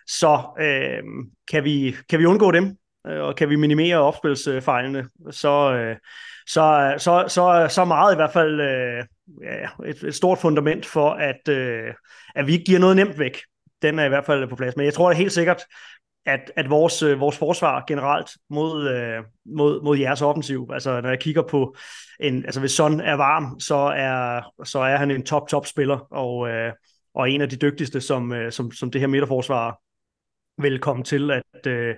Så 0.07 0.41
øh, 0.59 1.03
kan, 1.51 1.63
vi, 1.63 1.95
kan 2.09 2.19
vi 2.19 2.25
undgå 2.25 2.51
dem, 2.51 2.77
øh, 3.07 3.21
og 3.21 3.35
kan 3.35 3.49
vi 3.49 3.55
minimere 3.55 3.97
opspilsfejlene, 3.97 5.05
så, 5.31 5.73
øh, 5.73 5.95
så, 6.47 6.93
så, 6.97 7.25
så, 7.27 7.67
så 7.69 7.85
meget 7.85 8.13
i 8.13 8.15
hvert 8.15 8.33
fald 8.33 8.61
øh, 8.61 9.03
ja, 9.43 9.89
et, 9.89 10.03
et 10.03 10.15
stort 10.15 10.37
fundament 10.37 10.85
for, 10.85 11.09
at, 11.09 11.47
øh, 11.49 11.93
at 12.35 12.47
vi 12.47 12.53
ikke 12.53 12.65
giver 12.65 12.79
noget 12.79 12.95
nemt 12.95 13.19
væk. 13.19 13.37
Den 13.81 13.99
er 13.99 14.05
i 14.05 14.09
hvert 14.09 14.25
fald 14.25 14.47
på 14.47 14.55
plads. 14.55 14.75
Men 14.75 14.85
jeg 14.85 14.93
tror 14.93 15.07
det 15.09 15.17
helt 15.17 15.31
sikkert, 15.31 15.63
at, 16.25 16.51
at 16.55 16.69
vores, 16.69 17.03
øh, 17.03 17.19
vores 17.19 17.37
forsvar 17.37 17.83
generelt 17.87 18.29
mod, 18.49 18.89
øh, 18.89 19.23
mod, 19.45 19.81
mod 19.83 19.97
jeres 19.97 20.21
offensiv, 20.21 20.69
altså 20.73 21.01
når 21.01 21.09
jeg 21.09 21.19
kigger 21.19 21.41
på, 21.41 21.75
en, 22.19 22.45
altså 22.45 22.59
hvis 22.59 22.71
Son 22.71 22.99
er 22.99 23.13
varm, 23.13 23.59
så 23.59 23.75
er, 23.75 24.41
så 24.63 24.79
er 24.79 24.97
han 24.97 25.11
en 25.11 25.25
top-top 25.25 25.65
spiller, 25.65 25.97
og, 26.11 26.49
øh, 26.49 26.73
og 27.17 27.31
en 27.31 27.41
af 27.41 27.49
de 27.49 27.55
dygtigste, 27.55 28.01
som, 28.01 28.33
øh, 28.33 28.51
som, 28.51 28.71
som 28.71 28.91
det 28.91 29.01
her 29.01 29.07
midterforsvar 29.07 29.79
vil 30.61 30.79
komme 30.79 31.03
til 31.03 31.31
at, 31.31 31.67
øh, 31.67 31.95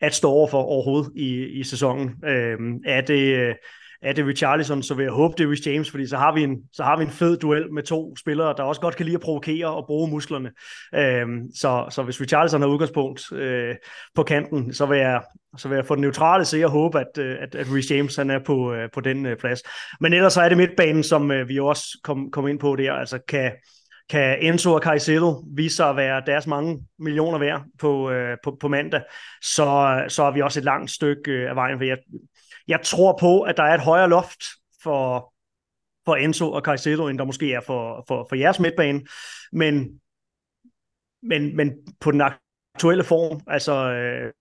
at 0.00 0.14
stå 0.14 0.30
over 0.30 0.48
for 0.48 0.62
overhovedet 0.62 1.12
i, 1.16 1.44
i 1.44 1.64
sæsonen. 1.64 2.24
Øh, 2.24 2.58
er 2.86 3.00
det... 3.00 3.36
Øh, 3.36 3.54
er 4.02 4.12
det 4.12 4.26
Richarlison, 4.26 4.82
så 4.82 4.94
vil 4.94 5.02
jeg 5.02 5.12
håbe, 5.12 5.34
det 5.38 5.44
er 5.44 5.50
Rich 5.50 5.68
James, 5.68 5.90
fordi 5.90 6.06
så 6.06 6.16
har, 6.16 6.34
vi 6.34 6.42
en, 6.42 6.56
så 6.72 6.82
har 6.82 6.96
vi 6.96 7.04
en 7.04 7.10
fed 7.10 7.36
duel 7.36 7.72
med 7.72 7.82
to 7.82 8.16
spillere, 8.16 8.54
der 8.56 8.62
også 8.62 8.80
godt 8.80 8.96
kan 8.96 9.06
lide 9.06 9.14
at 9.14 9.20
provokere 9.20 9.66
og 9.66 9.86
bruge 9.86 10.10
musklerne. 10.10 10.50
Øhm, 10.94 11.42
så, 11.54 11.86
så 11.90 12.02
hvis 12.02 12.20
Richarlison 12.20 12.60
har 12.60 12.68
udgangspunkt 12.68 13.32
øh, 13.32 13.74
på 14.14 14.22
kanten, 14.22 14.74
så 14.74 14.86
vil 14.86 14.98
jeg, 14.98 15.22
så 15.56 15.68
vil 15.68 15.76
jeg 15.76 15.86
få 15.86 15.94
den 15.94 16.02
neutrale 16.02 16.44
se 16.44 16.64
og 16.64 16.70
håbe, 16.70 17.00
at, 17.00 17.18
øh, 17.18 17.36
at, 17.40 17.54
at 17.54 17.66
Rich 17.72 17.92
James 17.92 18.16
han 18.16 18.30
er 18.30 18.38
på, 18.46 18.72
øh, 18.72 18.88
på 18.94 19.00
den 19.00 19.26
øh, 19.26 19.36
plads. 19.36 19.62
Men 20.00 20.12
ellers 20.12 20.32
så 20.32 20.40
er 20.40 20.48
det 20.48 20.58
midtbanen, 20.58 21.02
som 21.02 21.30
øh, 21.30 21.48
vi 21.48 21.58
også 21.58 22.00
kom, 22.04 22.30
kom 22.30 22.48
ind 22.48 22.58
på 22.58 22.76
der, 22.76 22.92
altså 22.92 23.18
kan, 23.28 23.52
kan 24.10 24.38
Enzo 24.42 24.72
og 24.72 24.82
Caicedo 24.82 25.44
vise 25.56 25.76
sig 25.76 25.88
at 25.90 25.96
være 25.96 26.22
deres 26.26 26.46
mange 26.46 26.86
millioner 26.98 27.38
værd 27.38 27.64
på, 27.78 28.10
øh, 28.10 28.36
på, 28.44 28.56
på 28.60 28.68
mandag, 28.68 29.02
så, 29.42 30.04
så 30.08 30.22
er 30.22 30.30
vi 30.30 30.40
også 30.40 30.60
et 30.60 30.64
langt 30.64 30.90
stykke 30.90 31.30
øh, 31.30 31.50
af 31.50 31.56
vejen. 31.56 31.78
For 31.78 31.84
jeg, 31.84 31.98
jeg 32.68 32.80
tror 32.84 33.16
på, 33.20 33.40
at 33.40 33.56
der 33.56 33.62
er 33.62 33.74
et 33.74 33.80
højere 33.80 34.08
loft 34.08 34.42
for, 34.82 35.34
for 36.04 36.16
Enzo 36.16 36.52
og 36.52 36.62
Caicedo, 36.62 37.08
end 37.08 37.18
der 37.18 37.24
måske 37.24 37.52
er 37.52 37.60
for, 37.60 38.04
for, 38.08 38.26
for 38.28 38.36
jeres 38.36 38.60
midtbane. 38.60 39.00
Men, 39.52 40.00
men, 41.22 41.56
men 41.56 41.72
på 42.00 42.10
den 42.10 42.20
aktuelle 42.20 43.04
form, 43.04 43.40
altså, 43.46 43.72
øh, 43.72 44.32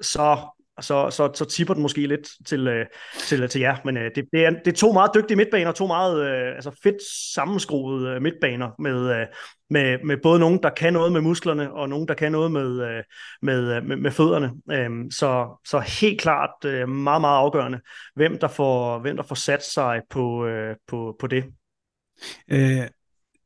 så, 0.00 0.55
så, 0.80 1.10
så, 1.10 1.30
så 1.34 1.44
tipper 1.44 1.74
den 1.74 1.82
måske 1.82 2.06
lidt 2.06 2.28
til, 2.46 2.68
øh, 2.68 2.86
til, 3.18 3.48
til 3.48 3.60
jer. 3.60 3.76
Men 3.84 3.96
øh, 3.96 4.10
det, 4.14 4.24
det, 4.32 4.44
er, 4.44 4.50
det 4.50 4.66
er 4.66 4.76
to 4.76 4.92
meget 4.92 5.10
dygtige 5.14 5.36
midtbaner, 5.36 5.72
to 5.72 5.86
meget 5.86 6.26
øh, 6.26 6.54
altså 6.54 6.80
fedt 6.82 6.96
sammenskruede 7.34 8.10
øh, 8.10 8.22
midtbaner 8.22 8.70
med, 8.78 9.20
øh, 9.20 9.26
med, 9.70 9.98
med 10.04 10.16
både 10.22 10.40
nogen, 10.40 10.62
der 10.62 10.70
kan 10.70 10.92
noget 10.92 11.12
med 11.12 11.20
musklerne, 11.20 11.72
og 11.72 11.88
nogen, 11.88 12.08
der 12.08 12.14
kan 12.14 12.32
noget 12.32 12.50
med, 12.50 12.80
øh, 12.82 13.02
med, 13.42 13.76
øh, 13.76 13.84
med, 13.84 13.96
med 13.96 14.10
fødderne. 14.10 14.52
Øh, 14.72 14.90
så, 15.10 15.60
så 15.66 15.78
helt 15.78 16.20
klart 16.20 16.64
øh, 16.64 16.88
meget, 16.88 17.20
meget 17.20 17.38
afgørende, 17.38 17.80
hvem 18.14 18.38
der 18.38 18.48
får, 18.48 18.98
hvem 18.98 19.16
der 19.16 19.24
får 19.24 19.34
sat 19.34 19.64
sig 19.64 20.02
på, 20.10 20.46
øh, 20.46 20.76
på, 20.88 21.16
på 21.20 21.26
det. 21.26 21.44
Øh, 22.50 22.86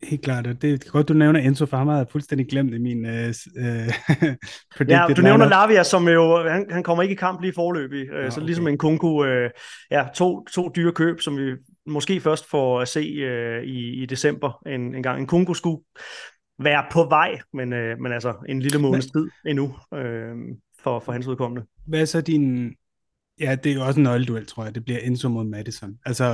Helt 0.02 0.22
klart, 0.22 0.46
og 0.46 0.62
det 0.62 0.72
er 0.72 0.90
godt, 0.90 1.08
du 1.08 1.14
nævner 1.14 1.40
Enzo, 1.40 1.66
for 1.66 1.76
ham 1.76 1.88
har 1.88 1.96
jeg 1.96 2.06
fuldstændig 2.10 2.48
glemt 2.48 2.74
i 2.74 2.78
min 2.78 3.06
øh, 3.06 3.34
øh, 3.56 3.88
Ja, 4.88 5.06
du 5.16 5.22
nævner 5.22 5.48
Lavia, 5.48 5.82
som 5.82 6.08
jo, 6.08 6.48
han, 6.48 6.66
han 6.70 6.82
kommer 6.82 7.02
ikke 7.02 7.12
i 7.12 7.16
kamp 7.16 7.40
lige 7.40 7.52
forløbig, 7.52 8.08
øh, 8.12 8.24
ja, 8.24 8.30
så 8.30 8.40
ligesom 8.40 8.68
en 8.68 8.78
Kunku, 8.78 9.24
øh, 9.24 9.50
ja, 9.90 10.06
to, 10.14 10.44
to 10.44 10.70
dyre 10.76 10.92
køb, 10.92 11.20
som 11.20 11.36
vi 11.36 11.52
måske 11.86 12.20
først 12.20 12.50
får 12.50 12.80
at 12.80 12.88
se 12.88 13.00
øh, 13.00 13.62
i, 13.62 14.02
i 14.02 14.06
december 14.06 14.62
en, 14.66 14.94
en 14.94 15.02
gang. 15.02 15.20
En 15.20 15.26
Kunku 15.26 15.54
skulle 15.54 15.82
være 16.58 16.84
på 16.92 17.04
vej, 17.04 17.38
men, 17.52 17.72
øh, 17.72 17.98
men 17.98 18.12
altså 18.12 18.34
en 18.48 18.62
lille 18.62 18.78
måneds 18.78 19.06
tid 19.06 19.28
endnu 19.46 19.74
øh, 19.94 20.34
for, 20.82 21.00
for 21.00 21.12
hans 21.12 21.26
udkommende. 21.26 21.66
Hvad 21.86 22.00
er 22.00 22.04
så 22.04 22.20
din, 22.20 22.74
Ja, 23.40 23.54
det 23.54 23.70
er 23.70 23.74
jo 23.74 23.86
også 23.86 24.00
en 24.00 24.04
nøgleduel, 24.04 24.46
tror 24.46 24.64
jeg. 24.64 24.74
Det 24.74 24.84
bliver 24.84 24.98
Enzo 25.00 25.28
mod 25.28 25.44
Madison. 25.44 25.98
Altså, 26.06 26.24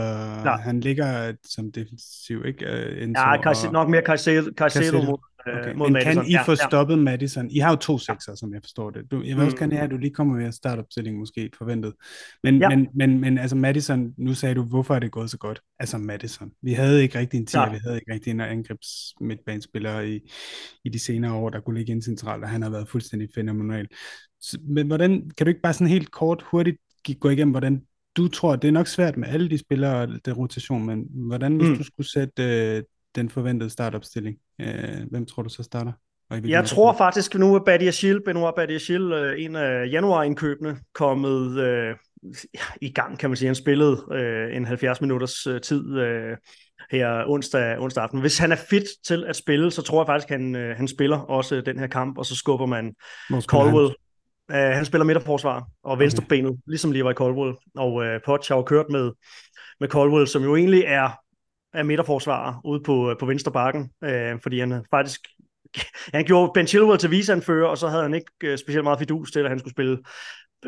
Klar. 0.43 0.59
han 0.59 0.81
ligger 0.81 1.33
som 1.45 1.73
defensiv, 1.73 2.45
ikke? 2.45 2.67
Uh, 2.67 3.03
Enzo 3.03 3.21
ja, 3.21 3.43
Caicedo, 3.43 3.69
og... 3.69 3.73
nok 3.73 3.89
mere 3.89 4.03
Caicedo, 4.03 4.51
Caicedo 4.59 5.03
mod, 5.03 5.19
øh, 5.19 5.36
okay. 5.47 5.75
mod 5.75 5.87
Men 5.87 5.93
Madison. 5.93 6.25
kan 6.25 6.33
I 6.33 6.37
få 6.45 6.53
ja, 6.53 6.67
stoppet. 6.69 6.99
Madison? 6.99 7.51
I 7.51 7.59
har 7.59 7.71
jo 7.71 7.77
to 7.77 7.99
sekser, 7.99 8.35
som 8.35 8.55
jeg 8.55 8.63
forstår 8.63 8.91
det. 8.91 9.11
Du, 9.11 9.23
jeg 9.23 9.37
vil 9.37 9.45
også 9.45 9.55
mm. 9.55 9.59
gerne 9.59 9.75
have, 9.75 9.85
at 9.85 9.91
du 9.91 9.97
lige 9.97 10.15
kommer 10.15 10.37
med 10.37 10.53
startopstilling 10.53 11.19
måske 11.19 11.51
forventet. 11.59 11.93
Men, 12.43 12.61
ja. 12.61 12.69
men, 12.69 12.89
men, 12.95 13.21
men 13.21 13.39
altså 13.39 13.57
Madison, 13.57 14.15
nu 14.19 14.35
sagde 14.35 14.55
du, 14.55 14.63
hvorfor 14.63 14.95
er 14.95 14.99
det 14.99 15.11
gået 15.11 15.31
så 15.31 15.39
godt? 15.39 15.61
Altså 15.79 15.99
Madison. 15.99 16.51
Vi 16.63 16.73
havde 16.73 17.03
ikke 17.03 17.19
rigtig 17.19 17.39
en 17.39 17.47
tier, 17.47 17.61
ja. 17.61 17.73
vi 17.73 17.79
havde 17.85 17.97
ikke 17.97 18.15
rigtig 18.15 18.31
en 18.31 18.41
angrebs 18.41 19.15
midtbanespiller 19.21 20.01
i, 20.01 20.21
i 20.85 20.89
de 20.89 20.99
senere 20.99 21.33
år, 21.33 21.51
der 21.51 21.61
kunne 21.61 21.79
ligge 21.79 21.93
ind 21.93 22.03
centralt, 22.03 22.45
og 22.45 22.51
han 22.51 22.63
har 22.63 22.71
været 22.71 22.89
fuldstændig 22.89 23.29
fænomenal. 23.35 23.89
Men 24.63 24.87
hvordan, 24.87 25.31
kan 25.37 25.47
du 25.47 25.49
ikke 25.49 25.63
bare 25.63 25.73
sådan 25.73 25.87
helt 25.87 26.11
kort, 26.11 26.45
hurtigt 26.51 26.77
gå 27.21 27.29
igennem, 27.29 27.51
hvordan 27.51 27.83
du 28.17 28.29
tror, 28.29 28.57
det 28.57 28.69
er 28.69 28.73
nok 28.73 28.87
svært 28.87 29.17
med 29.17 29.29
alle 29.29 29.51
de 29.51 29.59
spillere 29.59 29.97
og 29.97 30.09
det 30.25 30.37
rotation, 30.37 30.87
men 30.87 31.07
hvordan 31.11 31.57
hvis 31.57 31.69
mm. 31.69 31.77
du 31.77 31.85
skulle 31.85 32.11
sætte 32.11 32.43
øh, 32.43 32.83
den 33.17 33.29
forventede 33.29 33.71
startopstilling, 33.71 34.37
øh, 34.61 35.11
hvem 35.11 35.27
tror 35.27 35.43
du 35.43 35.49
så 35.49 35.63
starter? 35.63 35.93
Jeg 36.31 36.65
tror 36.65 36.93
faktisk 36.93 37.35
nu, 37.35 37.57
at 37.57 37.65
Badiashil, 37.65 38.21
Benoit 38.25 38.55
Badiashil, 38.55 39.13
øh, 39.13 39.45
en 39.45 39.57
af 39.57 39.87
januarindkøbene, 39.91 40.79
kommet 40.95 41.59
øh, 41.59 41.95
i 42.81 42.93
gang, 42.93 43.19
kan 43.19 43.31
man 43.31 43.37
sige. 43.37 43.49
Han 43.49 43.55
spillede 43.55 44.05
øh, 44.13 44.57
en 44.57 44.65
70 44.65 45.01
minutters 45.01 45.47
øh, 45.47 45.61
tid 45.61 45.99
øh, 45.99 46.37
her 46.91 47.25
onsdag, 47.27 47.79
onsdag 47.79 48.03
aften. 48.03 48.21
Hvis 48.21 48.39
han 48.39 48.53
er 48.53 48.57
fit 48.57 48.85
til 49.07 49.25
at 49.25 49.37
spille, 49.37 49.71
så 49.71 49.83
tror 49.83 50.03
jeg 50.03 50.07
faktisk, 50.07 50.31
at 50.31 50.41
han, 50.41 50.57
øh, 50.57 50.77
han 50.77 50.89
spiller 50.89 51.19
også 51.19 51.61
den 51.61 51.79
her 51.79 51.87
kamp, 51.87 52.19
og 52.19 52.27
så 52.27 52.37
skubber 52.37 52.67
man 52.67 52.95
Colwell 53.47 53.95
Uh, 54.51 54.57
han 54.57 54.85
spiller 54.85 55.05
midterforsvar 55.05 55.67
og 55.85 55.99
venstrebenet, 55.99 56.51
okay. 56.51 56.61
ligesom 56.67 56.93
Levi 56.93 57.13
Colwell. 57.13 57.55
Og 57.77 57.95
uh, 57.95 58.07
Potts 58.25 58.49
har 58.49 58.57
jo 58.57 58.63
kørt 58.63 58.87
med, 58.91 59.13
med 59.81 59.89
Colwell, 59.89 60.27
som 60.27 60.43
jo 60.43 60.57
egentlig 60.57 60.85
er, 60.87 61.11
er 61.77 61.83
midterforsvar 61.83 62.61
ude 62.65 62.81
på, 62.85 63.15
på 63.21 63.27
venstre 63.27 63.53
bakken, 63.53 63.91
uh, 64.03 64.41
fordi 64.43 64.61
han 64.61 64.85
faktisk 64.91 65.21
han 66.15 66.25
gjorde 66.25 66.51
Ben 66.55 66.67
Chilwell 66.67 66.99
til 66.99 67.11
viseanfører, 67.11 67.69
og 67.69 67.79
så 67.79 67.89
havde 67.89 68.03
han 68.03 68.15
ikke 68.15 68.53
uh, 68.53 68.57
specielt 68.57 68.85
meget 68.85 68.99
fidus 68.99 69.33
til, 69.33 69.41
at 69.41 69.49
han 69.49 69.59
skulle 69.59 69.75
spille 69.75 69.99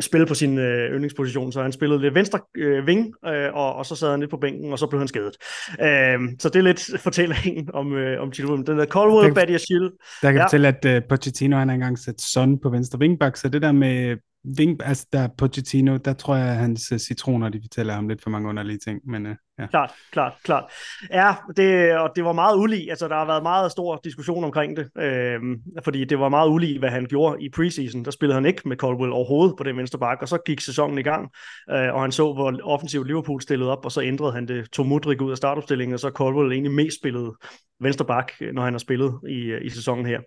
spille 0.01 0.27
på 0.27 0.35
sin 0.35 0.59
øh, 0.59 0.91
yndlingsposition, 0.91 1.53
så 1.53 1.63
han 1.63 1.73
spillede 1.73 2.01
lidt 2.01 2.15
venstre 2.15 2.41
øh, 2.57 2.87
ving, 2.87 3.15
øh, 3.27 3.55
og, 3.55 3.75
og 3.75 3.87
så 3.87 3.97
sad 3.97 4.11
han 4.11 4.21
lidt 4.21 4.31
på 4.31 4.37
bænken, 4.37 4.73
og 4.73 4.79
så 4.79 4.87
blev 4.87 5.01
han 5.01 5.09
skadet. 5.09 5.37
Øh, 5.83 6.19
så 6.39 6.49
det 6.49 6.57
er 6.57 6.63
lidt 6.63 6.91
fortællingen 7.07 7.71
om, 7.75 7.93
øh, 7.93 8.23
om 8.23 8.33
Chilwell. 8.33 8.67
Den 8.67 8.79
der 8.79 8.87
Colwell, 8.87 9.35
Badiashile. 9.35 9.91
Der 10.23 10.33
kan 10.33 10.37
ja. 10.37 10.45
fortælle, 10.45 10.69
at 10.69 10.85
uh, 10.85 11.09
Pochettino 11.09 11.57
han 11.57 11.69
har 11.69 11.75
engang 11.75 11.99
sat 11.99 12.21
Son 12.21 12.61
på 12.61 12.71
venstre 12.71 12.99
vingbak, 12.99 13.37
så 13.37 13.49
det 13.49 13.63
der 13.63 13.73
med 13.73 14.17
Ving, 14.45 14.83
altså 14.85 15.07
der 15.13 15.29
Pochettino, 15.39 15.97
der 15.97 16.13
tror 16.13 16.37
jeg, 16.37 16.49
at 16.49 16.57
hans 16.57 16.93
uh, 16.93 16.99
citroner, 16.99 17.49
de 17.49 17.61
fortæller 17.63 17.95
ham 17.95 18.09
lidt 18.09 18.23
for 18.23 18.31
mange 18.31 18.49
underlige 18.49 18.79
ting, 18.79 19.01
men 19.05 19.27
uh, 19.27 19.33
ja. 19.59 19.67
Klart, 19.67 19.93
klart, 20.13 20.33
klart. 20.45 20.65
Ja, 21.13 21.35
det, 21.57 21.99
og 21.99 22.11
det 22.17 22.25
var 22.25 22.33
meget 22.33 22.57
ulig, 22.57 22.91
altså 22.91 23.09
der 23.09 23.15
har 23.15 23.27
været 23.27 23.43
meget 23.43 23.73
stor 23.73 24.01
diskussion 24.05 24.45
omkring 24.45 24.77
det, 24.77 24.91
øh, 24.99 25.41
fordi 25.85 26.05
det 26.05 26.19
var 26.21 26.29
meget 26.29 26.49
ulig, 26.49 26.79
hvad 26.79 26.89
han 26.89 27.07
gjorde 27.07 27.45
i 27.45 27.51
preseason. 27.51 28.05
Der 28.05 28.11
spillede 28.11 28.35
han 28.35 28.47
ikke 28.47 28.69
med 28.69 28.77
Caldwell 28.77 29.13
overhovedet 29.13 29.55
på 29.59 29.65
den 29.65 29.77
venstre 29.77 29.99
bakke, 29.99 30.25
og 30.25 30.29
så 30.29 30.39
gik 30.47 30.61
sæsonen 30.61 30.99
i 30.99 31.03
gang, 31.03 31.31
øh, 31.71 31.95
og 31.95 32.01
han 32.01 32.13
så, 32.13 32.33
hvor 32.33 32.61
offensivt 32.63 33.07
Liverpool 33.07 33.43
stillede 33.43 33.71
op, 33.71 33.85
og 33.85 33.93
så 33.93 34.03
ændrede 34.03 34.33
han 34.33 34.49
det, 34.49 34.71
tog 34.71 34.87
Mudrik 34.87 35.23
ud 35.23 35.31
af 35.31 35.37
startopstillingen, 35.37 35.95
og 35.95 36.01
så 36.01 36.11
Caldwell 36.19 36.53
egentlig 36.53 36.73
mest 36.73 36.99
spillede 36.99 37.33
venstre 37.81 38.05
bak, 38.05 38.33
øh, 38.41 38.55
når 38.55 38.63
han 38.63 38.73
har 38.75 38.79
spillet 38.79 39.21
i, 39.29 39.55
i 39.63 39.69
sæsonen 39.69 40.07
her. 40.07 40.21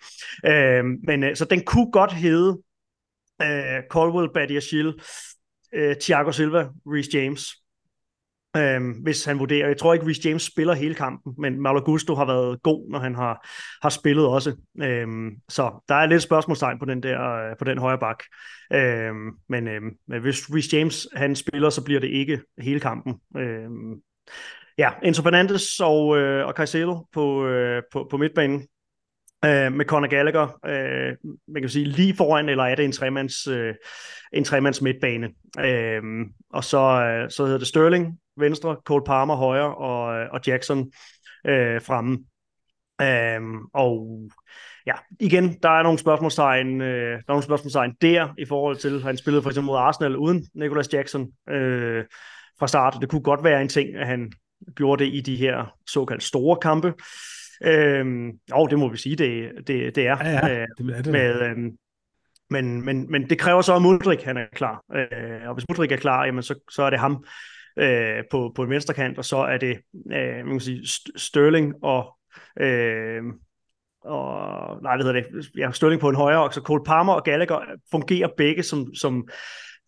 Øh, 0.45 0.84
men 1.08 1.36
så 1.36 1.45
den 1.45 1.62
kunne 1.65 1.91
godt 1.91 2.13
hedde 2.13 2.58
øh, 3.42 3.84
Colwell, 3.90 4.34
Badiashile, 4.34 4.94
øh, 5.74 5.96
Thiago 5.96 6.32
Silva, 6.32 6.68
Reece 6.86 7.18
James, 7.18 7.56
øh, 8.58 9.04
hvis 9.04 9.26
han 9.26 9.40
vurderer. 9.40 9.68
Jeg 9.68 9.78
tror 9.78 9.94
ikke, 9.94 10.06
Reece 10.06 10.30
James 10.30 10.44
spiller 10.44 10.74
hele 10.74 10.96
kampen, 10.96 11.34
men 11.38 11.62
Malo 11.62 11.82
Gusto 11.86 12.16
har 12.16 12.26
været 12.26 12.64
god, 12.64 12.92
når 12.92 13.00
han 13.00 13.16
har, 13.16 13.48
har 13.82 13.90
spillet 13.90 14.28
også. 14.28 14.56
Øh, 14.82 15.08
så 15.50 15.84
der 15.88 15.96
er 15.96 16.06
lidt 16.06 16.22
spørgsmålstegn 16.22 16.80
på 16.80 16.86
den 16.86 17.04
der 17.04 17.32
øh, 17.32 17.58
på 17.58 17.66
den 17.66 17.78
højre 17.78 18.00
bak. 18.00 18.24
Øh, 18.74 19.14
men 19.50 19.68
øh, 19.68 19.82
hvis 20.22 20.54
Reece 20.54 20.78
James 20.78 21.08
han 21.16 21.36
spiller, 21.36 21.70
så 21.70 21.84
bliver 21.84 22.00
det 22.00 22.08
ikke 22.08 22.42
hele 22.60 22.80
kampen. 22.80 23.16
Øh, 23.38 23.70
ja, 24.78 24.92
Enzo 25.04 25.22
Fernandes 25.22 25.80
og, 25.80 26.18
øh, 26.18 26.48
og 26.48 26.54
Caicedo 26.54 27.08
på, 27.14 27.48
øh, 27.48 27.84
på, 27.92 28.08
på 28.12 28.18
midtbanen 28.18 28.68
øh, 29.46 29.74
med 29.74 29.86
Conor 29.86 30.08
Gallagher, 30.08 30.60
øh, 30.66 31.16
man 31.48 31.62
kan 31.62 31.70
sige 31.70 31.86
lige 31.86 32.16
foran, 32.16 32.50
eller 32.50 32.64
er 32.64 32.76
det 32.76 32.86
en 32.86 32.92
tremands, 32.92 33.48
øh, 33.48 33.74
en 34.34 34.44
tremands 34.44 34.82
midtbane. 34.82 35.30
Øh, 35.60 36.02
og 36.54 36.64
så, 36.64 36.80
øh, 36.80 37.30
så 37.32 37.44
hedder 37.44 37.58
det 37.58 37.68
Sterling 37.68 38.20
venstre, 38.38 38.78
Cole 38.86 39.04
Palmer 39.06 39.36
højre 39.36 39.76
og, 39.76 40.20
øh, 40.20 40.28
og 40.32 40.39
Jackson 40.48 40.92
øh, 41.48 41.82
fremme. 41.82 42.18
Øh, 43.02 43.42
og 43.74 44.20
ja, 44.86 44.94
igen, 45.20 45.58
der 45.64 45.70
er 45.70 45.84
nogle 45.84 46.00
spørgsmålstegn, 46.00 46.82
øh, 46.82 47.12
der 47.12 47.18
er 47.18 47.22
nogle 47.28 47.44
spørgsmålstegn 47.44 47.96
der 48.02 48.28
i 48.38 48.46
forhold 48.46 48.76
til, 48.76 48.96
at 48.96 49.02
han 49.02 49.18
spillede 49.18 49.44
for 49.44 49.50
eksempel 49.50 49.66
mod 49.66 49.78
Arsenal 49.78 50.18
uden 50.18 50.48
Nicolas 50.56 50.94
Jackson 50.94 51.28
øh, 51.50 52.04
fra 52.60 52.68
start. 52.68 52.98
Det 53.02 53.10
kunne 53.10 53.24
godt 53.24 53.44
være 53.44 53.62
en 53.62 53.70
ting, 53.70 53.96
at 53.96 54.08
han 54.08 54.32
gjorde 54.76 55.04
det 55.04 55.14
i 55.14 55.22
de 55.22 55.36
her 55.36 55.76
såkaldt 55.89 56.24
store 56.24 56.58
kampe. 56.62 56.94
Øhm, 57.64 58.32
og 58.51 58.70
det 58.70 58.80
må 58.80 58.89
vi 58.89 58.97
sige, 58.97 59.16
det, 59.16 59.51
det, 59.68 59.95
det 59.95 60.07
er. 60.07 60.18
Ja, 60.24 60.47
ja, 60.47 60.66
det 60.78 60.97
er 60.97 61.01
det. 61.01 61.12
Med, 61.12 61.41
øhm, 61.41 61.72
men, 62.49 62.86
men, 62.86 63.12
men 63.12 63.30
det 63.30 63.39
kræver 63.39 63.62
så, 63.62 63.76
at 63.76 63.82
Mudrik 63.82 64.24
han 64.24 64.38
er 64.38 64.45
klar. 64.53 64.84
Øh, 64.95 65.47
og 65.47 65.53
hvis 65.53 65.66
Mudrik 65.70 65.91
er 65.91 65.97
klar, 65.97 66.26
jamen 66.26 66.43
så, 66.43 66.55
så 66.72 66.84
er 66.84 66.89
det 66.89 66.99
ham 66.99 67.26
øh, 67.80 68.24
på, 68.32 68.51
på 68.55 68.66
venstre 68.66 68.93
kant, 68.93 69.18
og 69.18 69.26
så 69.26 69.38
er 69.38 69.57
det 69.57 69.80
øh, 70.12 70.45
man 70.45 70.49
kan 70.49 70.59
sige, 70.59 70.88
Sterling 71.16 71.74
og 71.84 72.18
øh, 72.59 73.24
og 74.03 74.82
nej, 74.82 74.95
hvad 74.95 75.05
hedder 75.05 75.22
det, 75.22 75.49
ja, 75.57 75.72
Sterling 75.72 76.01
på 76.01 76.09
en 76.09 76.16
højre, 76.16 76.43
og 76.43 76.53
så 76.53 76.62
Cole 76.62 76.84
Palmer 76.84 77.14
og 77.14 77.24
Gallagher 77.24 77.59
fungerer 77.91 78.28
begge 78.38 78.64
som, 78.64 78.93
som 78.93 79.28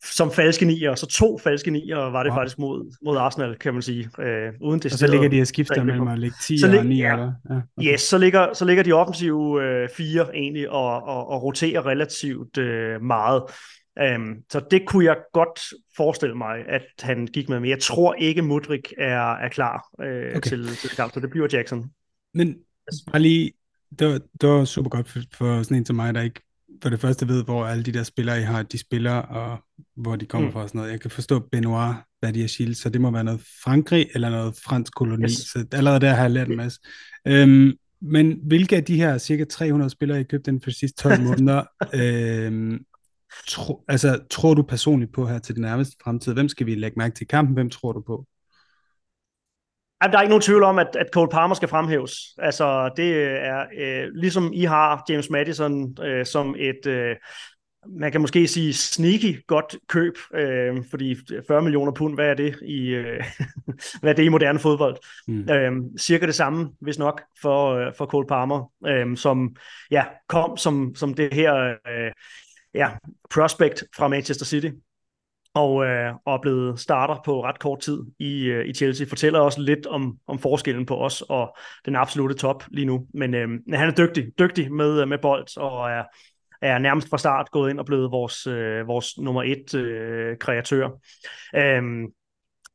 som 0.03 0.31
falske 0.31 0.65
nier, 0.65 0.95
så 0.95 1.05
to 1.05 1.37
falske 1.37 1.71
nier 1.71 1.97
var 1.97 2.23
det 2.23 2.31
wow. 2.31 2.39
faktisk 2.39 2.59
mod, 2.59 2.95
mod 3.05 3.17
Arsenal, 3.17 3.55
kan 3.55 3.73
man 3.73 3.81
sige. 3.81 4.09
Øh, 4.19 4.53
uden 4.61 4.79
det 4.79 4.93
og 4.93 4.99
så 4.99 5.07
ligger 5.07 5.29
de 5.29 5.41
og 5.41 5.47
skifter 5.47 5.83
mellem 5.83 6.07
at 6.07 6.19
lægge 6.19 6.35
10 6.43 6.59
og 6.63 6.85
9 6.85 6.95
ja, 6.95 7.11
eller? 7.11 7.31
Ja, 7.49 7.55
okay. 7.55 7.93
Yes, 7.93 8.01
så 8.01 8.17
ligger, 8.17 8.53
så 8.53 8.65
ligger 8.65 8.83
de 8.83 8.91
offensive 8.91 9.63
øh, 9.63 9.89
fire 9.89 10.35
egentlig 10.35 10.69
og, 10.69 11.03
og, 11.03 11.29
og 11.29 11.43
roterer 11.43 11.85
relativt 11.85 12.57
øh, 12.57 13.01
meget. 13.01 13.43
Um, 14.17 14.35
så 14.51 14.61
det 14.71 14.85
kunne 14.87 15.05
jeg 15.05 15.17
godt 15.33 15.59
forestille 15.97 16.35
mig, 16.35 16.57
at 16.69 16.85
han 16.99 17.27
gik 17.27 17.49
med, 17.49 17.59
men 17.59 17.69
jeg 17.69 17.79
tror 17.79 18.13
ikke, 18.13 18.41
Mudrik 18.41 18.93
er, 18.97 19.33
er 19.33 19.49
klar 19.49 19.87
øh, 20.01 20.35
okay. 20.35 20.49
til, 20.49 20.67
til 20.67 20.89
kamp, 20.89 21.13
så 21.13 21.19
det 21.19 21.29
bliver 21.29 21.47
Jackson. 21.53 21.89
Men 22.33 22.55
bare 23.11 23.21
lige, 23.21 23.51
det 23.99 24.07
var, 24.07 24.19
det 24.41 24.49
var 24.49 24.65
super 24.65 24.89
godt 24.89 25.09
for, 25.09 25.19
for 25.33 25.63
sådan 25.63 25.77
en 25.77 25.85
som 25.85 25.95
mig, 25.95 26.13
der 26.13 26.21
ikke 26.21 26.41
for 26.81 26.89
det 26.89 26.99
første 26.99 27.27
ved, 27.27 27.43
hvor 27.43 27.65
alle 27.65 27.83
de 27.83 27.91
der 27.91 28.03
spillere, 28.03 28.39
I 28.39 28.43
har, 28.43 28.63
de 28.63 28.77
spiller, 28.77 29.13
og 29.13 29.57
hvor 29.95 30.15
de 30.15 30.25
kommer 30.25 30.47
mm. 30.47 30.53
fra 30.53 30.61
og 30.61 30.69
sådan 30.69 30.79
noget. 30.79 30.91
Jeg 30.91 31.01
kan 31.01 31.11
forstå 31.11 31.39
Benoit 31.39 31.95
Badiachil, 32.21 32.75
så 32.75 32.89
det 32.89 33.01
må 33.01 33.11
være 33.11 33.23
noget 33.23 33.41
Frankrig 33.63 34.09
eller 34.13 34.29
noget 34.29 34.55
fransk 34.65 34.93
koloni, 34.95 35.23
yes. 35.23 35.31
så 35.31 35.65
allerede 35.71 35.99
der 35.99 36.13
har 36.13 36.21
jeg 36.21 36.31
lært 36.31 36.47
en 36.47 36.57
masse. 36.57 36.79
Øhm, 37.27 37.71
men 38.01 38.39
hvilke 38.43 38.75
af 38.75 38.83
de 38.83 38.95
her 38.95 39.17
cirka 39.17 39.43
300 39.43 39.89
spillere, 39.89 40.21
I 40.21 40.23
købte 40.23 40.51
den 40.51 40.61
for 40.61 40.69
de 40.69 40.75
sidste 40.75 41.03
12 41.03 41.21
måneder, 41.29 41.63
øhm, 41.93 42.85
tro, 43.47 43.83
altså, 43.87 44.19
tror 44.29 44.53
du 44.53 44.63
personligt 44.63 45.13
på 45.13 45.27
her 45.27 45.39
til 45.39 45.55
den 45.55 45.61
nærmeste 45.61 45.95
fremtid? 46.03 46.33
Hvem 46.33 46.49
skal 46.49 46.65
vi 46.65 46.75
lægge 46.75 46.95
mærke 46.97 47.15
til 47.15 47.23
i 47.23 47.25
kampen? 47.25 47.53
Hvem 47.53 47.69
tror 47.69 47.91
du 47.91 48.01
på? 48.01 48.25
Der 50.11 50.17
er 50.17 50.21
ikke 50.21 50.29
nogen 50.29 50.41
tvivl 50.41 50.63
om, 50.63 50.79
at, 50.79 50.95
at 50.95 51.07
Cole 51.13 51.29
Palmer 51.29 51.55
skal 51.55 51.67
fremhæves. 51.67 52.13
Altså, 52.37 52.89
det 52.97 53.23
er 53.23 53.65
øh, 53.77 54.09
ligesom 54.13 54.51
I 54.53 54.63
har 54.63 55.03
James 55.09 55.29
Madison 55.29 56.03
øh, 56.03 56.25
som 56.25 56.55
et, 56.59 56.85
øh, 56.87 57.15
man 57.87 58.11
kan 58.11 58.21
måske 58.21 58.47
sige 58.47 58.73
sneaky 58.73 59.47
godt 59.47 59.75
køb, 59.89 60.13
øh, 60.35 60.83
fordi 60.89 61.15
40 61.47 61.61
millioner 61.61 61.91
pund, 61.91 62.15
hvad 62.15 62.29
er 62.29 62.33
det 62.33 62.55
i, 62.61 62.87
øh, 62.87 63.23
hvad 64.01 64.11
er 64.11 64.15
det 64.15 64.23
i 64.23 64.29
moderne 64.29 64.59
fodbold? 64.59 64.97
Mm. 65.27 65.49
Øh, 65.49 65.71
cirka 65.99 66.25
det 66.25 66.35
samme, 66.35 66.69
hvis 66.81 66.99
nok, 66.99 67.21
for, 67.41 67.73
øh, 67.73 67.93
for 67.97 68.05
Cole 68.05 68.27
Palmer, 68.27 68.71
øh, 68.87 69.17
som 69.17 69.55
ja, 69.91 70.05
kom 70.27 70.57
som, 70.57 70.95
som 70.95 71.13
det 71.13 71.33
her 71.33 71.53
øh, 71.65 72.11
ja, 72.73 72.89
prospect 73.29 73.83
fra 73.95 74.07
Manchester 74.07 74.45
City 74.45 74.69
og, 75.53 75.85
øh, 75.85 76.13
og 76.25 76.33
er 76.33 76.41
blevet 76.41 76.79
starter 76.79 77.15
på 77.25 77.43
ret 77.43 77.59
kort 77.59 77.79
tid 77.79 77.99
i, 78.19 78.43
øh, 78.43 78.65
i 78.65 78.73
Chelsea. 78.73 79.07
Fortæller 79.09 79.39
også 79.39 79.61
lidt 79.61 79.85
om, 79.87 80.17
om 80.27 80.39
forskellen 80.39 80.85
på 80.85 80.97
os 80.97 81.21
og 81.21 81.57
den 81.85 81.95
absolute 81.95 82.35
top 82.35 82.63
lige 82.71 82.85
nu. 82.85 83.07
Men 83.13 83.33
øh, 83.33 83.47
han 83.73 83.89
er 83.89 83.95
dygtig, 83.95 84.25
dygtig 84.39 84.73
med, 84.73 85.01
øh, 85.01 85.07
med 85.07 85.17
bold 85.17 85.57
og 85.57 85.91
er, 85.91 86.03
er 86.61 86.77
nærmest 86.77 87.09
fra 87.09 87.17
start 87.17 87.51
gået 87.51 87.69
ind 87.69 87.79
og 87.79 87.85
blevet 87.85 88.11
vores, 88.11 88.47
øh, 88.47 88.87
vores 88.87 89.17
nummer 89.17 89.43
et 89.43 89.75
øh, 89.75 90.37
kreatør. 90.37 90.89
Øh, 91.55 91.83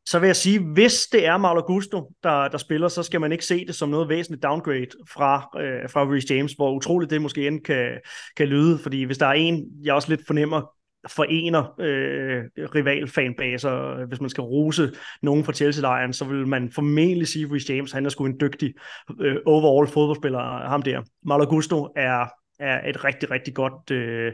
så 0.07 0.19
vil 0.19 0.27
jeg 0.27 0.37
sige, 0.37 0.73
hvis 0.73 1.07
det 1.13 1.27
er 1.27 1.37
Mauro 1.37 1.61
Gusto, 1.67 2.11
der, 2.23 2.49
der 2.49 2.59
spiller, 2.59 2.89
så 2.89 3.03
skal 3.03 3.21
man 3.21 3.33
ikke 3.33 3.45
se 3.45 3.67
det 3.67 3.75
som 3.75 3.89
noget 3.89 4.09
væsentligt 4.09 4.43
downgrade 4.43 4.89
fra, 5.11 5.51
øh, 5.61 5.91
fra 5.91 6.05
Reece 6.05 6.35
James, 6.35 6.53
hvor 6.53 6.73
utroligt 6.73 7.11
det 7.11 7.23
måske 7.23 7.47
end 7.47 7.61
kan, 7.61 8.01
kan 8.37 8.49
lyde, 8.49 8.79
fordi 8.79 9.03
hvis 9.03 9.19
der 9.19 9.27
er 9.27 9.33
en, 9.33 9.65
jeg 9.85 9.95
også 9.95 10.09
lidt 10.09 10.27
fornemmer, 10.27 10.78
forener 11.07 11.81
øh, 11.81 12.45
rivalfanbaser. 12.75 14.07
Hvis 14.07 14.21
man 14.21 14.31
skal 14.31 14.43
rose 14.43 14.93
nogen 15.23 15.45
fra 15.45 15.53
Chelsea-lejren, 15.53 16.13
så 16.13 16.25
vil 16.25 16.47
man 16.47 16.73
formentlig 16.73 17.29
sige, 17.29 17.45
at 17.45 17.51
Rhys 17.53 17.71
James 17.71 17.93
han 17.93 18.07
er 18.07 18.11
sgu 18.11 18.25
en 18.25 18.41
dygtig 18.41 18.75
øh, 19.21 19.37
overall 19.47 19.89
fodboldspiller, 19.89 20.69
ham 20.69 20.83
der. 20.83 21.03
Malo 21.25 21.45
Gusto 21.45 21.89
er, 21.97 22.27
er 22.59 22.89
et 22.89 23.05
rigtig, 23.05 23.31
rigtig 23.31 23.55
godt 23.55 23.91
øh, 23.91 24.33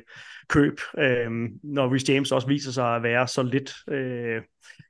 køb, 0.49 0.81
øh, 0.99 1.31
når 1.63 1.95
Rhys 1.95 2.09
James 2.09 2.33
også 2.33 2.49
viser 2.49 2.73
sig 2.73 2.97
at 2.97 3.03
være 3.03 3.29
så 3.29 3.43
lidt 3.43 3.75
øh, 3.89 4.43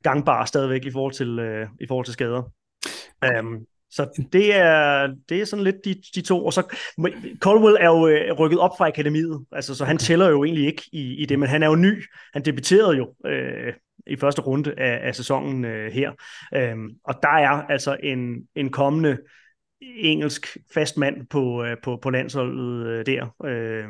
gangbar 0.03 0.45
stadigvæk 0.45 0.85
i 0.85 0.91
forhold 0.91 1.13
til, 1.13 1.39
øh, 1.39 1.69
i 1.81 1.87
forhold 1.87 2.05
til 2.05 2.13
skader. 2.13 2.43
Um, 3.41 3.67
så 3.95 4.27
det 4.33 4.55
er, 4.55 5.09
det 5.29 5.41
er 5.41 5.45
sådan 5.45 5.65
lidt 5.65 5.77
de, 5.85 5.95
de 6.15 6.21
to. 6.21 6.47
Og 6.47 6.53
så 6.53 6.77
Colwell 7.39 7.77
er 7.81 7.87
jo 7.87 8.09
øh, 8.09 8.33
rykket 8.33 8.59
op 8.59 8.71
fra 8.79 8.89
akademiet, 8.89 9.45
altså, 9.53 9.75
så 9.75 9.85
han 9.85 9.99
tæller 9.99 10.29
jo 10.29 10.45
egentlig 10.45 10.67
ikke 10.67 10.83
i, 10.93 11.15
i 11.23 11.27
det, 11.27 11.39
men 11.39 11.49
han 11.49 11.63
er 11.63 11.67
jo 11.67 11.75
ny. 11.75 12.05
Han 12.33 12.45
debuterede 12.45 12.97
jo 12.97 13.15
øh, 13.27 13.73
i 14.07 14.17
første 14.17 14.43
runde 14.43 14.75
af, 14.79 15.09
af 15.09 15.15
sæsonen 15.15 15.65
øh, 15.65 15.93
her. 15.93 16.13
Øhm, 16.55 16.89
og 17.05 17.15
der 17.23 17.29
er 17.29 17.49
altså 17.49 17.97
en, 18.03 18.19
en 18.57 18.71
kommende 18.71 19.19
engelsk 19.81 20.57
fast 20.75 20.97
mand 20.97 21.27
på, 21.31 21.65
øh, 21.65 21.77
på, 21.85 21.99
på 22.03 22.11
landsholdet 22.11 22.87
øh, 22.87 23.07
der, 23.07 23.35
øh, 23.45 23.85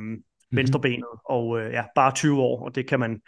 venstrebenet, 0.52 1.08
og 1.24 1.60
øh, 1.60 1.72
ja, 1.72 1.82
bare 1.94 2.12
20 2.14 2.40
år, 2.40 2.64
og 2.64 2.74
det 2.74 2.88
kan 2.88 3.00
man, 3.00 3.20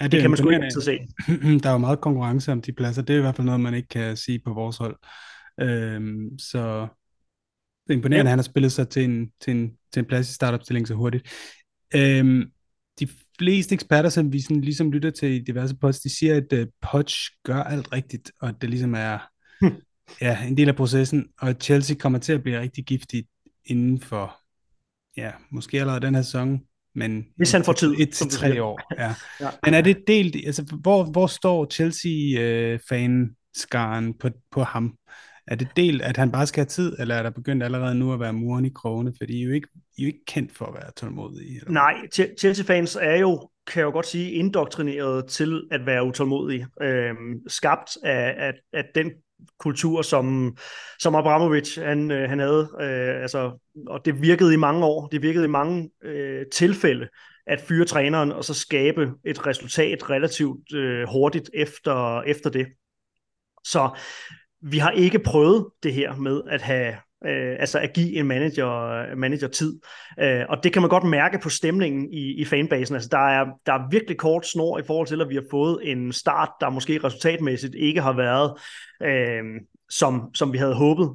Ja, 0.00 0.04
det, 0.04 0.12
det 0.12 0.20
kan 0.20 0.30
man 0.30 0.36
sgu 0.36 0.48
ikke 0.48 0.70
se. 0.70 0.98
Der 1.62 1.68
er 1.68 1.72
jo 1.72 1.78
meget 1.78 2.00
konkurrence 2.00 2.52
om 2.52 2.62
de 2.62 2.72
pladser. 2.72 3.02
Det 3.02 3.14
er 3.14 3.18
i 3.18 3.20
hvert 3.20 3.36
fald 3.36 3.44
noget, 3.44 3.60
man 3.60 3.74
ikke 3.74 3.88
kan 3.88 4.16
sige 4.16 4.40
på 4.44 4.54
vores 4.54 4.76
hold. 4.76 4.96
Øhm, 5.60 6.38
så 6.38 6.88
det 7.86 7.92
er 7.92 7.96
imponerende, 7.96 8.16
ja. 8.16 8.22
at 8.22 8.30
han 8.30 8.38
har 8.38 8.42
spillet 8.42 8.72
sig 8.72 8.88
til 8.88 9.04
en, 9.04 9.30
til 9.40 9.50
en, 9.50 9.72
til 9.92 10.00
en 10.00 10.06
plads 10.06 10.30
i 10.30 10.34
startopstilling 10.34 10.88
så 10.88 10.94
hurtigt. 10.94 11.28
Øhm, 11.94 12.50
de 13.00 13.08
fleste 13.38 13.74
eksperter, 13.74 14.08
som 14.08 14.32
vi 14.32 14.40
sådan 14.40 14.60
ligesom 14.60 14.92
lytter 14.92 15.10
til 15.10 15.46
diverse 15.46 15.76
pods, 15.76 16.00
de 16.00 16.18
siger, 16.18 16.36
at 16.36 16.52
uh, 16.52 16.58
Poch 16.82 17.16
gør 17.44 17.62
alt 17.62 17.92
rigtigt, 17.92 18.32
og 18.40 18.48
at 18.48 18.54
det 18.60 18.70
ligesom 18.70 18.94
er 18.94 19.18
hm. 19.60 19.72
ja, 20.26 20.46
en 20.46 20.56
del 20.56 20.68
af 20.68 20.76
processen, 20.76 21.28
og 21.40 21.48
at 21.48 21.62
Chelsea 21.62 21.96
kommer 21.96 22.18
til 22.18 22.32
at 22.32 22.42
blive 22.42 22.60
rigtig 22.60 22.84
giftig 22.84 23.26
inden 23.64 24.00
for, 24.00 24.36
ja, 25.16 25.30
måske 25.50 25.80
allerede 25.80 26.00
den 26.00 26.14
her 26.14 26.22
sæson, 26.22 26.60
men 26.94 27.26
hvis 27.36 27.52
han 27.52 27.64
får 27.64 27.72
tid. 27.72 27.94
Et 27.98 28.10
til 28.10 28.30
tre 28.30 28.62
år, 28.62 28.80
ja. 28.98 29.14
ja. 29.44 29.50
Men 29.64 29.74
er 29.74 29.80
det 29.80 30.04
delt, 30.06 30.36
altså 30.46 30.62
hvor, 30.62 31.04
hvor 31.04 31.26
står 31.26 31.66
Chelsea-fan-skaren 31.70 34.08
øh, 34.08 34.14
på, 34.20 34.28
på 34.50 34.62
ham? 34.62 34.96
Er 35.48 35.54
det 35.54 35.68
delt, 35.76 36.02
at 36.02 36.16
han 36.16 36.32
bare 36.32 36.46
skal 36.46 36.60
have 36.60 36.68
tid, 36.68 36.96
eller 36.98 37.14
er 37.14 37.22
der 37.22 37.30
begyndt 37.30 37.62
allerede 37.62 37.94
nu 37.94 38.12
at 38.12 38.20
være 38.20 38.32
muren 38.32 38.64
i 38.64 38.68
krogene? 38.68 39.12
For 39.18 39.24
I 39.28 39.40
er 39.40 39.46
jo 39.46 39.52
ikke, 39.52 39.68
I 39.96 40.02
er 40.02 40.06
jo 40.06 40.06
ikke 40.06 40.24
kendt 40.26 40.56
for 40.56 40.64
at 40.64 40.74
være 40.74 40.92
tålmodige. 40.96 41.56
Eller? 41.56 41.70
Nej, 41.70 41.94
Chelsea-fans 42.38 42.98
er 43.00 43.16
jo, 43.16 43.50
kan 43.66 43.80
jeg 43.80 43.86
jo 43.86 43.90
godt 43.90 44.06
sige, 44.06 44.30
indoktrineret 44.30 45.26
til 45.26 45.62
at 45.70 45.86
være 45.86 46.04
utålmodige. 46.04 46.66
Øhm, 46.82 47.48
skabt 47.48 47.90
af, 48.04 48.34
af, 48.38 48.52
af 48.72 48.84
den 48.94 49.10
kultur, 49.58 50.02
som, 50.02 50.56
som 50.98 51.14
Abramovic 51.14 51.76
han, 51.76 52.10
øh, 52.10 52.28
han 52.28 52.38
havde. 52.38 52.68
Øh, 52.80 53.22
altså, 53.22 53.58
og 53.86 54.04
det 54.04 54.22
virkede 54.22 54.54
i 54.54 54.56
mange 54.56 54.84
år. 54.84 55.06
Det 55.06 55.22
virkede 55.22 55.44
i 55.44 55.48
mange 55.48 55.90
øh, 56.02 56.46
tilfælde 56.52 57.08
at 57.46 57.60
fyre 57.60 57.84
træneren 57.84 58.32
og 58.32 58.44
så 58.44 58.54
skabe 58.54 59.12
et 59.24 59.46
resultat 59.46 60.10
relativt 60.10 60.74
øh, 60.74 61.08
hurtigt 61.08 61.50
efter, 61.54 62.22
efter 62.22 62.50
det. 62.50 62.66
Så 63.64 63.90
vi 64.70 64.78
har 64.78 64.90
ikke 64.90 65.18
prøvet 65.18 65.66
det 65.82 65.94
her 65.94 66.16
med 66.16 66.42
at 66.50 66.62
have 66.62 66.94
øh, 67.26 67.56
altså 67.60 67.78
at 67.78 67.92
give 67.92 68.16
en 68.16 68.26
manager, 68.26 69.16
manager 69.16 69.48
tid. 69.48 69.78
Øh, 70.20 70.44
og 70.48 70.58
det 70.62 70.72
kan 70.72 70.82
man 70.82 70.88
godt 70.88 71.04
mærke 71.04 71.38
på 71.42 71.50
stemningen 71.50 72.12
i, 72.12 72.40
i 72.40 72.44
fanbasen. 72.44 72.94
Altså, 72.94 73.08
der, 73.12 73.28
er, 73.28 73.44
der 73.66 73.72
er 73.72 73.90
virkelig 73.90 74.16
kort 74.16 74.46
snor 74.46 74.78
i 74.78 74.82
forhold 74.86 75.06
til, 75.06 75.20
at 75.20 75.28
vi 75.28 75.34
har 75.34 75.44
fået 75.50 75.78
en 75.82 76.12
start, 76.12 76.48
der 76.60 76.70
måske 76.70 77.00
resultatmæssigt 77.04 77.74
ikke 77.74 78.00
har 78.00 78.12
været, 78.12 78.52
øh, 79.02 79.44
som, 79.90 80.30
som 80.34 80.52
vi 80.52 80.58
havde 80.58 80.74
håbet. 80.74 81.10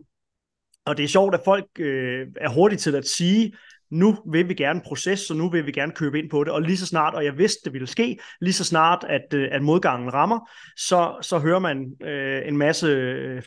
Og 0.86 0.98
det 0.98 1.04
er 1.04 1.08
sjovt, 1.08 1.36
at 1.36 1.42
folk 1.46 1.66
øh, 1.80 2.28
er 2.42 2.50
hurtigt 2.50 2.82
til 2.82 2.96
at 2.96 3.08
sige, 3.08 3.54
nu 3.92 4.18
vil 4.32 4.50
vi 4.50 4.54
gerne 4.54 4.82
proces, 4.86 5.20
så 5.20 5.34
nu 5.34 5.50
vil 5.50 5.66
vi 5.66 5.72
gerne 5.72 5.92
købe 5.92 6.20
ind 6.20 6.30
på 6.30 6.44
det, 6.44 6.54
og 6.54 6.62
lige 6.62 6.78
så 6.78 6.86
snart, 6.86 7.14
og 7.14 7.26
jeg 7.26 7.38
vidste, 7.38 7.60
det 7.66 7.74
ville 7.74 7.88
ske, 7.88 8.20
lige 8.42 8.54
så 8.54 8.64
snart, 8.64 9.06
at, 9.10 9.34
øh, 9.34 9.50
at 9.52 9.62
modgangen 9.62 10.14
rammer, 10.14 10.50
så, 10.78 11.16
så 11.22 11.40
hører 11.40 11.60
man 11.60 11.86
øh, 12.04 12.48
en 12.48 12.58
masse 12.58 12.88
øh, 12.88 13.42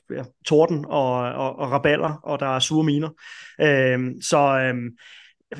torden 0.46 0.84
og, 0.88 1.12
og, 1.14 1.58
og 1.58 1.70
raballer, 1.70 2.20
og 2.22 2.40
der 2.40 2.46
er 2.46 2.58
sure 2.58 2.84
miner. 2.84 3.08
Øh, 3.60 3.98
så 4.22 4.38
øh, 4.38 4.74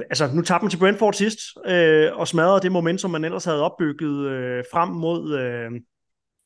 altså, 0.01 0.31
nu 0.35 0.43
tabte 0.43 0.65
man 0.65 0.71
til 0.71 0.79
Brentford 0.79 1.13
sidst, 1.13 1.39
øh, 1.67 2.11
og 2.13 2.29
smadrede 2.29 2.61
det 2.61 2.73
momentum, 2.73 3.11
man 3.11 3.25
ellers 3.25 3.45
havde 3.45 3.63
opbygget 3.63 4.27
øh, 4.31 4.65
frem 4.73 4.89
mod 4.89 5.39
øh, 5.39 5.71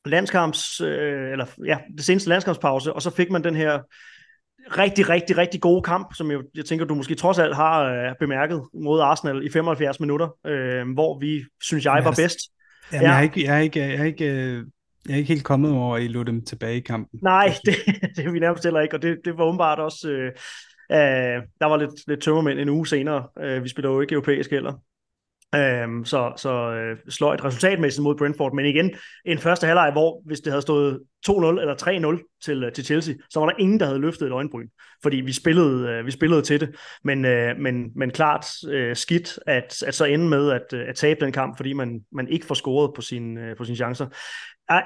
landskamps, 0.05 0.81
øh, 0.81 1.33
eller 1.33 1.47
ja, 1.65 1.79
det 1.97 2.05
seneste 2.05 2.29
landskampspause, 2.29 2.93
og 2.93 3.03
så 3.03 3.11
fik 3.11 3.31
man 3.31 3.45
den 3.45 3.55
her 3.55 3.79
rigtig, 4.79 5.09
rigtig, 5.09 5.39
rigtig 5.39 5.61
gode 5.61 5.83
kamp, 5.83 6.15
som 6.15 6.31
jeg, 6.31 6.39
jeg 6.55 6.65
tænker, 6.65 6.85
du 6.87 6.95
måske 6.95 7.15
trods 7.15 7.39
alt 7.39 7.57
har 7.57 7.85
øh, 7.85 8.15
bemærket 8.21 8.63
mod 8.75 9.01
Arsenal 9.01 9.47
i 9.47 9.51
75 9.51 10.01
minutter, 10.01 10.29
øh, 10.47 10.93
hvor 10.95 11.19
vi, 11.19 11.45
synes 11.63 11.85
jeg, 11.85 12.01
var 12.05 12.15
bedst. 12.17 12.39
Jamen, 12.93 13.03
ja. 13.03 13.11
jeg, 13.11 13.19
er 13.19 13.23
ikke, 13.23 13.45
jeg, 13.45 13.57
er 13.57 13.61
ikke, 13.61 13.81
jeg, 13.81 13.95
er 13.95 14.05
ikke, 14.05 14.25
jeg 15.07 15.13
er 15.13 15.17
ikke 15.17 15.29
helt 15.29 15.45
kommet 15.45 15.73
over, 15.73 15.97
at 15.97 16.03
I 16.03 16.09
lå 16.09 16.23
dem 16.23 16.45
tilbage 16.45 16.77
i 16.77 16.81
kampen. 16.81 17.21
Nej, 17.23 17.55
det, 17.67 17.75
det 18.17 18.27
er 18.27 18.31
vi 18.31 18.39
nærmest 18.39 18.65
heller 18.65 18.81
ikke, 18.81 18.97
og 18.97 19.03
det, 19.03 19.19
det 19.25 19.39
var 19.39 19.45
åbenbart 19.45 19.79
også... 19.79 20.09
Øh, 20.09 20.33
øh, 20.93 21.43
der 21.61 21.65
var 21.67 21.77
lidt, 21.77 22.09
lidt 22.09 22.23
tømmermænd 22.23 22.59
en 22.59 22.69
uge 22.69 22.87
senere. 22.87 23.27
Øh, 23.41 23.65
vi 23.65 23.69
spiller 23.69 23.91
jo 23.91 24.01
ikke 24.01 24.13
europæisk 24.13 24.51
heller. 24.51 24.73
Øhm, 25.55 26.05
så 26.05 26.33
så 26.37 26.73
øh, 26.73 26.97
slår 27.09 27.35
et 27.35 27.45
resultatmæssigt 27.45 28.03
mod 28.03 28.17
Brentford, 28.17 28.55
men 28.55 28.67
igen, 28.67 28.95
en 29.25 29.39
første 29.39 29.67
halvleg, 29.67 29.93
hvor 29.93 30.23
hvis 30.27 30.41
det 30.41 30.53
havde 30.53 30.63
stået 30.63 31.01
2-0 31.29 31.33
eller 31.33 32.19
3-0 32.19 32.39
til, 32.45 32.65
øh, 32.65 32.73
til 32.73 32.85
Chelsea, 32.85 33.15
så 33.31 33.41
var 33.41 33.47
der 33.47 33.57
ingen, 33.59 33.81
der 33.81 33.87
havde 33.87 33.99
løftet 33.99 34.27
et 34.27 34.33
øjenbryn, 34.33 34.69
fordi 35.03 35.17
vi 35.17 35.33
spillede, 35.33 35.89
øh, 35.89 36.07
vi 36.07 36.11
spillede 36.11 36.43
til 36.43 36.61
det, 36.61 36.77
men, 37.05 37.25
øh, 37.25 37.57
men, 37.59 37.91
men 37.97 38.11
klart 38.11 38.47
øh, 38.69 38.97
skidt 38.97 39.39
at, 39.47 39.83
at 39.87 39.95
så 39.95 40.05
ende 40.05 40.29
med 40.29 40.51
at, 40.51 40.73
øh, 40.75 40.89
at 40.89 40.95
tabe 40.95 41.25
den 41.25 41.33
kamp, 41.33 41.57
fordi 41.57 41.73
man, 41.73 42.01
man 42.13 42.29
ikke 42.29 42.47
får 42.47 42.55
scoret 42.55 42.95
på, 42.95 43.03
sin, 43.03 43.39
øh, 43.39 43.57
på 43.57 43.65
sine 43.65 43.77
chancer. 43.77 44.07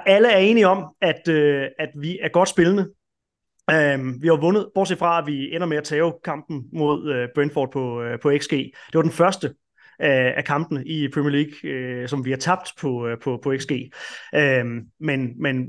Alle 0.07 0.29
er 0.33 0.39
enige 0.39 0.67
om, 0.69 0.85
at, 1.01 1.29
øh, 1.29 1.67
at 1.79 1.89
vi 2.01 2.19
er 2.23 2.29
godt 2.29 2.49
spillende, 2.49 2.89
Um, 3.73 4.23
vi 4.23 4.29
har 4.29 4.41
vundet, 4.41 4.69
bortset 4.75 4.99
fra, 4.99 5.19
at 5.19 5.27
vi 5.27 5.55
ender 5.55 5.67
med 5.67 5.77
at 5.77 5.85
tage 5.85 6.13
kampen 6.25 6.65
mod 6.73 7.11
uh, 7.11 7.29
Brentford 7.35 7.73
på, 7.73 8.03
uh, 8.03 8.21
på 8.23 8.33
XG. 8.39 8.51
Det 8.51 8.95
var 8.95 9.03
den 9.03 9.11
første 9.11 9.55
af, 10.03 10.35
af 10.37 10.45
kampene 10.45 10.85
i 10.85 11.09
Premier 11.09 11.31
League, 11.31 11.71
øh, 11.71 12.09
som 12.09 12.25
vi 12.25 12.31
har 12.31 12.39
tabt 12.39 12.69
på, 12.81 13.07
øh, 13.07 13.19
på, 13.19 13.41
på 13.43 13.55
XG. 13.59 13.73
Øh, 14.35 14.65
men, 15.01 15.43
men 15.43 15.69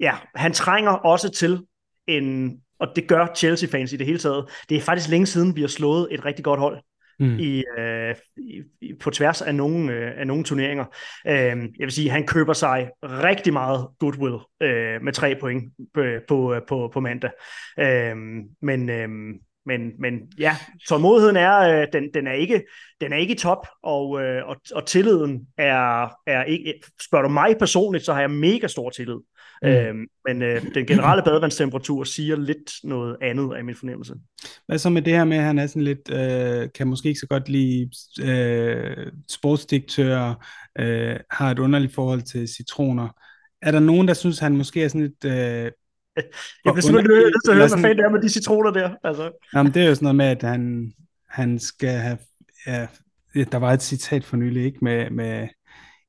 ja, 0.00 0.14
han 0.34 0.52
trænger 0.52 0.90
også 0.90 1.30
til 1.30 1.60
en, 2.06 2.58
og 2.78 2.88
det 2.96 3.08
gør 3.08 3.26
Chelsea-fans 3.36 3.92
i 3.92 3.96
det 3.96 4.06
hele 4.06 4.18
taget, 4.18 4.50
det 4.68 4.76
er 4.76 4.80
faktisk 4.80 5.10
længe 5.10 5.26
siden, 5.26 5.56
vi 5.56 5.60
har 5.60 5.68
slået 5.68 6.08
et 6.10 6.24
rigtig 6.24 6.44
godt 6.44 6.60
hold. 6.60 6.78
Mm. 7.18 7.38
I, 7.38 7.64
øh, 7.78 8.14
i, 8.36 8.94
på 9.00 9.10
tværs 9.10 9.42
af 9.42 9.54
nogle, 9.54 9.92
øh, 9.92 10.12
af 10.20 10.26
nogle 10.26 10.44
turneringer. 10.44 10.84
Øh, 11.26 11.34
jeg 11.78 11.78
vil 11.78 11.92
sige, 11.92 12.10
han 12.10 12.26
køber 12.26 12.52
sig 12.52 12.90
rigtig 13.02 13.52
meget 13.52 13.88
goodwill 13.98 14.38
øh, 14.60 15.02
med 15.02 15.12
tre 15.12 15.36
point 15.40 15.72
på, 15.94 16.02
på, 16.28 16.60
på, 16.68 16.90
på 16.92 17.00
mandag. 17.00 17.30
Øh, 17.78 18.16
men, 18.62 18.90
øh, 18.90 19.08
men, 19.66 19.80
men 19.98 20.20
ja, 20.38 20.56
tålmodigheden 20.88 21.36
er, 21.36 21.58
øh, 21.58 21.86
den, 21.92 22.04
den, 22.14 22.26
er 22.26 22.32
ikke, 22.32 22.62
den 23.00 23.12
er 23.12 23.16
ikke 23.16 23.34
i 23.34 23.38
top, 23.38 23.66
og, 23.82 24.22
øh, 24.22 24.48
og, 24.48 24.56
og 24.74 24.86
tilliden 24.86 25.46
er, 25.58 26.08
er 26.26 26.44
ikke, 26.44 26.74
spørger 27.06 27.22
du 27.22 27.28
mig 27.28 27.56
personligt, 27.58 28.04
så 28.04 28.12
har 28.12 28.20
jeg 28.20 28.30
mega 28.30 28.66
stor 28.66 28.90
tillid. 28.90 29.18
Mm. 29.62 29.68
Øhm, 29.68 30.06
men 30.28 30.42
øh, 30.42 30.74
den 30.74 30.86
generelle 30.86 31.22
badevandstemperatur 31.26 32.04
siger 32.04 32.36
lidt 32.36 32.72
noget 32.84 33.16
andet 33.22 33.54
af 33.56 33.64
min 33.64 33.74
fornemmelse. 33.74 34.14
Hvad 34.66 34.78
så 34.78 34.90
med 34.90 35.02
det 35.02 35.12
her 35.12 35.24
med, 35.24 35.36
at 35.36 35.42
han 35.42 35.58
er 35.58 35.66
sådan 35.66 35.82
lidt, 35.82 36.10
øh, 36.10 36.68
kan 36.74 36.86
måske 36.86 37.08
ikke 37.08 37.20
så 37.20 37.26
godt 37.26 37.48
lide 37.48 37.90
øh, 38.22 39.06
sportsdirektører, 39.30 40.34
øh, 40.78 41.16
har 41.30 41.50
et 41.50 41.58
underligt 41.58 41.94
forhold 41.94 42.22
til 42.22 42.48
citroner. 42.48 43.08
Er 43.62 43.70
der 43.70 43.80
nogen, 43.80 44.08
der 44.08 44.14
synes, 44.14 44.38
han 44.38 44.56
måske 44.56 44.84
er 44.84 44.88
sådan 44.88 45.00
lidt... 45.00 45.24
Øh, 45.24 45.70
jeg 46.16 46.24
bliver 46.64 46.80
simpelthen 46.80 47.16
nødt 47.16 47.44
til 47.44 47.50
at 47.50 47.56
høre, 47.56 47.68
hvad 47.68 47.78
fanden 47.78 47.98
det 47.98 48.04
er 48.04 48.10
med 48.10 48.22
de 48.22 48.28
citroner 48.28 48.70
der. 48.70 48.90
Altså. 49.04 49.30
Jamen, 49.54 49.74
det 49.74 49.82
er 49.82 49.88
jo 49.88 49.94
sådan 49.94 50.04
noget 50.04 50.16
med, 50.16 50.26
at 50.26 50.42
han, 50.42 50.92
han 51.30 51.58
skal 51.58 51.98
have... 51.98 52.18
Ja, 52.66 52.86
der 53.52 53.56
var 53.56 53.72
et 53.72 53.82
citat 53.82 54.24
for 54.24 54.36
nylig, 54.36 54.64
ikke? 54.64 54.78
Med, 54.82 55.10
med 55.10 55.48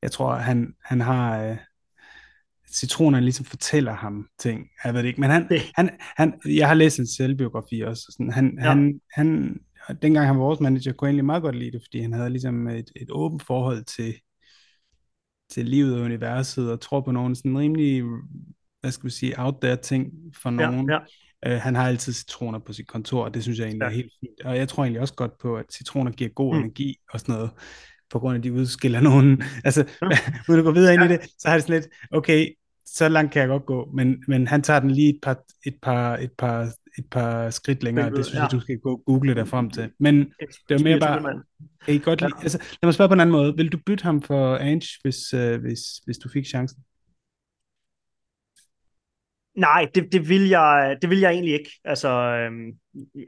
jeg 0.02 0.12
tror, 0.12 0.36
han, 0.36 0.74
han 0.84 1.02
har... 1.02 1.44
Øh, 1.44 1.58
citronerne 2.76 3.26
ligesom 3.26 3.46
fortæller 3.46 3.94
ham 3.94 4.28
ting. 4.40 4.68
Jeg 4.84 4.94
ved 4.94 5.02
det 5.02 5.08
ikke, 5.08 5.22
men 5.22 5.30
han, 5.30 5.50
han, 5.76 5.90
han, 6.00 6.40
jeg 6.46 6.68
har 6.68 6.74
læst 6.74 7.00
en 7.00 7.08
selvbiografi 7.08 7.82
også. 7.82 8.04
Sådan, 8.12 8.32
han, 8.32 8.58
ja. 8.60 8.68
han, 8.68 9.00
han, 9.14 9.60
dengang 10.02 10.28
han 10.28 10.36
var 10.36 10.44
vores 10.44 10.60
manager, 10.60 10.94
kunne 10.94 11.08
jeg 11.08 11.10
egentlig 11.10 11.26
meget 11.26 11.44
godt 11.44 11.56
lide 11.56 11.72
det, 11.72 11.82
fordi 11.82 12.02
han 12.02 12.14
havde 12.14 12.30
ligesom 12.30 12.68
et, 12.68 12.92
et 12.96 13.08
åbent 13.12 13.44
forhold 13.44 13.84
til, 13.84 14.16
til 15.50 15.66
livet 15.66 15.96
og 15.96 16.02
universet, 16.02 16.72
og 16.72 16.82
tror 16.82 17.02
på 17.02 17.12
nogle 17.12 17.36
sådan 17.36 17.58
rimelig 17.58 18.04
hvad 18.86 18.92
skal 18.92 19.06
vi 19.06 19.12
sige, 19.12 19.34
out 19.38 19.56
there 19.62 19.76
ting 19.76 20.14
for 20.42 20.50
nogen. 20.50 20.90
Ja, 20.90 20.98
ja. 21.46 21.56
Uh, 21.56 21.62
han 21.62 21.76
har 21.76 21.88
altid 21.88 22.14
citroner 22.14 22.60
på 22.60 22.74
sit 22.74 22.88
kontor, 22.88 23.24
og 23.24 23.34
det 23.34 23.44
synes 23.44 23.60
jeg 23.60 23.66
egentlig 23.66 23.86
ja. 23.86 23.90
er 23.90 23.96
helt 23.96 24.12
fint. 24.20 24.42
Og 24.46 24.58
jeg 24.58 24.70
tror 24.70 24.84
egentlig 24.84 25.02
også 25.02 25.14
godt 25.14 25.38
på, 25.38 25.56
at 25.56 25.66
citroner 25.74 26.12
giver 26.12 26.30
god 26.30 26.56
mm. 26.56 26.60
energi 26.60 26.96
og 27.12 27.20
sådan 27.20 27.36
noget, 27.36 27.50
på 28.10 28.20
grund 28.20 28.36
af, 28.36 28.40
at 28.40 28.44
de 28.44 28.54
udskiller 28.54 29.02
nogen. 29.02 29.44
Altså, 29.66 29.86
ja. 30.02 30.18
uden 30.50 30.60
at 30.60 30.66
gå 30.66 30.72
videre 30.72 30.94
ja. 30.94 31.04
ind 31.04 31.12
i 31.12 31.14
det, 31.14 31.22
så 31.40 31.48
har 31.48 31.56
det 31.56 31.64
sådan 31.64 31.82
lidt, 31.82 31.94
okay, 32.12 32.50
så 32.86 33.10
langt 33.10 33.32
kan 33.32 33.40
jeg 33.40 33.50
godt 33.50 33.66
gå, 33.66 33.90
men, 33.94 34.24
men 34.28 34.48
han 34.48 34.62
tager 34.62 34.80
den 34.80 34.92
lige 34.92 35.10
et 35.10 35.20
par, 35.22 35.44
et 35.66 35.76
par, 35.82 36.18
et 36.18 36.32
par, 36.38 36.62
et 36.98 37.06
par 37.12 37.50
skridt 37.50 37.84
længere. 37.84 38.10
Det 38.10 38.26
synes 38.26 38.38
ja. 38.38 38.42
jeg, 38.42 38.52
du 38.52 38.60
skal 38.60 38.78
gå 38.78 39.02
google 39.06 39.36
dig 39.36 39.48
frem 39.48 39.70
til. 39.70 39.90
Men 40.00 40.16
det 40.70 40.80
er 40.80 40.84
mere 40.84 41.00
bare, 41.00 41.44
kan 41.86 41.94
I 41.94 41.98
godt 41.98 42.22
lide, 42.22 42.32
altså, 42.42 42.58
lad 42.58 42.88
mig 42.88 42.94
spørge 42.94 43.08
på 43.08 43.14
en 43.14 43.20
anden 43.20 43.32
måde. 43.32 43.54
Vil 43.58 43.72
du 43.72 43.78
bytte 43.86 44.04
ham 44.04 44.22
for 44.22 44.58
Ange, 44.58 44.88
hvis, 45.02 45.34
uh, 45.34 45.62
hvis, 45.62 45.80
hvis 46.06 46.18
du 46.18 46.30
fik 46.30 46.46
chancen? 46.46 46.84
Nej, 49.56 49.88
det, 49.96 50.12
det, 50.12 50.30
vil 50.30 50.48
jeg, 50.48 50.98
det 51.02 51.10
vil 51.10 51.20
jeg 51.20 51.32
egentlig 51.32 51.54
ikke. 51.54 51.72
Altså, 51.86 52.10
øhm, 52.10 52.72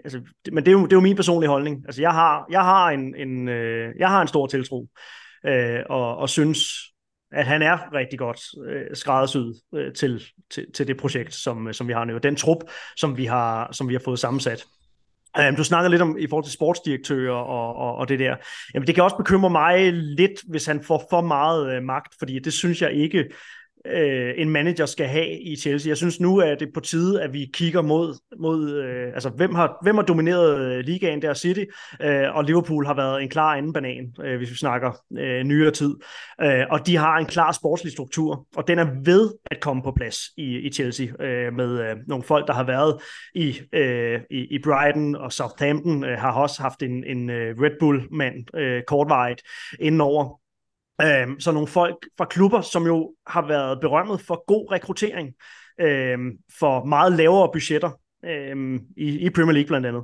altså, 0.04 0.22
det, 0.46 0.54
men 0.54 0.66
det 0.66 0.72
er, 0.72 0.74
jo, 0.74 0.86
det 0.86 0.94
er 0.94 0.98
jo 0.98 1.02
min 1.02 1.16
personlige 1.16 1.50
holdning. 1.50 1.84
Altså, 1.86 2.02
jeg 2.02 2.12
har, 2.12 2.46
jeg 2.50 2.62
har 2.62 2.90
en, 2.90 3.16
en, 3.16 3.50
øh, 3.50 3.94
jeg 4.00 4.10
har 4.10 4.22
en 4.22 4.28
stor 4.28 4.48
tiltro, 4.48 4.88
øh, 5.46 5.80
og, 5.90 6.18
og 6.18 6.30
synes, 6.30 6.60
at 7.32 7.46
han 7.46 7.62
er 7.62 7.94
rigtig 7.94 8.20
godt 8.20 8.40
øh, 8.68 8.96
skræddersyet 8.96 9.56
øh, 9.76 9.94
til, 9.94 10.24
til, 10.52 10.66
til 10.74 10.88
det 10.88 10.98
projekt, 10.98 11.34
som, 11.34 11.68
øh, 11.68 11.74
som 11.74 11.88
vi 11.88 11.94
har 11.94 12.06
nu. 12.06 12.18
Den 12.18 12.36
trup, 12.36 12.60
som 12.98 13.18
vi 13.18 13.26
har, 13.26 13.72
som 13.72 13.90
vi 13.90 13.94
har 13.94 14.02
fået 14.06 14.20
sammensat. 14.20 14.66
Um, 15.50 15.56
du 15.56 15.64
snakker 15.64 15.90
lidt 15.90 16.02
om 16.02 16.18
i 16.20 16.28
forhold 16.28 16.46
til 16.46 16.54
sportsdirektører 16.54 17.36
og, 17.36 17.76
og, 17.76 17.96
og 17.96 18.10
det 18.10 18.20
der. 18.20 18.36
Jamen, 18.74 18.88
det 18.88 18.96
kan 18.96 19.04
også 19.04 19.18
bekymre 19.18 19.50
mig 19.50 19.94
lidt, 19.94 20.42
hvis 20.50 20.66
han 20.66 20.84
får 20.84 21.08
for 21.10 21.22
meget 21.22 21.76
øh, 21.76 21.84
magt, 21.84 22.16
fordi 22.20 22.40
det 22.40 22.54
synes 22.54 22.82
jeg 22.82 22.94
ikke, 22.94 23.26
øh, 23.94 24.34
en 24.38 24.50
manager 24.50 24.86
skal 24.86 25.08
have 25.08 25.42
i 25.42 25.56
Chelsea. 25.56 25.90
Jeg 25.90 25.98
synes 25.98 26.20
nu, 26.20 26.40
at 26.40 26.60
det 26.60 26.68
er 26.68 26.72
på 26.74 26.80
tide, 26.80 27.22
at 27.22 27.34
vi 27.34 27.50
kigger 27.54 27.82
mod, 27.82 28.16
mod 28.40 28.72
øh, 28.72 29.14
altså 29.14 29.30
hvem 29.30 29.56
har, 29.56 29.78
hvem 29.82 29.96
har 29.96 30.04
domineret 30.04 30.60
øh, 30.60 30.80
ligaen 30.80 31.22
der 31.22 31.34
City, 31.34 31.64
øh, 32.02 32.36
og 32.36 32.44
Liverpool 32.44 32.86
har 32.86 32.94
været 32.94 33.24
en 33.24 33.30
klar 33.30 33.56
anden 33.56 33.74
banan, 33.74 34.14
øh, 34.24 34.38
hvis 34.38 34.52
vi 34.52 34.56
snakker 34.56 34.92
øh, 35.18 35.44
nyere 35.44 35.72
tid. 35.72 35.96
Øh, 36.42 36.64
og 36.70 36.88
de 36.88 36.96
har 36.96 37.18
en 37.18 37.26
klar 37.26 37.52
sportslig 37.52 37.92
struktur, 37.92 38.48
og 38.56 38.68
den 38.68 38.80
er 38.80 38.88
ved 39.06 39.32
at 39.52 39.60
komme 39.60 39.84
på 39.84 39.92
plads 39.92 40.20
i, 40.38 40.58
i 40.58 40.72
Chelsea, 40.72 41.08
øh, 41.26 41.54
med 41.54 41.90
øh, 41.90 41.96
nogle 42.08 42.24
folk, 42.24 42.48
der 42.48 42.54
har 42.54 42.64
været 42.64 43.02
i, 43.36 43.60
øh, 43.74 44.20
i, 44.32 44.56
i 44.56 44.60
Brighton 44.64 45.16
og 45.16 45.34
Southampton, 45.34 46.04
øh, 46.04 46.18
har 46.18 46.32
også 46.32 46.62
haft 46.62 46.84
en, 46.84 47.04
en 47.04 47.30
øh, 47.30 47.56
Red 47.62 47.80
Bull-mand 47.80 48.56
øh, 48.56 48.82
kortvarigt 48.88 49.42
indenover. 49.80 50.47
Øhm, 51.02 51.40
så 51.40 51.52
nogle 51.52 51.68
folk 51.68 52.08
fra 52.18 52.26
klubber, 52.26 52.62
som 52.62 52.86
jo 52.86 53.14
har 53.28 53.48
været 53.48 53.80
berømmet 53.82 54.22
for 54.22 54.44
god 54.48 54.72
rekruttering, 54.72 55.34
øhm, 55.82 56.32
for 56.60 56.86
meget 56.86 57.12
lavere 57.12 57.50
budgetter 57.54 57.92
øhm, 58.26 58.80
i, 58.98 59.26
i 59.26 59.30
Premier 59.30 59.54
League 59.54 59.68
blandt 59.68 59.88
andet. 59.88 60.04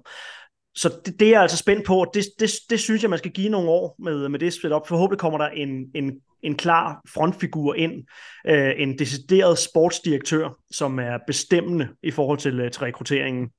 Så 0.76 0.90
det, 1.06 1.20
det 1.20 1.28
er 1.28 1.32
jeg 1.32 1.42
altså 1.42 1.58
spændt 1.58 1.86
på, 1.86 2.00
og 2.00 2.12
det, 2.14 2.24
det, 2.40 2.52
det 2.70 2.80
synes 2.80 3.02
jeg, 3.02 3.10
man 3.10 3.20
skal 3.20 3.32
give 3.32 3.50
nogle 3.50 3.70
år 3.70 3.96
med, 4.00 4.30
med 4.30 4.40
det 4.40 4.54
split 4.54 4.74
op. 4.74 4.88
Forhåbentlig 4.88 5.20
kommer 5.20 5.38
der 5.38 5.48
en, 5.48 5.70
en, 5.96 6.14
en 6.44 6.56
klar 6.56 7.02
frontfigur 7.14 7.74
ind, 7.74 8.04
øh, 8.48 8.74
en 8.78 9.00
decideret 9.00 9.58
sportsdirektør, 9.58 10.58
som 10.72 11.00
er 11.00 11.18
bestemmende 11.28 11.90
i 12.04 12.12
forhold 12.12 12.38
til, 12.38 12.60
øh, 12.60 12.72
til 12.72 12.80
rekrutteringen. 12.80 13.50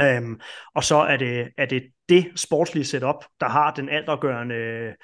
Øhm, 0.00 0.40
og 0.74 0.84
så 0.84 0.96
er 0.96 1.16
det, 1.16 1.48
er 1.58 1.66
det 1.66 1.82
det 2.08 2.26
sportslige 2.36 2.84
setup, 2.84 3.24
der 3.40 3.48
har 3.48 3.74
den 3.74 3.88
altafgørende 3.88 4.94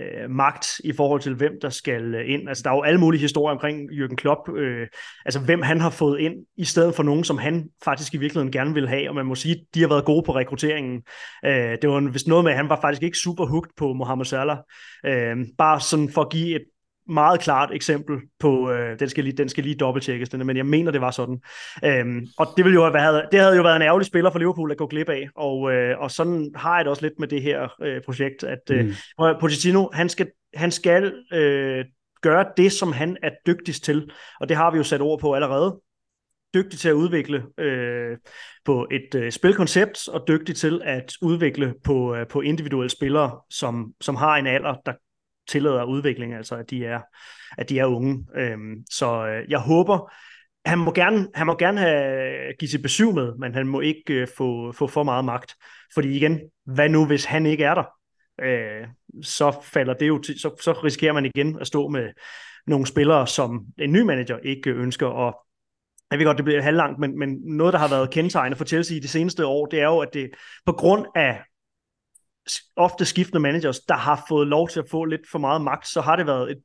øh, 0.00 0.30
magt 0.30 0.80
i 0.84 0.92
forhold 0.92 1.20
til, 1.20 1.34
hvem 1.34 1.52
der 1.62 1.68
skal 1.68 2.14
øh, 2.14 2.30
ind. 2.30 2.48
Altså, 2.48 2.62
der 2.62 2.70
er 2.70 2.74
jo 2.74 2.82
alle 2.82 3.00
mulige 3.00 3.20
historier 3.20 3.54
omkring 3.54 3.90
Jürgen 3.90 4.14
Klopp, 4.14 4.56
øh, 4.56 4.86
altså 5.24 5.40
hvem 5.40 5.62
han 5.62 5.80
har 5.80 5.90
fået 5.90 6.20
ind, 6.20 6.34
i 6.56 6.64
stedet 6.64 6.94
for 6.94 7.02
nogen, 7.02 7.24
som 7.24 7.38
han 7.38 7.68
faktisk 7.84 8.14
i 8.14 8.16
virkeligheden 8.16 8.52
gerne 8.52 8.74
vil 8.74 8.88
have, 8.88 9.08
og 9.08 9.14
man 9.14 9.26
må 9.26 9.34
sige, 9.34 9.66
de 9.74 9.80
har 9.80 9.88
været 9.88 10.04
gode 10.04 10.22
på 10.26 10.34
rekrutteringen. 10.34 11.02
Øh, 11.44 11.78
det 11.82 11.90
var 11.90 12.10
vist 12.12 12.28
noget 12.28 12.44
med, 12.44 12.52
at 12.52 12.58
han 12.58 12.68
var 12.68 12.80
faktisk 12.80 13.02
ikke 13.02 13.18
super 13.18 13.46
hooked 13.46 13.70
på 13.76 13.92
Mohamed 13.92 14.24
Salah. 14.24 14.58
Øh, 15.06 15.36
bare 15.58 15.80
sådan 15.80 16.08
for 16.08 16.22
at 16.22 16.30
give 16.30 16.56
et 16.56 16.64
meget 17.08 17.40
klart 17.40 17.70
eksempel 17.72 18.16
på, 18.38 18.70
øh, 18.70 18.98
den, 18.98 19.08
skal 19.08 19.24
lige, 19.24 19.36
den 19.36 19.48
skal 19.48 19.64
lige 19.64 19.76
dobbelttjekkes, 19.76 20.28
den, 20.28 20.46
men 20.46 20.56
jeg 20.56 20.66
mener, 20.66 20.90
det 20.90 21.00
var 21.00 21.10
sådan. 21.10 21.40
Øhm, 21.84 22.26
og 22.38 22.46
det, 22.56 22.64
ville 22.64 22.74
jo 22.74 22.82
have 22.82 22.94
været, 22.94 23.28
det 23.32 23.40
havde 23.40 23.56
jo 23.56 23.62
været 23.62 23.76
en 23.76 23.82
ærgerlig 23.82 24.06
spiller 24.06 24.30
for 24.30 24.38
Liverpool 24.38 24.70
at 24.70 24.76
gå 24.76 24.86
glip 24.86 25.08
af, 25.08 25.28
og, 25.36 25.72
øh, 25.72 25.98
og 25.98 26.10
sådan 26.10 26.50
har 26.54 26.76
jeg 26.76 26.84
det 26.84 26.90
også 26.90 27.02
lidt 27.02 27.18
med 27.18 27.28
det 27.28 27.42
her 27.42 27.68
øh, 27.82 28.02
projekt, 28.02 28.44
at 28.44 28.70
øh, 28.70 28.84
mm. 28.84 28.94
Pochettino, 29.40 29.88
han 29.92 30.08
skal, 30.08 30.30
han 30.54 30.70
skal 30.70 31.12
øh, 31.32 31.84
gøre 32.22 32.44
det, 32.56 32.72
som 32.72 32.92
han 32.92 33.16
er 33.22 33.30
dygtigst 33.46 33.84
til, 33.84 34.10
og 34.40 34.48
det 34.48 34.56
har 34.56 34.70
vi 34.70 34.76
jo 34.76 34.84
sat 34.84 35.00
ord 35.00 35.20
på 35.20 35.34
allerede, 35.34 35.80
dygtig 36.54 36.78
til 36.78 36.88
at 36.88 36.94
udvikle 36.94 37.44
øh, 37.58 38.16
på 38.64 38.86
et 38.90 39.14
øh, 39.14 39.32
spilkoncept, 39.32 40.08
og 40.08 40.24
dygtig 40.28 40.56
til 40.56 40.80
at 40.84 41.14
udvikle 41.22 41.74
på, 41.84 42.14
øh, 42.14 42.26
på 42.26 42.40
individuelle 42.40 42.90
spillere, 42.90 43.40
som, 43.50 43.92
som 44.00 44.16
har 44.16 44.36
en 44.36 44.46
alder, 44.46 44.74
der 44.86 44.92
tillader 45.48 45.84
udvikling, 45.84 46.34
altså 46.34 46.54
at 46.54 46.70
de 46.70 46.84
er, 46.84 47.00
at 47.58 47.68
de 47.68 47.78
er 47.78 47.86
unge. 47.86 48.26
Øhm, 48.36 48.84
så 48.90 49.26
øh, 49.26 49.50
jeg 49.50 49.58
håber, 49.58 50.12
han 50.64 50.78
må 50.78 50.92
gerne, 50.92 51.28
han 51.34 51.46
må 51.46 51.56
gerne 51.56 51.80
have 51.80 52.48
øh, 52.48 52.54
give 52.58 52.68
sit 52.68 52.82
besøg 52.82 53.14
med, 53.14 53.34
men 53.38 53.54
han 53.54 53.66
må 53.66 53.80
ikke 53.80 54.14
øh, 54.14 54.28
få, 54.36 54.72
få 54.72 54.86
for 54.86 55.02
meget 55.02 55.24
magt. 55.24 55.54
Fordi 55.94 56.16
igen, 56.16 56.40
hvad 56.64 56.88
nu 56.88 57.06
hvis 57.06 57.24
han 57.24 57.46
ikke 57.46 57.64
er 57.64 57.74
der? 57.74 57.84
Øh, 58.42 58.86
så 59.22 59.60
falder 59.62 59.94
det 59.94 60.08
jo 60.08 60.18
til, 60.18 60.40
så, 60.40 60.56
så 60.60 60.72
risikerer 60.72 61.12
man 61.12 61.26
igen 61.26 61.58
at 61.60 61.66
stå 61.66 61.88
med 61.88 62.08
nogle 62.66 62.86
spillere, 62.86 63.26
som 63.26 63.66
en 63.78 63.92
ny 63.92 64.00
manager 64.00 64.38
ikke 64.38 64.70
ønsker 64.70 65.28
at 65.28 65.34
jeg 66.10 66.18
ved 66.18 66.26
godt, 66.26 66.36
det 66.36 66.44
bliver 66.44 66.62
halvlangt, 66.62 66.98
men, 66.98 67.18
men 67.18 67.38
noget, 67.44 67.72
der 67.72 67.78
har 67.78 67.88
været 67.88 68.10
kendetegnende 68.10 68.56
for 68.56 68.64
Chelsea 68.64 68.96
i 68.96 69.00
de 69.00 69.08
seneste 69.08 69.46
år, 69.46 69.66
det 69.66 69.80
er 69.80 69.84
jo, 69.84 69.98
at 69.98 70.08
det 70.12 70.30
på 70.66 70.72
grund 70.72 71.06
af 71.14 71.42
ofte 72.76 73.04
skiftende 73.04 73.40
managers, 73.40 73.80
der 73.80 73.94
har 73.94 74.24
fået 74.28 74.46
lov 74.46 74.68
til 74.68 74.80
at 74.80 74.90
få 74.90 75.04
lidt 75.04 75.30
for 75.30 75.38
meget 75.38 75.60
magt, 75.62 75.88
så 75.88 76.00
har 76.00 76.16
det 76.16 76.26
været 76.26 76.50
et, 76.50 76.62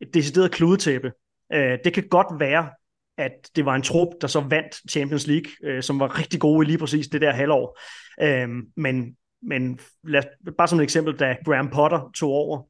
et 0.00 0.14
decideret 0.14 0.52
kludetæppe. 0.52 1.12
Øh, 1.52 1.78
det 1.84 1.94
kan 1.94 2.08
godt 2.08 2.40
være, 2.40 2.70
at 3.18 3.32
det 3.56 3.64
var 3.64 3.74
en 3.74 3.82
trup, 3.82 4.08
der 4.20 4.26
så 4.26 4.40
vandt 4.40 4.90
Champions 4.90 5.26
League, 5.26 5.50
øh, 5.64 5.82
som 5.82 6.00
var 6.00 6.18
rigtig 6.18 6.40
gode 6.40 6.66
i 6.66 6.68
lige 6.68 6.78
præcis 6.78 7.08
det 7.08 7.20
der 7.20 7.32
halvår. 7.32 7.78
Øh, 8.22 8.48
men 8.76 9.16
men 9.42 9.80
lad, 10.04 10.22
bare 10.58 10.68
som 10.68 10.78
et 10.78 10.82
eksempel, 10.82 11.18
da 11.18 11.36
Graham 11.44 11.70
Potter 11.70 12.10
tog 12.16 12.30
over 12.30 12.62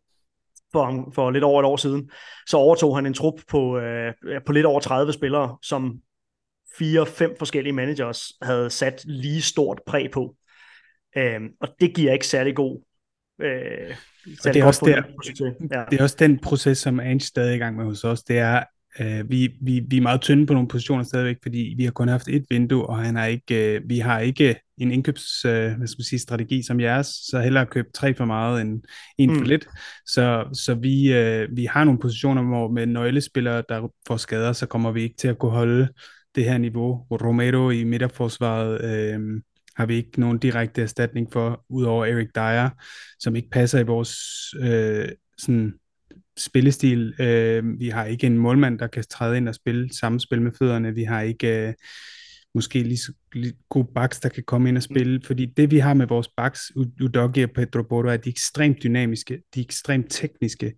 for, 0.73 1.11
for 1.15 1.31
lidt 1.31 1.45
over 1.45 1.61
et 1.61 1.67
år 1.67 1.77
siden, 1.77 2.11
så 2.47 2.57
overtog 2.57 2.97
han 2.97 3.07
en 3.07 3.15
trup 3.15 3.41
på, 3.49 3.79
øh, 3.79 4.15
på 4.47 4.53
lidt 4.53 4.67
over 4.67 4.81
30 4.81 5.13
spillere, 5.13 5.57
som 5.63 6.01
fire-fem 6.79 7.35
forskellige 7.39 7.73
managers 7.73 8.33
havde 8.43 8.71
sat 8.71 9.03
lige 9.05 9.43
stort 9.43 9.81
præg 9.87 10.11
på. 10.11 10.35
Øh, 11.17 11.41
og 11.61 11.69
det 11.81 11.95
giver 11.95 12.13
ikke 12.13 12.27
særlig 12.27 12.57
god 12.57 12.81
øh, 13.43 13.95
og 14.27 14.55
det 14.55 14.57
er, 14.57 14.65
også 14.65 14.85
der, 14.87 15.03
ja. 15.77 15.85
det 15.91 15.99
er 15.99 16.03
også 16.03 16.17
den 16.19 16.39
proces, 16.39 16.79
som 16.79 17.01
Ange 17.01 17.21
stadig 17.21 17.51
er 17.51 17.55
i 17.55 17.59
gang 17.59 17.77
med 17.77 17.85
hos 17.85 18.05
os. 18.05 18.23
Det 18.23 18.39
er, 18.39 18.63
øh, 19.01 19.31
vi, 19.31 19.49
vi, 19.63 19.83
vi 19.89 19.97
er 19.97 20.01
meget 20.01 20.21
tynde 20.21 20.47
på 20.47 20.53
nogle 20.53 20.69
positioner 20.69 21.05
stadigvæk, 21.05 21.37
fordi 21.43 21.75
vi 21.77 21.85
har 21.85 21.91
kun 21.91 22.09
haft 22.09 22.29
et 22.29 22.45
vindue, 22.51 22.87
og 22.87 22.99
han 22.99 23.17
har 23.17 23.27
ikke, 23.27 23.75
øh, 23.75 23.81
vi 23.89 23.99
har 23.99 24.21
ikke 24.21 24.57
en 24.79 24.93
indkøbs 24.93 25.45
øh, 25.45 25.53
hvad 25.53 25.87
skal 25.87 26.01
man 26.01 26.05
sige, 26.05 26.19
strategi 26.19 26.63
som 26.63 26.81
jeres, 26.81 27.07
så 27.07 27.41
hellere 27.41 27.67
købe 27.67 27.89
tre 27.95 28.15
for 28.15 28.25
meget 28.25 28.61
end 28.61 28.83
en 29.19 29.31
for 29.31 29.41
mm. 29.41 29.47
lidt. 29.47 29.69
Så, 30.07 30.45
så 30.53 30.75
vi, 30.75 31.13
øh, 31.13 31.49
vi 31.57 31.65
har 31.65 31.85
nogle 31.85 32.01
positioner, 32.01 32.43
hvor 32.43 32.69
med 32.69 32.87
nøglespillere, 32.87 33.63
der 33.69 33.89
får 34.07 34.17
skader, 34.17 34.53
så 34.53 34.67
kommer 34.67 34.93
vi 34.93 35.03
ikke 35.03 35.17
til 35.17 35.29
at 35.29 35.39
kunne 35.39 35.53
holde 35.53 35.89
det 36.35 36.45
her 36.45 36.59
niveau. 36.59 37.07
Romero 37.11 37.71
i 37.71 37.85
midterforsvaret 37.85 38.85
øh, 38.85 39.43
har 39.81 39.87
vi 39.87 39.95
ikke 39.95 40.21
nogen 40.21 40.39
direkte 40.39 40.83
erstatning 40.83 41.33
for, 41.33 41.65
udover 41.69 42.07
Erik 42.07 42.29
Dyer, 42.35 42.71
som 43.19 43.37
ikke 43.37 43.51
passer 43.51 43.79
i 43.79 43.83
vores 43.83 44.15
øh, 44.61 45.09
sådan 45.39 45.75
spillestil. 46.39 47.15
Øh, 47.21 47.81
vi 47.81 47.89
har 47.89 48.05
ikke 48.05 48.27
en 48.27 48.39
målmand, 48.39 48.79
der 48.79 48.87
kan 48.87 49.05
træde 49.11 49.37
ind 49.37 49.49
og 49.49 49.55
spille 49.55 49.93
samme 49.93 50.21
spil 50.21 50.43
med 50.43 50.53
fødderne. 50.59 50.95
Vi 50.95 51.05
har 51.05 51.21
ikke 51.21 51.69
øh, 51.69 51.75
måske 52.55 52.83
lige 52.83 52.99
så 52.99 53.13
lige 53.33 53.55
gode 53.69 53.89
backs, 53.95 54.21
der 54.21 54.29
kan 54.29 54.45
komme 54.47 54.69
ind 54.69 54.77
og 54.77 54.83
spille. 54.83 55.19
Mm. 55.19 55.25
Fordi 55.25 55.47
det, 55.47 55.71
vi 55.71 55.79
har 55.79 55.95
med 55.95 56.07
vores 56.07 56.29
backs, 56.37 56.61
Udogi 56.77 57.43
og 57.43 57.51
Pedro 57.51 57.83
Porto, 57.83 58.09
er, 58.09 58.13
at 58.13 58.25
de 58.25 58.29
er 58.29 58.33
ekstremt 58.33 58.83
dynamiske, 58.83 59.43
de 59.55 59.61
er 59.61 59.65
ekstremt 59.65 60.07
tekniske. 60.11 60.73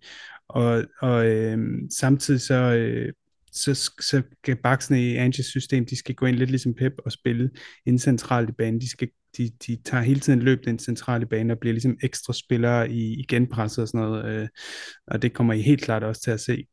Og, 0.49 0.85
og 1.01 1.27
øh, 1.27 1.59
samtidig 1.91 2.41
så, 2.41 2.55
øh, 2.55 3.13
så, 3.53 3.75
så 4.01 4.23
skal 4.43 4.57
baksene 4.57 5.03
i 5.03 5.17
Anges 5.17 5.47
system, 5.47 5.87
de 5.87 5.97
skal 5.97 6.15
gå 6.15 6.27
ind 6.27 6.37
lidt 6.37 6.51
ligesom 6.51 6.75
Pep 6.75 6.93
og 7.05 7.13
spille 7.13 7.51
ind 7.87 7.99
central 7.99 8.49
i 8.49 8.53
banen. 8.53 8.81
De, 8.81 8.91
skal, 8.91 9.09
de, 9.37 9.51
de 9.67 9.79
tager 9.85 10.03
hele 10.03 10.21
tiden 10.21 10.43
løb 10.43 10.65
den 10.65 10.79
centrale 10.79 11.27
bane 11.27 11.53
og 11.53 11.59
bliver 11.59 11.73
ligesom 11.73 11.97
ekstra 12.03 12.33
spillere 12.33 12.91
i, 12.91 13.21
i 13.21 13.25
genpresset 13.29 13.83
og 13.83 13.89
sådan 13.89 14.01
noget. 14.01 14.25
Øh, 14.25 14.49
og 15.07 15.23
det 15.23 15.33
kommer 15.33 15.53
I 15.53 15.61
helt 15.61 15.83
klart 15.83 16.05
også 16.05 16.23
til 16.23 16.31
at 16.31 16.41
se. 16.41 16.67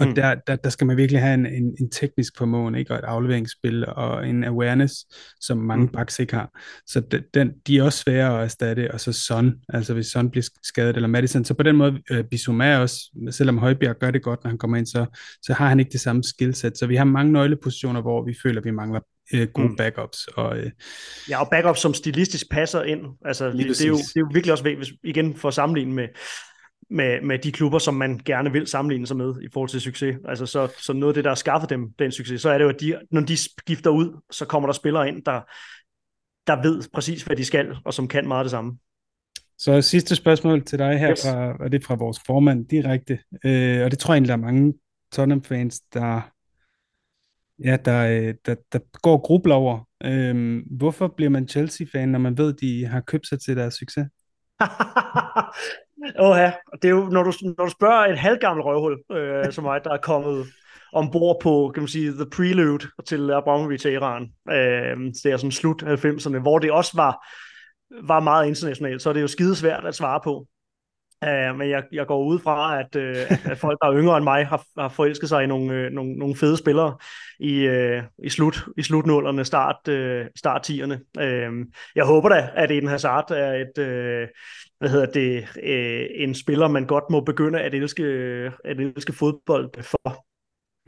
Og 0.00 0.06
mm. 0.06 0.14
der, 0.14 0.34
der, 0.46 0.56
der 0.56 0.70
skal 0.70 0.86
man 0.86 0.96
virkelig 0.96 1.20
have 1.20 1.34
en, 1.34 1.46
en, 1.46 1.76
en 1.80 1.90
teknisk 1.90 2.38
formåen, 2.38 2.74
ikke? 2.74 2.92
og 2.92 2.98
et 2.98 3.04
afleveringsspil, 3.04 3.86
og 3.86 4.28
en 4.28 4.44
awareness, 4.44 4.94
som 5.40 5.58
mange 5.58 5.86
mm. 5.86 5.92
backs 5.92 6.18
ikke 6.18 6.34
har. 6.34 6.50
Så 6.86 7.00
de, 7.00 7.22
den, 7.34 7.52
de 7.66 7.78
er 7.78 7.82
også 7.82 7.98
svære 7.98 8.38
at 8.38 8.44
erstatte, 8.44 8.90
og 8.94 9.00
så 9.00 9.12
Son, 9.12 9.54
altså 9.68 9.94
hvis 9.94 10.06
Son 10.06 10.30
bliver 10.30 10.48
skadet, 10.62 10.96
eller 10.96 11.08
Madison. 11.08 11.44
Så 11.44 11.54
på 11.54 11.62
den 11.62 11.76
måde, 11.76 11.98
øh, 12.10 12.24
Bissouma 12.24 12.78
også, 12.78 12.96
selvom 13.30 13.58
Højbjerg 13.58 13.98
gør 13.98 14.10
det 14.10 14.22
godt, 14.22 14.44
når 14.44 14.48
han 14.48 14.58
kommer 14.58 14.76
ind, 14.76 14.86
så, 14.86 15.06
så 15.42 15.52
har 15.52 15.68
han 15.68 15.80
ikke 15.80 15.92
det 15.92 16.00
samme 16.00 16.24
skillset. 16.24 16.78
Så 16.78 16.86
vi 16.86 16.96
har 16.96 17.04
mange 17.04 17.32
nøglepositioner, 17.32 18.00
hvor 18.00 18.24
vi 18.24 18.36
føler, 18.42 18.60
at 18.60 18.64
vi 18.64 18.70
mangler 18.70 19.00
øh, 19.34 19.48
gode 19.48 19.68
mm. 19.68 19.76
backups. 19.76 20.26
Og, 20.26 20.58
øh, 20.58 20.70
ja, 21.28 21.40
og 21.40 21.48
backups, 21.50 21.80
som 21.80 21.94
stilistisk 21.94 22.50
passer 22.50 22.82
ind. 22.82 23.00
Altså, 23.24 23.46
det, 23.46 23.58
det, 23.58 23.84
er 23.84 23.88
jo, 23.88 23.96
det 23.96 24.16
er 24.16 24.20
jo 24.20 24.30
virkelig 24.32 24.52
også, 24.52 24.64
hvis, 24.64 24.92
igen 25.04 25.36
for 25.36 25.48
at 25.48 25.54
sammenligne 25.54 25.94
med, 25.94 26.08
med, 26.90 27.20
med 27.22 27.38
de 27.38 27.52
klubber, 27.52 27.78
som 27.78 27.94
man 27.94 28.20
gerne 28.24 28.52
vil 28.52 28.66
sammenligne 28.66 29.06
sig 29.06 29.16
med 29.16 29.42
i 29.42 29.48
forhold 29.52 29.68
til 29.68 29.80
succes. 29.80 30.16
Altså 30.28 30.46
så, 30.46 30.68
så 30.78 30.92
noget 30.92 31.10
af 31.10 31.14
det, 31.14 31.24
der 31.24 31.30
har 31.30 31.34
skaffet 31.34 31.70
dem 31.70 31.92
den 31.98 32.12
succes, 32.12 32.42
så 32.42 32.50
er 32.50 32.58
det 32.58 32.64
jo, 32.64 32.68
at 32.68 32.80
de, 32.80 32.98
når 33.10 33.20
de 33.20 33.36
skifter 33.36 33.90
ud, 33.90 34.20
så 34.30 34.44
kommer 34.44 34.66
der 34.66 34.72
spillere 34.72 35.08
ind, 35.08 35.24
der, 35.24 35.40
der 36.46 36.62
ved 36.62 36.82
præcis, 36.94 37.22
hvad 37.22 37.36
de 37.36 37.44
skal, 37.44 37.76
og 37.84 37.94
som 37.94 38.08
kan 38.08 38.28
meget 38.28 38.44
det 38.44 38.50
samme. 38.50 38.78
Så 39.58 39.82
sidste 39.82 40.16
spørgsmål 40.16 40.64
til 40.64 40.78
dig 40.78 40.98
her, 40.98 41.10
yes. 41.10 41.22
fra, 41.22 41.56
og 41.64 41.72
det 41.72 41.82
er 41.82 41.86
fra 41.86 41.94
vores 41.94 42.20
formand 42.26 42.66
direkte, 42.66 43.18
øh, 43.44 43.84
og 43.84 43.90
det 43.90 43.98
tror 43.98 44.14
jeg 44.14 44.16
egentlig, 44.16 44.28
der 44.28 44.34
er 44.34 44.52
mange 44.52 44.74
Tottenham-fans, 45.12 45.80
der, 45.80 46.30
ja, 47.64 47.76
der, 47.84 48.06
øh, 48.06 48.34
der, 48.46 48.54
der 48.72 48.78
går 49.02 49.18
grubler 49.18 49.54
over. 49.54 49.88
Øh, 50.04 50.62
hvorfor 50.70 51.08
bliver 51.16 51.30
man 51.30 51.48
Chelsea-fan, 51.48 52.08
når 52.08 52.18
man 52.18 52.38
ved, 52.38 52.52
de 52.52 52.86
har 52.86 53.00
købt 53.00 53.26
sig 53.26 53.40
til 53.40 53.56
deres 53.56 53.74
succes? 53.74 54.06
Åh 56.18 56.36
ja, 56.36 56.52
det 56.82 56.84
er 56.84 56.92
jo, 56.92 57.04
når 57.04 57.22
du, 57.22 57.32
når 57.58 57.64
du 57.64 57.70
spørger 57.70 58.06
et 58.06 58.18
halvgammelt 58.18 58.64
røvhul, 58.64 58.98
øh, 59.12 59.52
som 59.52 59.64
mig, 59.64 59.84
der 59.84 59.90
er 59.90 59.96
kommet 59.96 60.46
ombord 60.92 61.40
på, 61.42 61.70
kan 61.74 61.82
man 61.82 61.88
sige, 61.88 62.12
the 62.12 62.26
prelude 62.32 62.86
til 63.06 63.30
Abramovich-æraen. 63.30 64.32
Øh, 64.50 64.96
det 65.24 65.26
er 65.26 65.36
sådan 65.36 65.52
slut 65.52 65.82
90'erne, 65.82 66.38
hvor 66.38 66.58
det 66.58 66.70
også 66.70 66.92
var, 66.94 67.26
var 68.02 68.20
meget 68.20 68.46
internationalt, 68.46 69.02
så 69.02 69.08
er 69.08 69.12
det 69.12 69.22
jo 69.22 69.28
skidesvært 69.28 69.84
at 69.84 69.94
svare 69.94 70.20
på. 70.24 70.46
Uh, 71.26 71.58
men 71.58 71.70
jeg, 71.70 71.82
jeg 71.92 72.06
går 72.06 72.24
ud 72.24 72.38
fra, 72.38 72.80
at, 72.80 72.96
uh, 72.96 73.50
at 73.50 73.58
folk, 73.58 73.78
der 73.82 73.88
er 73.88 73.98
yngre 73.98 74.16
end 74.16 74.24
mig, 74.24 74.46
har, 74.46 74.64
har 74.78 74.88
forelsket 74.88 75.28
sig 75.28 75.44
i 75.44 75.46
nogle, 75.46 75.86
uh, 75.86 75.92
nogle, 75.92 76.12
nogle 76.12 76.36
fede 76.36 76.56
spillere 76.56 76.96
i, 77.40 77.68
uh, 77.68 78.02
i, 78.24 78.28
slut, 78.28 78.64
i 78.76 78.82
slutnullerne, 78.82 79.44
start, 79.44 79.76
uh, 79.88 80.26
start 80.36 80.70
10'erne. 80.70 80.94
Uh, 81.20 81.66
jeg 81.94 82.04
håber 82.04 82.28
da, 82.28 82.50
at 82.54 82.70
Eden 82.70 82.88
Hazard 82.88 83.30
er 83.30 83.52
et, 83.52 83.78
uh, 83.78 84.28
hvad 84.78 84.88
hedder 84.88 85.06
det, 85.06 85.44
uh, 85.56 86.22
en 86.22 86.34
spiller, 86.34 86.68
man 86.68 86.86
godt 86.86 87.04
må 87.10 87.20
begynde 87.20 87.60
at 87.60 87.74
elske, 87.74 88.04
at 88.64 88.80
elske 88.80 89.12
fodbold 89.12 89.82
for. 89.82 90.28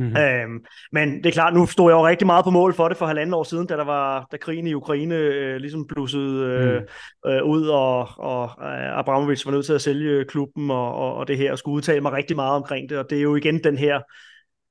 Mm-hmm. 0.00 0.16
Øhm, 0.16 0.64
men 0.92 1.16
det 1.16 1.26
er 1.26 1.30
klart, 1.30 1.54
nu 1.54 1.66
stod 1.66 1.90
jeg 1.90 1.96
jo 1.96 2.06
rigtig 2.06 2.26
meget 2.26 2.44
på 2.44 2.50
mål 2.50 2.74
for 2.74 2.88
det 2.88 2.96
for 2.96 3.06
halvanden 3.06 3.34
år 3.34 3.42
siden, 3.42 3.66
da 3.66 3.76
der 3.76 3.84
var 3.84 4.26
da 4.32 4.36
krigen 4.36 4.66
i 4.66 4.74
Ukraine 4.74 5.14
øh, 5.14 5.56
ligesom 5.56 5.86
blussede 5.86 6.44
øh, 6.44 6.82
mm. 7.24 7.30
øh, 7.30 7.44
ud, 7.44 7.66
og, 7.66 8.08
og 8.18 8.44
øh, 8.44 8.98
Abramovic 8.98 9.46
var 9.46 9.52
nødt 9.52 9.66
til 9.66 9.72
at 9.72 9.80
sælge 9.80 10.24
klubben 10.24 10.70
og, 10.70 10.94
og, 10.94 11.14
og 11.14 11.28
det 11.28 11.36
her, 11.36 11.52
og 11.52 11.58
skulle 11.58 11.74
udtale 11.74 12.00
mig 12.00 12.12
rigtig 12.12 12.36
meget 12.36 12.52
omkring 12.56 12.88
det, 12.88 12.98
og 12.98 13.10
det 13.10 13.18
er 13.18 13.22
jo 13.22 13.36
igen 13.36 13.64
den 13.64 13.78
her 13.78 14.00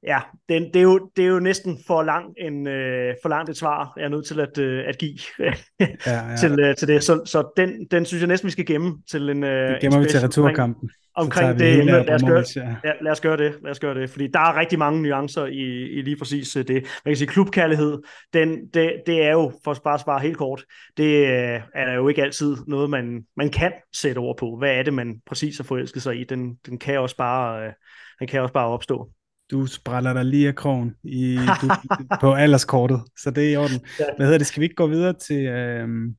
Ja, 0.04 0.20
det, 0.50 0.70
det, 0.74 0.80
er 0.80 0.84
jo, 0.84 1.10
det 1.16 1.26
er 1.26 1.30
jo 1.30 1.40
næsten 1.40 1.80
for 1.88 2.04
langt, 2.04 2.38
en, 2.38 2.68
øh, 2.68 3.16
for 3.22 3.30
langt 3.30 3.50
et 3.50 3.58
svar, 3.58 3.94
jeg 3.98 4.06
er 4.06 4.10
nødt 4.10 4.28
til 4.28 4.40
at, 4.40 4.58
øh, 4.58 4.84
at 4.88 4.98
give 4.98 5.18
ja, 5.40 5.54
ja. 6.08 6.36
til, 6.40 6.60
øh, 6.60 6.76
til 6.76 6.88
det. 6.88 7.04
Så, 7.04 7.22
så 7.26 7.52
den, 7.58 7.88
den 7.92 8.06
synes 8.06 8.22
jeg 8.22 8.28
næsten, 8.28 8.48
vi 8.48 8.52
skal 8.52 8.66
gemme 8.66 8.98
til 9.12 9.30
en... 9.30 9.44
Øh, 9.44 9.70
det 9.70 9.82
gemmer 9.82 9.98
en 9.98 10.04
vi 10.04 10.10
til 10.10 10.20
returkampen. 10.20 10.90
Omkring 11.16 11.60
det. 11.60 11.86
Lad 11.86 12.10
os, 12.10 12.24
gøre, 12.24 12.44
ja, 12.84 12.92
lad 13.02 13.12
os 13.12 13.22
gøre 13.22 13.38
det. 13.38 13.56
Lad 13.64 13.72
os 13.72 13.80
gøre 13.80 14.02
det. 14.02 14.10
Fordi 14.10 14.28
der 14.28 14.40
er 14.40 14.60
rigtig 14.60 14.80
mange 14.80 15.02
nuancer 15.02 15.46
i, 15.46 15.90
i 15.90 16.02
lige 16.02 16.18
præcis 16.18 16.56
øh, 16.56 16.68
det. 16.68 16.76
Man 17.06 17.12
kan 17.12 17.16
sige, 17.16 17.28
klubkærlighed, 17.28 18.02
den, 18.34 18.68
det, 18.74 18.94
det 19.06 19.24
er 19.24 19.32
jo, 19.32 19.52
for 19.64 19.72
at 19.72 19.82
bare 19.84 20.00
svare 20.00 20.20
helt 20.20 20.38
kort, 20.38 20.66
det 20.98 21.28
øh, 21.28 21.62
er 21.76 21.86
der 21.86 21.94
jo 21.94 22.08
ikke 22.08 22.24
altid 22.24 22.58
noget, 22.68 22.90
man, 22.90 23.26
man 23.38 23.50
kan 23.50 23.72
sætte 23.96 24.20
ord 24.20 24.38
på. 24.38 24.58
Hvad 24.58 24.72
er 24.72 24.84
det, 24.84 24.94
man 24.94 25.16
præcis 25.26 25.58
har 25.58 25.64
forelsket 25.64 26.02
sig 26.02 26.20
i? 26.20 26.24
Den, 26.24 26.56
den, 26.66 26.78
kan, 26.78 27.00
også 27.00 27.18
bare, 27.18 27.66
øh, 27.66 27.74
den 28.20 28.28
kan 28.28 28.42
også 28.42 28.54
bare 28.54 28.68
opstå 28.68 29.10
du 29.52 29.66
spræller 29.66 30.14
dig 30.14 30.26
lige 30.26 30.48
af 30.48 30.56
krogen 30.56 30.96
i, 31.04 31.36
du, 31.62 31.68
på 32.22 32.34
alderskortet, 32.34 33.02
så 33.20 33.32
det 33.32 33.46
er 33.48 33.54
i 33.54 33.56
orden. 33.56 33.80
Hvad 33.98 34.26
hedder 34.26 34.38
det? 34.38 34.48
Skal 34.48 34.62
vi 34.62 34.66
ikke 34.66 34.76
gå 34.76 34.88
videre 34.88 35.14
til, 35.14 35.46
øhm, 35.46 36.16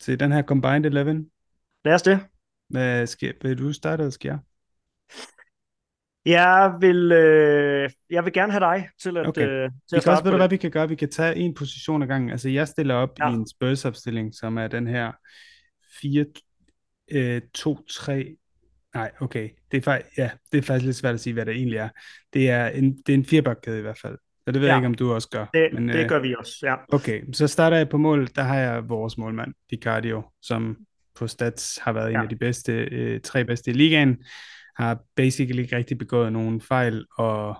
til 0.00 0.20
den 0.20 0.32
her 0.32 0.42
Combined 0.42 0.86
11? 0.86 1.24
Lad 1.84 1.94
os 1.94 2.02
det. 2.02 2.20
Hvad 2.68 3.06
skal, 3.06 3.34
vil 3.42 3.58
du 3.58 3.72
starte, 3.72 4.00
eller 4.00 4.10
skal 4.10 4.28
jeg? 4.28 4.38
Jeg 6.26 6.76
vil, 6.80 7.12
øh, 7.12 7.90
jeg 8.10 8.24
vil 8.24 8.32
gerne 8.32 8.52
have 8.52 8.60
dig 8.60 8.88
til 9.02 9.16
at, 9.16 9.26
Okay. 9.26 9.48
øh, 9.48 9.70
til 9.70 9.72
Vi 9.92 9.96
at 9.96 10.02
kan 10.02 10.12
også, 10.12 10.24
ved 10.24 10.30
du 10.30 10.36
hvad 10.36 10.48
vi 10.48 10.56
kan 10.56 10.70
gøre? 10.70 10.88
Vi 10.88 10.94
kan 10.94 11.10
tage 11.10 11.36
en 11.36 11.54
position 11.54 12.02
ad 12.02 12.06
gangen. 12.06 12.30
Altså 12.30 12.48
jeg 12.48 12.68
stiller 12.68 12.94
op 12.94 13.10
Ja. 13.18 13.30
i 13.30 13.32
en 13.32 13.48
Spurs-opstilling, 13.48 14.34
som 14.34 14.58
er 14.58 14.68
den 14.68 14.86
her 14.86 15.12
4, 16.00 16.26
øh, 17.12 17.42
2, 17.54 17.78
3, 17.90 18.36
nej, 18.94 19.10
okay. 19.20 19.48
Det 19.70 19.76
er, 19.76 19.82
faktisk, 19.82 20.18
ja, 20.18 20.30
det 20.52 20.58
er 20.58 20.62
faktisk 20.62 20.84
lidt 20.84 20.96
svært 20.96 21.14
at 21.14 21.20
sige, 21.20 21.34
hvad 21.34 21.46
det 21.46 21.54
egentlig 21.54 21.78
er. 21.78 21.88
Det 22.32 22.50
er 22.50 22.66
en, 22.66 22.96
det 23.06 23.12
er 23.12 23.14
en 23.18 23.24
firebakkæde 23.24 23.78
i 23.78 23.82
hvert 23.82 23.98
fald. 24.02 24.18
Så 24.46 24.52
det 24.52 24.60
ved 24.60 24.68
Ja. 24.68 24.74
jeg 24.74 24.78
ikke, 24.78 24.86
om 24.86 24.94
du 24.94 25.12
også 25.12 25.28
gør. 25.28 25.46
Det, 25.54 25.68
Men, 25.72 25.88
det 25.88 26.02
øh, 26.02 26.08
gør 26.08 26.18
vi 26.18 26.34
også, 26.38 26.52
ja. 26.62 26.74
Okay, 26.92 27.22
så 27.32 27.46
starter 27.46 27.76
jeg 27.76 27.88
på 27.88 27.96
mål. 27.98 28.28
Der 28.36 28.42
har 28.42 28.56
jeg 28.58 28.88
vores 28.88 29.18
målmand, 29.18 29.54
Picardio, 29.70 30.22
som 30.42 30.76
på 31.18 31.26
stats 31.26 31.78
har 31.82 31.92
været 31.92 32.06
en 32.08 32.12
Ja. 32.16 32.22
af 32.22 32.28
de 32.28 32.36
bedste, 32.36 32.72
øh, 32.72 33.20
tre 33.20 33.44
bedste 33.44 33.70
i 33.70 33.74
ligaen. 33.74 34.16
Har 34.76 34.98
basically 35.16 35.62
ikke 35.62 35.76
rigtig 35.76 35.98
begået 35.98 36.32
nogen 36.32 36.60
fejl, 36.60 37.04
og 37.18 37.56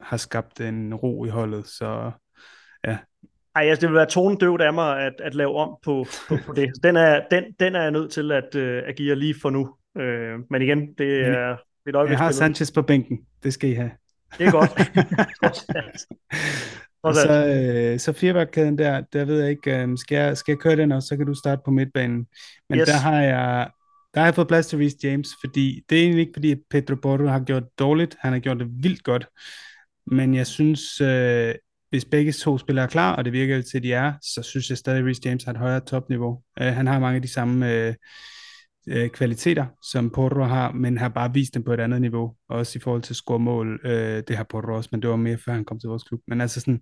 har 0.00 0.16
skabt 0.16 0.60
en 0.60 0.94
ro 0.94 1.24
i 1.24 1.28
holdet. 1.28 1.66
Så 1.66 2.10
ja, 2.86 2.98
Ej, 3.54 3.62
altså, 3.64 3.80
det 3.80 3.88
vil 3.88 3.96
være 3.96 4.06
tonedøvt 4.06 4.60
af 4.62 4.72
mig 4.74 5.00
at, 5.06 5.12
at 5.18 5.34
lave 5.34 5.56
om 5.56 5.76
på, 5.84 6.06
på, 6.28 6.36
på 6.46 6.52
det. 6.52 6.70
Den 6.82 6.96
er, 6.96 7.20
den, 7.30 7.44
den 7.60 7.74
er 7.74 7.82
jeg 7.82 7.90
nødt 7.90 8.10
til 8.12 8.32
at, 8.32 8.54
øh, 8.54 8.82
at 8.86 8.96
give 8.96 9.08
jer 9.08 9.14
lige 9.14 9.34
for 9.42 9.50
nu. 9.50 9.74
Øh, 9.98 10.38
men 10.50 10.62
igen, 10.62 10.94
det 10.98 11.26
er 11.26 11.56
et 11.86 12.10
jeg 12.10 12.18
har. 12.18 12.30
Sanchez 12.30 12.72
på 12.72 12.82
bænken. 12.82 13.18
Det 13.42 13.52
skal 13.52 13.70
I 13.70 13.72
have. 13.72 13.90
Det 14.38 14.46
er 14.46 14.50
godt. 14.50 14.70
Og 17.02 17.14
så, 17.14 17.46
øh, 17.46 17.98
så 17.98 18.12
firebakkæden 18.12 18.78
der, 18.78 19.00
der 19.12 19.24
ved 19.24 19.40
jeg 19.40 19.50
ikke, 19.50 19.78
øh, 19.78 19.98
skal, 19.98 20.16
jeg, 20.16 20.36
skal 20.36 20.52
jeg 20.52 20.58
køre 20.58 20.76
den 20.76 20.92
også, 20.92 21.08
så 21.08 21.16
kan 21.16 21.26
du 21.26 21.34
starte 21.34 21.62
på 21.64 21.70
midtbanen. 21.70 22.26
Men 22.68 22.78
Yes. 22.78 22.88
der 22.88 22.96
har 22.96 23.20
jeg 23.20 23.70
der 24.14 24.20
har 24.20 24.26
jeg 24.26 24.34
fået 24.34 24.48
plads 24.48 24.66
til 24.66 24.78
Reece 24.78 24.96
James, 25.02 25.28
fordi 25.40 25.84
det 25.90 25.98
er 25.98 26.02
egentlig 26.02 26.20
ikke 26.20 26.32
fordi, 26.34 26.52
at 26.52 26.58
Pedro 26.70 26.94
Porro 26.94 27.26
har 27.26 27.40
gjort 27.40 27.62
det 27.62 27.78
dårligt, 27.78 28.16
han 28.20 28.32
har 28.32 28.40
gjort 28.40 28.58
det 28.58 28.68
vildt 28.82 29.02
godt, 29.02 29.26
men 30.06 30.34
jeg 30.34 30.46
synes, 30.46 31.00
øh, 31.00 31.54
hvis 31.90 32.04
begge 32.04 32.32
to 32.32 32.58
spillere 32.58 32.84
er 32.84 32.88
klar, 32.88 33.16
og 33.16 33.24
det 33.24 33.32
virker 33.32 33.56
jo 33.56 33.62
til, 33.62 33.76
at 33.76 33.82
de 33.82 33.92
er, 33.92 34.12
så 34.22 34.42
synes 34.42 34.70
jeg 34.70 34.78
stadig, 34.78 34.98
at 34.98 35.04
Reece 35.04 35.22
James 35.24 35.44
har 35.44 35.52
et 35.52 35.58
højere 35.58 35.80
topniveau. 35.80 36.42
Øh, 36.60 36.66
han 36.66 36.86
har 36.86 36.98
mange 36.98 37.16
af 37.16 37.22
de 37.22 37.32
samme 37.32 37.72
øh, 37.72 37.94
øh, 38.88 39.10
kvaliteter, 39.10 39.66
som 39.82 40.10
Porro 40.10 40.42
har, 40.42 40.72
men 40.72 40.98
har 40.98 41.08
bare 41.08 41.32
vist 41.32 41.54
dem 41.54 41.62
på 41.62 41.72
et 41.72 41.80
andet 41.80 42.00
niveau, 42.00 42.34
også 42.48 42.78
i 42.78 42.80
forhold 42.80 43.02
til 43.02 43.12
at 43.12 43.16
score 43.16 43.38
mål. 43.38 43.80
Øh, 43.84 44.22
det 44.28 44.36
har 44.36 44.44
Porro 44.44 44.74
også, 44.74 44.88
men 44.92 45.02
det 45.02 45.10
var 45.10 45.16
mere 45.16 45.38
før 45.38 45.52
han 45.52 45.64
kom 45.64 45.80
til 45.80 45.88
vores 45.88 46.02
klub. 46.02 46.20
Men 46.26 46.40
altså 46.40 46.60
sådan, 46.60 46.80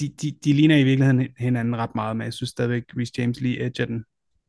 de, 0.00 0.08
de, 0.22 0.32
de 0.44 0.52
ligner 0.52 0.76
i 0.76 0.84
virkeligheden 0.84 1.28
hinanden 1.38 1.76
ret 1.76 1.94
meget, 1.94 2.16
men 2.16 2.24
jeg 2.24 2.32
synes 2.32 2.50
stadigvæk, 2.50 2.82
Reece 2.96 3.12
James 3.18 3.40
lige 3.40 3.66
edger 3.66 3.86
den. 3.86 4.04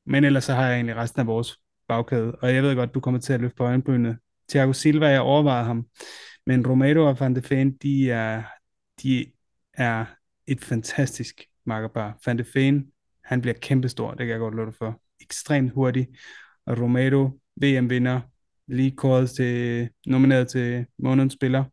Men 0.06 0.24
ellers 0.24 0.44
så 0.44 0.54
har 0.54 0.66
jeg 0.66 0.76
egentlig 0.76 0.96
resten 0.96 1.20
af 1.20 1.28
vores 1.28 1.58
bagkæde, 1.88 2.36
og 2.36 2.54
jeg 2.54 2.64
ved 2.64 2.76
godt, 2.76 2.94
du 2.94 3.00
kommer 3.00 3.20
til 3.20 3.34
at 3.34 3.42
løfte 3.42 3.56
på 3.56 3.64
øjenbrynet. 3.64 4.18
Thiago 4.50 4.74
Silva, 4.74 5.08
jeg 5.08 5.22
overvejede 5.22 5.66
ham, 5.66 5.86
men 6.46 6.68
Romero 6.68 7.08
og 7.08 7.20
Van 7.20 7.36
de 7.36 7.42
Ven, 7.50 7.78
de 7.78 8.12
er, 8.12 8.44
de 9.04 9.26
er 9.74 10.06
et 10.48 10.62
fantastisk 10.62 11.42
makkerpar. 11.66 12.18
Van 12.26 12.38
de 12.38 12.46
Ven, 12.54 12.88
han 13.24 13.42
bliver 13.42 13.54
kæmpestor, 13.62 14.10
det 14.10 14.18
kan 14.18 14.30
jeg 14.30 14.40
godt 14.40 14.56
love 14.56 14.66
dig 14.66 14.76
for. 14.76 15.02
Ekstremt 15.22 15.72
hurtig, 15.72 16.08
og 16.66 16.82
Romero, 16.82 17.30
VM-vinder, 17.62 18.22
lige 18.68 18.92
kåret 18.92 19.30
til, 19.30 19.90
nomineret 20.06 20.48
til 20.48 20.86
månedens 21.00 21.34
spiller. 21.34 21.64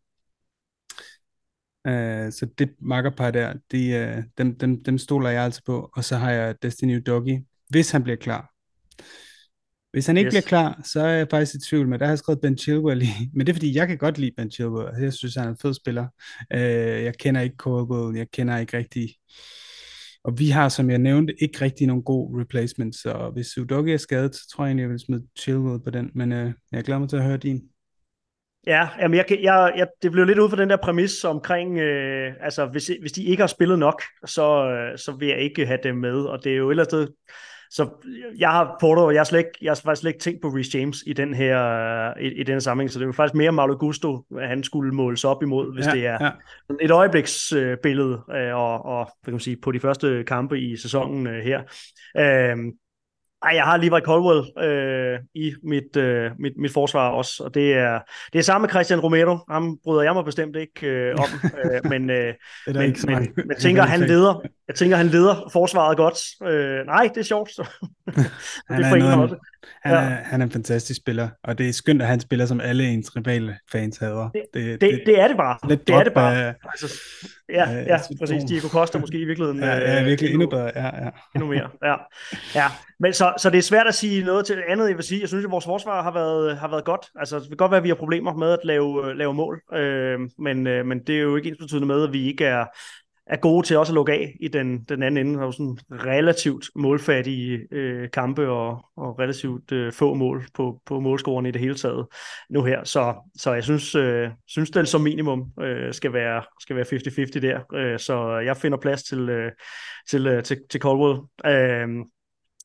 Uh, 1.89 2.33
så 2.33 2.49
det 2.59 2.71
makkerpar 2.81 3.31
der, 3.31 3.55
de, 3.73 4.15
uh, 4.19 4.25
dem, 4.39 4.59
dem, 4.59 4.85
dem 4.85 4.99
stoler 4.99 5.31
jeg 5.31 5.45
altså 5.45 5.63
på. 5.67 5.91
Og 5.95 6.05
så 6.05 6.17
har 6.17 6.31
jeg 6.31 6.55
Destiny 6.63 7.03
Doggy, 7.07 7.39
hvis 7.69 7.91
han 7.91 8.03
bliver 8.03 8.17
klar. 8.17 8.53
Hvis 9.93 10.07
han 10.07 10.17
ikke 10.17 10.27
Yes. 10.27 10.33
bliver 10.33 10.43
klar, 10.43 10.81
så 10.85 11.01
er 11.01 11.09
jeg 11.09 11.27
faktisk 11.31 11.55
i 11.55 11.59
tvivl, 11.71 11.89
men 11.89 11.99
der 11.99 12.07
har 12.07 12.11
jeg 12.13 12.19
skrevet 12.19 12.41
Ben 12.41 12.59
Chilwell 12.59 13.03
i. 13.03 13.07
Men 13.35 13.47
det 13.47 13.53
er 13.53 13.55
fordi, 13.55 13.77
jeg 13.77 13.89
kan 13.89 13.99
godt 13.99 14.19
lide 14.19 14.33
Ben 14.37 14.51
Chilwell. 14.51 14.89
Altså, 14.89 15.03
Jeg 15.03 15.13
synes, 15.13 15.35
han 15.35 15.47
er 15.47 15.51
en 15.51 15.57
fed 15.63 15.75
spiller. 15.75 16.07
Uh, 16.55 16.61
jeg 17.05 17.15
kender 17.19 17.41
ikke 17.41 17.57
Colwell, 17.57 18.17
jeg 18.17 18.31
kender 18.31 18.59
ikke 18.59 18.77
rigtig... 18.77 19.09
Og 20.25 20.39
vi 20.39 20.49
har, 20.49 20.69
som 20.69 20.91
jeg 20.91 20.99
nævnte, 20.99 21.43
ikke 21.43 21.61
rigtig 21.65 21.87
nogen 21.87 22.03
god 22.03 22.41
replacement, 22.41 22.97
så 22.97 23.31
hvis 23.33 23.59
Udogi 23.59 23.93
er 23.93 23.97
skadet, 23.97 24.35
så 24.35 24.49
tror 24.53 24.65
jeg 24.65 24.69
egentlig, 24.69 24.83
jeg 24.83 24.91
vil 24.91 24.99
smide 24.99 25.27
Chilwell 25.39 25.81
på 25.85 25.91
den, 25.91 26.11
men 26.15 26.33
øh, 26.33 26.53
jeg 26.73 26.85
glæder 26.85 26.99
mig 27.01 27.09
til 27.09 27.17
at 27.17 27.25
høre 27.25 27.37
din. 27.37 27.63
Ja, 28.67 28.89
jamen 29.01 29.17
jeg, 29.17 29.27
kan- 29.27 29.43
jeg, 29.43 29.73
jeg, 29.77 29.87
det 30.03 30.13
blev 30.13 30.25
lidt 30.25 30.39
ud 30.39 30.51
fra 30.51 30.57
den 30.57 30.71
der 30.71 30.77
præmis 30.77 31.25
omkring, 31.25 31.79
øh, 31.79 32.33
altså 32.41 32.67
hvis, 32.67 32.91
hvis 33.01 33.13
de 33.13 33.25
ikke 33.25 33.41
har 33.43 33.47
spillet 33.47 33.79
nok, 33.79 34.03
så, 34.27 34.71
øh, 34.71 34.99
så 34.99 35.17
vil 35.19 35.29
jeg 35.29 35.39
ikke 35.41 35.67
have 35.67 35.79
dem 35.83 35.97
med, 35.97 36.15
og 36.21 36.45
det 36.45 36.53
er 36.53 36.57
jo 36.57 36.69
et 36.69 36.73
eller 36.73 36.85
andet 36.93 37.15
så 37.71 37.89
jeg 38.39 38.51
har 38.51 38.77
Porto, 38.81 39.05
og 39.05 39.13
jeg 39.15 39.21
har, 39.21 39.25
slet 39.25 39.39
ikke, 39.39 39.51
jeg 39.63 39.71
har 39.71 39.81
faktisk 39.85 40.01
slet 40.01 40.11
ikke 40.11 40.21
tænkt 40.21 40.43
på 40.43 40.49
Reece 40.49 40.79
James 40.79 41.03
i 41.07 41.13
den 41.13 41.35
her, 41.35 41.65
øh, 42.19 42.23
i, 42.23 42.29
i 42.29 42.43
den 42.43 42.53
her 42.55 42.61
sammenhæng, 42.61 42.91
så 42.91 42.99
det 42.99 43.05
er 43.05 43.07
jo 43.07 43.13
faktisk 43.13 43.35
mere 43.35 43.53
Malo 43.53 43.77
Gusto, 43.79 44.25
at 44.41 44.49
han 44.49 44.63
skulle 44.63 44.95
måles 44.95 45.25
op 45.25 45.43
imod, 45.43 45.75
hvis 45.75 45.87
ja, 45.87 45.91
det 45.91 46.07
er 46.07 46.19
Ja. 46.21 46.31
et 46.81 46.91
øjebliksbillede, 46.91 48.23
øh, 48.35 48.55
og, 48.55 48.85
og 48.85 49.05
hvad 49.05 49.25
kan 49.25 49.33
man 49.33 49.41
sige, 49.41 49.57
på 49.63 49.73
de 49.73 49.81
første 49.81 50.25
kampe 50.27 50.61
i 50.61 50.77
sæsonen 50.77 51.27
øh, 51.27 51.43
her. 51.43 51.61
Øh, 52.19 52.57
ej, 53.43 53.53
jeg 53.55 53.65
har 53.65 53.77
lige 53.77 53.91
været 53.91 54.05
Colwell 54.05 54.69
øh, 54.69 55.19
i 55.35 55.55
mit, 55.63 55.97
øh, 55.97 56.31
mit, 56.39 56.53
mit 56.57 56.73
forsvar 56.73 57.09
også, 57.11 57.45
og 57.45 57.55
det 57.55 57.75
er, 57.75 58.01
det 58.33 58.39
er 58.39 58.43
samme 58.43 58.63
med 58.65 58.71
Christian 58.71 59.01
Romero. 59.01 59.39
Ham 59.51 59.79
bryder 59.85 60.03
jeg 60.03 60.15
mig 60.15 60.25
bestemt 60.25 60.57
ikke 60.57 60.87
øh, 60.87 61.15
om, 61.19 61.51
øh, 61.65 61.91
men, 61.91 62.11
øh, 62.11 62.35
men, 62.67 62.97
men, 63.07 63.29
men 63.37 63.57
tænker, 63.59 63.83
han 63.95 64.01
leder, 64.01 64.43
jeg 64.69 64.75
tænker, 64.77 64.97
han 64.97 65.07
leder 65.07 65.49
forsvaret 65.53 65.97
godt. 65.97 66.19
Øh, 66.53 66.87
nej, 66.87 67.11
det 67.15 67.21
er 67.21 67.25
sjovt. 67.25 67.51
Så. 67.51 67.67
Han 68.71 68.83
det 68.83 68.87
er, 68.93 68.97
noget, 69.17 69.39
han, 69.83 69.95
er, 69.95 70.03
Ja. 70.03 70.09
han 70.09 70.41
er 70.41 70.45
en 70.45 70.51
fantastisk 70.53 71.01
spiller, 71.01 71.29
og 71.45 71.59
det 71.59 71.69
er 71.69 71.73
skønt, 71.73 72.03
at 72.03 72.09
han 72.09 72.21
spiller, 72.21 72.47
som 72.47 72.61
alle 72.61 72.85
ens 72.89 73.17
rivale 73.17 73.59
fans 73.73 73.97
hader. 73.99 74.29
Det- 74.35 74.45
det, 74.55 74.81
Det, 74.81 75.03
det 75.07 75.21
er 75.21 75.29
det 75.29 75.37
bare. 75.37 75.57
lidt 75.69 75.87
Det 75.89 75.95
er 75.95 76.03
det 76.05 76.13
bare. 76.13 76.47
af- 76.47 76.55
Altså, 76.65 77.01
ja, 77.49 77.71
af 77.71 77.87
ja, 77.87 77.99
symptom. 78.03 78.27
præcis. 78.29 78.45
Diego 78.49 78.69
Costa 78.69 78.99
måske 78.99 79.19
i 79.19 79.25
virkeligheden. 79.25 79.61
Ja, 79.61 79.77
ja, 79.77 80.01
øh, 80.01 80.07
virkelig 80.07 80.31
endnu 80.31 80.45
endnu- 80.45 80.57
bedre. 80.57 80.71
Ja, 80.75 81.05
ja. 81.05 81.11
endnu 81.35 81.49
mere. 81.51 81.69
Ja, 81.85 81.95
ja. 82.55 82.65
Men 83.01 83.13
så, 83.13 83.33
så 83.39 83.51
det 83.51 83.59
er 83.59 83.63
svært 83.63 83.87
at 83.87 83.95
sige 83.95 84.25
noget 84.25 84.47
til 84.47 84.63
andet. 84.69 84.89
Jeg 84.89 84.97
vil 84.97 85.05
sige, 85.05 85.21
jeg 85.21 85.29
synes, 85.29 85.45
at 85.45 85.51
vores 85.51 85.65
forsvar 85.65 86.03
har 86.03 86.13
været, 86.13 86.59
har 86.59 86.69
været 86.69 86.85
godt. 86.85 87.07
Altså, 87.19 87.39
det 87.39 87.49
kan 87.49 87.57
godt 87.57 87.71
være, 87.71 87.79
at 87.79 87.85
vi 87.85 87.89
har 87.89 87.97
problemer 87.97 88.35
med 88.35 88.51
at 88.53 88.59
lave, 88.65 89.15
lave 89.19 89.35
mål, 89.35 89.61
øh, 89.75 90.19
men, 90.39 90.67
øh, 90.67 90.87
men 90.87 90.99
det 91.07 91.17
er 91.17 91.21
jo 91.21 91.37
ikke 91.37 91.49
ens 91.49 91.59
betydende 91.59 91.87
med, 91.87 92.03
at 92.05 92.13
vi 92.13 92.27
ikke 92.27 92.45
er, 92.45 92.65
er 93.29 93.37
gode 93.37 93.67
til 93.67 93.77
også 93.77 93.93
at 93.93 93.95
lukke 93.95 94.13
af 94.13 94.37
i 94.41 94.49
den, 94.49 94.85
den 94.85 95.03
anden 95.03 95.27
ende. 95.27 95.35
Der 95.35 95.41
er 95.41 95.47
jo 95.47 95.53
sådan 95.53 95.79
relativt 95.91 96.71
målfattige 96.75 97.59
øh, 97.71 98.11
kampe 98.11 98.49
og, 98.49 98.85
og 98.97 99.19
relativt 99.19 99.73
øh, 99.73 99.93
få 99.93 100.15
mål 100.15 100.47
på, 100.55 100.81
på 100.87 101.01
målscoren 101.01 101.47
i 101.47 101.51
det 101.51 101.61
hele 101.61 101.75
taget 101.75 102.07
nu 102.51 102.65
her. 102.65 102.85
Så, 102.85 103.15
så 103.37 103.53
jeg 103.53 103.65
synes, 103.65 103.95
øh, 103.95 104.31
synes 104.47 104.71
den 104.71 104.87
som 104.87 105.01
minimum 105.01 105.53
øh, 105.61 105.95
skal 105.95 106.13
være 106.13 106.43
skal 106.61 106.77
være 106.77 106.85
50-50 106.85 107.41
der. 107.41 107.61
Øh, 107.75 107.99
så 107.99 108.39
jeg 108.39 108.57
finder 108.57 108.79
plads 108.79 109.03
til, 109.03 109.29
øh, 109.29 109.53
til, 110.11 110.27
øh, 110.27 110.43
til, 110.43 110.59
til 110.71 110.81
Caldwell. 110.81 111.19
Øh, 111.47 111.89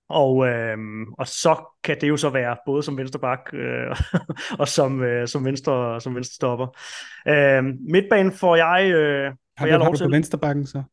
og, 0.10 0.48
øh, 0.48 0.78
og 1.18 1.28
så 1.28 1.56
kan 1.84 1.98
det 2.02 2.10
jo 2.10 2.18
så 2.18 2.30
være 2.30 2.58
både 2.66 2.84
som 2.84 2.98
vensterbak 2.98 3.40
øh, 3.54 3.96
og 4.62 4.68
som, 4.68 5.04
øh, 5.04 5.28
som, 5.28 5.46
venstre, 5.46 6.02
som 6.02 6.16
venstre 6.16 6.34
stopper. 6.34 6.68
Øh, 7.28 7.64
midtbanen 7.90 8.32
får 8.32 8.56
jeg, 8.56 8.92
øh, 8.92 9.32
har, 9.58 9.68
jeg 9.68 9.74
du, 9.74 9.78
har 9.80 9.86
lov 9.86 9.94
du 9.94 9.98
til. 9.98 10.04
på 10.06 10.10
vensterbakken 10.12 10.66
så? 10.68 10.84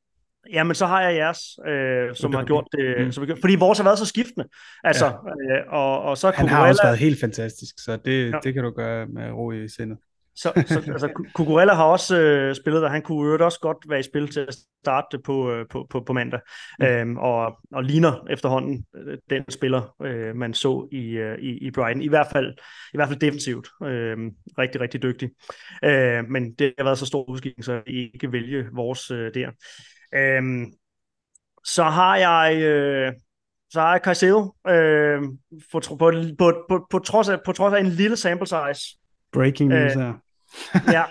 Jamen, 0.53 0.75
så 0.75 0.87
har 0.87 1.03
jeg 1.03 1.15
jeres, 1.17 1.41
øh, 1.67 2.15
som 2.17 2.31
Okay, 2.31 2.39
har 2.39 2.45
gjort 2.47 2.65
det. 2.73 3.05
Mm. 3.07 3.13
Som 3.13 3.29
har 3.29 3.37
fordi 3.41 3.55
vores 3.55 3.79
har 3.79 3.85
været 3.85 3.99
så 3.99 4.07
skiftende. 4.07 4.47
Altså, 4.85 5.05
ja. 5.05 5.59
øh, 5.59 5.65
og, 5.69 6.03
og 6.03 6.19
så 6.19 6.31
Han 6.31 6.49
har 6.49 6.65
Cucurella- 6.65 6.69
også 6.69 6.83
været 6.83 6.99
helt 6.99 7.21
fantastisk, 7.21 7.75
så 7.85 7.97
det, 8.05 8.31
Ja. 8.31 8.39
det 8.43 8.55
kan 8.55 8.63
du 8.65 8.71
gøre 8.71 9.07
med 9.07 9.31
ro 9.31 9.51
i 9.53 9.69
sindet. 9.69 9.99
Så, 10.37 10.53
så 10.67 10.83
altså, 10.93 11.25
Cucurella 11.35 11.75
har 11.75 11.85
også 11.85 12.21
øh, 12.21 12.55
spillet, 12.55 12.85
og 12.85 12.91
han 12.91 13.03
kunne 13.03 13.33
jo 13.33 13.45
også 13.45 13.61
godt 13.61 13.79
være 13.89 14.01
i 14.01 14.03
spil 14.03 14.29
til 14.29 14.41
at 14.41 14.57
starte 14.83 15.19
på, 15.19 15.53
øh, 15.53 15.67
på, 15.71 15.87
på, 15.91 16.01
på 16.01 16.13
mandag. 16.13 16.41
Mm. 16.79 16.87
Øhm, 16.87 17.17
og, 17.17 17.59
og 17.73 17.85
ligner 17.85 18.27
efterhånden 18.31 18.85
øh, 18.97 19.19
den 19.31 19.51
spiller, 19.51 19.95
øh, 20.03 20.37
man 20.37 20.55
så 20.55 20.89
i, 20.93 21.11
øh, 21.11 21.39
i, 21.39 21.67
i 21.67 21.71
Brighton. 21.71 22.03
I 22.03 22.09
hvert 22.09 22.27
fald, 22.33 22.55
i 22.95 22.97
hvert 22.97 23.09
fald 23.09 23.21
defensivt. 23.21 23.69
Øh, 23.85 24.17
rigtig, 24.59 24.81
rigtig 24.81 25.03
dygtig. 25.03 25.31
Øh, 25.85 26.25
men 26.29 26.55
det 26.55 26.75
har 26.79 26.85
været 26.85 26.99
så 26.99 27.07
stor 27.07 27.31
udskikning, 27.31 27.65
så 27.65 27.83
I 27.87 28.11
ikke 28.15 28.33
vælge 28.33 28.67
vores 28.73 29.11
øh, 29.11 29.35
der. 29.35 29.51
Øh, 30.15 30.67
så 31.65 31.85
har 31.85 32.17
jeg... 32.17 32.63
Øh, 32.63 33.13
så 33.73 33.81
har 33.81 33.93
jeg 33.93 34.01
Caicedo, 34.05 34.55
øh, 34.69 35.23
på, 35.73 35.81
på, 35.89 35.97
på, 36.39 36.65
på, 36.69 36.87
på, 36.91 36.99
trods 36.99 37.29
af, 37.29 37.39
på 37.45 37.53
trods 37.53 37.75
af 37.75 37.81
en 37.81 37.87
lille 37.87 38.17
sample 38.17 38.47
size, 38.47 39.00
Breaking 39.33 39.71
news 39.71 39.97
Øh, 39.97 40.03
her. 40.03 40.13
Ja. 40.93 41.05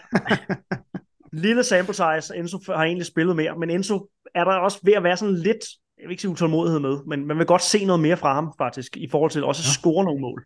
Lille 1.43 1.63
sample 1.63 1.93
size. 1.93 2.35
Enzo 2.35 2.59
har 2.67 2.83
egentlig 2.83 3.05
spillet 3.05 3.35
mere, 3.35 3.55
men 3.59 3.69
Enzo 3.69 4.07
er 4.35 4.43
der 4.43 4.51
også 4.51 4.79
ved 4.83 4.93
at 4.93 5.03
være 5.03 5.17
sådan 5.17 5.35
lidt, 5.35 5.65
jeg 5.97 6.07
vil 6.07 6.11
ikke 6.11 6.21
sige 6.21 6.31
utålmodighed 6.31 6.79
med, 6.79 6.97
men 7.07 7.27
man 7.27 7.37
vil 7.37 7.45
godt 7.45 7.61
se 7.61 7.85
noget 7.85 7.99
mere 7.99 8.17
fra 8.17 8.33
ham 8.33 8.53
faktisk, 8.57 8.97
i 8.97 9.09
forhold 9.11 9.31
til 9.31 9.43
også 9.43 9.61
at 9.61 9.73
score 9.79 10.05
nogle 10.05 10.21
mål. 10.21 10.45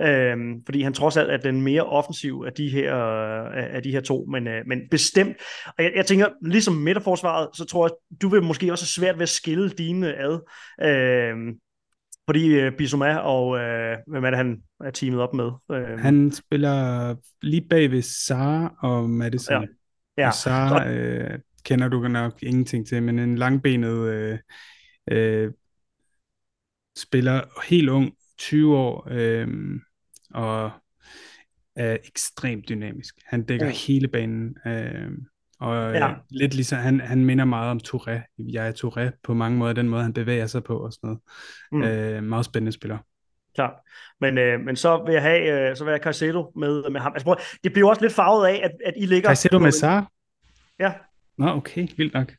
Øhm, 0.00 0.64
fordi 0.64 0.82
han 0.82 0.92
trods 0.92 1.16
alt 1.16 1.30
er 1.30 1.36
den 1.36 1.62
mere 1.62 1.82
offensiv 1.82 2.44
af 2.46 2.52
de 2.52 2.68
her, 2.68 2.94
af, 2.94 3.76
af 3.76 3.82
de 3.82 3.90
her 3.90 4.00
to, 4.00 4.26
men, 4.30 4.48
øh, 4.48 4.66
men 4.66 4.78
bestemt. 4.90 5.36
Og 5.66 5.84
jeg, 5.84 5.92
jeg 5.96 6.06
tænker, 6.06 6.28
ligesom 6.42 6.74
midterforsvaret, 6.74 7.48
så 7.54 7.64
tror 7.64 7.86
jeg, 7.86 8.18
du 8.22 8.28
vil 8.28 8.42
måske 8.42 8.72
også 8.72 8.84
have 8.84 9.04
svært 9.04 9.14
ved 9.14 9.22
at 9.22 9.28
skille 9.28 9.70
dine 9.70 10.14
ad. 10.16 10.38
Øhm, 10.82 11.54
fordi 12.30 12.66
uh, 12.66 12.72
Bissouma 12.78 13.16
og 13.16 13.48
uh, 13.48 14.12
hvem 14.12 14.24
er 14.24 14.30
det, 14.30 14.36
han 14.36 14.62
er 14.84 14.90
teamet 14.90 15.20
op 15.20 15.34
med? 15.34 15.50
Uh, 15.68 15.98
Han 15.98 16.32
spiller 16.32 17.16
lige 17.42 17.66
bag 17.70 17.90
ved 17.90 18.02
Sara 18.02 18.74
og 18.82 19.10
Madison. 19.10 19.62
Ja. 19.62 19.68
ja. 20.22 20.26
Og 20.28 20.34
Sara 20.34 20.90
øh, 20.90 21.38
kender 21.64 21.88
du 21.88 22.08
nok 22.08 22.42
ingenting 22.42 22.86
til, 22.86 23.02
men 23.02 23.18
en 23.18 23.38
langbenet 23.38 24.08
øh, 24.08 24.38
øh, 25.10 25.52
spiller 26.96 27.68
helt 27.70 27.88
ung, 27.88 28.12
20 28.38 28.76
år, 28.76 29.08
øh, 29.10 29.48
og 30.34 30.70
er 31.76 31.96
ekstremt 32.04 32.68
dynamisk. 32.68 33.14
Han 33.26 33.44
dækker 33.44 33.66
Mm. 33.66 33.72
hele 33.86 34.08
banen, 34.08 34.56
øh, 34.66 35.10
og 35.60 35.92
Ja. 35.94 36.06
ja. 36.08 36.14
lidt 36.30 36.54
ligesom, 36.54 36.78
han, 36.78 37.00
han 37.00 37.24
minder 37.24 37.44
meget 37.44 37.70
om 37.70 37.80
Touré. 37.88 38.34
Jeg 38.38 38.68
er 38.68 38.72
Touré 38.72 39.20
på 39.24 39.34
mange 39.34 39.58
måder, 39.58 39.72
den 39.72 39.88
måde 39.88 40.02
han 40.02 40.12
bevæger 40.12 40.46
sig 40.46 40.64
på 40.64 40.76
og 40.78 40.92
sådan 40.92 41.08
noget. 41.08 41.20
Mm. 41.72 41.82
Øh, 42.16 42.22
meget 42.22 42.44
spændende 42.44 42.72
spiller. 42.72 42.98
Klart. 43.54 43.72
Men, 44.20 44.38
øh, 44.38 44.60
men 44.60 44.76
så 44.76 45.02
vil 45.06 45.12
jeg 45.12 45.22
have, 45.22 45.70
øh, 45.70 45.76
så 45.76 45.84
vil 45.84 45.90
jeg 45.90 46.00
Caicedo 46.02 46.52
med, 46.56 46.90
med 46.90 47.00
ham. 47.00 47.12
Altså, 47.12 47.24
prøv, 47.24 47.36
det 47.64 47.72
bliver 47.72 47.88
også 47.88 48.02
lidt 48.02 48.12
farvet 48.12 48.46
af, 48.46 48.60
at, 48.64 48.70
at 48.86 48.94
I 48.96 49.06
ligger... 49.06 49.28
Caicedo 49.28 49.58
med 49.58 49.70
Sara? 49.72 50.10
Ja, 50.80 50.92
Nå, 51.38 51.46
okay, 51.48 51.88
vildt 51.96 52.14
nok. 52.14 52.32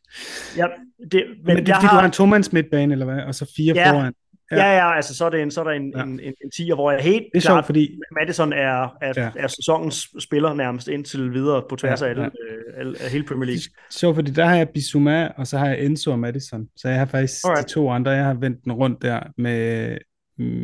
ja, 0.57 0.65
det, 1.11 1.23
men, 1.27 1.37
Men, 1.37 1.45
men 1.45 1.57
det 1.57 1.69
er 1.69 1.73
jeg 1.73 1.75
fordi, 1.75 1.85
har, 1.87 1.89
du 1.89 1.99
har 1.99 2.05
en 2.05 2.11
tomands 2.11 2.53
midtbane, 2.53 2.93
eller 2.93 3.05
hvad? 3.05 3.23
Og 3.23 3.35
så 3.35 3.53
fire 3.57 3.73
Ja. 3.75 3.91
foran. 3.91 4.13
Ja, 4.57 4.75
ja, 4.77 4.95
altså 4.95 5.15
så 5.15 5.25
er, 5.25 5.29
det 5.29 5.41
en, 5.41 5.51
så 5.51 5.59
er 5.59 5.63
der 5.63 5.71
en, 5.71 5.93
Ja. 5.97 6.03
en, 6.03 6.09
en, 6.19 6.33
en 6.43 6.51
tiger, 6.55 6.75
hvor 6.75 6.91
jeg 6.91 7.01
helt 7.01 7.23
Det 7.33 7.37
er 7.37 7.41
klart, 7.41 7.55
sjovt, 7.55 7.65
fordi 7.65 7.99
Madison 8.19 8.53
er, 8.53 8.95
er, 9.01 9.13
Ja. 9.17 9.29
er 9.35 9.47
sæsonens 9.47 10.07
spiller 10.19 10.53
nærmest 10.53 10.87
indtil 10.87 11.33
videre 11.33 11.63
på 11.69 11.75
tværs 11.75 12.01
Ja, 12.01 12.05
af, 12.05 12.09
alle, 12.09 12.23
ja. 12.23 12.27
øh, 12.27 12.79
alle, 12.79 12.95
af 13.03 13.09
hele 13.11 13.23
Premier 13.23 13.45
det 13.45 13.47
League. 13.47 13.61
er 13.77 13.91
sjovt, 13.93 14.15
fordi 14.15 14.31
der 14.31 14.45
har 14.45 14.55
jeg 14.55 14.69
Bissouma, 14.69 15.27
og 15.37 15.47
så 15.47 15.57
har 15.57 15.67
jeg 15.67 15.79
Enzo 15.79 16.11
og 16.11 16.19
Madison. 16.19 16.67
Så 16.75 16.87
jeg 16.89 16.97
har 16.99 17.05
faktisk 17.05 17.45
Alright. 17.45 17.67
de 17.67 17.73
to 17.73 17.89
andre, 17.91 18.11
jeg 18.11 18.25
har 18.25 18.33
vendt 18.33 18.63
den 18.63 18.71
rundt 18.71 19.01
der 19.01 19.19
med, 19.37 19.97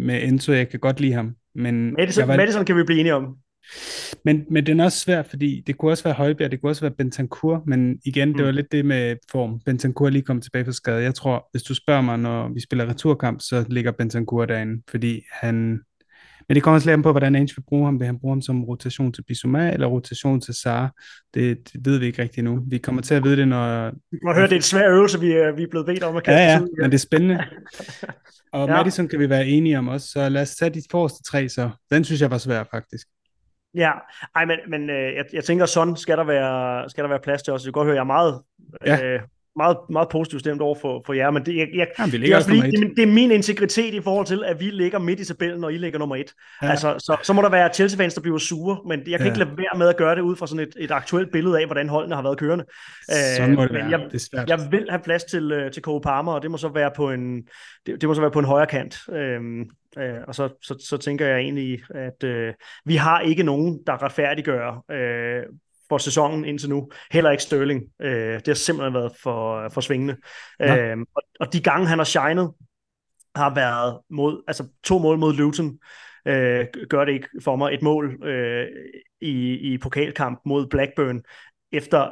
med 0.05 0.23
Enzo. 0.23 0.51
Jeg 0.53 0.69
kan 0.69 0.79
godt 0.79 0.99
lide 0.99 1.13
ham. 1.13 1.35
Men, 1.55 1.93
Madison, 1.93 2.27
var, 2.27 2.35
Madison 2.38 2.65
kan 2.65 2.75
vi 2.77 2.83
blive 2.83 2.99
enige 2.99 3.15
om. 3.15 3.35
Men, 4.26 4.45
men 4.51 4.65
den 4.65 4.80
er 4.80 4.84
også 4.84 4.99
svær, 4.99 5.24
fordi 5.24 5.63
det 5.68 5.78
kunne 5.78 5.91
også 5.91 6.03
være 6.03 6.13
Højbjerg, 6.13 6.51
det 6.51 6.61
kunne 6.61 6.72
også 6.72 6.82
være 6.82 6.91
Bentancur, 6.97 7.63
men 7.68 7.99
igen, 8.05 8.28
det 8.28 8.38
Mm. 8.38 8.43
var 8.45 8.51
lidt 8.51 8.72
det 8.72 8.86
med 8.86 9.15
form. 9.32 9.59
Bentancur 9.65 10.05
er 10.05 10.09
lige 10.09 10.22
kommet 10.24 10.43
tilbage 10.43 10.65
fra 10.65 10.72
skade. 10.72 11.01
Jeg 11.03 11.15
tror, 11.15 11.47
hvis 11.51 11.63
du 11.63 11.74
spørger 11.76 12.01
mig, 12.01 12.20
når 12.20 12.49
vi 12.53 12.59
spiller 12.61 12.89
returkamp, 12.89 13.41
så 13.41 13.65
ligger 13.70 13.91
Bentancur 13.91 14.45
derinde, 14.45 14.84
fordi 14.89 15.22
han... 15.32 15.80
Men 16.49 16.55
det 16.55 16.63
kommer 16.63 16.76
også 16.76 16.88
lidt 16.88 16.93
an 16.93 17.01
på, 17.03 17.11
hvordan 17.11 17.36
Ange 17.36 17.53
vil 17.57 17.63
bruge 17.68 17.86
ham. 17.86 17.99
Vil 17.99 18.05
han 18.05 18.20
bruge 18.20 18.32
ham 18.32 18.41
som 18.41 18.63
rotation 18.63 19.13
til 19.13 19.22
Bissouma, 19.24 19.74
eller 19.74 19.88
rotation 19.88 20.41
til 20.41 20.53
Sara? 20.53 20.89
Det, 21.34 21.57
det 21.74 21.86
ved 21.86 21.97
vi 21.99 22.05
ikke 22.05 22.22
rigtigt 22.22 22.43
nu. 22.43 22.63
Vi 22.68 22.78
kommer 22.78 23.01
til 23.01 23.15
at 23.15 23.24
vide 23.24 23.38
det, 23.38 23.47
når, 23.47 23.91
Vi 24.11 24.18
må 24.24 24.34
høre, 24.34 24.43
det 24.43 24.51
er 24.51 24.55
en 24.55 24.61
svær 24.61 24.89
øvelse, 24.91 25.20
vi 25.20 25.32
er, 25.32 25.51
vi 25.55 25.63
er 25.63 25.68
blevet 25.70 25.86
bedt 25.86 26.03
om 26.03 26.15
at 26.15 26.24
Ja, 26.28 26.32
kaste 26.32 26.51
ja, 26.51 26.59
i. 26.59 26.82
men 26.82 26.86
det 26.91 26.93
er 26.93 26.99
spændende. 26.99 27.43
Og 28.53 28.68
Ja. 28.68 28.74
ja. 28.74 28.78
Madison 28.78 29.07
kan 29.07 29.20
vi 29.20 29.30
være 29.30 29.47
enige 29.47 29.78
om 29.78 29.88
også, 29.88 30.07
så 30.07 30.30
lad 30.30 30.41
os 30.41 30.55
tage 30.55 30.70
de 30.74 30.82
forreste 30.91 31.24
tre 31.24 31.49
så. 31.49 31.70
Den 31.91 32.03
synes 32.03 32.22
jeg 32.22 32.32
var 32.32 32.38
svær 32.38 32.63
faktisk. 32.72 33.07
Ja, 33.78 33.91
ej, 34.36 34.45
men, 34.45 34.59
men 34.67 34.89
øh, 34.89 35.15
jeg, 35.15 35.25
jeg 35.34 35.43
tænker, 35.43 35.65
sådan 35.65 35.95
skal 35.95 36.17
der 36.17 36.23
være, 36.23 36.89
skal 36.89 37.03
der 37.03 37.09
være 37.09 37.19
plads 37.19 37.43
til 37.43 37.53
os. 37.53 37.61
Jeg 37.61 37.65
kan 37.65 37.71
godt 37.71 37.86
høre, 37.86 37.95
jeg 37.95 38.01
er 38.01 38.03
meget, 38.05 38.41
Ja. 38.86 39.05
øh, 39.05 39.19
meget, 39.58 39.78
meget 39.89 40.10
positivt 40.10 40.39
stemt 40.39 40.62
over 40.62 40.76
for, 40.82 41.03
for 41.05 41.14
jer, 41.14 41.32
men 41.32 41.45
det, 41.45 41.55
jeg, 41.58 41.68
jeg, 41.76 41.88
Jamen, 41.99 42.12
vi 42.14 42.18
det, 42.18 42.32
er 42.32 42.36
også 42.36 42.49
fordi, 42.49 42.62
det, 42.62 42.80
et. 42.84 42.93
det 42.97 43.03
er 43.03 43.08
min 43.14 43.32
integritet 43.32 43.93
i 43.93 44.01
forhold 44.01 44.26
til, 44.26 44.43
at 44.45 44.60
vi 44.60 44.66
ligger 44.66 44.99
midt 44.99 45.20
i 45.20 45.26
tabellen, 45.26 45.64
og 45.64 45.74
I 45.74 45.78
ligger 45.78 45.99
nummer 45.99 46.16
et. 46.16 46.34
Ja. 46.62 46.70
Altså, 46.70 46.95
så, 46.99 47.18
så 47.24 47.34
må 47.34 47.41
der 47.41 47.49
være 47.49 47.74
Chelsea-fans, 47.74 48.14
der 48.14 48.22
bliver 48.22 48.38
sure, 48.38 48.78
men 48.88 48.99
jeg 48.99 49.20
kan 49.20 49.20
Ja. 49.20 49.26
ikke 49.26 49.39
lade 49.39 49.49
være 49.58 49.78
med 49.78 49.88
at 49.88 49.97
gøre 49.97 50.16
det 50.16 50.22
ud 50.22 50.36
fra 50.36 50.47
sådan 50.47 50.68
et, 50.68 50.74
et 50.80 50.91
aktuelt 50.91 51.32
billede 51.32 51.60
af, 51.60 51.66
hvordan 51.66 51.89
holdene 51.89 52.16
har 52.16 52.22
været 52.22 52.38
kørende. 52.38 52.66
Sådan 53.38 53.55
må 53.55 53.64
det 53.64 53.72
men 53.72 53.82
være. 53.82 53.89
Jeg, 53.89 53.99
det 53.99 54.16
er 54.16 54.20
svært. 54.34 54.49
jeg 54.49 54.60
vil 54.72 54.86
have 54.89 55.01
plads 55.03 55.24
til, 55.24 55.51
øh, 55.51 55.72
til 55.72 55.84
Cole 55.84 56.01
Palmer, 56.01 56.32
og 56.34 56.41
det 56.41 56.51
må 56.51 56.58
så 56.58 56.70
være 56.70 56.91
på 56.95 57.12
en, 57.12 57.36
det, 57.86 58.01
det 58.01 58.10
må 58.10 58.14
så 58.16 58.22
være 58.22 58.32
på 58.32 58.39
en 58.39 58.45
højre 58.45 58.66
kant. 58.68 58.97
Øhm, 59.14 59.60
øh, 59.97 60.14
og 60.28 60.36
så, 60.36 60.49
så, 60.62 60.86
så 60.89 60.97
tænker 60.97 61.28
jeg 61.28 61.39
egentlig, 61.39 61.80
at 61.95 62.24
øh, 62.24 62.53
vi 62.86 62.95
har 62.95 63.20
ikke 63.20 63.43
nogen, 63.43 63.80
der 63.88 64.03
retfærdiggør 64.03 64.84
øh, 64.91 65.43
for 65.89 65.97
sæsonen 65.97 66.45
indtil 66.45 66.69
nu. 66.69 66.89
Heller 67.11 67.31
ikke 67.31 67.43
Sterling. 67.43 67.83
Øh, 68.01 68.33
det 68.33 68.47
har 68.47 68.53
simpelthen 68.53 68.93
været 68.93 69.11
for, 69.23 69.69
for 69.69 69.81
svingende. 69.81 70.17
Nå. 70.59 70.65
Øh, 70.65 70.97
og, 71.15 71.21
og 71.39 71.53
de 71.53 71.61
gange, 71.61 71.88
han 71.88 71.97
har 71.97 72.05
shined, 72.05 72.47
har 73.35 73.55
været 73.55 73.99
mod, 74.09 74.43
altså 74.47 74.67
to 74.83 74.99
mål 74.99 75.17
mod 75.17 75.33
Luton, 75.33 75.79
øh, 76.27 76.65
gør 76.89 77.05
det 77.05 77.13
ikke 77.13 77.27
for 77.43 77.55
mig. 77.55 77.73
Et 77.73 77.81
mål 77.81 78.23
øh, 78.23 78.67
i, 79.21 79.53
i 79.73 79.77
pokalkamp 79.77 80.41
mod 80.45 80.67
Blackburn, 80.67 81.21
efter, 81.71 82.11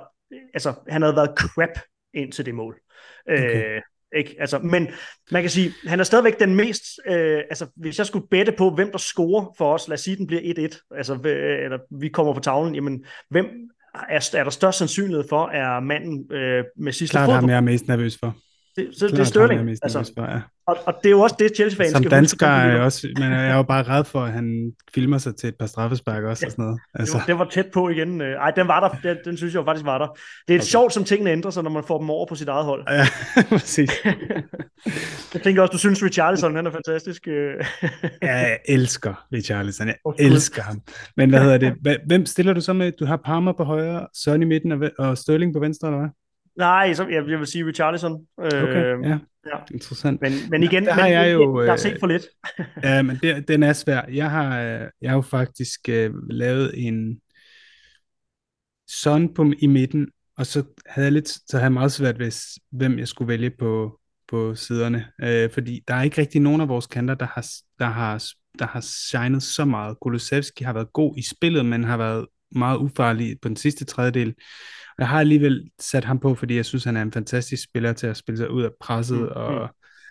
altså 0.54 0.74
han 0.90 1.02
havde 1.02 1.16
været 1.16 1.38
crap 1.38 1.80
ind 2.14 2.32
til 2.32 2.46
det 2.46 2.56
mål. 2.56 2.80
Okay. 3.28 3.76
Øh, 3.76 3.82
ikke? 4.16 4.36
Altså, 4.40 4.60
men 4.60 4.88
man 5.32 5.44
kan 5.44 5.50
sige, 5.50 5.74
han 5.88 6.00
er 6.00 6.04
stadigvæk 6.04 6.40
den 6.40 6.56
mest, 6.56 6.84
øh, 7.08 7.38
altså 7.50 7.68
hvis 7.76 7.98
jeg 7.98 8.06
skulle 8.06 8.28
bette 8.32 8.52
på, 8.52 8.70
hvem 8.70 8.92
der 8.92 8.98
scorer 8.98 9.54
for 9.58 9.74
os, 9.74 9.88
lad 9.88 9.94
os 9.94 10.02
sige, 10.02 10.16
den 10.16 10.28
bliver 10.28 10.70
1-1, 10.72 10.96
altså 10.98 11.14
øh, 11.26 11.64
eller 11.64 11.78
vi 12.00 12.10
kommer 12.10 12.34
på 12.34 12.40
tavlen, 12.40 12.76
jamen 12.76 13.06
hvem 13.30 13.46
er, 14.10 14.30
er 14.34 14.44
der 14.44 14.52
størst 14.52 14.78
sandsynlighed 14.78 15.24
for, 15.30 15.48
er 15.48 15.80
manden 15.80 16.34
øh, 16.34 16.64
med 16.78 16.92
sidste 16.92 17.14
Klart 17.14 17.30
ham, 17.30 17.44
fod? 17.44 17.50
jeg 17.50 17.58
er 17.58 17.62
mest 17.62 17.88
nervøs 17.88 18.18
for. 18.18 18.36
Det, 18.76 18.90
så 19.00 19.06
det 19.06 19.12
er 19.12 19.16
Klart 19.16 19.20
er 19.20 19.24
Sterling. 19.24 19.70
Altså, 19.70 20.12
for, 20.18 20.24
ja. 20.32 20.40
og, 20.68 20.78
og 20.86 20.94
det 21.04 21.06
er 21.06 21.12
jo 21.12 21.22
også 21.22 21.36
det, 21.40 21.52
Chelsea-fans 21.56 21.92
Som 21.92 22.04
skal 22.04 22.12
dansker 22.12 22.48
huske. 22.56 22.78
er 22.78 22.82
også, 22.82 23.08
men 23.20 23.32
jeg 23.32 23.50
er 23.50 23.56
jo 23.56 23.64
bare 23.64 23.84
red 23.98 24.04
for, 24.04 24.20
at 24.22 24.32
han 24.32 24.72
filmer 24.94 25.18
sig 25.18 25.36
til 25.36 25.50
et 25.50 25.56
par 25.60 25.66
straffespark 25.66 26.24
også 26.24 26.46
og 26.46 26.52
sådan 26.52 26.66
noget. 26.66 26.80
Altså. 26.94 27.18
Jo, 27.18 27.24
det 27.28 27.40
var 27.40 27.46
tæt 27.46 27.66
på 27.74 27.90
igen. 27.90 28.22
Øh, 28.22 28.28
Ej, 28.34 28.52
den 28.52 28.68
var 28.68 28.80
der. 28.80 29.10
Den, 29.10 29.18
den 29.26 29.38
synes 29.38 29.54
jeg 29.54 29.60
jo 29.60 29.66
faktisk 29.66 29.86
var 29.86 29.98
der. 29.98 30.06
Det 30.08 30.14
er 30.14 30.20
okay. 30.48 30.56
Okay. 30.56 30.66
sjovt, 30.66 30.94
som 30.94 31.04
tingene 31.04 31.32
ændrer 31.32 31.52
sig, 31.52 31.64
når 31.64 31.72
man 31.72 31.84
får 31.88 32.00
dem 32.00 32.10
over 32.10 32.26
på 32.26 32.36
sit 32.36 32.48
eget 32.48 32.66
hold. 32.66 32.84
ja, 32.90 33.06
præcis. 33.58 33.92
jeg 35.34 35.42
tænker 35.44 35.62
også, 35.62 35.72
du 35.72 35.78
synes, 35.78 36.04
Richarlison, 36.04 36.56
han 36.56 36.66
er 36.68 36.72
fantastisk. 36.72 37.28
øh. 37.28 37.54
Ja, 38.22 38.34
jeg 38.38 38.60
elsker 38.68 39.26
Richarlison. 39.34 39.88
Jeg 39.88 39.96
Gud. 40.06 40.14
elsker 40.20 40.62
ham. 40.62 40.82
Men 41.18 41.30
hvad 41.30 41.40
hedder 41.42 41.58
det? 41.58 41.98
Hvem 42.08 42.26
stiller 42.26 42.54
du 42.54 42.62
så 42.62 42.74
med? 42.74 42.92
Du 42.92 43.06
har 43.06 43.18
Palmer 43.26 43.54
på 43.54 43.64
højre, 43.64 44.08
Son 44.14 44.42
i 44.42 44.46
midten 44.46 44.84
og 44.98 45.18
Sterling 45.18 45.54
på 45.54 45.60
venstre, 45.60 45.88
eller 45.88 46.00
hvad? 46.00 46.10
Nej, 46.58 46.94
så, 46.94 47.08
jeg, 47.08 47.30
jeg 47.30 47.40
vil 47.40 47.48
sige 47.48 47.66
Richarlison. 47.66 48.28
Øh, 48.40 48.64
Okay, 48.64 49.04
ja. 49.04 49.10
ja. 49.46 49.58
Interessant. 49.72 50.22
Men, 50.22 50.32
men 50.50 50.64
igen, 50.64 50.86
Der 50.86 50.94
har 50.94 51.04
men, 51.04 51.12
jeg 51.12 51.34
jo, 51.34 51.62
der 51.62 51.68
er 51.68 51.74
øh, 51.74 51.80
set 51.80 51.98
for 52.00 52.08
lidt. 52.08 52.24
Ja, 52.84 53.02
men 53.02 53.20
det, 53.24 53.48
den 53.48 53.64
er 53.64 53.74
svær. 53.74 54.02
Jeg 54.12 54.32
har, 54.32 54.62
øh, 54.62 54.82
jeg 55.02 55.10
har 55.10 55.18
jo 55.18 55.22
faktisk 55.22 55.90
øh, 55.90 56.14
lavet 56.30 56.72
en 56.88 57.20
Son 58.88 59.34
på, 59.34 59.52
i 59.60 59.68
midten, 59.68 60.08
og 60.38 60.46
så 60.46 60.64
havde 60.86 61.06
jeg 61.06 61.14
lidt, 61.14 61.30
så 61.30 61.42
havde 61.52 61.64
jeg 61.64 61.72
meget 61.72 61.92
svært 61.92 62.20
ved, 62.20 62.60
hvem 62.72 63.00
jeg 63.00 63.08
skulle 63.08 63.28
vælge 63.28 63.50
på, 63.50 64.00
på 64.28 64.56
siderne. 64.56 65.06
Øh, 65.22 65.50
fordi 65.52 65.84
der 65.88 65.96
er 65.96 66.04
ikke 66.04 66.22
rigtig 66.22 66.42
nogen 66.42 66.62
af 66.62 66.68
vores 66.68 66.88
kanter, 66.88 67.16
der 67.16 67.28
har, 67.34 67.46
der 67.80 67.86
har, 67.86 68.24
der 68.60 68.68
har 68.68 68.82
shined 68.82 69.42
så 69.42 69.66
meget. 69.66 69.98
Kulusevski 70.02 70.64
har 70.64 70.74
været 70.74 70.94
god 70.94 71.18
i 71.18 71.22
spillet, 71.22 71.66
men 71.66 71.84
har 71.84 71.98
været 71.98 72.26
meget 72.52 72.78
ufarlig 72.78 73.38
på 73.42 73.48
den 73.48 73.56
sidste 73.56 73.86
tredjedel. 73.86 74.34
Jeg 75.00 75.08
har 75.08 75.20
alligevel 75.20 75.70
sat 75.80 76.06
ham 76.06 76.20
på, 76.20 76.36
fordi 76.36 76.56
jeg 76.56 76.66
synes, 76.66 76.84
han 76.84 76.98
er 76.98 77.02
en 77.02 77.12
fantastisk 77.12 77.64
spiller 77.64 77.94
til 77.94 78.08
at 78.08 78.18
spille 78.18 78.38
sig 78.38 78.52
ud 78.52 78.64
af 78.64 78.70
presset, 78.82 79.20
Mm, 79.20 79.24
mm, 79.24 79.30
og 79.32 79.70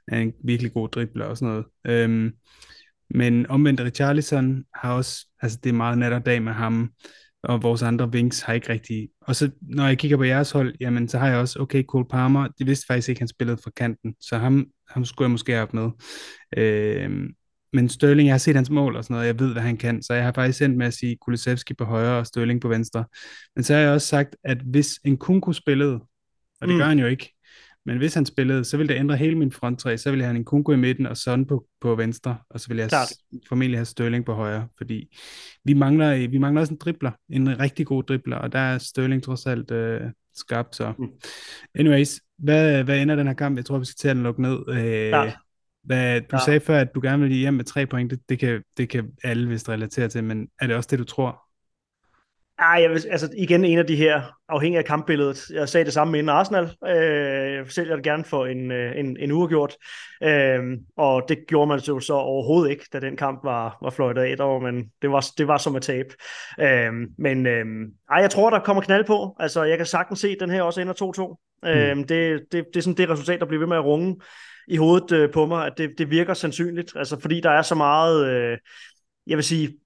er 0.09 0.20
en 0.20 0.32
virkelig 0.45 0.72
god 0.72 0.89
dribler 0.89 1.24
og 1.24 1.37
sådan 1.37 1.49
noget. 1.49 1.66
Øhm, 1.87 2.32
men 3.11 3.47
omvendt 3.47 3.80
Richarlison 3.80 4.64
har 4.74 4.93
også, 4.93 5.26
altså 5.43 5.59
det 5.62 5.70
er 5.70 5.74
meget 5.74 5.99
nat 5.99 6.12
og 6.12 6.26
dag 6.26 6.43
med 6.43 6.53
ham, 6.53 6.91
og 7.43 7.62
vores 7.62 7.82
andre 7.82 8.09
wings 8.09 8.41
har 8.41 8.53
ikke 8.53 8.68
rigtig, 8.68 9.09
og 9.20 9.37
så 9.37 9.51
når 9.61 9.87
jeg 9.87 9.99
kigger 9.99 10.16
på 10.16 10.24
jeres 10.24 10.51
hold, 10.51 10.74
jamen 10.80 11.09
så 11.09 11.18
har 11.18 11.28
jeg 11.28 11.39
også, 11.39 11.59
okay, 11.61 11.82
Cole 11.82 12.09
Palmer, 12.11 12.49
det 12.59 12.66
vidste 12.66 12.87
faktisk 12.87 13.09
ikke, 13.09 13.20
han 13.20 13.28
spillede 13.28 13.59
fra 13.64 13.70
kanten, 13.76 14.14
så 14.20 14.39
ham, 14.39 14.66
ham 14.89 15.05
skulle 15.05 15.26
jeg 15.26 15.30
måske 15.30 15.53
have 15.53 15.59
haft 15.59 15.74
med. 15.74 15.91
Øhm, 16.57 17.28
men 17.75 17.89
Sterling, 17.89 18.27
jeg 18.27 18.33
har 18.35 18.39
set 18.39 18.57
hans 18.57 18.70
mål 18.70 18.97
og 18.97 19.05
sådan 19.05 19.14
noget, 19.14 19.27
jeg 19.27 19.39
ved, 19.41 19.53
hvad 19.53 19.62
han 19.62 19.77
kan, 19.77 20.03
så 20.03 20.14
jeg 20.14 20.25
har 20.25 20.33
faktisk 20.33 20.62
endt 20.62 20.77
med 20.77 20.87
at 20.87 20.95
sige 20.95 21.16
Kulusevski 21.16 21.75
på 21.75 21.85
højre 21.85 22.18
og 22.18 22.27
Sterling 22.27 22.61
på 22.61 22.68
venstre. 22.68 23.05
Men 23.57 23.64
så 23.64 23.75
har 23.75 23.81
jeg 23.81 23.91
også 23.91 24.07
sagt, 24.07 24.37
at 24.45 24.59
hvis 24.59 25.01
en 25.05 25.16
Kunku 25.16 25.53
spillede, 25.53 25.95
og 26.61 26.68
det 26.68 26.70
Mm. 26.75 26.79
gør 26.79 26.85
han 26.87 26.99
jo 26.99 27.07
ikke, 27.07 27.31
men 27.87 27.97
hvis 27.99 28.14
han 28.14 28.27
spillede, 28.27 28.64
så 28.64 28.77
ville 28.77 28.95
det 28.95 29.01
ændre 29.01 29.16
hele 29.16 29.39
min 29.39 29.53
fronttræ. 29.53 29.97
Så 29.97 30.11
ville 30.11 30.25
have 30.25 30.37
en 30.37 30.45
Kunku 30.45 30.72
i 30.72 30.77
midten 30.77 31.07
og 31.07 31.16
Son 31.16 31.47
på, 31.47 31.66
på 31.81 31.95
venstre, 31.95 32.37
og 32.51 32.61
så 32.61 32.68
ville 32.68 32.81
jeg 32.83 32.89
Klart. 32.89 33.12
formentlig 33.49 33.79
have 33.79 33.85
Sterling 33.85 34.25
på 34.25 34.35
højre, 34.35 34.68
fordi 34.79 35.16
vi 35.64 35.75
mangler, 35.75 36.29
vi 36.29 36.39
mangler 36.39 36.61
også 36.61 36.72
en 36.72 36.79
dribler, 36.79 37.11
en 37.31 37.61
rigtig 37.61 37.87
god 37.87 38.03
dribler, 38.03 38.37
og 38.37 38.53
der 38.53 38.59
er 38.59 38.79
Sterling 38.79 39.22
trods 39.22 39.47
alt 39.47 39.70
øh, 39.70 40.01
skarp. 40.37 40.66
Så. 40.72 40.93
Mm. 40.99 41.09
Anyways, 41.75 42.20
hvad, 42.39 42.85
hvad 42.85 43.03
ender 43.03 43.16
den 43.16 43.27
her 43.27 43.35
kamp? 43.35 43.57
Jeg 43.57 43.64
tror, 43.64 43.79
vi 43.79 43.85
skal 43.85 43.97
til 43.97 44.09
at 44.09 44.16
den 44.16 44.22
lukke 44.22 44.43
ned. 44.43 44.59
Øh, 44.68 45.09
Klart. 45.09 45.37
Hvad, 45.85 46.20
du 46.20 46.26
Ja. 46.37 46.45
sagde 46.45 46.61
før, 46.61 46.78
at 46.80 46.95
du 46.95 47.01
gerne 47.01 47.22
vil 47.22 47.32
hjem 47.32 47.55
med 47.55 47.64
tre 47.64 47.87
point. 47.87 48.11
Det, 48.11 48.20
det, 48.28 48.39
kan, 48.39 48.62
det 48.76 48.89
kan 48.89 49.11
alle 49.24 49.49
vist 49.49 49.68
relatere 49.68 50.09
til, 50.09 50.24
men 50.24 50.49
er 50.61 50.66
det 50.66 50.76
også 50.76 50.89
det, 50.91 50.99
du 50.99 51.05
tror? 51.05 51.43
Ej, 52.59 52.78
jeg 52.82 52.90
vil, 52.90 53.05
altså 53.11 53.28
igen 53.36 53.64
en 53.64 53.78
af 53.78 53.86
de 53.86 53.96
her, 53.96 54.22
afhængig 54.48 54.78
af 54.78 54.84
kampbilledet. 54.84 55.50
Jeg 55.50 55.68
sagde 55.68 55.84
det 55.84 55.92
samme 55.92 56.11
med 56.11 56.18
inden 56.18 56.36
Arsenal. 56.36 56.76
Øh, 56.86 57.55
jeg 57.55 57.70
sælger 57.70 57.94
det 57.94 58.05
gerne 58.05 58.24
for 58.24 58.46
en, 58.46 58.70
øh, 58.70 58.98
en, 58.98 59.16
en 59.20 59.32
uafgjort. 59.32 59.76
Øh, 60.22 60.62
og 60.96 61.22
det 61.28 61.38
gjorde 61.48 61.68
man 61.68 61.78
jo 61.78 62.00
så 62.00 62.14
overhovedet 62.14 62.70
ikke, 62.70 62.84
da 62.92 63.00
den 63.00 63.16
kamp 63.16 63.44
var, 63.44 63.78
var 63.82 63.90
fløjtet 63.90 64.22
af. 64.22 64.36
Der 64.36 64.44
var, 64.44 64.59
men 64.59 64.84
det 65.02 65.11
var, 65.11 65.26
det 65.38 65.48
var 65.48 65.59
som 65.59 65.76
at 65.76 65.82
tabe. 65.82 66.09
Øh, 66.61 66.92
men 67.18 67.46
øh, 67.46 67.64
ej, 68.11 68.18
jeg 68.18 68.30
tror, 68.30 68.50
der 68.50 68.59
kommer 68.59 68.82
knald 68.82 69.05
på. 69.05 69.36
Altså, 69.40 69.62
jeg 69.62 69.76
kan 69.76 69.86
sagtens 69.86 70.20
se, 70.20 70.28
at 70.28 70.36
den 70.40 70.50
her 70.50 70.62
også 70.62 70.80
ender 70.80 70.94
2-2. 70.94 71.59
Mm. 71.62 71.68
Øh, 71.68 71.96
det, 71.96 72.09
det, 72.09 72.64
det 72.74 72.76
er 72.76 72.80
sådan 72.80 72.96
det 72.96 73.11
resultat, 73.11 73.40
der 73.40 73.46
bliver 73.46 73.61
ved 73.61 73.68
med 73.68 73.76
at 73.76 73.84
runge 73.84 74.16
i 74.68 74.76
hovedet 74.76 75.12
øh, 75.12 75.32
på 75.32 75.46
mig, 75.46 75.66
at 75.66 75.72
det, 75.78 75.90
det 75.98 76.11
virker 76.11 76.34
sandsynligt. 76.34 76.92
Altså, 76.96 77.20
fordi 77.20 77.40
der 77.40 77.50
er 77.50 77.62
så 77.62 77.74
meget... 77.74 78.26
Øh, 78.26 78.59
jeg 79.26 79.36
vil 79.36 79.44
sige, 79.44 79.78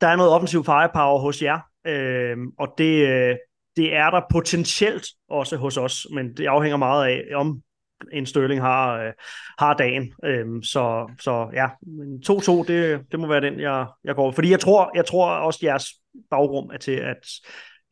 der 0.00 0.06
er 0.06 0.16
noget 0.16 0.32
offensiv 0.32 0.64
firepower 0.64 1.18
hos 1.18 1.42
jer, 1.42 1.60
øh, 1.86 2.36
og 2.58 2.74
det, 2.78 3.08
øh, 3.08 3.36
det 3.76 3.94
er 3.94 4.10
der 4.10 4.20
potentielt 4.30 5.06
også 5.28 5.56
hos 5.56 5.76
os, 5.76 6.06
men 6.14 6.36
det 6.36 6.46
afhænger 6.46 6.76
meget 6.76 7.06
af, 7.06 7.22
om 7.34 7.62
en 8.12 8.26
Sterling 8.26 8.60
har, 8.60 9.02
øh, 9.02 9.12
har 9.58 9.74
dagen. 9.74 10.12
Øh, 10.24 10.46
så, 10.62 11.10
så 11.20 11.48
ja, 11.52 11.66
2-2, 12.26 12.66
det, 12.72 13.12
det 13.12 13.20
må 13.20 13.26
være 13.26 13.40
den, 13.40 13.60
jeg, 13.60 13.86
jeg 14.04 14.14
går. 14.14 14.30
Fordi 14.30 14.50
jeg 14.50 14.60
tror, 14.60 14.90
jeg 14.94 15.06
tror 15.06 15.30
også, 15.30 15.60
jeres 15.62 15.86
bagrum 16.30 16.70
er 16.72 16.78
til 16.78 16.92
at, 16.92 17.26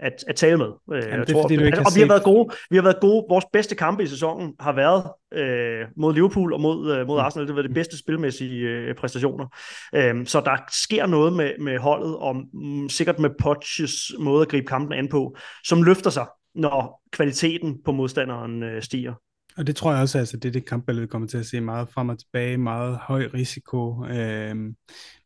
at, 0.01 0.25
at 0.29 0.37
tale 0.37 0.57
med. 0.57 0.67
Øh, 0.93 1.03
Jamen, 1.03 1.19
jeg 1.19 1.29
det 1.29 1.37
fordi, 1.43 1.57
du 1.57 1.65
ikke 1.65 1.79
og 1.79 1.93
vi 1.95 2.01
har 2.01 2.09
været 2.09 2.23
gode. 2.23 2.55
Vi 2.71 2.77
har 2.77 2.83
været 2.83 3.01
gode. 3.01 3.25
Vores 3.29 3.45
bedste 3.53 3.75
kampe 3.75 4.03
i 4.03 4.07
sæsonen 4.07 4.55
har 4.61 4.73
været 4.73 5.03
øh, 5.35 5.87
mod 5.97 6.15
Liverpool 6.15 6.53
og 6.53 6.61
mod, 6.61 6.97
øh, 6.97 7.07
mod 7.07 7.17
mm. 7.17 7.25
Arsenal. 7.25 7.47
Det 7.47 7.55
har 7.55 7.63
været 7.63 7.71
de 7.71 7.75
bedste 7.75 7.99
spilmæssige 7.99 8.61
øh, 8.61 8.95
præstationer. 8.95 9.47
Øh, 9.95 10.27
så 10.27 10.41
der 10.41 10.57
sker 10.73 11.07
noget 11.07 11.33
med, 11.33 11.51
med 11.61 11.79
holdet, 11.79 12.17
og 12.17 12.37
mm, 12.53 12.89
sikkert 12.89 13.19
med 13.19 13.31
Potches 13.41 14.13
måde 14.19 14.43
at 14.43 14.49
gribe 14.49 14.67
kampen 14.67 14.99
an 14.99 15.09
på, 15.09 15.37
som 15.65 15.83
løfter 15.83 16.11
sig, 16.11 16.27
når 16.55 17.03
kvaliteten 17.13 17.83
på 17.85 17.93
modstanderen 17.93 18.63
øh, 18.63 18.83
stiger. 18.83 19.15
Og 19.57 19.67
det 19.67 19.77
tror 19.77 19.93
jeg 19.93 20.03
også, 20.03 20.19
altså, 20.19 20.37
det 20.37 20.49
er 20.49 20.53
det 20.53 20.65
kampbillede, 20.67 21.07
kommer 21.07 21.29
til 21.29 21.39
at 21.39 21.47
se 21.47 21.61
meget 21.61 21.89
frem 21.89 22.09
og 22.09 22.19
tilbage, 22.19 22.57
meget 22.57 22.99
høj 23.03 23.29
risiko. 23.35 24.05
Øhm, 24.05 24.75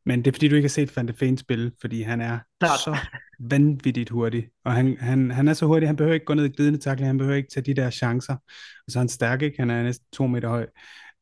men 0.07 0.19
det 0.19 0.27
er 0.27 0.33
fordi, 0.33 0.49
du 0.49 0.55
ikke 0.55 0.67
har 0.67 0.71
set 0.71 0.97
Van 0.97 1.09
de 1.09 1.13
Feen 1.13 1.39
spille, 1.39 1.73
fordi 1.81 2.03
han 2.03 2.21
er 2.21 2.39
Klart. 2.61 2.79
så 2.79 2.97
vanvittigt 3.41 4.11
hurtig. 4.11 4.49
Og 4.65 4.73
han, 4.73 4.97
han, 5.01 5.31
han 5.31 5.49
er 5.49 5.53
så 5.53 5.67
hurtig, 5.67 5.89
han 5.89 5.97
behøver 5.97 6.15
ikke 6.15 6.27
gå 6.27 6.35
ned 6.35 6.45
i 6.45 6.49
glidende 6.49 6.79
takling, 6.79 7.09
han 7.09 7.19
behøver 7.19 7.37
ikke 7.37 7.51
tage 7.55 7.65
de 7.65 7.75
der 7.75 7.91
chancer. 7.91 8.35
Og 8.87 8.93
så 8.93 8.99
er 8.99 9.01
han 9.01 9.09
stærk, 9.09 9.43
ikke? 9.43 9.59
Han 9.59 9.71
er 9.71 9.83
næsten 9.83 10.07
to 10.13 10.27
meter 10.27 10.49
høj. 10.49 10.67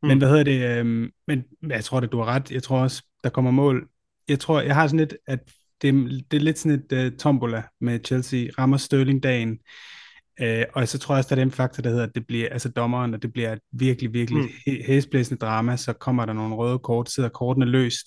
Mm. 0.02 0.09
Men 0.09 0.18
hvad 0.18 0.28
hedder 0.28 0.44
det? 0.44 0.78
Øhm, 0.78 1.11
men 1.26 1.44
jeg 1.68 1.84
tror 1.84 2.00
at 2.00 2.12
du 2.12 2.18
har 2.18 2.26
ret. 2.26 2.50
Jeg 2.50 2.62
tror 2.62 2.80
også, 2.80 3.02
der 3.24 3.30
kommer 3.30 3.50
mål. 3.50 3.88
Jeg 4.28 4.40
tror, 4.40 4.61
jeg 4.61 4.74
har 4.74 4.86
sådan 4.86 4.98
lidt, 4.98 5.16
at 5.26 5.40
det, 5.82 5.94
det 6.30 6.36
er 6.36 6.40
lidt 6.40 6.59
sådan 6.59 6.84
et 6.90 7.12
uh, 7.12 7.18
tombola 7.18 7.62
med 7.80 8.00
Chelsea. 8.04 8.46
Rammer 8.59 8.76
Sterling 8.76 9.22
dagen 9.22 9.59
Øh, 10.41 10.64
og 10.72 10.89
så 10.89 10.99
tror 10.99 11.14
jeg 11.14 11.18
også, 11.18 11.34
der 11.34 11.41
er 11.41 11.45
den 11.45 11.53
faktor, 11.53 11.82
der 11.82 11.91
hedder, 11.91 12.05
at 12.05 12.14
det 12.14 12.26
bliver, 12.26 12.49
altså 12.53 12.68
dommeren, 12.68 13.14
og 13.14 13.22
det 13.22 13.32
bliver 13.32 13.53
et 13.53 13.59
virkelig, 13.72 14.12
virkelig 14.12 14.43
mm. 14.43 14.72
hæsblæsende 14.87 15.39
drama, 15.41 15.76
så 15.76 15.93
kommer 15.93 16.26
der 16.26 16.32
nogle 16.32 16.55
røde 16.55 16.78
kort, 16.78 17.11
sidder 17.11 17.28
kortene 17.28 17.66
løst. 17.66 18.07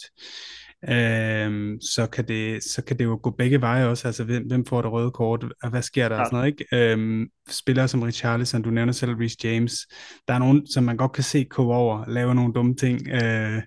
Øh, 0.89 1.77
så, 1.81 2.07
kan 2.11 2.27
det, 2.27 2.63
så 2.63 2.81
kan 2.87 2.97
det 2.97 3.03
jo 3.03 3.19
gå 3.23 3.29
begge 3.29 3.61
veje 3.61 3.85
også, 3.85 4.07
altså 4.07 4.23
hvem, 4.23 4.43
hvem 4.43 4.65
får 4.65 4.81
det 4.81 4.91
røde 4.91 5.11
kort, 5.11 5.45
og 5.63 5.69
hvad 5.69 5.81
sker 5.81 6.09
der 6.09 6.15
ja. 6.15 6.21
og 6.21 6.27
sådan 6.27 6.37
noget, 6.37 6.47
ikke? 6.47 6.95
Øh, 6.95 7.27
spillere 7.49 7.87
som 7.87 8.01
Richarlison, 8.01 8.61
du 8.61 8.69
nævner 8.69 8.93
selv 8.93 9.11
Rhys 9.11 9.43
James, 9.43 9.73
der 10.27 10.33
er 10.33 10.39
nogen, 10.39 10.67
som 10.67 10.83
man 10.83 10.97
godt 10.97 11.11
kan 11.11 11.23
se 11.23 11.45
gå 11.45 11.73
over, 11.73 12.03
lave 12.07 12.35
nogle 12.35 12.53
dumme 12.53 12.75
ting. 12.75 13.07
Øh, 13.09 13.61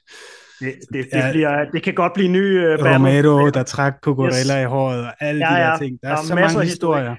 det, 0.60 0.74
det, 0.92 1.06
det, 1.12 1.24
bliver, 1.32 1.70
det 1.70 1.82
kan 1.82 1.94
godt 1.94 2.12
blive 2.12 2.28
ny 2.28 2.58
uh, 2.58 2.84
Romero, 2.84 3.50
der 3.50 3.62
trak 3.62 3.94
Cucurella 4.02 4.60
yes. 4.60 4.64
i 4.64 4.68
håret, 4.68 5.06
og 5.06 5.12
alle 5.20 5.48
ja, 5.48 5.54
de 5.54 5.60
der 5.60 5.78
ting. 5.78 5.98
Der, 6.02 6.08
der 6.08 6.14
er, 6.14 6.20
er 6.20 6.24
så 6.24 6.34
mange 6.34 6.64
historier. 6.64 6.64
Historie. 6.64 7.16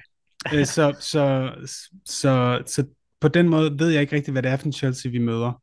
Øh, 0.52 0.66
så, 0.66 0.94
så, 1.00 1.50
så, 2.04 2.62
så 2.66 2.84
på 3.20 3.28
den 3.28 3.48
måde 3.48 3.78
ved 3.78 3.90
jeg 3.90 4.00
ikke 4.00 4.16
rigtig, 4.16 4.32
hvad 4.32 4.42
det 4.42 4.50
er 4.50 4.56
for 4.56 4.66
en 4.66 4.72
Chelsea, 4.72 5.10
vi 5.10 5.18
møder. 5.18 5.62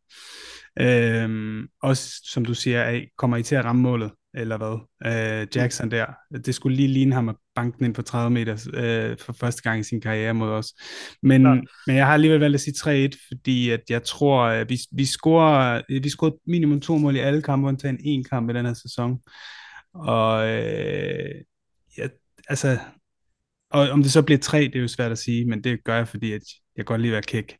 Øhm, 0.79 1.67
også 1.83 2.21
som 2.23 2.45
du 2.45 2.53
siger, 2.53 3.01
kommer 3.17 3.37
I 3.37 3.43
til 3.43 3.55
at 3.55 3.65
ramme 3.65 3.81
målet, 3.81 4.11
eller 4.33 4.57
hvad? 4.57 4.77
Øh, 5.05 5.47
Jackson 5.55 5.91
der, 5.91 6.05
det 6.45 6.55
skulle 6.55 6.75
lige 6.75 6.87
ligne 6.87 7.15
ham 7.15 7.29
at 7.29 7.35
banke 7.55 7.77
den 7.77 7.85
ind 7.85 7.93
på 7.93 8.01
30 8.01 8.29
meter 8.29 8.69
øh, 8.73 9.17
for 9.17 9.33
første 9.33 9.61
gang 9.61 9.79
i 9.79 9.83
sin 9.83 10.01
karriere 10.01 10.33
mod 10.33 10.49
os. 10.49 10.73
Men, 11.23 11.41
ja. 11.41 11.61
men 11.87 11.95
jeg 11.95 12.05
har 12.05 12.13
alligevel 12.13 12.39
valgt 12.39 12.55
at 12.55 12.61
sige 12.61 13.09
3-1, 13.13 13.27
fordi 13.27 13.69
at 13.69 13.81
jeg 13.89 14.03
tror, 14.03 14.43
at 14.43 14.69
vi, 14.69 14.79
vi 14.91 15.05
scorer, 15.05 15.81
vi 16.01 16.09
scorer 16.09 16.31
minimum 16.47 16.81
to 16.81 16.97
mål 16.97 17.15
i 17.15 17.19
alle 17.19 17.41
kampe, 17.41 17.67
undtagen 17.67 17.99
en 18.03 18.23
kamp 18.23 18.49
i 18.49 18.53
den 18.53 18.65
her 18.65 18.73
sæson. 18.73 19.19
Og 19.93 20.47
øh, 20.49 21.35
ja, 21.97 22.07
altså, 22.49 22.79
og 23.73 23.89
om 23.89 24.03
det 24.03 24.11
så 24.11 24.21
bliver 24.21 24.37
tre, 24.37 24.59
det 24.59 24.75
er 24.75 24.79
jo 24.79 24.87
svært 24.87 25.11
at 25.11 25.17
sige, 25.17 25.45
men 25.45 25.63
det 25.63 25.83
gør 25.83 25.95
jeg, 25.95 26.07
fordi 26.07 26.33
at 26.33 26.41
jeg 26.77 26.85
godt 26.85 27.01
lide 27.01 27.11
at 27.11 27.13
være 27.13 27.21
kæk 27.21 27.57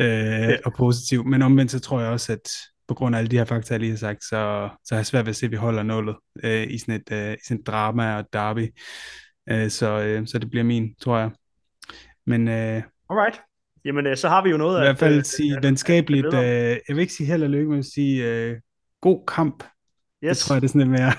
øh, 0.00 0.06
ja. 0.06 0.56
og 0.64 0.72
positiv. 0.74 1.26
Men 1.26 1.42
omvendt 1.42 1.70
så 1.70 1.80
tror 1.80 2.00
jeg 2.00 2.10
også, 2.10 2.32
at 2.32 2.50
på 2.88 2.94
grund 2.94 3.14
af 3.14 3.18
alle 3.18 3.30
de 3.30 3.36
her 3.36 3.44
fakta, 3.44 3.74
jeg 3.74 3.80
lige 3.80 3.90
har 3.90 3.98
sagt, 3.98 4.24
så, 4.24 4.68
så 4.84 4.94
har 4.94 4.98
jeg 4.98 5.06
svært 5.06 5.26
ved 5.26 5.30
at 5.30 5.36
se, 5.36 5.46
at 5.46 5.52
vi 5.52 5.56
holder 5.56 5.82
nullet 5.82 6.16
øh, 6.44 6.66
i, 6.70 6.78
sådan 6.78 6.94
et, 6.94 7.12
øh, 7.12 7.32
i 7.32 7.36
sådan 7.44 7.60
et 7.60 7.66
drama 7.66 8.16
og 8.16 8.24
derby. 8.32 8.74
Øh, 9.50 9.70
så, 9.70 10.00
øh, 10.00 10.26
så 10.26 10.38
det 10.38 10.50
bliver 10.50 10.64
min, 10.64 10.94
tror 11.00 11.18
jeg. 11.18 11.30
Men, 12.26 12.48
øh, 12.48 12.82
Alright. 13.10 13.40
Jamen, 13.84 14.06
øh, 14.06 14.16
så 14.16 14.28
har 14.28 14.42
vi 14.42 14.50
jo 14.50 14.56
noget 14.56 14.80
I 14.80 14.84
hvert 14.84 14.98
fald 14.98 15.18
at, 15.18 15.26
sige 15.26 15.56
at, 15.56 15.62
venskabeligt, 15.62 16.34
øh, 16.34 16.40
jeg 16.40 16.80
vil 16.88 16.98
ikke 16.98 17.12
sige 17.12 17.26
held 17.26 17.42
og 17.42 17.50
lykke, 17.50 17.70
men 17.70 17.82
sige 17.82 18.24
øh, 18.24 18.56
god 19.00 19.24
kamp 19.26 19.64
Yes. 20.24 20.38
Det 20.38 20.46
tror 20.46 20.54
jeg, 20.54 20.62
det 20.62 20.68
er 20.68 20.72
sådan 20.72 20.80
lidt 20.80 21.00
mere. 21.00 21.12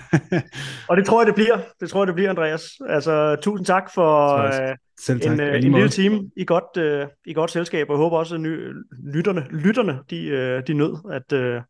og 0.89 0.97
det 0.97 1.05
tror 1.05 1.21
jeg, 1.21 1.27
det 1.27 1.35
bliver. 1.35 1.57
Det 1.79 1.89
tror 1.89 2.01
jeg, 2.01 2.07
det 2.07 2.15
bliver, 2.15 2.29
Andreas. 2.29 2.63
Altså, 2.89 3.35
tusind 3.41 3.65
tak 3.65 3.93
for 3.93 4.37
øh, 4.37 4.75
Selv 4.99 5.21
tak. 5.21 5.31
en, 5.33 5.39
øh, 5.39 5.55
en 5.55 5.71
lille 5.71 5.89
time 5.89 6.29
i 6.37 6.45
godt, 6.45 6.77
øh, 6.77 7.07
i 7.25 7.33
godt 7.33 7.51
selskab, 7.51 7.89
og 7.89 7.95
jeg 7.95 7.97
håber 7.97 8.17
også, 8.17 8.35
at 8.35 8.41
ny, 8.41 8.73
lytterne, 9.13 9.45
lytterne 9.51 9.99
de, 10.09 10.27
øh, 10.27 10.63
de 10.67 10.73
nød 10.73 10.95
at, 11.11 11.33
øh, 11.33 11.61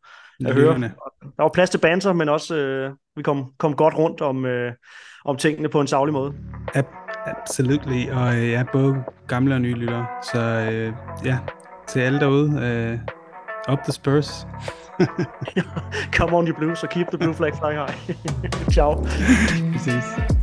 at 0.46 0.54
høre. 0.54 0.78
Der 0.78 1.42
var 1.42 1.50
plads 1.54 1.70
til 1.70 1.78
banter, 1.78 2.12
men 2.12 2.28
også 2.28 2.56
øh, 2.56 2.90
vi 3.16 3.22
kom, 3.22 3.52
kom 3.58 3.76
godt 3.76 3.94
rundt 3.94 4.20
om, 4.20 4.46
øh, 4.46 4.72
om 5.24 5.36
tingene 5.36 5.68
på 5.68 5.80
en 5.80 5.86
savlig 5.86 6.12
måde. 6.12 6.34
Absolut, 7.26 7.86
og 8.12 8.36
øh, 8.36 8.50
ja, 8.50 8.64
både 8.72 8.94
gamle 9.28 9.54
og 9.54 9.60
nye 9.60 9.74
lyttere. 9.74 10.06
Så 10.32 10.40
øh, 10.72 10.92
ja, 11.24 11.38
til 11.88 12.00
alle 12.00 12.20
derude, 12.20 12.60
øh, 12.62 13.72
up 13.72 13.78
the 13.84 13.92
Spurs. 13.92 14.46
Come 16.12 16.34
on, 16.34 16.46
you 16.46 16.54
blues, 16.54 16.80
so 16.80 16.86
keep 16.86 17.10
the 17.10 17.18
blue 17.18 17.32
flag 17.32 17.54
flying 17.54 17.78
high. 17.78 17.94
Ciao. 18.70 18.94
Vi 19.72 19.78
ses. 19.78 20.41